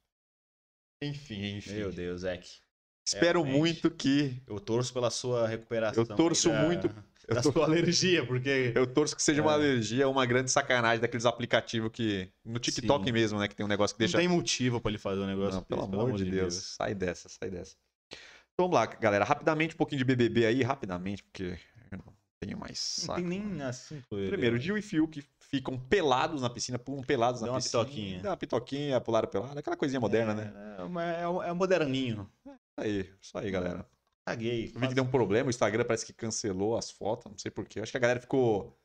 Enfim, 1.02 1.56
enfim. 1.56 1.74
Meu 1.74 1.90
Deus, 1.90 2.20
Zack. 2.20 2.60
Espero 3.06 3.40
realmente. 3.42 3.58
muito 3.58 3.90
que. 3.90 4.42
Eu 4.46 4.58
torço 4.58 4.92
pela 4.92 5.10
sua 5.10 5.46
recuperação. 5.46 6.02
Eu 6.02 6.16
torço 6.16 6.48
da- 6.50 6.62
muito. 6.62 6.90
Eu, 7.28 7.34
Da 7.34 7.42
tô- 7.42 7.50
sua 7.50 7.64
alergia, 7.64 8.24
porque. 8.24 8.70
eu 8.72 8.86
torço 8.86 9.16
que 9.16 9.20
seja 9.20 9.42
uma 9.42 9.50
É. 9.50 9.54
alergia 9.54 10.06
ou 10.06 10.12
uma 10.12 10.24
grande 10.24 10.48
sacanagem 10.48 11.00
daqueles 11.00 11.26
aplicativos 11.26 11.90
que. 11.92 12.28
No 12.44 12.60
TikTok 12.60 13.04
Sim. 13.04 13.10
mesmo, 13.10 13.40
né? 13.40 13.48
Que 13.48 13.56
tem 13.56 13.66
um 13.66 13.68
negócio 13.68 13.96
que 13.96 14.00
Não 14.00 14.06
deixa. 14.06 14.18
tem 14.18 14.28
motivo 14.28 14.80
pra 14.80 14.90
ele 14.92 14.98
fazer 14.98 15.22
um 15.22 15.26
negócio 15.26 15.56
Não, 15.56 15.62
pelo 15.64 15.82
desse, 15.88 15.94
amor 15.94 16.12
de 16.16 16.24
Deus. 16.30 16.54
Sai 16.54 16.94
dessa, 16.94 17.28
sai 17.28 17.50
dessa. 17.50 17.74
Então, 18.12 18.66
vamos 18.68 18.74
lá, 18.76 18.86
galera. 18.86 19.24
Rapidamente, 19.24 19.74
um 19.74 19.76
pouquinho 19.76 19.98
de 19.98 20.04
BBB 20.04 20.46
aí, 20.46 20.62
rapidamente, 20.62 21.24
porque 21.24 21.58
eu 21.90 21.98
não 21.98 22.14
tenho 22.38 22.56
mais 22.56 22.94
Não 23.00 23.06
saco. 23.06 23.20
tem 23.20 23.28
nem 23.28 23.60
assim. 23.62 24.00
Primeiro, 24.08 24.56
Gil 24.56 24.78
e 24.78 24.82
Fiuk 24.82 25.20
ficam 25.40 25.76
pelados 25.76 26.42
na 26.42 26.48
piscina, 26.48 26.78
pulam 26.78 27.02
pelados 27.02 27.40
Dá 27.40 27.48
na 27.48 27.54
uma 27.54 27.58
piscina. 27.58 27.84
pitoquinha. 27.84 28.22
Dá 28.22 28.30
uma 28.30 28.36
pitoquinha, 28.36 29.00
pularam 29.00 29.28
pelado. 29.28 29.58
Aquela 29.58 29.76
coisinha 29.76 29.98
moderna, 29.98 30.32
né? 30.32 30.52
É, 30.78 30.82
uma- 30.84 31.04
é, 31.04 31.22
é 31.22 31.52
um 31.52 31.56
moderninho. 31.56 32.30
Aí, 32.76 33.12
isso 33.20 33.36
aí, 33.38 33.50
galera. 33.50 33.88
Caguei. 34.24 34.72
Eu 34.74 34.80
vi 34.80 34.88
que 34.88 34.94
deu 34.94 35.04
um 35.04 35.10
problema, 35.10 35.46
o 35.46 35.50
Instagram 35.50 35.84
parece 35.84 36.04
que 36.04 36.12
cancelou 36.12 36.76
as 36.76 36.90
fotos, 36.90 37.30
não 37.30 37.38
sei 37.38 37.50
porquê. 37.50 37.80
Acho 37.80 37.92
que 37.92 37.96
a 37.96 38.00
galera 38.00 38.20
ficou 38.20 38.76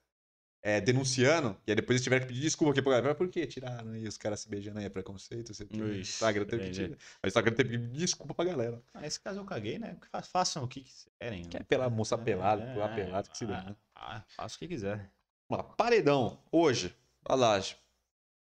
é, 0.61 0.79
denunciando, 0.79 1.57
e 1.65 1.71
aí 1.71 1.75
depois 1.75 1.95
eles 1.95 2.03
tiveram 2.03 2.21
que 2.21 2.27
pedir 2.31 2.41
desculpa 2.41 2.71
aqui 2.71 2.81
pra 2.81 2.91
galera. 2.93 3.15
Por 3.15 3.27
que 3.27 3.45
tiraram 3.47 3.91
aí 3.93 4.07
os 4.07 4.17
caras 4.17 4.39
se 4.41 4.47
beijando 4.47 4.77
aí? 4.79 4.85
É 4.85 4.89
preconceito? 4.89 5.49
não 5.49 5.55
sei 5.55 5.65
o 5.67 5.93
Ixi, 5.93 6.11
Instagram 6.13 6.45
teve 6.45 6.63
que 6.65 6.71
tirar. 6.71 6.97
O 7.23 7.27
Instagram 7.27 7.53
teve 7.55 7.69
que 7.71 7.77
pedir 7.79 7.97
desculpa 7.97 8.33
pra 8.35 8.45
galera. 8.45 8.83
Ah, 8.93 9.01
nesse 9.01 9.19
caso 9.19 9.39
eu 9.39 9.45
caguei, 9.45 9.79
né? 9.79 9.97
Fa- 10.11 10.21
Façam 10.21 10.63
o 10.63 10.67
que 10.67 10.81
quiserem. 10.83 11.43
Quer 11.45 11.63
pelar, 11.63 11.89
mostrar 11.89 12.19
pelado, 12.19 12.61
É, 12.61 12.73
pular 12.73 12.95
pelado, 12.95 13.29
que 13.31 13.37
se 13.39 13.45
ah, 13.45 13.63
né? 13.63 13.75
ah, 13.95 14.23
Faça 14.37 14.55
o 14.55 14.59
que 14.59 14.67
quiser. 14.67 15.11
Vamos 15.49 15.65
lá, 15.65 15.73
paredão, 15.75 16.39
hoje, 16.51 16.95
olha 17.27 17.35
lá. 17.35 17.59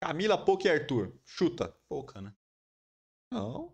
Camila, 0.02 0.38
Poco 0.38 0.68
e 0.68 0.70
Arthur, 0.70 1.14
chuta. 1.26 1.74
Pouca, 1.88 2.22
né? 2.22 2.34
Não. 3.32 3.74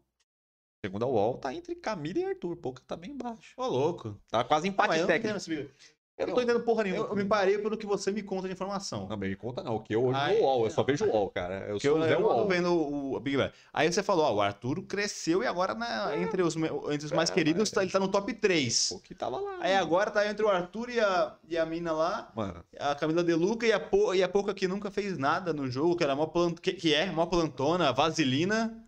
Segundo 0.85 1.03
a 1.03 1.07
UOL, 1.07 1.37
tá 1.37 1.53
entre 1.53 1.75
Camila 1.75 2.19
e 2.19 2.25
Arthur. 2.25 2.55
Pouca 2.55 2.81
tá 2.87 2.95
bem 2.95 3.15
baixo. 3.15 3.53
Ô, 3.57 3.67
louco. 3.67 4.15
Tá 4.29 4.43
quase 4.45 4.67
empate 4.67 4.99
não 4.99 5.07
técnico. 5.07 5.37
entendo 5.37 5.37
esse- 5.37 5.69
Eu 6.17 6.27
não 6.27 6.33
tô 6.35 6.41
entendendo 6.41 6.63
porra 6.65 6.83
nenhuma. 6.83 7.03
Eu, 7.05 7.09
eu 7.11 7.15
me 7.15 7.23
parei 7.25 7.57
pelo 7.57 7.77
que 7.77 7.85
você 7.85 8.11
me 8.11 8.21
conta 8.21 8.47
de 8.47 8.53
informação. 8.53 9.07
Não, 9.07 9.15
me 9.17 9.33
conta 9.37 9.61
não, 9.63 9.79
que 9.79 9.93
eu 9.95 10.03
hoje 10.05 10.19
Ai, 10.19 10.35
no 10.37 10.43
UOL, 10.43 10.65
eu 10.65 10.69
só 10.71 10.81
não. 10.81 10.85
vejo 10.85 11.05
o 11.05 11.09
UOL, 11.09 11.29
cara. 11.31 11.59
Eu 11.67 11.73
Porque 11.75 11.87
sou 11.87 11.97
eu, 11.97 12.03
o 12.03 12.05
Zé 12.07 12.13
eu 12.15 12.21
UOL. 12.21 12.47
vendo 12.47 12.73
o, 12.73 13.15
o 13.15 13.19
Big 13.21 13.35
Brother. 13.37 13.53
Aí 13.73 13.91
você 13.91 14.03
falou, 14.03 14.25
ó, 14.25 14.33
o 14.35 14.41
Arthur 14.41 14.81
cresceu 14.83 15.43
e 15.43 15.47
agora 15.47 15.73
na- 15.75 16.15
entre, 16.17 16.41
os, 16.41 16.55
entre 16.57 17.05
os 17.05 17.11
mais 17.13 17.29
É, 17.29 17.33
queridos 17.33 17.71
tá- 17.71 17.81
ele 17.83 17.91
tá 17.91 17.99
no 17.99 18.07
top 18.09 18.33
3. 18.33 18.91
O 18.91 18.99
que 18.99 19.13
tava 19.15 19.37
lá. 19.39 19.57
Aí 19.61 19.75
agora 19.75 20.11
tá 20.11 20.25
entre 20.29 20.45
o 20.45 20.49
Arthur 20.49 20.89
e 20.89 20.99
a, 20.99 21.35
e 21.47 21.57
a 21.57 21.65
mina 21.65 21.91
lá, 21.93 22.31
Mano, 22.35 22.63
a 22.79 22.95
Camila 22.95 23.23
De 23.23 23.33
Luca 23.33 23.65
e 23.65 23.71
a, 23.73 23.79
po, 23.79 24.13
e 24.13 24.21
a 24.23 24.27
Poca 24.29 24.53
que 24.53 24.67
nunca 24.67 24.89
fez 24.91 25.17
nada 25.17 25.51
no 25.53 25.69
jogo, 25.69 25.95
que 25.97 26.03
era 26.05 26.15
mó 26.17 26.25
plant, 26.25 26.57
que, 26.59 26.73
que 26.73 26.93
é 26.93 27.09
mó 27.11 27.25
plantona, 27.27 27.91
vaselina. 27.93 28.81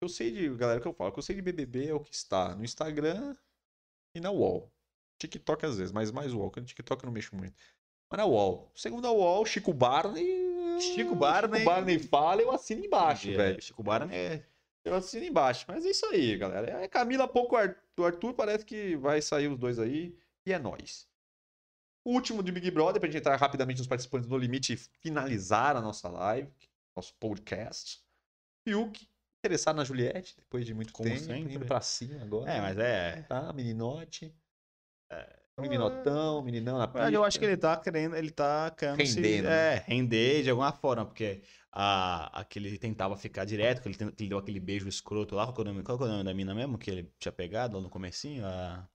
Eu 0.00 0.08
sei 0.08 0.30
de, 0.30 0.48
galera, 0.56 0.78
o 0.78 0.82
que 0.82 0.88
eu 0.88 0.92
falo, 0.92 1.12
que 1.12 1.18
eu 1.18 1.22
sei 1.22 1.36
de 1.36 1.42
BBB 1.42 1.88
é 1.88 1.94
o 1.94 2.00
que 2.00 2.14
está 2.14 2.54
no 2.54 2.64
Instagram 2.64 3.36
e 4.14 4.20
na 4.20 4.30
UOL. 4.30 4.72
TikTok 5.18 5.66
às 5.66 5.78
vezes, 5.78 5.92
mas 5.92 6.10
mais 6.12 6.32
UOL, 6.32 6.48
porque 6.48 6.60
no 6.60 6.66
TikTok 6.66 7.02
eu 7.02 7.06
não 7.06 7.12
mexo 7.12 7.34
muito. 7.34 7.54
Mas 8.10 8.18
na 8.18 8.24
UOL. 8.26 8.70
Segundo 8.74 9.06
a 9.06 9.12
UOL, 9.12 9.44
Chico 9.44 9.72
Barney. 9.72 10.80
Chico 10.80 11.14
Barney- 11.14 11.58
Chico 11.58 11.70
Barney 11.70 11.98
fala, 11.98 12.40
eu 12.40 12.50
assino 12.52 12.84
embaixo, 12.84 13.28
É, 13.30 13.36
velho. 13.36 13.62
Chico 13.62 13.82
Barney 13.82 14.16
é... 14.16 14.46
Eu 14.84 14.94
assino 14.94 15.24
embaixo. 15.26 15.64
Mas 15.68 15.84
é 15.84 15.90
isso 15.90 16.06
aí, 16.06 16.36
galera. 16.38 16.82
É 16.82 16.88
Camila 16.88 17.26
pouco 17.28 17.56
o 17.56 18.04
Arthur, 18.04 18.32
parece 18.32 18.64
que 18.64 18.96
vai 18.96 19.20
sair 19.20 19.48
os 19.48 19.58
dois 19.58 19.78
aí. 19.78 20.16
E 20.46 20.52
é 20.52 20.58
nóis. 20.58 21.06
O 22.04 22.12
último 22.12 22.42
de 22.42 22.50
Big 22.52 22.70
Brother, 22.70 22.98
pra 23.00 23.08
gente 23.10 23.18
entrar 23.18 23.36
rapidamente 23.36 23.78
nos 23.78 23.86
participantes 23.88 24.28
no 24.28 24.38
limite 24.38 24.72
e 24.72 24.76
finalizar 24.76 25.76
a 25.76 25.80
nossa 25.82 26.08
live, 26.08 26.50
nosso 26.96 27.12
podcast. 27.16 28.00
Fiuk, 28.64 29.06
interessado 29.38 29.76
na 29.76 29.84
Juliette, 29.84 30.36
depois 30.36 30.66
de 30.66 30.74
muito 30.74 30.92
Como 30.92 31.08
tempo, 31.08 31.20
sempre. 31.20 31.54
indo 31.54 31.66
pra 31.66 31.80
cima 31.80 32.22
agora. 32.22 32.50
É, 32.50 32.60
mas 32.60 32.78
é... 32.78 33.22
Tá, 33.22 33.52
meninote. 33.52 34.34
Meninotão, 35.60 36.42
meninão 36.42 36.78
na 36.78 36.86
verdade, 36.86 37.16
eu 37.16 37.24
acho 37.24 37.36
que 37.38 37.46
pista. 37.46 37.52
ele 37.52 37.60
tá 37.60 37.76
querendo, 37.76 38.14
ele 38.16 38.30
tá 38.30 38.70
querendo 38.70 39.04
se- 39.04 39.20
Rendendo. 39.20 39.48
é, 39.48 39.84
render 39.86 40.42
de 40.44 40.50
alguma 40.50 40.72
forma, 40.72 41.04
porque 41.04 41.42
a, 41.72 42.40
aquele 42.40 42.78
tentava 42.78 43.16
ficar 43.16 43.44
direto, 43.44 43.82
que 43.82 43.88
ele, 43.88 43.96
que 43.96 44.22
ele 44.22 44.28
deu 44.28 44.38
aquele 44.38 44.60
beijo 44.60 44.88
escroto 44.88 45.34
lá, 45.34 45.52
qual 45.52 45.66
é 45.66 45.70
o 45.70 45.72
nome, 45.72 45.82
qual 45.82 45.98
é 45.98 46.04
o 46.04 46.06
nome 46.06 46.22
da 46.24 46.32
mina 46.32 46.54
mesmo, 46.54 46.78
que 46.78 46.88
ele 46.90 47.12
tinha 47.18 47.32
pegado 47.32 47.76
lá 47.76 47.82
no 47.82 47.90
comecinho, 47.90 48.46
a... 48.46 48.88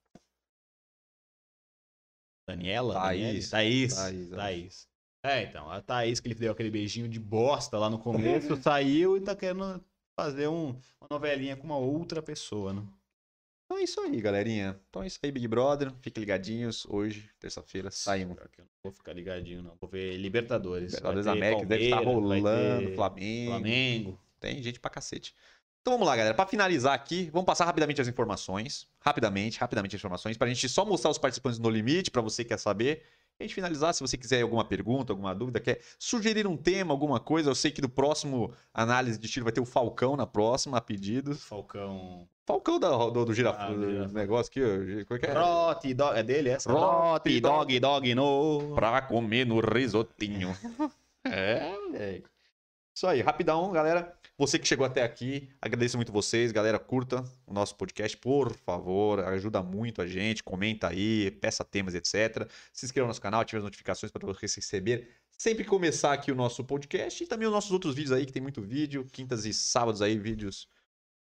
Daniela? 2.48 2.94
Thaís. 2.94 3.50
Thaís. 3.50 3.94
Thaís, 3.94 4.30
Thaís. 4.30 4.88
É, 5.22 5.42
então, 5.42 5.70
a 5.70 5.82
Thaís 5.82 6.20
que 6.20 6.28
ele 6.28 6.34
deu 6.34 6.52
aquele 6.52 6.70
beijinho 6.70 7.08
de 7.08 7.18
bosta 7.20 7.78
lá 7.78 7.90
no 7.90 7.98
começo, 7.98 8.56
saiu 8.62 9.16
e 9.18 9.20
tá 9.20 9.34
querendo 9.36 9.84
fazer 10.16 10.48
um- 10.48 10.70
uma 11.00 11.08
novelinha 11.10 11.56
com 11.56 11.64
uma 11.64 11.76
outra 11.78 12.22
pessoa, 12.22 12.72
né? 12.72 12.82
Então 13.66 13.78
é 13.78 13.82
isso 13.84 14.00
aí, 14.00 14.20
galerinha. 14.20 14.78
Então 14.90 15.02
é 15.02 15.06
isso 15.06 15.18
aí, 15.22 15.32
Big 15.32 15.48
Brother. 15.48 15.90
Fiquem 16.00 16.20
ligadinhos. 16.20 16.86
Hoje, 16.88 17.30
terça-feira, 17.40 17.90
saímos. 17.90 18.36
Eu 18.38 18.48
não 18.58 18.66
vou 18.82 18.92
ficar 18.92 19.12
ligadinho, 19.14 19.62
não. 19.62 19.74
Vou 19.80 19.88
ver 19.88 20.16
Libertadores. 20.18 20.92
Libertadores 20.92 21.24
ter 21.24 21.30
América 21.30 21.64
deve 21.66 21.84
estar 21.84 22.00
rolando, 22.00 22.94
Flamengo. 22.94 23.50
Flamengo. 23.50 24.20
Tem 24.38 24.62
gente 24.62 24.78
pra 24.78 24.90
cacete. 24.90 25.34
Então 25.80 25.94
vamos 25.94 26.06
lá, 26.06 26.16
galera. 26.16 26.34
Pra 26.34 26.46
finalizar 26.46 26.94
aqui, 26.94 27.30
vamos 27.30 27.46
passar 27.46 27.64
rapidamente 27.64 28.00
as 28.00 28.08
informações. 28.08 28.86
Rapidamente, 29.00 29.58
rapidamente 29.58 29.96
as 29.96 30.00
informações. 30.00 30.36
Pra 30.36 30.46
gente 30.48 30.68
só 30.68 30.84
mostrar 30.84 31.10
os 31.10 31.18
participantes 31.18 31.58
no 31.58 31.68
limite, 31.70 32.10
pra 32.10 32.22
você 32.22 32.42
que 32.44 32.48
quer 32.50 32.58
saber. 32.58 33.02
A 33.38 33.42
gente 33.42 33.54
finalizar, 33.54 33.92
se 33.92 34.00
você 34.00 34.16
quiser 34.16 34.42
alguma 34.42 34.64
pergunta, 34.64 35.12
alguma 35.12 35.34
dúvida, 35.34 35.58
quer 35.58 35.80
sugerir 35.98 36.46
um 36.46 36.56
tema, 36.56 36.92
alguma 36.94 37.18
coisa. 37.18 37.50
Eu 37.50 37.54
sei 37.54 37.70
que 37.72 37.80
do 37.80 37.88
próximo 37.88 38.52
análise 38.72 39.18
de 39.18 39.28
tiro 39.28 39.44
vai 39.44 39.52
ter 39.52 39.60
o 39.60 39.64
Falcão 39.64 40.16
na 40.16 40.24
próxima, 40.26 40.78
a 40.78 40.80
pedido. 40.80 41.34
Falcão. 41.34 42.28
Falcão 42.46 42.78
da- 42.78 42.90
do, 43.10 43.24
do 43.24 43.34
girafo, 43.34 43.58
Ah, 43.60 43.70
do 43.72 44.12
negócio 44.12 44.50
aqui, 44.50 44.62
ó. 44.62 45.04
Como 45.06 45.16
é 45.16 45.18
que 45.18 45.26
é? 45.26 45.32
Roti 45.32 45.94
dog. 45.94 46.16
É 46.18 46.22
dele 46.22 46.50
essa? 46.50 46.70
Roti 46.70 47.40
dog 47.40 47.80
dog 47.80 48.14
no. 48.14 48.72
Pra 48.74 49.02
comer 49.02 49.44
no 49.46 49.58
risotinho. 49.60 50.54
é, 51.24 51.72
moleque. 51.76 52.28
Isso 52.94 53.06
aí, 53.08 53.20
rapidão, 53.20 53.72
galera. 53.72 54.14
Você 54.36 54.58
que 54.58 54.66
chegou 54.66 54.84
até 54.84 55.02
aqui, 55.02 55.48
agradeço 55.62 55.96
muito 55.96 56.10
vocês. 56.10 56.50
Galera, 56.50 56.78
curta 56.78 57.22
o 57.46 57.52
nosso 57.54 57.76
podcast, 57.76 58.16
por 58.16 58.52
favor. 58.52 59.20
Ajuda 59.20 59.62
muito 59.62 60.02
a 60.02 60.06
gente. 60.08 60.42
Comenta 60.42 60.88
aí, 60.88 61.30
peça 61.30 61.64
temas, 61.64 61.94
etc. 61.94 62.50
Se 62.72 62.84
inscreva 62.84 63.04
no 63.04 63.10
nosso 63.10 63.20
canal, 63.20 63.40
ative 63.42 63.58
as 63.58 63.64
notificações 63.64 64.10
para 64.10 64.26
você 64.26 64.46
receber 64.46 65.08
sempre 65.38 65.62
que 65.62 65.70
começar 65.70 66.12
aqui 66.12 66.32
o 66.32 66.34
nosso 66.34 66.64
podcast. 66.64 67.22
E 67.22 67.26
também 67.28 67.46
os 67.46 67.54
nossos 67.54 67.70
outros 67.70 67.94
vídeos 67.94 68.10
aí, 68.10 68.26
que 68.26 68.32
tem 68.32 68.42
muito 68.42 68.60
vídeo. 68.60 69.06
Quintas 69.12 69.44
e 69.44 69.54
sábados 69.54 70.02
aí, 70.02 70.18
vídeos 70.18 70.68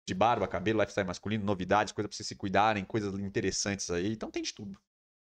de 0.08 0.16
barba, 0.16 0.48
cabelo, 0.48 0.80
lifestyle 0.80 1.08
masculino, 1.08 1.46
novidades, 1.46 1.94
coisas 1.94 2.10
para 2.10 2.16
vocês 2.16 2.28
se 2.28 2.36
cuidarem, 2.36 2.84
coisas 2.84 3.14
interessantes 3.20 3.92
aí. 3.92 4.12
Então 4.12 4.32
tem 4.32 4.42
de 4.42 4.54
tudo. 4.54 4.80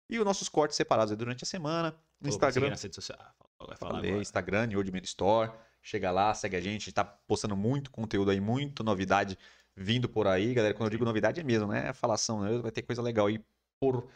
E 0.10 0.18
os 0.18 0.26
nossos 0.26 0.48
cortes 0.48 0.78
separados 0.78 1.12
aí 1.12 1.18
durante 1.18 1.44
a 1.44 1.48
semana. 1.48 1.92
No 2.20 2.30
Pô, 2.30 2.36
Instagram. 2.36 2.70
nas 2.70 2.82
redes 2.82 2.96
sociais. 2.96 3.22
Ah, 3.22 3.66
Vai 3.68 3.78
falar 3.78 3.92
Falei, 3.96 4.10
agora. 4.12 4.22
Instagram, 4.22 4.66
New 4.68 4.82
Store. 5.04 5.52
Chega 5.82 6.12
lá, 6.12 6.34
segue 6.34 6.56
a 6.56 6.62
gente. 6.62 6.92
Tá 6.92 7.04
postando 7.04 7.56
muito 7.56 7.92
conteúdo 7.92 8.32
aí, 8.32 8.40
muita 8.40 8.84
novidade 8.84 9.38
vindo 9.76 10.08
por 10.08 10.28
aí. 10.28 10.54
Galera, 10.54 10.74
quando 10.74 10.88
eu 10.88 10.92
digo 10.92 11.06
novidade 11.06 11.40
é 11.40 11.44
mesmo, 11.44 11.68
né? 11.68 11.90
É 11.90 11.94
falação, 11.94 12.42
né? 12.42 12.58
Vai 12.60 12.72
ter 12.72 12.82
coisa 12.84 13.02
legal 13.02 13.28
aí 13.28 13.44
por 13.80 14.08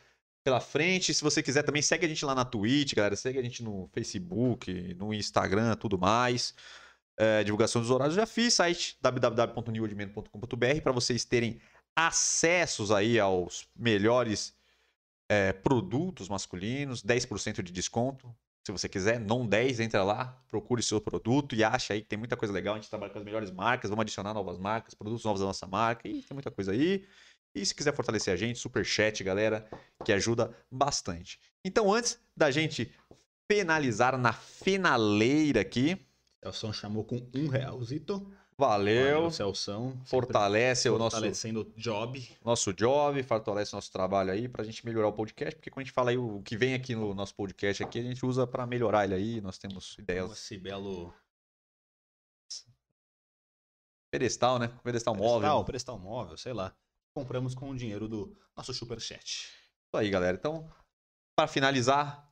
pela 0.44 0.60
frente. 0.62 1.14
Se 1.14 1.24
você 1.24 1.42
quiser 1.42 1.64
também, 1.64 1.82
segue 1.82 2.06
a 2.06 2.10
gente 2.10 2.24
lá 2.24 2.36
na 2.36 2.46
Twitch, 2.46 2.94
galera. 2.94 3.16
Segue 3.16 3.40
a 3.40 3.42
gente 3.42 3.64
no 3.64 3.90
Facebook, 3.92 4.94
no 4.94 5.14
Instagram, 5.14 5.76
tudo 5.76 5.98
mais. 5.98 6.54
É, 7.18 7.44
divulgação 7.44 7.82
dos 7.82 7.90
horários 7.90 8.16
já 8.16 8.26
fiz, 8.26 8.54
site 8.54 8.98
www.newoldman.com.br 9.02 10.82
para 10.84 10.92
vocês 10.92 11.24
terem 11.24 11.60
acessos 11.96 12.92
aí 12.92 13.18
aos 13.18 13.70
melhores 13.74 14.54
é, 15.30 15.54
produtos 15.54 16.28
masculinos, 16.28 17.02
10% 17.02 17.64
de 17.64 17.72
desconto. 17.72 18.36
Se 18.66 18.72
você 18.72 18.90
quiser, 18.90 19.20
não 19.20 19.46
10, 19.46 19.80
entra 19.80 20.04
lá, 20.04 20.42
procure 20.50 20.82
seu 20.82 21.00
produto 21.00 21.56
e 21.56 21.64
acha 21.64 21.94
aí 21.94 22.02
que 22.02 22.08
tem 22.08 22.18
muita 22.18 22.36
coisa 22.36 22.52
legal. 22.52 22.74
A 22.74 22.78
gente 22.80 22.90
trabalha 22.90 23.14
com 23.14 23.20
as 23.20 23.24
melhores 23.24 23.52
marcas, 23.52 23.92
vamos 23.92 24.02
adicionar 24.02 24.34
novas 24.34 24.58
marcas, 24.58 24.96
produtos 24.96 25.24
novos 25.24 25.40
da 25.40 25.46
nossa 25.46 25.68
marca 25.68 26.08
e 26.08 26.24
tem 26.24 26.34
muita 26.34 26.50
coisa 26.50 26.72
aí. 26.72 27.06
E 27.54 27.64
se 27.64 27.76
quiser 27.76 27.96
fortalecer 27.96 28.34
a 28.34 28.38
gente, 28.38 28.58
super 28.58 28.84
chat, 28.84 29.24
galera, 29.24 29.70
que 30.04 30.12
ajuda 30.12 30.52
bastante. 30.72 31.40
Então, 31.64 31.94
antes 31.94 32.20
da 32.36 32.50
gente 32.50 32.92
finalizar 33.50 34.18
na 34.18 34.34
finaleira 34.34 35.62
aqui, 35.62 36.04
Celção 36.44 36.74
chamou 36.74 37.04
com 37.04 37.28
um 37.36 37.48
realzito. 37.48 38.32
Valeu, 38.58 39.30
Celção. 39.32 39.92
sempre 39.92 40.06
fortalece 40.08 40.90
o 40.90 40.98
nosso 40.98 41.18
Fortalecendo 41.18 41.62
o 41.62 41.80
job. 41.80 42.38
nosso 42.44 42.74
job, 42.74 43.22
fortalece 43.24 43.74
nosso 43.74 43.92
trabalho 43.92 44.32
aí 44.32 44.48
pra 44.48 44.64
gente 44.64 44.86
melhorar 44.86 45.08
o 45.08 45.14
podcast, 45.14 45.56
porque 45.56 45.70
quando 45.70 45.82
a 45.82 45.84
gente 45.86 45.94
fala 45.94 46.12
aí 46.12 46.18
o 46.18 46.42
que 46.42 46.58
vem 46.58 46.74
aqui 46.74 46.96
no 46.96 47.14
nosso 47.14 47.36
podcast 47.36 47.84
aqui, 47.84 48.00
a 48.00 48.04
gente 48.04 48.26
usa 48.26 48.48
pra 48.48 48.66
melhorar 48.66 49.04
ele 49.06 49.16
aí, 49.16 49.42
nós 49.42 49.58
temos 49.58 49.98
ideias. 49.98 50.32
Esse 50.32 50.58
belo 50.58 51.14
Pedestal, 54.12 54.60
né? 54.60 54.68
Pedestal 54.82 55.14
móvel. 55.14 55.40
Prestal, 55.40 55.66
prestal 55.66 56.00
móvel, 56.00 56.38
sei 56.38 56.54
lá. 56.54 56.74
Compramos 57.14 57.54
com 57.54 57.70
o 57.70 57.76
dinheiro 57.76 58.08
do 58.08 58.34
nosso 58.56 58.74
superchat. 58.74 59.50
Isso 59.50 59.98
aí, 59.98 60.10
galera. 60.10 60.38
Então, 60.38 60.70
para 61.38 61.50
finalizar, 61.50 62.30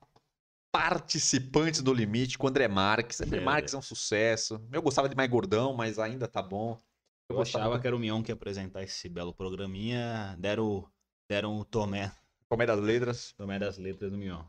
participantes 0.73 1.83
do 1.83 1.93
limite 1.93 2.35
com 2.35 2.47
o 2.47 2.49
André 2.49 2.67
Marques. 2.67 3.21
André 3.21 3.39
É. 3.39 3.43
Marques 3.43 3.75
é 3.75 3.77
um 3.77 3.81
sucesso. 3.81 4.59
Eu 4.71 4.81
gostava 4.81 5.07
de 5.07 5.15
mais 5.15 5.29
gordão, 5.29 5.71
mas 5.75 5.99
ainda 5.99 6.27
tá 6.27 6.41
bom. 6.41 6.81
Eu 7.29 7.35
gostava 7.35 7.65
achava 7.65 7.79
que 7.79 7.85
era 7.85 7.95
o 7.95 7.99
Mion 7.99 8.23
que 8.23 8.31
ia 8.31 8.35
apresentar 8.35 8.81
esse 8.81 9.07
belo 9.07 9.31
programinha. 9.33 10.35
Deram, 10.39 10.89
deram 11.29 11.59
o 11.59 11.63
Tomé, 11.63 12.11
Comédia 12.49 12.75
das 12.75 12.83
Letras. 12.83 13.33
Tomé 13.37 13.59
das 13.59 13.77
letras 13.77 14.11
do 14.11 14.17
Mion. 14.17 14.43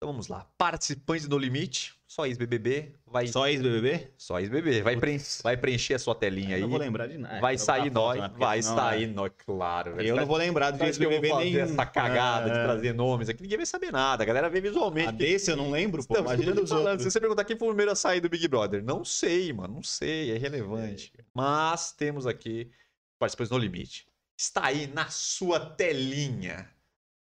Então 0.00 0.12
vamos 0.12 0.28
lá. 0.28 0.46
Participantes 0.56 1.28
do 1.28 1.36
limite, 1.36 1.94
só 2.06 2.24
ex-BBB. 2.24 2.94
Vai... 3.06 3.26
Só 3.26 3.46
ex-BBB? 3.46 4.08
Só 4.16 4.40
ex-BBB. 4.40 4.80
Vai, 4.80 4.96
preen... 4.96 5.18
vai 5.42 5.58
preencher 5.58 5.92
a 5.92 5.98
sua 5.98 6.14
telinha 6.14 6.56
aí. 6.56 6.62
Eu 6.62 6.68
não 6.68 6.70
vou 6.70 6.78
lembrar 6.78 7.06
de 7.06 7.18
nada. 7.18 7.38
Vai 7.38 7.58
sair 7.58 7.90
nós. 7.90 8.18
né? 8.18 8.30
Vai 8.34 8.62
sair 8.62 9.04
é, 9.04 9.06
nós, 9.08 9.30
claro. 9.44 9.96
velho. 9.96 10.08
Eu 10.08 10.16
não 10.16 10.24
vou 10.24 10.38
lembrar 10.38 10.70
do 10.70 10.78
vou 10.78 10.86
ex-BBB 10.86 11.34
nenhum. 11.34 11.60
essa 11.60 11.84
cagada 11.84 12.50
de 12.50 12.56
É. 12.56 12.62
trazer 12.64 12.94
nomes 12.94 13.28
aqui? 13.28 13.42
Ninguém 13.42 13.58
vai 13.58 13.66
saber 13.66 13.92
nada. 13.92 14.22
A 14.22 14.26
galera 14.26 14.48
vê 14.48 14.62
visualmente. 14.62 15.08
A 15.08 15.10
desse 15.10 15.50
eu 15.50 15.56
não 15.58 15.70
lembro, 15.70 16.02
pô. 16.06 16.16
Imagina 16.16 16.54
dos 16.54 16.72
outros. 16.72 17.02
Se 17.02 17.10
você 17.10 17.20
perguntar 17.20 17.44
quem 17.44 17.58
foi 17.58 17.68
o 17.68 17.72
primeiro 17.72 17.92
a 17.92 17.94
sair 17.94 18.22
do 18.22 18.30
Big 18.30 18.48
Brother, 18.48 18.82
não 18.82 19.04
sei, 19.04 19.52
mano, 19.52 19.74
não 19.74 19.82
sei, 19.82 20.30
é 20.30 20.36
irrelevante. 20.36 21.12
Mas 21.34 21.92
temos 21.92 22.26
aqui 22.26 22.70
participantes 23.18 23.50
no 23.50 23.58
limite. 23.58 24.06
Está 24.34 24.64
aí 24.64 24.86
na 24.86 25.10
sua 25.10 25.60
telinha. 25.60 26.70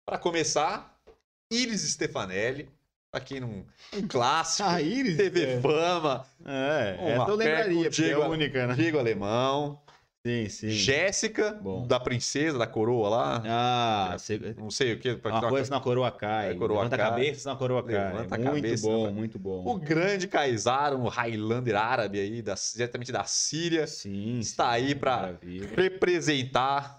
Para 0.06 0.16
começar, 0.16 0.97
Iris 1.50 1.80
Stefanelli, 1.82 2.68
pra 3.10 3.20
quem 3.20 3.40
não. 3.40 3.64
Um 3.94 4.06
clássico. 4.06 4.68
A 4.68 4.80
Iris? 4.82 5.16
TV 5.16 5.42
é. 5.44 5.60
Fama, 5.60 6.26
É, 6.44 6.96
essa 7.14 7.30
eu 7.30 7.34
lembraria, 7.36 7.86
é 7.86 7.90
Diego- 7.90 8.22
a 8.22 8.28
única, 8.28 8.66
né? 8.66 8.74
Diego 8.74 8.98
Alemão, 8.98 9.80
Sim, 10.26 10.48
sim. 10.48 10.68
Jéssica, 10.68 11.52
Bom. 11.52 11.86
da 11.86 11.98
princesa, 11.98 12.58
da 12.58 12.66
coroa 12.66 13.08
lá. 13.08 13.42
Ah. 13.46 14.16
Não 14.58 14.68
sei 14.70 14.92
o 14.92 14.98
que. 14.98 15.12
Uma 15.24 15.48
coisa 15.48 15.70
na 15.70 15.80
coroa 15.80 16.10
cai. 16.10 16.50
É, 16.50 16.54
coroa 16.54 16.78
Levanta 16.82 16.96
cai. 16.98 17.06
a 17.06 17.10
cabeça, 17.10 17.40
senão 17.40 17.54
a 17.54 17.58
coroa 17.58 17.82
cai. 17.82 17.94
Levanta 18.12 18.34
a 18.34 18.38
muito 18.38 18.52
cabeça, 18.54 18.86
bom, 18.86 19.04
vai. 19.04 19.12
muito 19.12 19.38
bom. 19.38 19.64
O 19.66 19.78
grande 19.78 20.26
Kaysar, 20.28 20.94
um 20.94 21.08
Highlander 21.08 21.76
árabe 21.76 22.20
aí, 22.20 22.42
da, 22.42 22.54
diretamente 22.74 23.10
da 23.12 23.24
Síria, 23.24 23.86
Sim, 23.86 24.40
está 24.40 24.64
sim, 24.64 24.70
aí 24.70 24.94
pra 24.94 25.16
maravilha. 25.16 25.68
representar. 25.74 26.97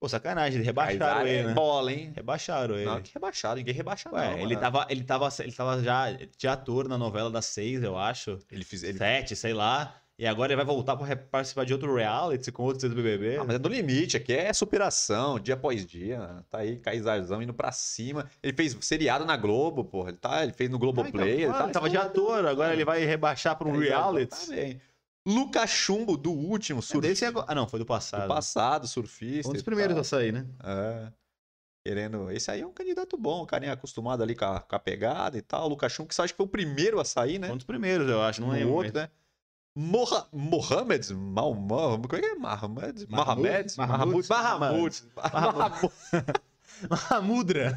Pô, 0.00 0.08
sacanagem, 0.08 0.62
rebaixaram 0.62 1.26
ele, 1.26 1.36
é 1.40 1.42
né? 1.44 1.52
bola, 1.52 1.92
hein? 1.92 2.10
Rebaixaram 2.16 2.74
ele. 2.74 2.86
Não, 2.86 3.02
que 3.02 3.12
rebaixado, 3.12 3.56
ninguém 3.56 3.74
rebaixa 3.74 4.08
Ué, 4.10 4.30
não. 4.30 4.38
ele, 4.38 4.54
mano. 4.54 4.60
tava, 4.60 4.86
ele, 4.88 5.04
tava, 5.04 5.28
ele 5.40 5.52
tava 5.52 5.82
já 5.82 6.06
de 6.38 6.48
ator 6.48 6.88
na 6.88 6.96
novela 6.96 7.30
das 7.30 7.44
seis, 7.44 7.82
eu 7.82 7.98
acho. 7.98 8.38
Ele 8.50 8.64
fez. 8.64 8.82
Ele... 8.82 8.96
Sete, 8.96 9.36
sei 9.36 9.52
lá. 9.52 9.94
E 10.18 10.26
agora 10.26 10.52
ele 10.52 10.56
vai 10.56 10.64
voltar 10.66 10.96
pra 10.96 11.06
re- 11.06 11.16
participar 11.16 11.64
de 11.64 11.72
outro 11.72 11.94
reality 11.94 12.52
com 12.52 12.62
outros 12.62 12.82
do 12.90 12.94
BBB. 12.94 13.38
Ah, 13.38 13.44
mas 13.44 13.56
é 13.56 13.58
no 13.58 13.68
limite, 13.70 14.18
aqui 14.18 14.34
é 14.34 14.52
superação, 14.52 15.38
dia 15.40 15.54
após 15.54 15.86
dia. 15.86 16.44
Tá 16.50 16.58
aí, 16.58 16.76
Kaisarzão 16.76 17.42
indo 17.42 17.54
pra 17.54 17.72
cima. 17.72 18.26
Ele 18.42 18.52
fez 18.54 18.76
seriado 18.82 19.24
na 19.24 19.34
Globo, 19.36 19.82
porra. 19.82 20.10
Ele, 20.10 20.18
tá, 20.18 20.42
ele 20.42 20.52
fez 20.52 20.68
no 20.68 20.78
Globoplay. 20.78 21.42
ele, 21.42 21.44
Ah, 21.46 21.62
ele 21.64 21.72
tava 21.72 21.88
de 21.88 21.96
ator, 21.96 22.44
agora 22.46 22.72
ele 22.74 22.84
vai 22.84 23.02
rebaixar 23.04 23.56
pra 23.56 23.66
um 23.66 23.78
reality. 23.78 24.30
Tá 24.30 24.54
bem. 24.54 24.80
Lucas 25.26 25.70
Chumbo, 25.70 26.16
do 26.16 26.32
último, 26.32 26.78
É 26.78 26.82
surfista. 26.82 27.00
desse 27.08 27.24
agora- 27.24 27.46
Ah, 27.48 27.54
não, 27.54 27.68
foi 27.68 27.78
do 27.78 27.86
passado. 27.86 28.22
Do 28.22 28.28
passado, 28.28 28.86
surfista. 28.88 29.50
Um 29.50 29.52
dos 29.52 29.62
primeiros 29.62 29.94
tal. 29.94 30.00
a 30.00 30.04
sair, 30.04 30.32
né? 30.32 30.46
É. 30.64 31.12
Querendo. 31.86 32.30
Esse 32.30 32.50
aí 32.50 32.60
é 32.60 32.66
um 32.66 32.72
candidato 32.72 33.16
bom, 33.16 33.42
o 33.42 33.46
carinha 33.46 33.72
acostumado 33.72 34.22
ali 34.22 34.34
com 34.34 34.44
a, 34.44 34.60
com 34.60 34.76
a 34.76 34.78
pegada 34.78 35.36
e 35.38 35.42
tal. 35.42 35.64
O 35.66 35.68
Lucas 35.68 35.92
Chumbo, 35.92 36.08
que 36.08 36.14
você 36.14 36.22
acha 36.22 36.32
que 36.32 36.36
foi 36.36 36.46
o 36.46 36.48
primeiro 36.48 37.00
a 37.00 37.04
sair, 37.04 37.38
né? 37.38 37.46
Foi 37.46 37.54
um 37.54 37.58
dos 37.58 37.66
primeiros, 37.66 38.08
eu 38.08 38.20
acho. 38.22 38.40
Não 38.40 38.48
No 38.48 38.54
lembro. 38.54 38.74
outro, 38.74 38.92
mas- 38.94 39.02
né? 39.04 39.10
Moha 39.76 40.26
Mohamed 40.32 41.14
Mahmoud, 41.14 42.08
como 42.08 42.16
é 42.16 42.20
que 42.20 42.26
é? 42.26 42.34
Mohamed? 42.34 43.06
Mohamed? 43.08 43.76
Mahmoud? 43.78 44.28
Mahamud. 44.28 45.02
Mahamud. 45.32 45.92
Mahamudra. 46.88 47.76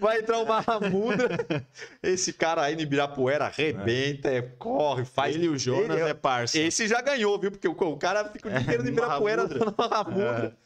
Vai 0.00 0.18
entrar 0.20 0.38
o 0.38 0.46
Mahamudra. 0.46 1.66
Esse 2.02 2.32
cara 2.32 2.62
aí 2.62 2.74
no 2.76 2.82
Ibirapuera 2.82 3.46
arrebenta, 3.46 4.28
é, 4.30 4.40
corre, 4.42 5.04
faz. 5.04 5.34
Ele 5.34 5.46
e 5.46 5.48
o 5.48 5.58
Jonas 5.58 5.98
Ele 5.98 6.08
é 6.08 6.14
parça. 6.14 6.58
Esse 6.58 6.86
já 6.88 7.00
ganhou, 7.00 7.38
viu? 7.38 7.50
Porque 7.50 7.68
o, 7.68 7.72
o 7.72 7.96
cara 7.96 8.24
fica 8.30 8.48
o 8.48 8.50
dia 8.50 8.60
inteiro 8.60 8.82
no 8.82 8.88
É, 8.88 8.92
Ibirapuera 8.92 9.42
Mahamudra. 9.42 9.58
dando 9.66 9.74
Mahamudra. 9.90 10.56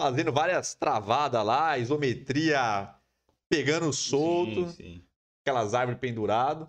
Fazendo 0.00 0.32
várias 0.32 0.74
travadas 0.74 1.44
lá, 1.44 1.76
isometria 1.76 2.88
pegando 3.48 3.92
solto, 3.92 4.68
Sim, 4.68 4.72
sim. 4.72 5.04
aquelas 5.42 5.74
árvores 5.74 5.98
penduradas. 6.00 6.68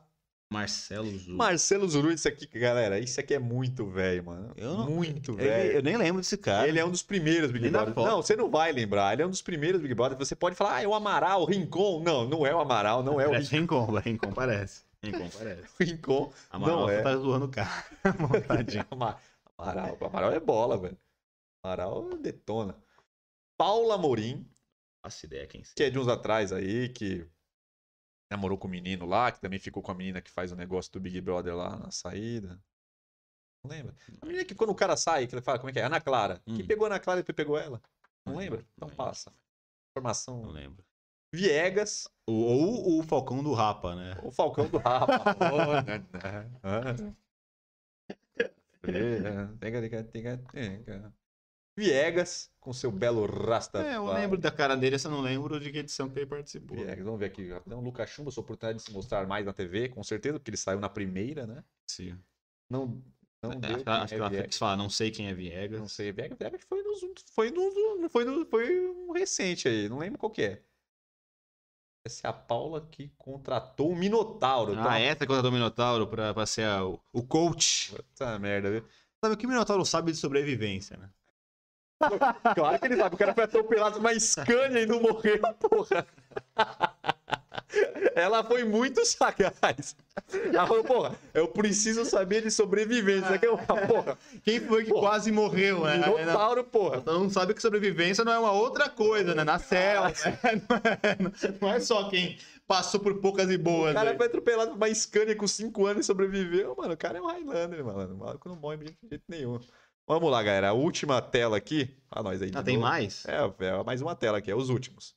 Marcelo 0.51 1.15
Zu. 1.17 1.31
Marcelo 1.35 1.88
Zuru, 1.88 2.11
isso 2.11 2.27
aqui, 2.27 2.47
galera, 2.47 2.99
isso 2.99 3.19
aqui 3.19 3.35
é 3.35 3.39
muito 3.39 3.85
velho, 3.85 4.23
mano. 4.26 4.51
Eu 4.57 4.77
não- 4.77 4.89
muito 4.89 5.34
velho. 5.34 5.73
eu 5.73 5.84
nem 5.84 5.95
lembro 5.95 6.21
desse 6.21 6.35
cara. 6.38 6.67
Ele 6.67 6.80
é 6.80 6.85
um 6.85 6.89
dos 6.89 7.03
primeiros 7.03 7.51
Big 7.51 7.69
Brother. 7.69 7.93
Não, 7.95 8.17
você 8.21 8.35
não 8.35 8.49
vai 8.49 8.71
lembrar. 8.71 9.13
Ele 9.13 9.21
é 9.21 9.26
um 9.27 9.30
dos 9.30 9.43
primeiros 9.43 9.80
Big 9.80 9.93
Brother. 9.93 10.17
Você 10.17 10.35
pode 10.35 10.55
falar, 10.55 10.77
ah, 10.77 10.81
é 10.81 10.88
o 10.88 10.95
Amaral, 10.95 11.43
o 11.43 11.45
Rincon. 11.45 12.01
Não, 12.03 12.27
não 12.27 12.47
é 12.47 12.53
o 12.55 12.59
Amaral, 12.59 13.03
não 13.03 13.21
é 13.21 13.27
o 13.27 13.31
Parece 13.31 13.55
Rincon, 13.55 13.85
Rincon 13.99 14.34
parece. 14.34 14.81
Rincon 15.03 15.30
parece. 15.30 15.63
Rincon. 15.80 16.34
Amaral 16.49 16.80
Não 16.80 16.89
é. 16.89 17.01
tá 17.03 17.15
zoando 17.15 17.45
o 17.45 17.49
cara. 17.49 17.85
Montadinho. 18.19 18.85
Ama- 18.89 19.17
Amaral, 19.55 19.97
o 20.01 20.05
Amaral 20.05 20.31
é 20.34 20.39
bola, 20.39 20.77
velho. 20.80 20.97
Amaral 21.63 22.09
detona. 22.17 22.76
Paula 23.55 23.97
Morim, 23.99 24.47
Faço 25.03 25.26
ideia 25.27 25.45
quem 25.45 25.61
que 25.76 25.84
é 25.84 25.89
de 25.89 25.99
uns 25.99 26.07
atrás 26.07 26.51
aí, 26.51 26.89
que 26.89 27.26
namorou 28.30 28.57
com 28.57 28.68
o 28.68 28.72
menino 28.72 29.06
lá, 29.06 29.31
que 29.31 29.41
também 29.41 29.60
ficou 29.60 29.81
com 29.81 29.91
a 29.91 29.95
menina 29.95 30.22
que 30.22 30.31
faz 30.31 30.51
o 30.51 30.56
negócio 30.56 30.91
do 30.91 30.99
Big 30.99 31.19
Brother 31.22 31.56
lá 31.56 31.77
na 31.77 31.91
saída. 31.91 32.61
Não 33.64 33.72
lembra? 33.72 33.95
A 34.22 34.26
menina 34.26 34.45
que 34.45 34.56
quando 34.56 34.69
o 34.69 34.76
cara 34.76 34.95
sai, 34.95 35.27
que 35.27 35.35
ele 35.35 35.41
fala, 35.41 35.60
como 35.60 35.69
é 35.69 35.73
que 35.73 35.80
é? 35.80 35.84
Ana 35.84 35.99
Clara. 35.99 36.41
Hum. 36.47 36.56
Quem 36.56 36.65
pegou 36.65 36.85
a 36.85 36.89
Ana 36.89 36.99
Clara 36.99 37.19
e 37.19 37.23
depois 37.23 37.35
pegou 37.35 37.57
ela? 37.57 37.81
Não 38.26 38.34
Não 38.34 38.39
lembra? 38.39 38.57
lembro, 38.60 38.72
Então 38.76 38.88
não 38.88 38.95
passa. 38.95 39.34
Informação. 39.91 40.41
Não 40.43 40.51
lembro. 40.51 40.85
Viegas, 41.34 42.07
O- 42.27 42.31
Ou 42.34 42.99
o 42.99 43.03
Falcão 43.03 43.43
do 43.43 43.53
Rapa, 43.53 43.95
né? 43.95 44.18
o 44.23 44.31
Falcão 44.31 44.69
do 44.69 44.77
Rapa. 44.77 45.35
Oh, 46.64 47.14
Viegas, 51.80 52.51
com 52.60 52.73
seu 52.73 52.91
belo 52.91 53.26
rasta. 53.26 53.81
É, 53.81 53.95
eu 53.95 54.06
lembro 54.06 54.38
da 54.38 54.51
cara 54.51 54.76
dele, 54.76 54.95
essa 54.97 55.07
eu 55.07 55.11
não 55.11 55.22
lembro 55.22 55.60
de 55.60 55.72
que 55.72 55.77
edição 55.80 56.10
que 56.10 56.19
ele 56.19 56.26
participou. 56.26 56.77
Viegas, 56.77 57.03
vamos 57.06 57.19
ver 57.19 57.27
aqui. 57.27 57.49
rapidão. 57.49 57.80
Lucas 57.80 58.10
Chumbo, 58.10 58.31
sua 58.31 58.41
oportunidade 58.41 58.80
de 58.80 58.84
se 58.85 58.91
mostrar 58.93 59.26
mais 59.26 59.45
na 59.45 59.53
TV, 59.53 59.89
com 59.89 60.03
certeza, 60.03 60.38
porque 60.38 60.49
ele 60.49 60.57
saiu 60.57 60.80
na 60.80 60.89
primeira, 60.89 61.47
né? 61.47 61.64
Sim. 61.88 62.18
Não, 62.69 63.01
não 63.41 63.51
É, 63.53 63.56
deu. 63.56 63.84
acho 63.85 64.07
que 64.07 64.14
é 64.14 64.18
ela 64.18 64.47
falar, 64.51 64.76
não 64.77 64.89
sei 64.89 65.10
quem 65.10 65.27
é 65.30 65.34
Viegas. 65.34 65.80
Não 65.80 65.88
sei, 65.88 66.11
Viegas, 66.11 66.38
Viegas 66.38 66.61
foi 66.68 66.84
nos, 66.84 66.99
foi 67.34 67.49
nos, 67.51 68.11
foi 68.11 68.26
no, 68.26 68.45
foi 68.45 68.89
um 68.89 69.11
recente 69.14 69.68
aí, 69.68 69.88
não 69.88 69.99
lembro 69.99 70.19
qual 70.19 70.31
que 70.31 70.41
é. 70.43 70.64
Essa 72.06 72.27
é 72.27 72.30
a 72.30 72.34
Paula 72.34 72.88
que 72.89 73.10
contratou 73.18 73.91
o 73.91 73.95
Minotauro. 73.95 74.73
tá? 74.73 74.91
Ah, 74.93 74.99
essa 74.99 75.26
coisa 75.27 75.41
do 75.41 75.51
Minotauro 75.51 76.07
pra, 76.07 76.34
pra 76.34 76.45
ser 76.45 76.64
a- 76.65 76.85
o, 76.85 76.99
o 77.11 77.23
coach. 77.26 77.93
Puta 77.93 78.39
merda, 78.39 78.72
viu? 78.72 78.85
Sabe 79.23 79.35
o 79.35 79.38
que 79.38 79.45
o 79.45 79.49
Minotauro 79.49 79.85
sabe 79.85 80.11
de 80.11 80.18
sobrevivência, 80.18 80.95
né? 80.97 81.10
Claro 82.55 82.80
que 82.80 82.85
ele 82.85 82.95
sabe, 82.97 83.15
o 83.15 83.17
cara 83.17 83.34
foi 83.34 83.43
atropelado 83.43 83.97
numa 83.97 84.17
Scania 84.19 84.81
e 84.81 84.85
não 84.85 85.01
morreu, 85.01 85.39
porra. 85.59 86.07
Ela 88.15 88.43
foi 88.43 88.63
muito 88.63 89.05
sagaz. 89.05 89.95
Ela 90.51 90.65
falou, 90.65 90.84
porra, 90.84 91.15
eu 91.34 91.47
preciso 91.47 92.03
saber 92.03 92.41
de 92.41 92.49
sobrevivência. 92.51 93.38
Que 93.38 93.45
eu, 93.45 93.57
porra, 93.57 94.17
Quem 94.43 94.59
foi 94.59 94.85
que 94.85 94.89
Pô, 94.91 94.99
quase 94.99 95.31
morreu, 95.31 95.84
né? 95.84 95.97
Minotauro, 95.97 96.63
porra. 96.63 97.01
Todo 97.01 97.19
mundo 97.19 97.31
sabe 97.34 97.53
que 97.53 97.61
sobrevivência 97.61 98.23
não 98.26 98.31
é 98.31 98.39
uma 98.39 98.51
outra 98.51 98.89
coisa, 98.89 99.35
né? 99.35 99.43
Na 99.43 99.59
selva. 99.59 100.09
né? 100.09 100.61
Não, 100.67 100.77
é, 100.77 101.53
não 101.61 101.69
é 101.69 101.80
só 101.80 102.09
quem 102.09 102.38
passou 102.67 102.99
por 102.99 103.15
poucas 103.15 103.49
e 103.49 103.57
boas. 103.57 103.91
O 103.91 103.95
cara 103.95 104.11
né? 104.11 104.17
foi 104.17 104.27
atropelado 104.27 104.71
por 104.71 104.77
uma 104.77 104.93
Scania 104.93 105.35
com 105.35 105.47
5 105.47 105.85
anos 105.85 106.05
e 106.05 106.07
sobreviveu, 106.07 106.76
mano. 106.77 106.93
O 106.93 106.97
cara 106.97 107.17
é 107.17 107.21
um 107.21 107.27
Highlander, 107.27 107.84
mano. 107.84 108.15
O 108.15 108.17
maluco 108.17 108.49
não 108.49 108.55
morre 108.55 108.77
de 108.77 108.95
jeito 109.09 109.23
nenhum. 109.27 109.59
Vamos 110.10 110.31
lá, 110.31 110.41
galera. 110.41 110.69
A 110.69 110.73
última 110.73 111.22
tela 111.22 111.56
aqui. 111.56 111.95
Ah, 112.10 112.23
nós 112.23 112.41
aí. 112.41 112.49
Ah, 112.56 112.64
tem 112.64 112.77
novo. 112.77 112.88
mais? 112.88 113.23
É, 113.27 113.36
é 113.65 113.84
mais 113.84 114.02
uma 114.02 114.15
tela 114.15 114.40
aqui, 114.40 114.49
é 114.49 114.56
os 114.56 114.69
últimos. 114.69 115.15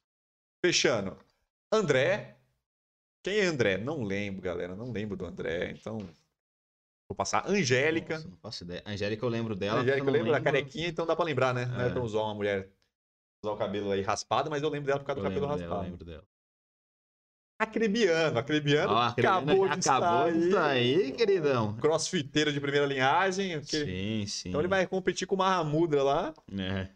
Fechando. 0.64 1.16
André. 1.72 2.36
Quem 3.24 3.38
é 3.38 3.44
André? 3.46 3.78
Não 3.78 4.02
lembro, 4.02 4.42
galera. 4.42 4.76
Não 4.76 4.92
lembro 4.92 5.16
do 5.16 5.24
André. 5.24 5.70
Então. 5.70 5.96
Vou 7.08 7.16
passar. 7.16 7.48
Angélica. 7.48 8.16
Nossa, 8.16 8.28
não 8.28 8.36
faço 8.36 8.64
ideia. 8.64 8.82
Angélica 8.84 9.24
eu 9.24 9.30
lembro 9.30 9.56
dela. 9.56 9.80
Angélica, 9.80 10.04
eu 10.04 10.06
eu 10.08 10.12
lembro 10.12 10.32
da 10.32 10.40
carequinha, 10.40 10.88
então 10.88 11.06
dá 11.06 11.16
pra 11.16 11.24
lembrar, 11.24 11.54
né? 11.54 11.64
Não 11.64 11.80
é 11.80 11.86
É. 11.88 11.90
tão 11.90 12.02
usar 12.02 12.20
uma 12.20 12.34
mulher 12.34 12.68
usar 13.42 13.54
o 13.54 13.56
cabelo 13.56 13.90
aí 13.92 14.02
raspado, 14.02 14.50
mas 14.50 14.62
eu 14.62 14.68
lembro 14.68 14.86
dela 14.88 15.00
por 15.00 15.06
causa 15.06 15.20
Eu 15.20 15.24
do 15.24 15.28
cabelo 15.28 15.46
dela, 15.46 15.58
eu 15.62 15.68
raspado. 15.68 15.90
lembro 15.90 16.04
dela. 16.04 16.24
Acrebiano. 17.62 18.38
Acrebiano 18.38 18.96
acabou 18.96 19.68
de 19.68 19.74
acabou 19.74 20.28
estar 20.28 20.30
de 20.32 20.38
aí. 20.44 20.50
sair, 20.52 21.12
queridão. 21.12 21.74
Crossfiteiro 21.76 22.52
de 22.52 22.60
primeira 22.60 22.86
linhagem. 22.86 23.62
Sim, 23.62 24.24
sim. 24.26 24.48
Então 24.48 24.60
ele 24.60 24.68
vai 24.68 24.86
competir 24.86 25.26
com 25.26 25.34
o 25.34 25.38
Mahamudra 25.38 26.02
lá. 26.02 26.34
É. 26.58 26.88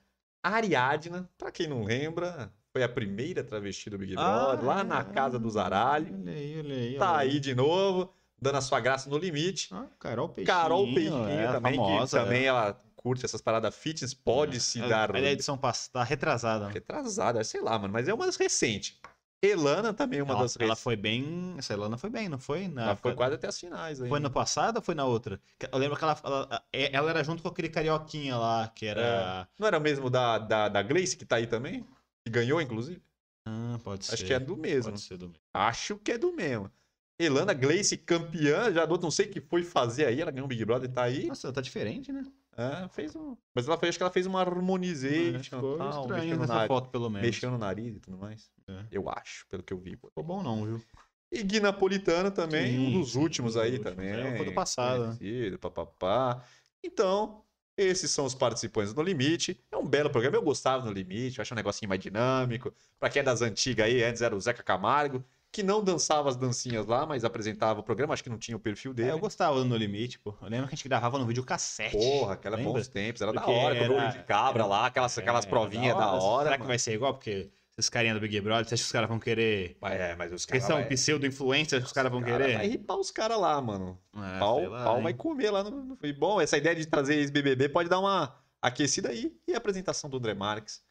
A 0.43 0.51
Ariadna, 0.51 1.29
pra 1.37 1.51
quem 1.51 1.67
não 1.67 1.83
lembra, 1.85 2.53
foi 2.73 2.83
a 2.83 2.89
primeira 2.89 3.43
travesti 3.43 3.91
do 3.91 3.99
Big 3.99 4.15
Ah, 4.17 4.47
Brother, 4.57 4.65
lá 4.65 4.85
na 4.85 5.03
casa 5.05 5.39
do 5.39 5.51
Zaralho. 5.51 6.15
Olha 6.23 6.33
aí, 6.33 6.59
olha 6.61 6.75
aí. 6.75 6.95
Tá 6.99 7.13
olha 7.13 7.21
aí 7.21 7.41
de 7.41 7.55
novo, 7.55 8.13
dando 8.41 8.59
a 8.59 8.61
sua 8.61 8.79
graça 8.81 9.09
no 9.11 9.19
limite. 9.19 9.69
Ah, 9.73 9.87
Carol 9.99 10.29
Peixinho. 10.29 10.47
Carol 10.57 10.85
Peixinho 10.95 11.29
é, 11.29 11.53
também, 11.53 11.75
famosa, 11.77 12.19
que 12.19 12.25
também 12.25 12.43
é. 12.43 12.47
ela 12.47 12.81
curte 12.95 13.25
essas 13.25 13.41
paradas 13.41 13.75
fitness, 13.75 14.13
pode 14.15 14.59
se 14.61 14.79
Ela- 14.81 14.89
dar 14.89 15.11
Ela 15.17 15.27
é 15.27 15.31
edição 15.33 15.57
passada, 15.57 15.93
tá 15.93 16.05
retrasada. 16.05 16.69
retrasada, 16.69 17.45
sei 17.45 17.61
lá, 17.61 17.79
mano, 17.79 17.93
mas 17.93 18.09
é 18.09 18.15
uma 18.15 18.27
das 18.27 18.37
recentes. 18.37 18.99
Elana 19.47 19.93
também 19.93 20.21
é 20.21 20.23
uma 20.23 20.33
ela, 20.35 20.43
das 20.43 20.57
ela 20.57 20.65
recentes. 20.65 20.83
foi 20.83 20.97
bem. 20.97 21.55
Essa 21.59 21.73
Elana 21.73 21.97
foi 21.97 22.11
bem, 22.11 22.29
não 22.29 22.39
foi? 22.39 22.69
Na 22.69 22.83
Ela 22.83 22.97
foi 22.97 23.15
quase 23.15 23.35
até 23.35 23.49
as 23.49 23.59
finais 23.59 24.01
aí. 24.01 24.09
Foi 24.09 24.21
no 24.21 24.31
passado 24.31 24.77
ou 24.77 24.83
foi 24.83 24.95
na 24.95 25.05
outra? 25.05 25.41
Eu 25.73 25.79
lembro 25.79 25.97
que 25.97 26.05
ela, 26.05 26.21
ela, 26.25 26.65
ela 26.73 27.11
era 27.11 27.25
junto 27.25 27.43
com 27.43 27.49
aquele 27.49 27.69
carioquinha 27.69 28.37
lá, 28.37 28.69
que 28.69 28.87
era. 28.87 29.49
Não 29.59 29.67
era 29.67 29.79
o 29.79 29.81
mesmo 29.81 30.11
da, 30.11 30.39
da, 30.39 30.69
da 30.69 30.83
Gleice, 30.83 31.17
que 31.17 31.25
tá 31.25 31.37
aí 31.37 31.47
também? 31.47 31.87
Que 32.25 32.31
ganhou, 32.31 32.61
inclusive? 32.61 33.03
Ah, 33.47 33.79
pode 33.83 34.05
ser. 34.05 34.15
Acho 34.15 34.25
que 34.25 34.35
é 34.35 34.41
do 34.41 34.57
mesmo. 34.57 34.91
Pode 34.91 35.03
ser 35.03 35.17
do 35.17 35.27
mesmo. 35.27 35.41
Acho 35.55 35.97
que 35.97 36.13
é 36.13 36.19
do 36.19 36.33
mesmo. 36.33 36.71
Elana 37.19 37.55
Gleice, 37.55 37.97
campeã, 37.97 38.71
já 38.73 38.85
do 38.85 38.99
não 38.99 39.11
sei 39.11 39.27
o 39.27 39.31
que 39.31 39.41
foi 39.41 39.63
fazer 39.63 40.07
aí. 40.07 40.21
Ela 40.21 40.31
ganhou 40.31 40.45
um 40.45 40.49
Big 40.49 40.65
Brother, 40.65 40.91
tá 40.91 41.05
aí. 41.05 41.27
Nossa, 41.27 41.53
tá 41.53 41.61
diferente, 41.61 42.13
né? 42.13 42.25
É, 42.57 42.89
fez 42.89 43.15
um... 43.15 43.37
Mas 43.55 43.67
ela 43.69 43.77
fez, 43.77 43.91
acho 43.91 43.99
que 43.99 44.03
ela 44.03 44.11
fez 44.13 44.27
uma 44.27 44.41
harmonization. 44.41 45.57
Ficou 45.59 45.79
tal, 45.79 46.01
estranho 46.03 46.37
nessa 46.39 46.55
nariz- 46.55 46.69
foto, 46.69 46.89
pelo 46.91 47.11
menos. 47.11 47.27
Mexeu 47.27 47.51
no 47.51 47.59
nariz 47.59 47.97
e 47.97 48.01
tudo 48.01 48.17
mais. 48.17 48.51
É. 48.69 48.85
Eu 48.91 49.09
acho, 49.11 49.47
pelo 49.49 49.63
que 49.63 49.73
eu 49.73 49.79
vi. 49.79 49.97
Ficou 49.97 50.25
bom 50.25 50.43
não, 50.43 50.65
viu? 50.65 50.83
E 51.31 51.43
Gui 51.43 51.61
Napolitano 51.61 52.31
também, 52.31 52.73
Sim, 52.73 52.87
um 52.97 53.01
dos 53.01 53.13
sim, 53.13 53.19
últimos 53.19 53.55
dos 53.55 53.63
aí 53.63 53.73
últimos. 53.73 53.91
também. 53.95 54.09
É, 54.11 54.37
foi 54.37 54.47
do 54.47 54.53
passado, 54.53 55.01
né? 55.09 55.17
Conhecido, 55.19 55.59
papapá. 55.59 56.43
Então, 56.83 57.43
esses 57.77 58.11
são 58.11 58.25
os 58.25 58.35
participantes 58.35 58.93
do 58.95 58.97
No 58.99 59.03
Limite. 59.03 59.61
É 59.71 59.77
um 59.77 59.85
belo 59.87 60.09
programa. 60.09 60.37
Eu 60.37 60.43
gostava 60.43 60.83
do 60.83 60.87
No 60.89 60.93
Limite, 60.93 61.39
eu 61.39 61.43
acho 61.43 61.53
um 61.53 61.57
negocinho 61.57 61.89
mais 61.89 62.01
dinâmico. 62.01 62.73
Pra 62.99 63.11
quem 63.11 63.21
é 63.21 63.23
das 63.25 63.43
antigas 63.43 63.87
aí, 63.87 64.03
antes 64.05 64.23
era 64.23 64.35
o 64.35 64.41
Zeca 64.41 64.63
Camargo, 64.63 65.23
que 65.57 65.63
não 65.63 65.83
dançava 65.83 66.29
as 66.29 66.37
dancinhas 66.37 66.87
lá, 66.87 67.07
mas 67.07 67.25
apresentava 67.25 67.81
o 67.81 67.83
programa. 67.83 68.13
Acho 68.15 68.23
que 68.23 68.31
não 68.31 68.39
tinha 68.39 68.57
o 68.57 68.61
perfil 68.61 68.91
É, 68.93 68.95
dele. 68.95 69.11
eu 69.13 69.19
gostava 69.19 69.59
do 69.59 69.65
No 69.65 69.77
Limite, 69.77 70.19
pô. 70.19 70.35
Eu 70.43 70.49
lembro 70.49 70.69
que 70.69 70.75
a 70.75 70.77
gente 70.77 70.87
gravava 70.89 71.19
no 71.19 71.27
vídeo 71.27 71.43
cassete. 71.45 71.97
Porra, 71.97 72.35
aquela 72.35 72.57
Lembra? 72.57 72.73
bons 72.75 72.89
tempos. 72.89 73.23
Era 73.23 73.33
Porque 73.33 73.51
da 73.51 73.57
hora, 73.59 73.77
era- 73.77 73.93
olho 73.93 74.13
de 74.13 74.23
cabra 74.25 74.63
era- 74.63 74.67
lá, 74.69 74.87
aquelas, 74.87 75.17
aquelas 75.17 75.47
É, 75.47 75.49
provinhas 75.49 75.97
da 75.97 76.13
hora. 76.13 76.45
Será 76.45 76.57
que 76.57 76.61
mano. 76.61 76.69
vai 76.69 76.79
ser 76.79 76.93
igual? 76.95 77.15
Porque 77.15 77.51
esses 77.79 77.89
carinha 77.89 78.13
do 78.15 78.21
Big 78.21 78.41
Brother, 78.41 78.67
você 78.69 78.75
acha 78.75 78.83
que 78.83 78.87
os 78.87 78.93
caras 78.93 79.09
vão 79.09 79.19
querer... 79.19 79.77
É, 79.83 80.15
mas 80.17 80.33
os 80.33 80.45
caras. 80.45 80.65
são 80.65 80.77
vai- 80.77 80.87
pseudo-influencers 80.89 81.83
que 81.83 81.87
os 81.87 81.93
caras 81.93 82.13
vão 82.13 82.21
cara 82.21 82.39
querer? 82.45 82.57
Vai 82.59 82.67
ripar 82.69 82.97
os 82.99 83.11
caras 83.11 83.39
lá, 83.41 83.61
mano. 83.61 83.99
É, 84.15 84.39
pau 84.39 84.63
lá, 84.69 84.85
pau 84.85 84.97
hein? 84.99 85.03
vai 85.03 85.15
comer 85.15 85.51
lá 85.51 85.65
no, 85.65 85.71
no. 85.71 85.99
E 86.03 86.13
bom, 86.13 86.41
essa 86.41 86.57
ideia 86.59 86.77
de 86.77 86.87
trazer 86.87 87.15
ex-BBB 87.17 87.69
pode 87.71 87.89
dar 87.89 87.99
uma 87.99 88.35
aquecida 88.61 89.09
aí. 89.09 89.35
E 89.49 89.55
a 89.55 89.59
apresentação 89.59 90.11
do 90.11 90.17
André 90.19 90.35
Marques, 90.35 90.83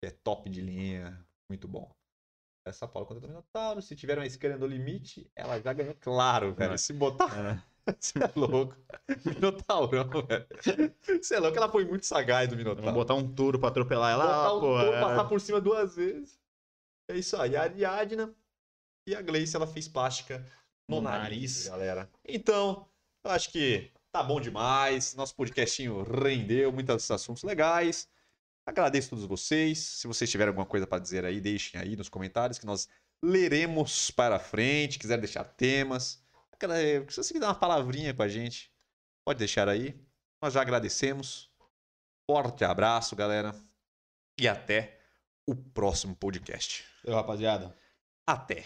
que 0.00 0.06
é 0.06 0.10
top 0.10 0.48
de 0.50 0.60
linha, 0.60 1.18
muito 1.50 1.66
bom. 1.66 1.90
Essa 2.66 2.88
Paula 2.88 3.06
contra 3.06 3.26
o 3.26 3.28
Minotauro, 3.28 3.82
se 3.82 3.94
tiver 3.94 4.18
uma 4.18 4.26
esquerda 4.26 4.56
no 4.56 4.66
limite, 4.66 5.30
ela 5.36 5.60
já 5.60 5.72
ganhou, 5.72 5.94
claro, 6.00 6.54
velho. 6.54 6.78
Se 6.78 6.92
botar. 6.94 7.30
É. 7.38 7.74
Você 8.00 8.18
é 8.18 8.30
louco. 8.34 8.74
Minotaurão, 9.26 10.08
velho. 10.26 10.46
Você 11.20 11.34
é 11.34 11.38
louco, 11.40 11.56
ela 11.58 11.68
foi 11.70 11.84
muito 11.84 12.06
sagaz 12.06 12.48
do 12.48 12.56
Minotauro. 12.56 12.80
Vamos 12.82 12.94
botar 12.98 13.14
um 13.14 13.34
touro 13.34 13.58
pra 13.58 13.68
atropelar 13.68 14.12
ela, 14.12 14.24
Botar 14.24 14.50
pô. 14.54 14.60
touro, 14.60 14.92
é. 14.94 15.00
passar 15.02 15.24
por 15.24 15.38
cima 15.40 15.60
duas 15.60 15.94
vezes. 15.96 16.40
É 17.10 17.16
isso 17.18 17.36
aí. 17.36 17.54
A 17.54 17.62
Ariadna 17.64 18.34
e 19.06 19.14
a 19.14 19.20
Gleice, 19.20 19.54
ela 19.54 19.66
fez 19.66 19.86
plástica 19.86 20.38
no, 20.88 20.96
No 20.96 21.02
nariz, 21.02 21.20
nariz. 21.66 21.68
galera. 21.68 22.10
Então, 22.26 22.88
eu 23.22 23.30
acho 23.30 23.50
que 23.50 23.92
tá 24.10 24.22
bom 24.22 24.40
demais. 24.40 25.14
Nosso 25.14 25.36
podcastinho 25.36 26.02
rendeu 26.02 26.72
muitos 26.72 27.10
assuntos 27.10 27.42
legais. 27.42 28.08
Agradeço 28.66 29.08
a 29.08 29.10
todos 29.10 29.24
vocês. 29.26 29.78
Se 29.78 30.06
vocês 30.06 30.30
tiverem 30.30 30.48
alguma 30.48 30.66
coisa 30.66 30.86
para 30.86 30.98
dizer 31.02 31.24
aí, 31.24 31.40
deixem 31.40 31.80
aí 31.80 31.96
nos 31.96 32.08
comentários 32.08 32.58
que 32.58 32.66
nós 32.66 32.88
leremos 33.22 34.10
para 34.10 34.38
frente. 34.38 34.98
Quiser 34.98 35.18
deixar 35.18 35.44
temas. 35.44 36.22
Aquela- 36.52 36.76
Se 36.76 37.16
você 37.16 37.32
quiser 37.34 37.40
dar 37.40 37.48
uma 37.48 37.54
palavrinha 37.58 38.14
com 38.14 38.22
a 38.22 38.28
gente, 38.28 38.72
pode 39.26 39.38
deixar 39.38 39.68
aí. 39.68 40.00
Nós 40.42 40.54
já 40.54 40.62
agradecemos. 40.62 41.50
Forte 42.30 42.64
abraço, 42.64 43.14
galera. 43.14 43.54
E 44.40 44.48
até 44.48 44.98
o 45.46 45.54
próximo 45.54 46.16
podcast. 46.16 46.84
Rapaziada. 47.06 47.76
Até. 48.26 48.64